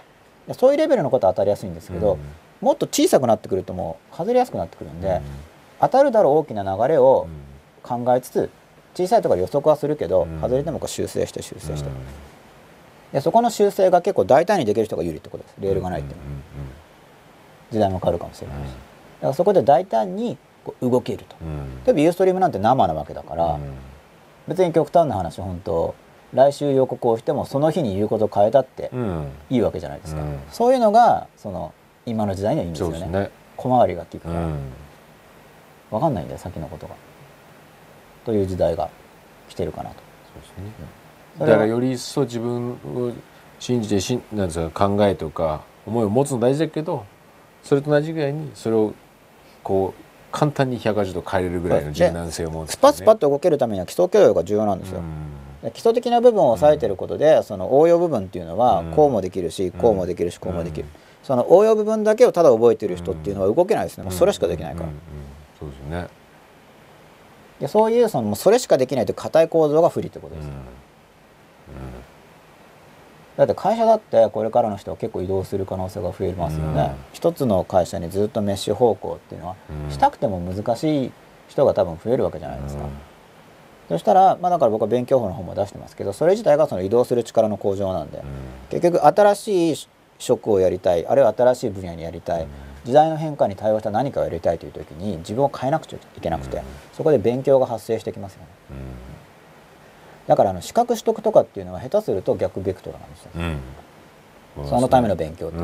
[0.52, 2.18] そういうレベルのことは当たりやすいんですけど、
[2.60, 5.20] もっと小さくなってくるともう外れやすくなってくるんで、
[5.81, 7.26] 当たるだろう大きな流れを
[7.82, 8.50] 考えつつ
[8.94, 10.40] 小さいところ予測はするけど、うん。
[10.40, 11.90] 外れてもこう修正して修正して、
[13.12, 15.55] でそこの修正が結構大胆にできる人が有利ってことです。
[15.58, 16.31] レールがないっていうのは、
[17.75, 21.36] 時代も変わるかもしれないし、だからそこで大胆にこう動けると。
[21.85, 23.59] 例えばユーストリームなんて生なわけだから、
[24.47, 25.94] 別に極端な話本当
[26.33, 28.91] 来週予告をしてもその日に言うことを変えたって
[29.51, 30.39] いいわけじゃないですか、うん。
[30.51, 31.75] そういうのがその
[32.07, 33.07] 今の時代にはいいんですよね。
[33.07, 34.59] ね小回りが利くから、うん。
[35.91, 36.94] 分かんないんだよ先のことが。
[38.25, 38.89] という時代が
[39.49, 39.97] 来てるかなと。
[39.97, 40.55] そうですね。
[41.39, 43.12] それはだからより一層自分を
[43.59, 47.05] 信じてしんなんですか考えとか思いを持つの大事だけど
[47.65, 48.94] それと同じぐらいにそれを
[49.62, 55.01] こう簡単に180度変えれるぐらいの柔軟性を持つ、ね、スパスパッと動けるためには基礎教養が重要なんですよ。
[55.62, 60.89] で基礎的な部分を抑えてることで、その応用部分っていうのはこうもできるし、こうもできるしこうもできる、
[61.23, 64.89] その応用部分だけをただ覚えてる人っていうのは動けないですね、もうそれしかできないから。
[65.59, 66.09] そうですね。
[67.60, 70.49] でそういうそのそれしかできないという硬い構造が不利ってことです、
[73.37, 79.57] だって会社だってこれからの人は結構移動する可能性が増えますよね、一つの会社にずっとメッシュ方向っていうのは、
[79.91, 81.13] したくても難しい
[81.49, 82.85] 人が多分増えるわけじゃないですか、
[83.89, 88.23] そしたら、まあ、だから僕は勉強法の方も出してますけどそれ自体がその移動する力の向上なんで、
[88.71, 89.89] 結局新しい
[90.19, 92.47] 職をやりたいあるいは新しい分野にやりたい、
[92.85, 98.47] 時代の変化に対応した何かをやりたいという時に自分を変えなくちゃいけなくて、そこで勉強が発生してきますよね、
[100.27, 103.31] だからあの資格取得とかっていうのは下手すると逆ベクトルなんですよ、
[104.69, 105.59] そのための勉強って、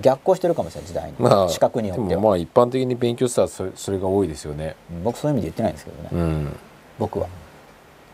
[0.00, 2.16] 逆行してるかもしれない時代に、まあ、資格によって。
[2.16, 6.56] はまあ一般的に勉強したらそれそれが多いですよね、僕そういう意味で言ってないんですけどね、うん、
[6.98, 7.28] 僕は。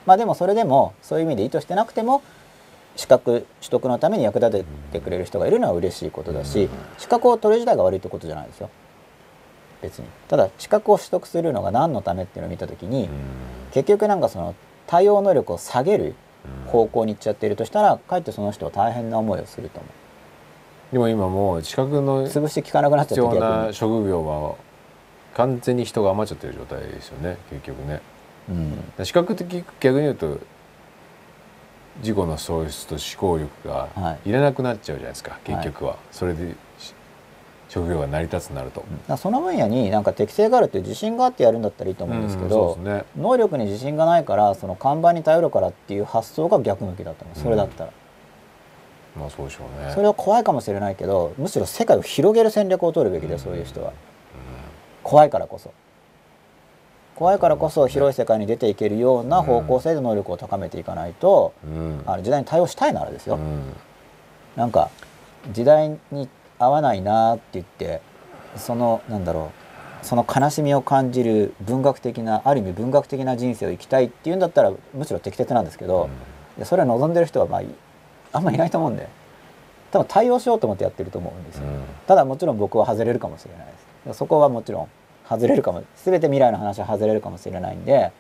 [0.05, 2.23] まあでもそれでもそういう意味で意図してなくても
[2.97, 6.69] 資格取得のために役立ててくれる人がいるのは嬉しいことだし
[6.99, 8.71] 資格を取る自体が悪いってことじゃないですよ。
[9.83, 10.07] 別に。
[10.29, 13.09] ただ資格を取得するのが何のためっていうのを見た時に
[13.73, 14.55] 結局なんかその
[14.87, 16.15] 対応能力を下げる
[16.67, 20.93] 方向に行っちゃっているとしたらかえってその人は大変な思いをすると思う。
[20.93, 24.55] でも今もう資格の潰して効かなくなっちゃって必要な職業は
[25.35, 28.01] 完全に人が余っちゃってる状態ですよね結局ね、
[28.99, 30.39] うん、資格的逆に言うと
[32.03, 34.33] 事故の喪失と思考力がい。
[34.33, 36.55] らなくなっちゃうじゃないですか、はい、結局は、それで
[37.77, 42.85] 職業が成り立つなると、うん、その分野になんか適性があるっていう自信があってやるんだったらいいと思うんですけど、うん。
[42.85, 47.93] ね、能力に自信がないからその看板に頼るからっていう発想が逆向きだと思うそれだったら、
[49.17, 49.93] うん、まあそうでしょうね。
[49.93, 53.93] それは怖いかもしれないけどむしろ世界を広げる戦略を取るべきで、そういう人は、
[55.03, 55.71] 怖いからこそ。
[57.15, 63.63] 怖いからこそ広い世界に出ていけるような方向性で能力を高めていかないと、うん、あの時代に対応したいならですよ、うん、
[64.55, 64.91] なんか
[65.51, 66.29] 時代に
[66.59, 68.01] 合わないなって言って
[68.57, 69.53] そのなんだろ
[70.03, 76.09] うその悲しみを感じる文学的なある意味文学的な人生を生きたいっていうんだったらむしろ適切なんですけど、
[76.59, 77.63] うん、それを望んでる人はまあ
[78.33, 79.09] あんまりいないと思うんで
[79.91, 81.65] 多分対応しようと思ってやってると思うんですよ、
[82.07, 84.19] ただもちろん僕は外れるかもしれないです。
[84.19, 84.89] そこはもちろん
[85.29, 88.13] 外れるかも全て未来の話は外れるかもしれないんで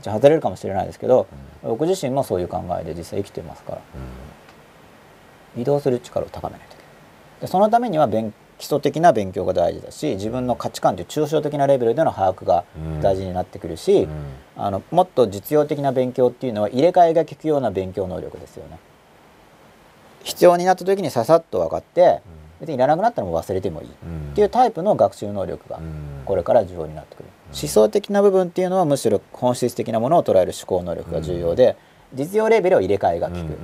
[0.00, 1.26] じゃ外れるかもしれないですけど、
[1.62, 3.82] うん、僕自身もそういう考えで実際生きてますから、
[5.56, 6.68] うん、移動する力を高めない
[7.42, 12.64] でそのためには勉基礎的な勉強が大事だし自分の価値観という抽象的なレベルでの把握が
[13.02, 14.10] 大事になってくるし、うん、
[14.56, 18.78] あのもっと実用的な勉強っていうのは入れ替えが効くような勉強能力ですよね。
[20.22, 22.20] 必要になった時にささっと分かって、
[22.60, 23.90] 別にいらなくなったらもう忘れてもいいっ
[24.36, 25.80] ていうタイプの学習能力が
[26.24, 31.76] これから重要になってくる、思想的な部分っていうのはむしろ本質的なものを捉える思考能力が重要で、
[32.14, 33.58] 実用レベルを入れ替えが効く、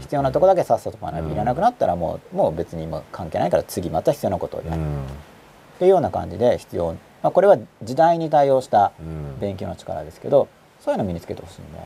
[0.00, 8.92] 必要なとこだけさっさと学びいらなくなったらもうもう別に今関係ないから次また必要なことをやる、っていうような感じで必要、まあ、これは時代に対応した
[9.40, 10.48] 勉強の力ですけど
[10.80, 11.80] そういうのを身につけてほしいんで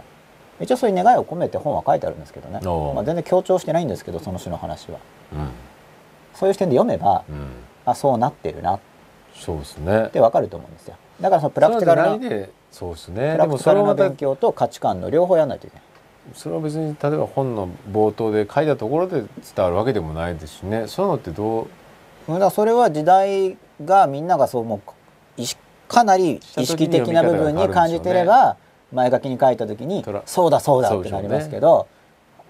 [0.61, 2.61] 一応そういう願いを込めて本は書いてあるんですけどね、
[2.95, 4.99] まあ、全然強調してないんですけどその種の話は。
[6.35, 7.47] そういう視点で読めば、うん、
[7.85, 8.79] あそうなってるな。
[9.35, 10.05] そうですね。
[10.07, 10.97] ってわかると思うんですよ。
[11.21, 13.33] だからそのプラクティカルなそうですね。
[13.33, 15.85] プラクティカルな勉強と価値観の両方やらないといけない
[16.35, 19.23] それは別に例えば本の冒頭で書いたところで
[19.55, 20.87] 伝わるわけでもないですしね。
[20.87, 21.69] そういうのってど
[22.29, 22.39] う？
[22.39, 25.43] だそれは時代がみんながそうもう
[25.89, 28.57] かなり意識的な部分に感じてれば
[28.93, 31.89] 前書きに書いた時にそうだそうだってなりますけど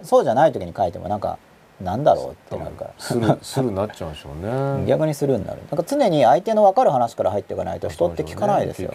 [0.03, 1.39] そうじゃない時に書いてもなんか
[1.81, 2.91] なんだろうってなるから。
[2.99, 4.87] するするなっちゃうんでしょうね。
[4.87, 5.59] 逆にするになる。
[5.69, 8.93] なんか常に相手の分かる話から入っていかないと人って聞かないですよ、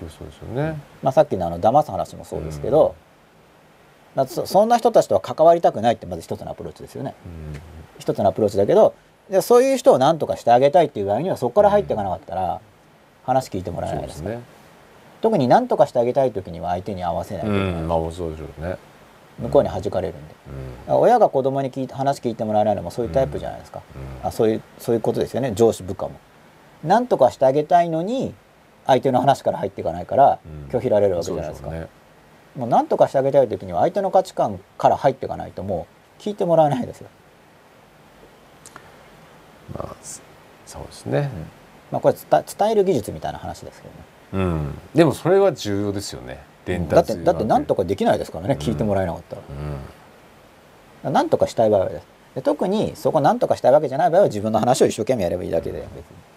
[1.04, 2.94] まあ、さっきのあの騙す話もそうですけど、うん、
[4.26, 7.62] そそんな人たちとは関わりたくないってまず一つのアプローチですよね、うん、
[8.00, 8.96] 一つのアプローチだけど
[9.30, 12.62] でそういう人を何とかしてあげたいっていう場合にはそこから入っていかなかったら
[13.26, 14.42] 話聞いてもらえないですね、ね、
[15.22, 18.78] 特に何とかしてあげたい時には相手に合わせないといけない、うん、まあそうでしょうね。
[19.40, 20.36] 向こうに弾かれるんで、
[20.88, 23.84] うん、親が子供に聞い話聞いてもらえないのもそういうタイプじゃないですか、
[24.22, 25.54] うん、あそういうそういうことですよね。
[25.54, 26.20] 上司部下も。
[26.84, 28.34] なんとかしてあげたいのに
[28.88, 30.40] 相手の話から入っていかないから
[30.70, 31.70] 拒否られるわけじゃないですか。
[31.70, 31.88] うんね、
[32.58, 35.88] もう何とかしてあげたい時には相手の価値観から入っていかないとも
[36.20, 37.10] う聞いてもらえないですよ。
[39.76, 39.96] まあ
[40.66, 41.30] そうですね。
[41.92, 44.46] まあこれ伝える技術みたいな話ですけどね。
[44.46, 46.44] うん、でもそれは重要ですよね。
[46.66, 49.42] 伝達だってだって何とかできないですからね、聞いてもらえなかったら、
[51.06, 52.08] うん、何とかしたい場合はです。
[52.36, 56.28] で特にそこ何とかしたいわけじゃない場合は自分の話を一生懸命やればいいだけで別に。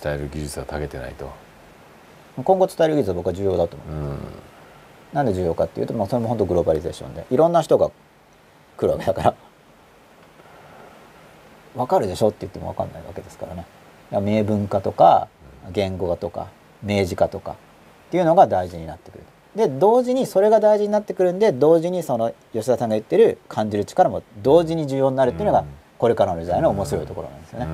[0.00, 1.28] 伝える技術は長けてないと
[2.44, 3.88] 今後伝える技術は僕は重要だと思う。
[3.88, 4.18] うん。
[5.12, 7.90] なんで重要かっていうと、まあ、それも本当グローバリゼーションでいろんな人が
[8.76, 9.34] 来るわけだから。
[11.76, 13.66] 分かるでしょって言っても分かんないわけですからね。
[14.10, 15.28] 明文化とか
[15.70, 16.48] 言語化とか
[16.82, 17.54] 明示化とかっ
[18.10, 19.24] ていうのが大事になってくる。
[19.54, 25.66] で同時にそれが大事になってくるんで同時にその吉田さんが言ってる感じる力も同時に重要になるっていうのがうん。
[25.98, 27.66] これからの時代の面白いところなんですよね。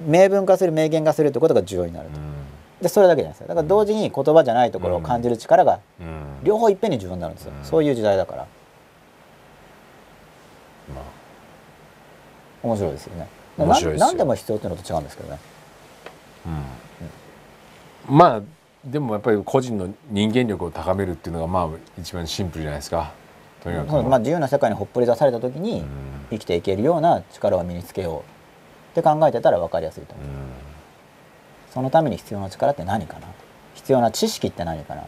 [0.00, 0.04] う。
[0.08, 0.12] ん。
[0.12, 2.20] 明文化する明言化するってことが重要になると
[2.86, 3.48] でそれだけじゃないですよ。
[3.48, 6.44] だから同時に言葉じゃないところを感じる力がうん。
[6.44, 7.64] 両方いっぺんに重要になるんですよ、うん。
[7.64, 8.46] そういう時代だから。
[10.94, 11.04] まあ。
[12.62, 13.28] 面白いですよね。
[13.58, 15.38] 面白い何でも必要っていうのと違うんですけどね。
[18.08, 18.16] うん。
[18.16, 18.42] まあ
[18.84, 23.12] でもやっぱり個人の人間力を高めるっていうのがまあ一番シンプルじゃないですか。
[23.62, 24.02] とにかく。
[24.04, 25.86] まあ、自由な世界にほっぽり出された時にうん。
[26.30, 28.24] 生きていけるような力を身につけよ
[28.94, 30.26] うって考えてたら分かりやすいと思う、
[31.76, 33.26] そのために必要な力って何かな？
[33.74, 35.04] 必要な知識って何かな、っ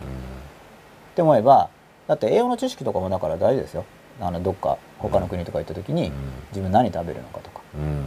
[1.15, 1.71] て思えば
[2.07, 3.87] だって栄養の知識とかもだから大事ですよ。
[4.21, 6.13] あのどっか他の国とか行った時に
[6.51, 7.63] 自分何食べるのかとか。
[7.75, 8.07] うんうん。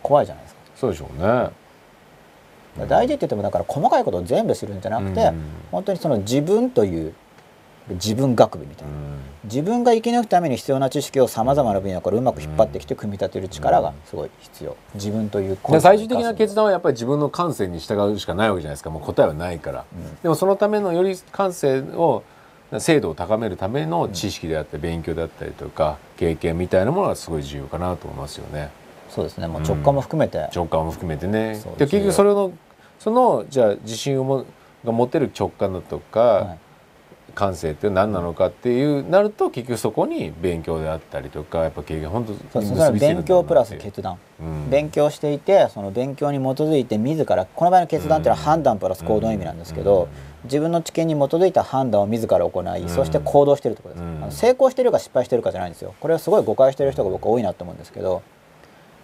[0.00, 0.60] 怖いじゃないですか。
[0.76, 1.20] そうでしょう
[2.78, 2.86] ね。
[2.86, 5.42] 大事って言ってもだから細かいことを全部知るんじゃなくて、うん。
[5.72, 7.14] 本当にその自分という
[7.94, 8.94] 自分学部みたいな、
[9.44, 14.76] 自分が生き抜くために必要な知識をさまざまな分野からうまく引っ張ってきて組み立てる力がすごい必要。
[14.94, 18.90] 自分というで最終的な決断断はやっぱり自分の感性に従うしかないわけじゃないですか。
[18.90, 19.84] もう答えはないから、
[20.22, 22.22] でもそのためのより感性を
[22.78, 28.70] 精度を高めるための知識であったり勉強であったりとか経験みたいなものがすごい重要かなと思いますよね。
[29.08, 29.48] そうですね。
[29.48, 31.60] もう直感も含めて、直感も含めてね。
[31.78, 32.52] で結局それの
[32.98, 34.44] そのじゃあ自信をも
[34.84, 36.58] が持てる直感だとか、はい
[37.34, 44.70] 感性って何なのかっていうなると結局そこに勉強であったりとかやっぱ経験本当そうそれは勉強プラス決断、うん。
[44.70, 50.08] 勉強していてその勉強に基づいて自らこの場合の決断っていうのは判断プラス行動の意味なんですけど、
[50.44, 54.16] 自分の知見に基づいた判断を自ら行い、んそして行動してるってことです、うん。
[54.22, 55.94] あの成功してるか失敗してるかじゃないんですよ。
[56.00, 58.22] これはすごい誤解してる人が僕は多いなと思うんですけど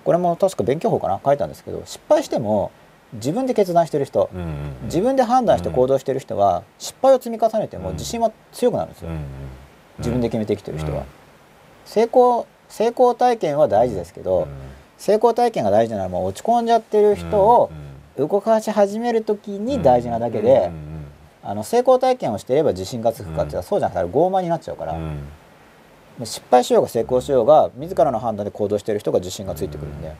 [0.04, 1.20] これも確か勉強法かな？
[1.24, 2.70] 書いたんですけど失敗しても
[3.14, 4.48] 自分で決断してる人、うんうん
[4.84, 7.94] 自分で判断して行動してる人は失敗を積み重ねてもうん。
[7.94, 9.24] 自信は強くなるんですよ、うん
[9.98, 11.04] 自分で決めて生きてる人は、うん。
[11.86, 14.48] 成功成功体験は大事ですけど、
[14.98, 17.70] 成功体験が大事なのはもう落ち込んじゃってる人を
[18.18, 20.70] 動かし始める時に大事なだけで、
[21.42, 24.96] あの成功体験をしていれば自信がつくかっていうと、そうじゃなくて傲慢になっちゃうから、
[26.24, 30.14] 失敗しようが成功しようが自らの判断で行動している人が自信がついてくるんで、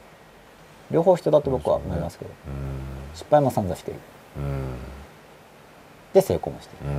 [0.91, 2.31] 両方必要だと僕は思いますけど、
[3.13, 3.99] 失敗も散々している。
[6.13, 6.89] で成功もしている、っ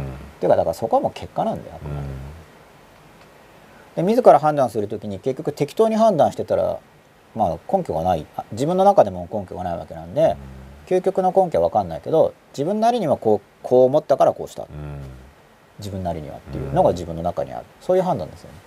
[0.41, 1.79] ていうかだからそこはもう結果なんだよ、
[3.97, 6.79] で自ら判断する時に結局適当に判断してたら
[7.35, 8.27] まあ根拠がない。
[8.37, 10.37] あ自分の中でも根拠がないわけなんで、
[10.87, 14.67] 究極の根拠は分かんないけど自分なりにはこうこう思ったからこうした。
[15.79, 17.65] 自分なりにはっていうのが自分の中にある。
[17.81, 18.59] そういう判断ですよね。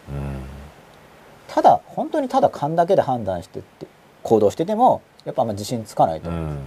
[1.48, 3.86] ただ本当にただ勘だけで判断してって
[4.24, 6.34] 行動しててもやっぱあんま自信つかないと、う。
[6.34, 6.58] ん。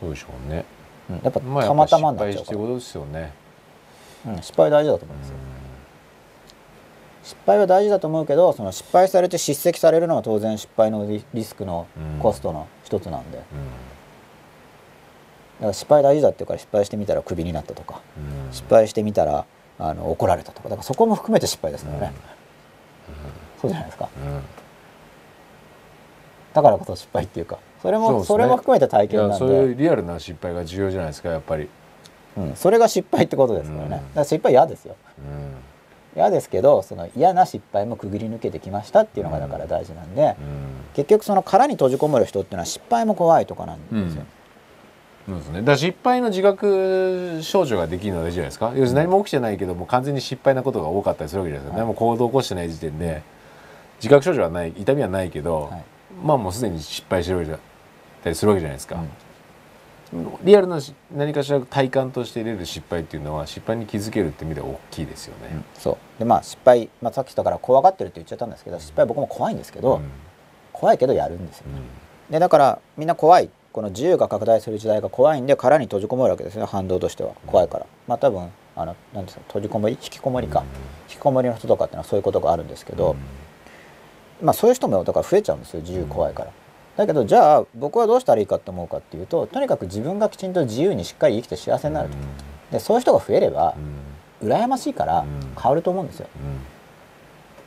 [0.00, 0.64] そうでしょうね。
[1.22, 3.32] やっぱまあたまたまになっちゃうから、失敗してことですよね。
[4.26, 5.34] うん、失敗大事だと思いますよ、
[7.24, 12.20] 失敗は大事だと思うけどその失敗されて叱責されるのは当然失敗のリリスクのうん。
[12.20, 13.48] コストの一つなんで、だか
[15.66, 18.00] ら失敗大事だっていうから失敗してみたらクビになったとか、
[18.52, 19.44] 失敗してみたら
[19.78, 20.68] あの怒られたとか。
[20.68, 22.12] だからそこも含めて失敗ですからね、
[23.60, 24.08] そうじゃないですか
[26.52, 28.44] だからこそ失敗っていうかそれもそ,、ね。
[28.44, 31.68] れも含めて体い験なんやそういうでリアルな失敗が重要じゃないですかやっぱり。
[32.34, 33.90] うん、それが失敗ってことですからね、うん。
[33.90, 34.96] だから失敗嫌ですよ。
[36.14, 40.36] 嫌ですけどその嫌な失敗もくぐり抜けてきましたっていうのがだから大事なんで、
[40.94, 44.24] 結局その殻に閉じこもる人っていうのは失敗も怖いとかなんですよ、
[45.26, 45.60] そうですね。
[45.60, 48.66] だから失敗の自覚症状ができるのは大事じゃないですか。
[48.68, 53.22] 要するに何も起きてないけどもう完全に失敗なことが多かったりするわけじゃないですか、何も行動を起こしてない時点で
[53.96, 55.84] 自覚症状はない痛みはないけど、はい
[56.22, 57.58] まあもうすでに失敗してる
[58.22, 59.02] たりするわけじゃないですか、
[60.42, 65.96] リアルなし何かしら体感として入れる失敗っていうのは失敗に気づけるって意味では大きいですよね、そう。
[66.18, 70.02] でまあ失敗、まあ、さっき言ったから怖がってるって言っちゃったんですけど失敗僕も怖いんですけど、うん。
[70.72, 71.64] 怖いけどやるんですよ、
[72.30, 73.50] でだからみんな怖い。
[73.72, 76.66] この自由が拡大する時代が怖いんで殻に閉じこもるわけですね。
[76.66, 77.32] 反動としては。
[77.46, 77.86] 怖いから。
[78.06, 80.62] まあ多分あのなんですか閉じこもり引きこもりか、
[81.08, 83.16] 引きこもりの人とかっていうのはそういうことがあるんですけど、
[84.42, 86.50] まあそういう人もだから増えちゃうんですよ自由怖いから。
[86.96, 92.16] だけどじゃあ僕はどうしたらいいかと思うかっていうととにかく自分がきちんと自由にしっかり生きて幸せになると。
[92.72, 93.74] でそういう人が増えれば
[94.42, 95.24] 羨ましいから
[95.60, 96.26] 変わると思うんですよ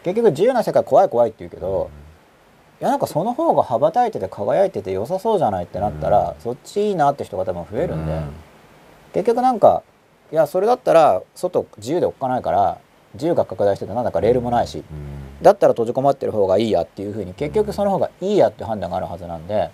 [0.03, 1.89] 結局自由な世界怖い怖いって言うけど、
[2.81, 8.21] いやなんかその方が羽ばたいてて輝いてて良さそうじゃないってなったら、そっちいいなって人が多分増えるんで、
[9.13, 9.81] 結局なんか
[10.31, 12.77] いやそれだったら外自由でおっかないから
[13.15, 14.01] 自由が拡大しててな。
[14.01, 15.43] んだかレールもないし、うん。
[15.43, 19.69] だったら閉じこもってる方がいいやっていうふうに結局その方がいいやって判断があるはずなんで。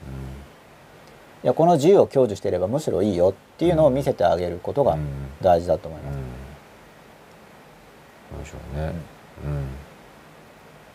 [1.44, 5.02] いやこの自由を享受していればむしろいいよっていうのを見せてあげることがうん。
[5.42, 6.18] 大事だと思います。
[8.34, 8.44] うん。
[8.44, 8.94] でしょうね。
[9.46, 9.68] うん。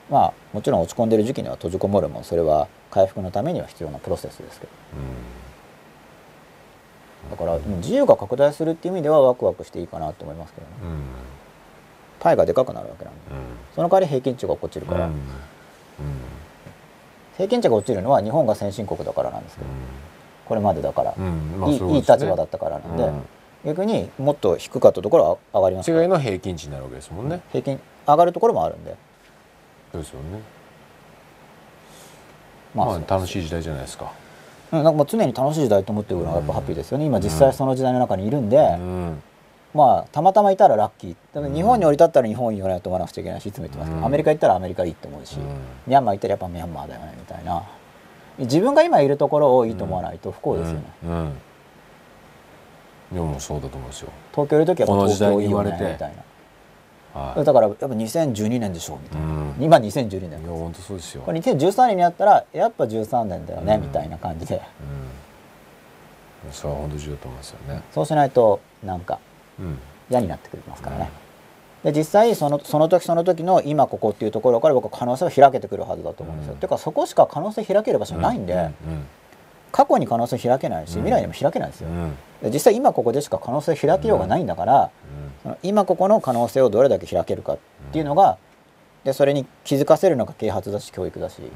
[0.09, 4.73] まあもちろん落ち込んでる時期には閉じこもるもそれは回復のためには必要なプロセスですけど。
[7.31, 10.73] だからうん自由が拡大するっていう意味ではワクワクしていいかなと思いますけどね。
[10.83, 10.97] うんうん
[12.27, 13.21] パイがでかくなるわけなんで
[13.77, 15.15] その代わり平均値が落ちるから、うん。
[17.37, 19.69] 平均値が落ちるのは日本が先進国だからなんですけど。
[20.47, 22.15] これまでだから、まあいいそうですね。
[22.15, 23.23] いい立場だったからなんで、うん。
[23.65, 27.41] 逆にもっと低かったところは上がります世界の平均値になるわけですもんね。
[27.53, 28.97] 平均上がるところもあるんで。
[29.93, 30.41] そうですよね。
[32.75, 34.11] まあ、まあ楽しい時代じゃないですか。
[34.73, 37.05] うん、なんかもう常に楽しい時代と思ってるのがやっぱハッピーですよね。
[37.05, 39.23] 今実際その時代の中にいるんで、うん
[39.77, 41.17] まあたまたまいたらラッキー。
[41.35, 43.91] だから日本に降り立ったら日本いいよねと思わなくちゃいけないしいつも言ってます。
[43.91, 44.07] けど、うん。
[44.07, 45.45] アメリカ行ったらアメリカいいって思うし、うん。
[45.87, 47.63] ミャンマー行ったらやっぱミャンマーだよねみたいな。
[48.39, 51.11] 自分が今いるところをいいと思わないと不幸ですよね、うん。
[51.11, 51.33] うん。
[53.13, 54.09] でもそうだと思うんですよ。
[54.33, 56.13] 東京いる時は東京いいよねみたい
[57.15, 59.55] はなだからやっぱ2012年でしょみたいな、うん。
[59.59, 61.23] 今2012年いいや本当そうですよ。
[61.23, 64.61] これ2013年になったらやっぱ13年だよね、うんみたいな感じで。
[66.45, 66.53] うん。
[66.53, 67.83] それは本当重要だと思いますよね。
[67.91, 69.26] そうしないとなんかうん
[70.11, 71.11] 嫌になってくれますからね、
[71.85, 76.61] で実際そのその時その時の今ここっていうところから僕は可能性は開けてくるはずだと思うんですよ、うん。
[76.61, 78.59] てかそこしか可能性開ける場所ないんで、う
[78.91, 79.07] ん
[79.73, 81.89] 過去に可能性開けないしうん未来にも開けないですよ。
[81.89, 82.17] う、ん。
[82.43, 84.91] で実際今ここでしか可能性開けようがないんだから、
[85.43, 87.59] その今ここの可能性をどれだけ開けるかっ
[87.93, 88.39] ていうのが
[89.05, 91.43] でそれに気づかせるのが啓発だし教育だし。
[91.43, 91.51] で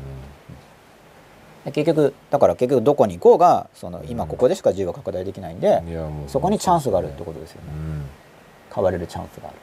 [1.66, 7.68] 結局だから結局どこに行こうがその今ここでしか自由が拡大できないんでうんそこにチャンスがあるってことですよね。
[7.68, 8.06] うん。
[8.74, 9.56] 変われるチャンスがある。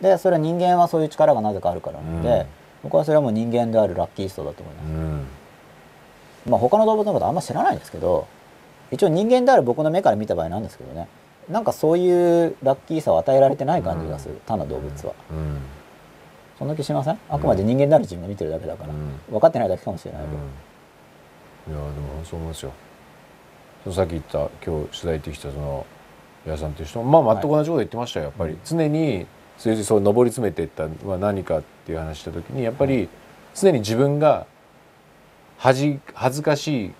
[0.00, 2.46] でそれは人間はそういう力がなぜかあるからなので、うん。
[2.84, 5.26] 僕はそれはもう人間であるラッキーストだと思います、うん。
[6.50, 8.26] まあ他の動物のことあんま知らないんですけど
[8.90, 11.06] 一応人間である僕の目から見た場合なんですけどね。
[11.48, 15.12] なんかそういうラッキーさを与えられてない感じがする、他の動物は。
[15.30, 15.58] うん。
[16.58, 17.18] そんな気しません？
[17.28, 19.18] あくまで人間である自分が見てるだけだから、うん。
[19.28, 20.36] 分かってないだけかもしれないけど、
[21.68, 22.72] いやでもそう思いますよ。
[23.84, 25.86] そのさっき言った今日取材行ってきたその
[26.46, 29.26] 矢さんという人もまあ全く同じこと言ってましたよやっぱり、常に
[29.58, 33.08] そういうそう上り詰めていったのは何かっていう話した時にやっぱり
[33.54, 34.46] 常に自分が
[35.58, 36.92] 恥恥ずかしい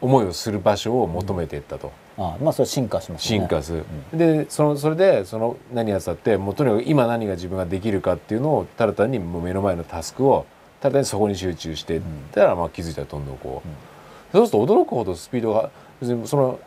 [0.00, 3.46] 思いをする場所を求めていったと、ああまあそれ進化しますよね。
[3.46, 10.46] 進化する、でそのそれでその何やつだってもうとにかく今何が自分ができるかっていうのをただ単にもう目の前のタスクを
[10.80, 12.02] ただそこに集中していっ
[12.32, 16.60] たら、まあ気づいたらどんどんこう、そうすると驚くほどスピードが別にその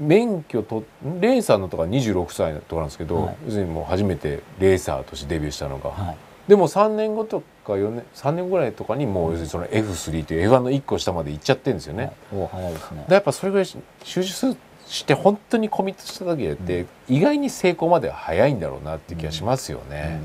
[0.00, 0.84] 免許と
[1.20, 3.52] レーサーのとか26歳とかなんですけど、はい。
[3.52, 6.16] にもう初めてレーサーとしてデビューしたのが、はい。
[6.48, 12.12] でも3年後とか4年3年ぐらいとかにもう要するにその F3 という F1 の1個下まで行っちゃってるんですよね。
[12.32, 12.42] はい。
[12.42, 13.04] お早いですね。
[13.08, 13.78] でやっぱそれぐらい集
[14.24, 20.20] 中して本当にコミットしただけで、意外に成功までは早いんだろうなって気がしますよね。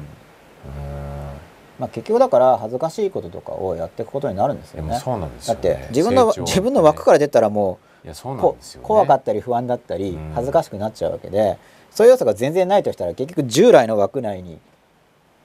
[1.80, 4.99] まあ、結局だから恥ずかしいこととかをやっていくことになるんですよね。
[4.99, 5.58] そうなんですだっ。
[5.58, 8.88] て自分の自分の枠から出たらもいやそううこなんですよ、ね。
[8.88, 10.32] 怖かったり不安だったりうん。
[10.35, 11.58] 恥ずかしくなっちゃうわけで、
[11.90, 14.59] そういう要素が全然ないとしたら結局従来の枠内に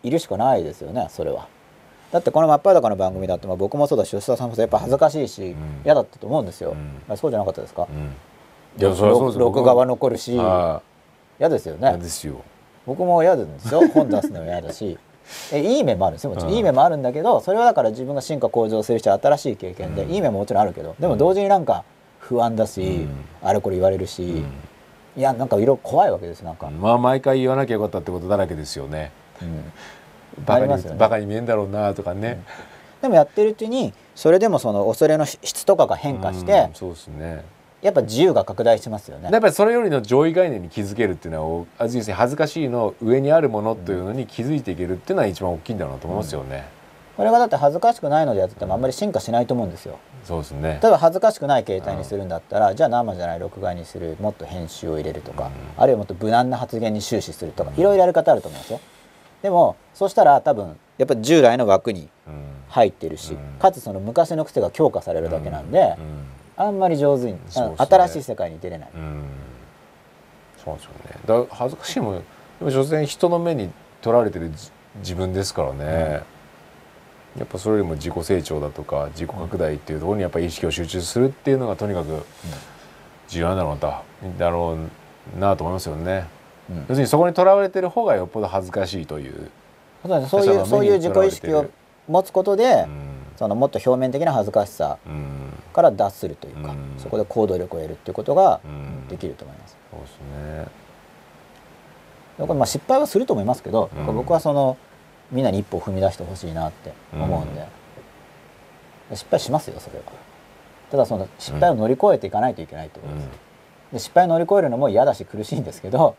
[0.03, 1.47] いるしかないですよねそれは。
[2.13, 5.57] だってこの「真っ裸」の番組だって、まあ、僕もそうだし吉田さんもそうやっぱ恥ずかしいし、ん。
[5.85, 7.03] 嫌だったと思うんですよ、うん。
[7.09, 8.15] まあそうじゃなかったですか、うん。
[8.81, 9.39] いやそそうです。
[9.39, 10.81] よ録画は残るしあ
[11.39, 12.41] 嫌ですよあ嫌ねですよ。
[12.87, 13.81] 僕も嫌ですよ。
[13.89, 14.99] 本出すのも嫌だし
[15.53, 16.57] えいい面もあるんですよもちろん、うん。
[16.57, 20.11] いい面もあるんだけどそれはだから自分が進化向上する人は新しい経験で、うん。
[20.11, 21.85] いい面ももちろんあるけどでも同時になんか
[22.20, 23.09] 不安だし、うん。
[23.43, 24.44] あれこれ言われるし、うん。
[25.17, 29.12] いやなんか色々怖いわけですなんか、まあ毎回言わなきゃよかったってことだらけですよね。
[29.43, 29.73] うん。
[30.44, 30.94] バカに、ね。
[30.99, 32.43] バカに見えんだろうなとかね。
[33.03, 37.44] でもやってるうちにそれでもその恐れの質とかが変化して、うんそうですね。
[37.85, 39.29] やっぱ自由が拡大しますよね。
[39.31, 46.65] やっぱりそれよりの上位概念に気づけるっていうのは恥ずかしいの上にあるものというのに気づいていけるっていうのは一番大きいんだろうなと思いますよね。
[47.15, 49.99] これがだって恥ずかしくないのでやっててもあんまり進化しないと思うんですよ。
[50.25, 50.81] そうですね。
[50.83, 58.81] 例えば恥ずかしくない形態にするんだったら、じゃあ生じゃない録画にするもっと編集を入れるとか、あるいはもっと無難な発言に終始するとか、いろいろやり方あると思うんですよ。
[59.43, 62.55] でもそうしたら多分やっぱり従来の枠にうん。
[62.71, 63.61] 入ってるし、うん。
[63.61, 65.97] かつその昔の癖が強化されるだけなんで、
[66.57, 67.39] あんまり上手に、ね。
[67.76, 69.00] 新しい世界に出れない、うん。
[69.00, 69.24] うん
[70.65, 71.47] そうですよね。
[71.49, 72.15] だ恥ずかしいもん。
[72.16, 72.23] で
[72.60, 76.23] でも所詮人の目に取られてるじ自分ですからね、
[77.36, 82.24] やっぱそれよりも自己成長だとか自己拡大っていうところにやっぱり意識を集中するっていうのがとにかく
[83.28, 84.02] 重要なんだろうだ
[84.39, 84.78] だろ
[85.36, 86.26] うなと思いますよね。
[86.70, 86.76] うん。
[86.78, 89.50] 要するにそこにとらわれてる方がよっぽど恥ずかしいという。
[90.28, 91.66] そういうそういう自己意識を
[92.07, 99.77] 持つことで、うんそのもっと表面的な恥ずかしさうんから脱するというか、うんそこで行動力を得るっていうことがうんできると思います。
[99.91, 100.67] そうですね。
[102.39, 104.77] だからまあ失敗はすると思いますけど、うん僕はその
[105.33, 107.67] みんなに一歩踏み出してほしいなって思うんで、
[109.15, 110.05] 失敗しますよそれは。
[110.91, 113.29] ただその失敗を乗り越えていかないといけないってことです。
[113.95, 116.17] で失敗を乗り越えるのも嫌だし苦しいんですけど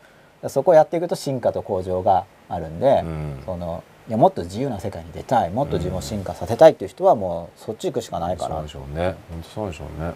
[0.48, 5.50] そこをやっていくと進化と向上があるんで、うんそのいやもっと自由な世界に出たい。
[5.50, 8.56] もっと自分を進化させたいっていう人はもうそっち行くしかないから。
[8.56, 9.16] そうでしょうね。
[9.30, 10.12] 本当そうでしょうね。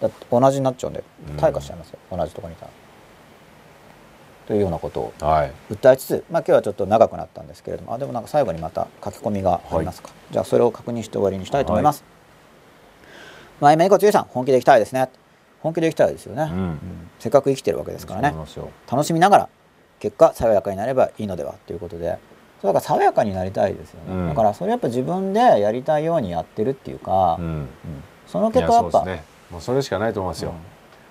[0.00, 1.36] だって同じになっちゃうんでうん。
[1.36, 2.72] 退化しちゃいますよ、同じところにいたら。
[4.46, 5.52] というようなことをはい。
[5.70, 7.94] 訴えつつ、まあ、今日はちょっと長くなったんですけれども。
[7.94, 12.04] あでもなんか最後にまた書き込みがありますか、じゃあそれを確認して終わりにしたいと思います。
[13.60, 14.24] まあ今井子剛さん。
[14.24, 15.08] 本気でいきたいですね。
[15.62, 16.58] 本気でいきたいですよね、うん。
[16.58, 16.78] うん。
[17.20, 18.34] せっかく生きてるわけですからね。
[18.90, 19.48] 楽しみながら
[20.00, 22.18] 結果爽やかになればいいのではということで
[22.62, 24.28] そうだから爽やかになりたいですよね、うん。
[24.28, 27.44] だからそれやっぱ自分でやりたいようにやってるっていうか、うん。
[27.44, 27.68] うん。
[28.28, 29.24] その結果やっぱそうね。
[29.50, 30.50] もうそれしかないと思いますよ。
[30.50, 30.56] うん。
[30.56, 30.60] だ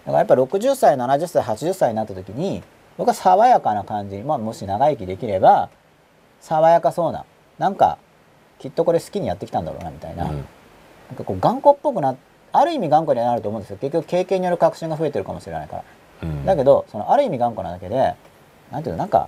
[0.05, 2.63] からやっぱ60歳70歳80歳になった時に
[2.97, 5.69] 僕は爽やかな感じに、まあ、もし長生きできれば
[6.39, 7.25] 爽やかそうな
[7.59, 7.97] なんか
[8.59, 10.29] きっとこれ好きにやってきたんだろうなみたいな,、うん。
[10.29, 12.15] なんかこう頑固っぽくな
[12.53, 13.77] ある意味頑固にはなると思うんですよ。
[13.81, 15.83] 結局経験による確信が増えてるかもしれないから、
[16.23, 16.45] うん。
[16.45, 18.15] だけどそのある意味頑固なだけで
[18.71, 19.27] なんていうのなんか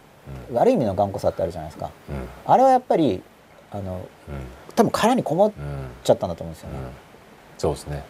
[0.53, 1.91] 悪い意味の頑固さってあるじゃないですか。
[2.09, 2.27] うん。
[2.45, 3.21] あれはやっぱり
[3.71, 4.03] あのうん。
[4.75, 5.63] 多分殻にこもっうん
[6.03, 6.89] ちゃったんだと思うんですよね、うん。
[7.57, 8.03] そうですね。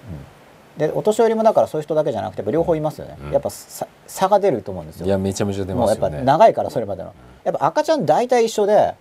[0.78, 3.32] でお年寄りもだからそういう人だけじゃなくてやっぱ両方いますよね、うん。
[3.32, 5.06] やっぱさ差が出ると思うんですよ。
[5.06, 6.26] いやめちゃめちゃ出もうやっぱますよね。
[6.26, 7.14] 長いからそれまでの。
[7.44, 8.96] やっぱ赤ちゃん大体一緒で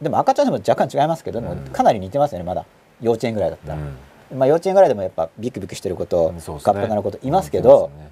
[0.00, 1.58] でも赤ちゃんでも若干違いますけど、でもうん。
[1.68, 2.66] かなり似てますよねまだ。
[3.00, 4.38] 幼稚園ぐらいだったら、うん。
[4.38, 6.36] まあ幼稚園ぐらいでもやっぱビクビクしてることうん。
[6.36, 6.86] ね。
[6.88, 8.10] なることいますけど、ね。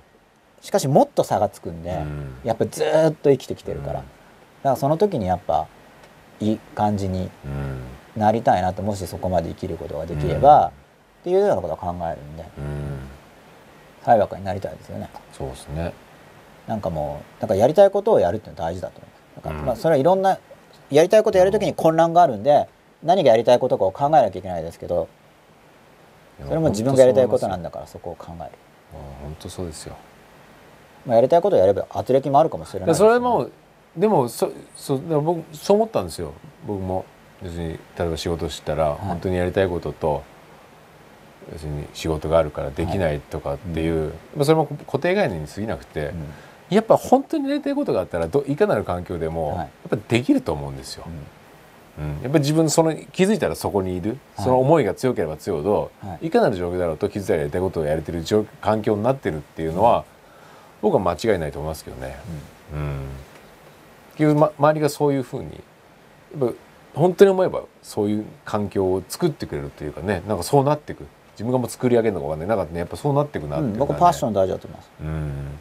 [0.62, 2.36] しかしもっと差がつくんで、うん。
[2.42, 4.02] やっぱずーっと生きてきてるから、
[4.64, 5.68] からその時にやっぱ
[6.40, 7.80] いい感じにうん。
[8.16, 12.98] なりたいなともしそこまで生きることができれば、っていうようなことを考えるんでうん。
[14.04, 15.10] 爽やかになりたいですよね。
[15.32, 15.92] そうですね。
[16.68, 19.66] なんかもうなんかやりたいことをやるっていうのは大事だと思いますなんか、うん。
[19.66, 20.38] まあそれはいろんな
[20.90, 22.68] やりたいことやるときに混乱があるんで
[23.02, 25.08] 何がやりたいことかを考えなきゃいけないですけど
[26.46, 27.70] それも自分がやりたいことなんだ。
[27.70, 28.50] だからそこを考える、
[29.22, 29.96] 本当そうですよ。
[31.04, 33.50] まあ、やりたいことをやれば圧力もあるかもしれないでですけどそれも
[33.96, 36.32] でもそそ僕そう思ったんですよ。
[36.66, 37.04] 僕も。
[37.42, 40.22] 別に例えば仕事したら、本当にやりたいことと
[41.52, 46.76] 別に仕事があるからできないとかっていう、まあそれも固定概念に過ぎなくて、うん。
[46.76, 49.58] やっぱ本当にやりたいことがあったらどいかなる環境でも、はい。
[49.58, 51.04] やっぱできると思うんですよ。
[51.98, 52.04] うん。
[52.04, 52.22] うん。
[52.22, 54.44] やっぱり自分その気づいたらそこにいる、はい。
[54.44, 56.28] その思いが強ければ強いほど、はい。
[56.28, 60.04] い、かなる状況だろうと気づいたらやりたいことをやれてる状環境になってるっていうのは、
[60.80, 62.16] 僕は間違いないと思いますけどね。
[62.72, 63.33] うん、結
[64.18, 65.62] 局、ま、周りがそういうふうに
[66.38, 66.54] やっぱ
[66.94, 72.48] 本当に思えばそういう環境を作ってくれるっていうかねなんかそうなっていく自分がもう作り上げるのかわかんない。
[72.56, 74.90] なんかねやっぱそうなっていくなっていうね僕パッション大事だと思います。
[75.00, 75.58] うん。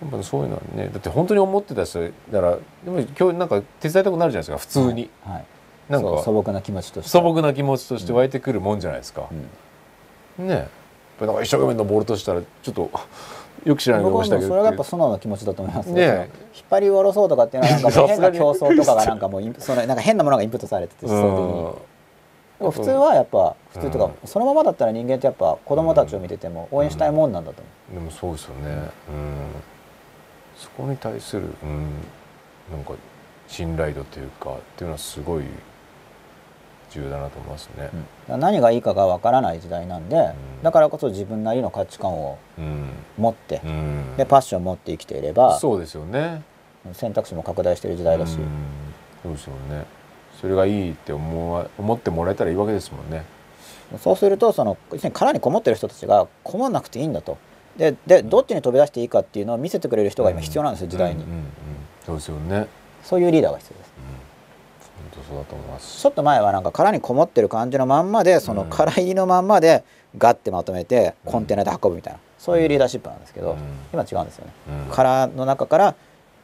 [0.00, 5.44] やっぱそういうのはねだって本当に思ってた人だからでも今日なんか手伝いたくなるじゃないですか普通に、はいはい。
[5.88, 6.22] なんか。
[6.22, 7.10] 素朴な気持ちとして。
[7.10, 9.28] 素朴な気持ちとして湧いてくるもんじゃないですか、
[10.38, 10.46] うん。
[10.46, 10.68] ね
[11.20, 12.90] なんか一生懸命登ろうとしたらちょっと
[13.64, 15.88] よく知らない僕はもうそれがやっぱ素直な気持ちだと思います。
[15.90, 21.88] よね引っ張り下ろそうとかっていうのはなんか変な競争とかがなんかもうそのなんか変なものがインプットされてて思想的に。
[22.58, 27.94] でも普通はやっぱ普通とかそのままだったら人間ってやっぱ子供たちを見てても応援したいもんなんだと思う。
[27.94, 28.90] でもそうですよね、うん、
[30.56, 31.82] そこに対する、うん、
[32.72, 32.94] なんか
[33.46, 35.44] 信頼度というかっていうのはすごい
[36.90, 37.84] 重要だなと思いますね。
[37.84, 37.92] だか
[38.28, 40.30] ら何がいいかがわからない時代なんで、
[40.62, 42.88] だからこそ自分なりの価値観をうん。
[43.16, 44.16] 持って、うん。
[44.16, 46.42] でパッションを持って生きていればそうですよね。
[46.92, 48.46] 選択肢も拡大している時代だし、うん。
[49.22, 49.84] そうですよね。
[50.40, 53.24] それがいいって思わ思ってもらえたらいいわけですもんね。
[53.98, 57.38] そうするとその要するに殻にこもってる人たちがこもらなくていいんだと。
[57.76, 61.44] ででどっちに飛び出していいかっていうのを見せてくれる人が今必要なんですよ、時代に、うんうんうん。
[62.04, 62.66] そうですよね。
[63.04, 63.87] そういうリーダーが必要です
[65.28, 66.00] そうだと思います。
[66.00, 69.84] ちょっと前はなんか殻にこもってる感じのまんまでそのうん殻入りのまんまで
[70.16, 72.18] ガッてまとめてコンテナで運ぶみたいな。
[72.38, 73.58] そういうリーダーシップなんですけど、うん。
[73.92, 74.52] 今違うんですよね、
[74.86, 74.92] うん。
[74.92, 75.94] 殻の中から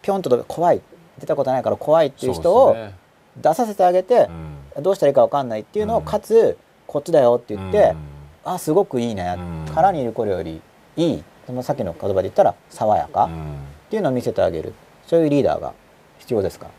[0.03, 0.81] ピョンと怖い。
[1.19, 2.77] 出たことないから怖いっていう人を
[3.37, 4.29] 出させてあげて
[4.77, 4.83] う、ん。
[4.83, 6.05] どうしたらいいか分かんないっていうのを、うん。
[6.05, 7.95] かつこっちだよって言って、
[8.45, 8.53] うん。
[8.53, 9.73] あすごくいいね、うん。
[9.73, 10.61] 殻にいる頃より
[10.97, 11.25] いい。
[11.47, 13.57] そのさっきの言葉で言ったら爽やか、っうん。
[13.91, 14.75] ていうのを見せてあげる。
[15.07, 15.73] そういうリーダーが
[16.19, 16.67] 必要ですか？
[16.67, 16.71] ら、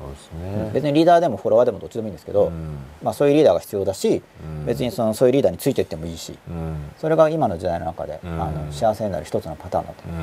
[0.00, 0.70] そうですね。
[0.72, 2.78] 別にリーダーでもフォロワーでもどっちでもいいんですけど、うん。
[3.02, 4.64] まあ、そういうリーダーが必要だし、うん。
[4.64, 6.90] 別にそのそういうリーダーについていってもいいしうん。
[6.96, 8.42] それが今の時代の中で、うん。
[8.42, 10.14] あの幸せになる一つのパターンだと、うん。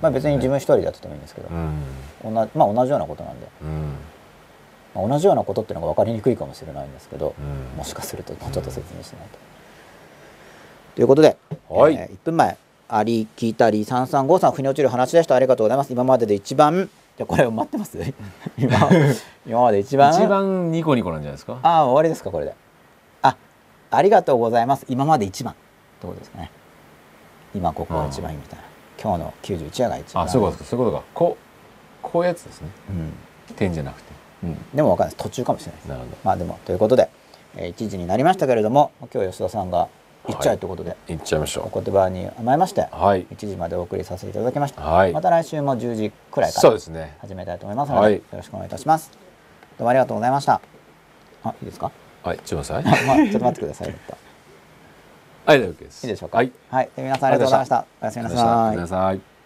[0.00, 2.34] まあ、別に自分一人でやっててもいいんですけど、うん。
[2.34, 3.94] 同じまあ、同じようなことなんで、うん。
[4.94, 7.42] まあ、同じようなことっていうのが分かりにくいかもしれないんですけど、う
[7.74, 7.76] ん。
[7.76, 9.38] もしかするともうちょっと説明しないと。
[10.96, 11.36] ということで、
[11.68, 11.94] はい。
[11.94, 12.56] えー1分前
[12.90, 15.34] あり聞いたり335さん腑に落ちる話でした。
[15.34, 15.92] ありがとうございます。
[15.92, 16.88] 今までで一番
[17.18, 17.98] じゃこれ待ってます？
[18.56, 18.78] 今
[19.44, 20.14] 今まで一番？
[20.14, 21.58] 一番ニコニコなんじゃないですか？
[21.64, 22.54] ああ終わりですかこれで。
[23.22, 23.36] あ
[23.90, 24.86] ありがとうございます。
[24.88, 25.52] 今まで一番。
[25.52, 25.56] っ
[26.00, 26.52] てことですかね。
[27.54, 28.64] 今ここが一番いいみたいな。
[29.02, 30.24] 今日の91夜が一番。
[30.24, 30.76] あそういうことですか。
[30.76, 31.04] そういうことか。
[31.12, 32.68] こうこういうやつですね。
[32.90, 33.12] うん。
[33.56, 34.12] 点じゃなくて。
[34.44, 35.24] うん、でも分かんないです。
[35.24, 35.88] 途中かもしれないです。
[35.88, 36.16] なるほど。
[36.22, 37.10] まあでもということで、
[37.56, 39.88] えー1時になりましたけれども今日吉田さんが
[40.28, 41.14] 行っちゃえということで、い。
[41.14, 43.26] っちゃいましょお言葉に甘えまして、うはい。
[43.26, 45.12] 1時までお送りさせていただきました、はい。
[45.12, 46.70] また来週も10時くらいから
[47.20, 48.14] 始めたいと思いますので、はい。
[48.14, 49.10] よろしくお願いいたします。
[49.10, 49.16] ど
[49.80, 50.60] うもありがとうございました。
[51.44, 51.90] あいいですか？
[52.22, 53.06] はい ちょっと待ってください。
[53.06, 54.12] まあちょっと待ってくださいちょっと。
[54.12, 54.18] は
[55.54, 56.04] い大丈夫です。
[56.04, 56.38] いいでしょうか？
[56.38, 56.52] はい。
[56.70, 57.84] はい、で皆さんありがとうございました。
[58.02, 58.96] おやすみなさいありがとうございました。
[58.96, 59.37] おやすみなさい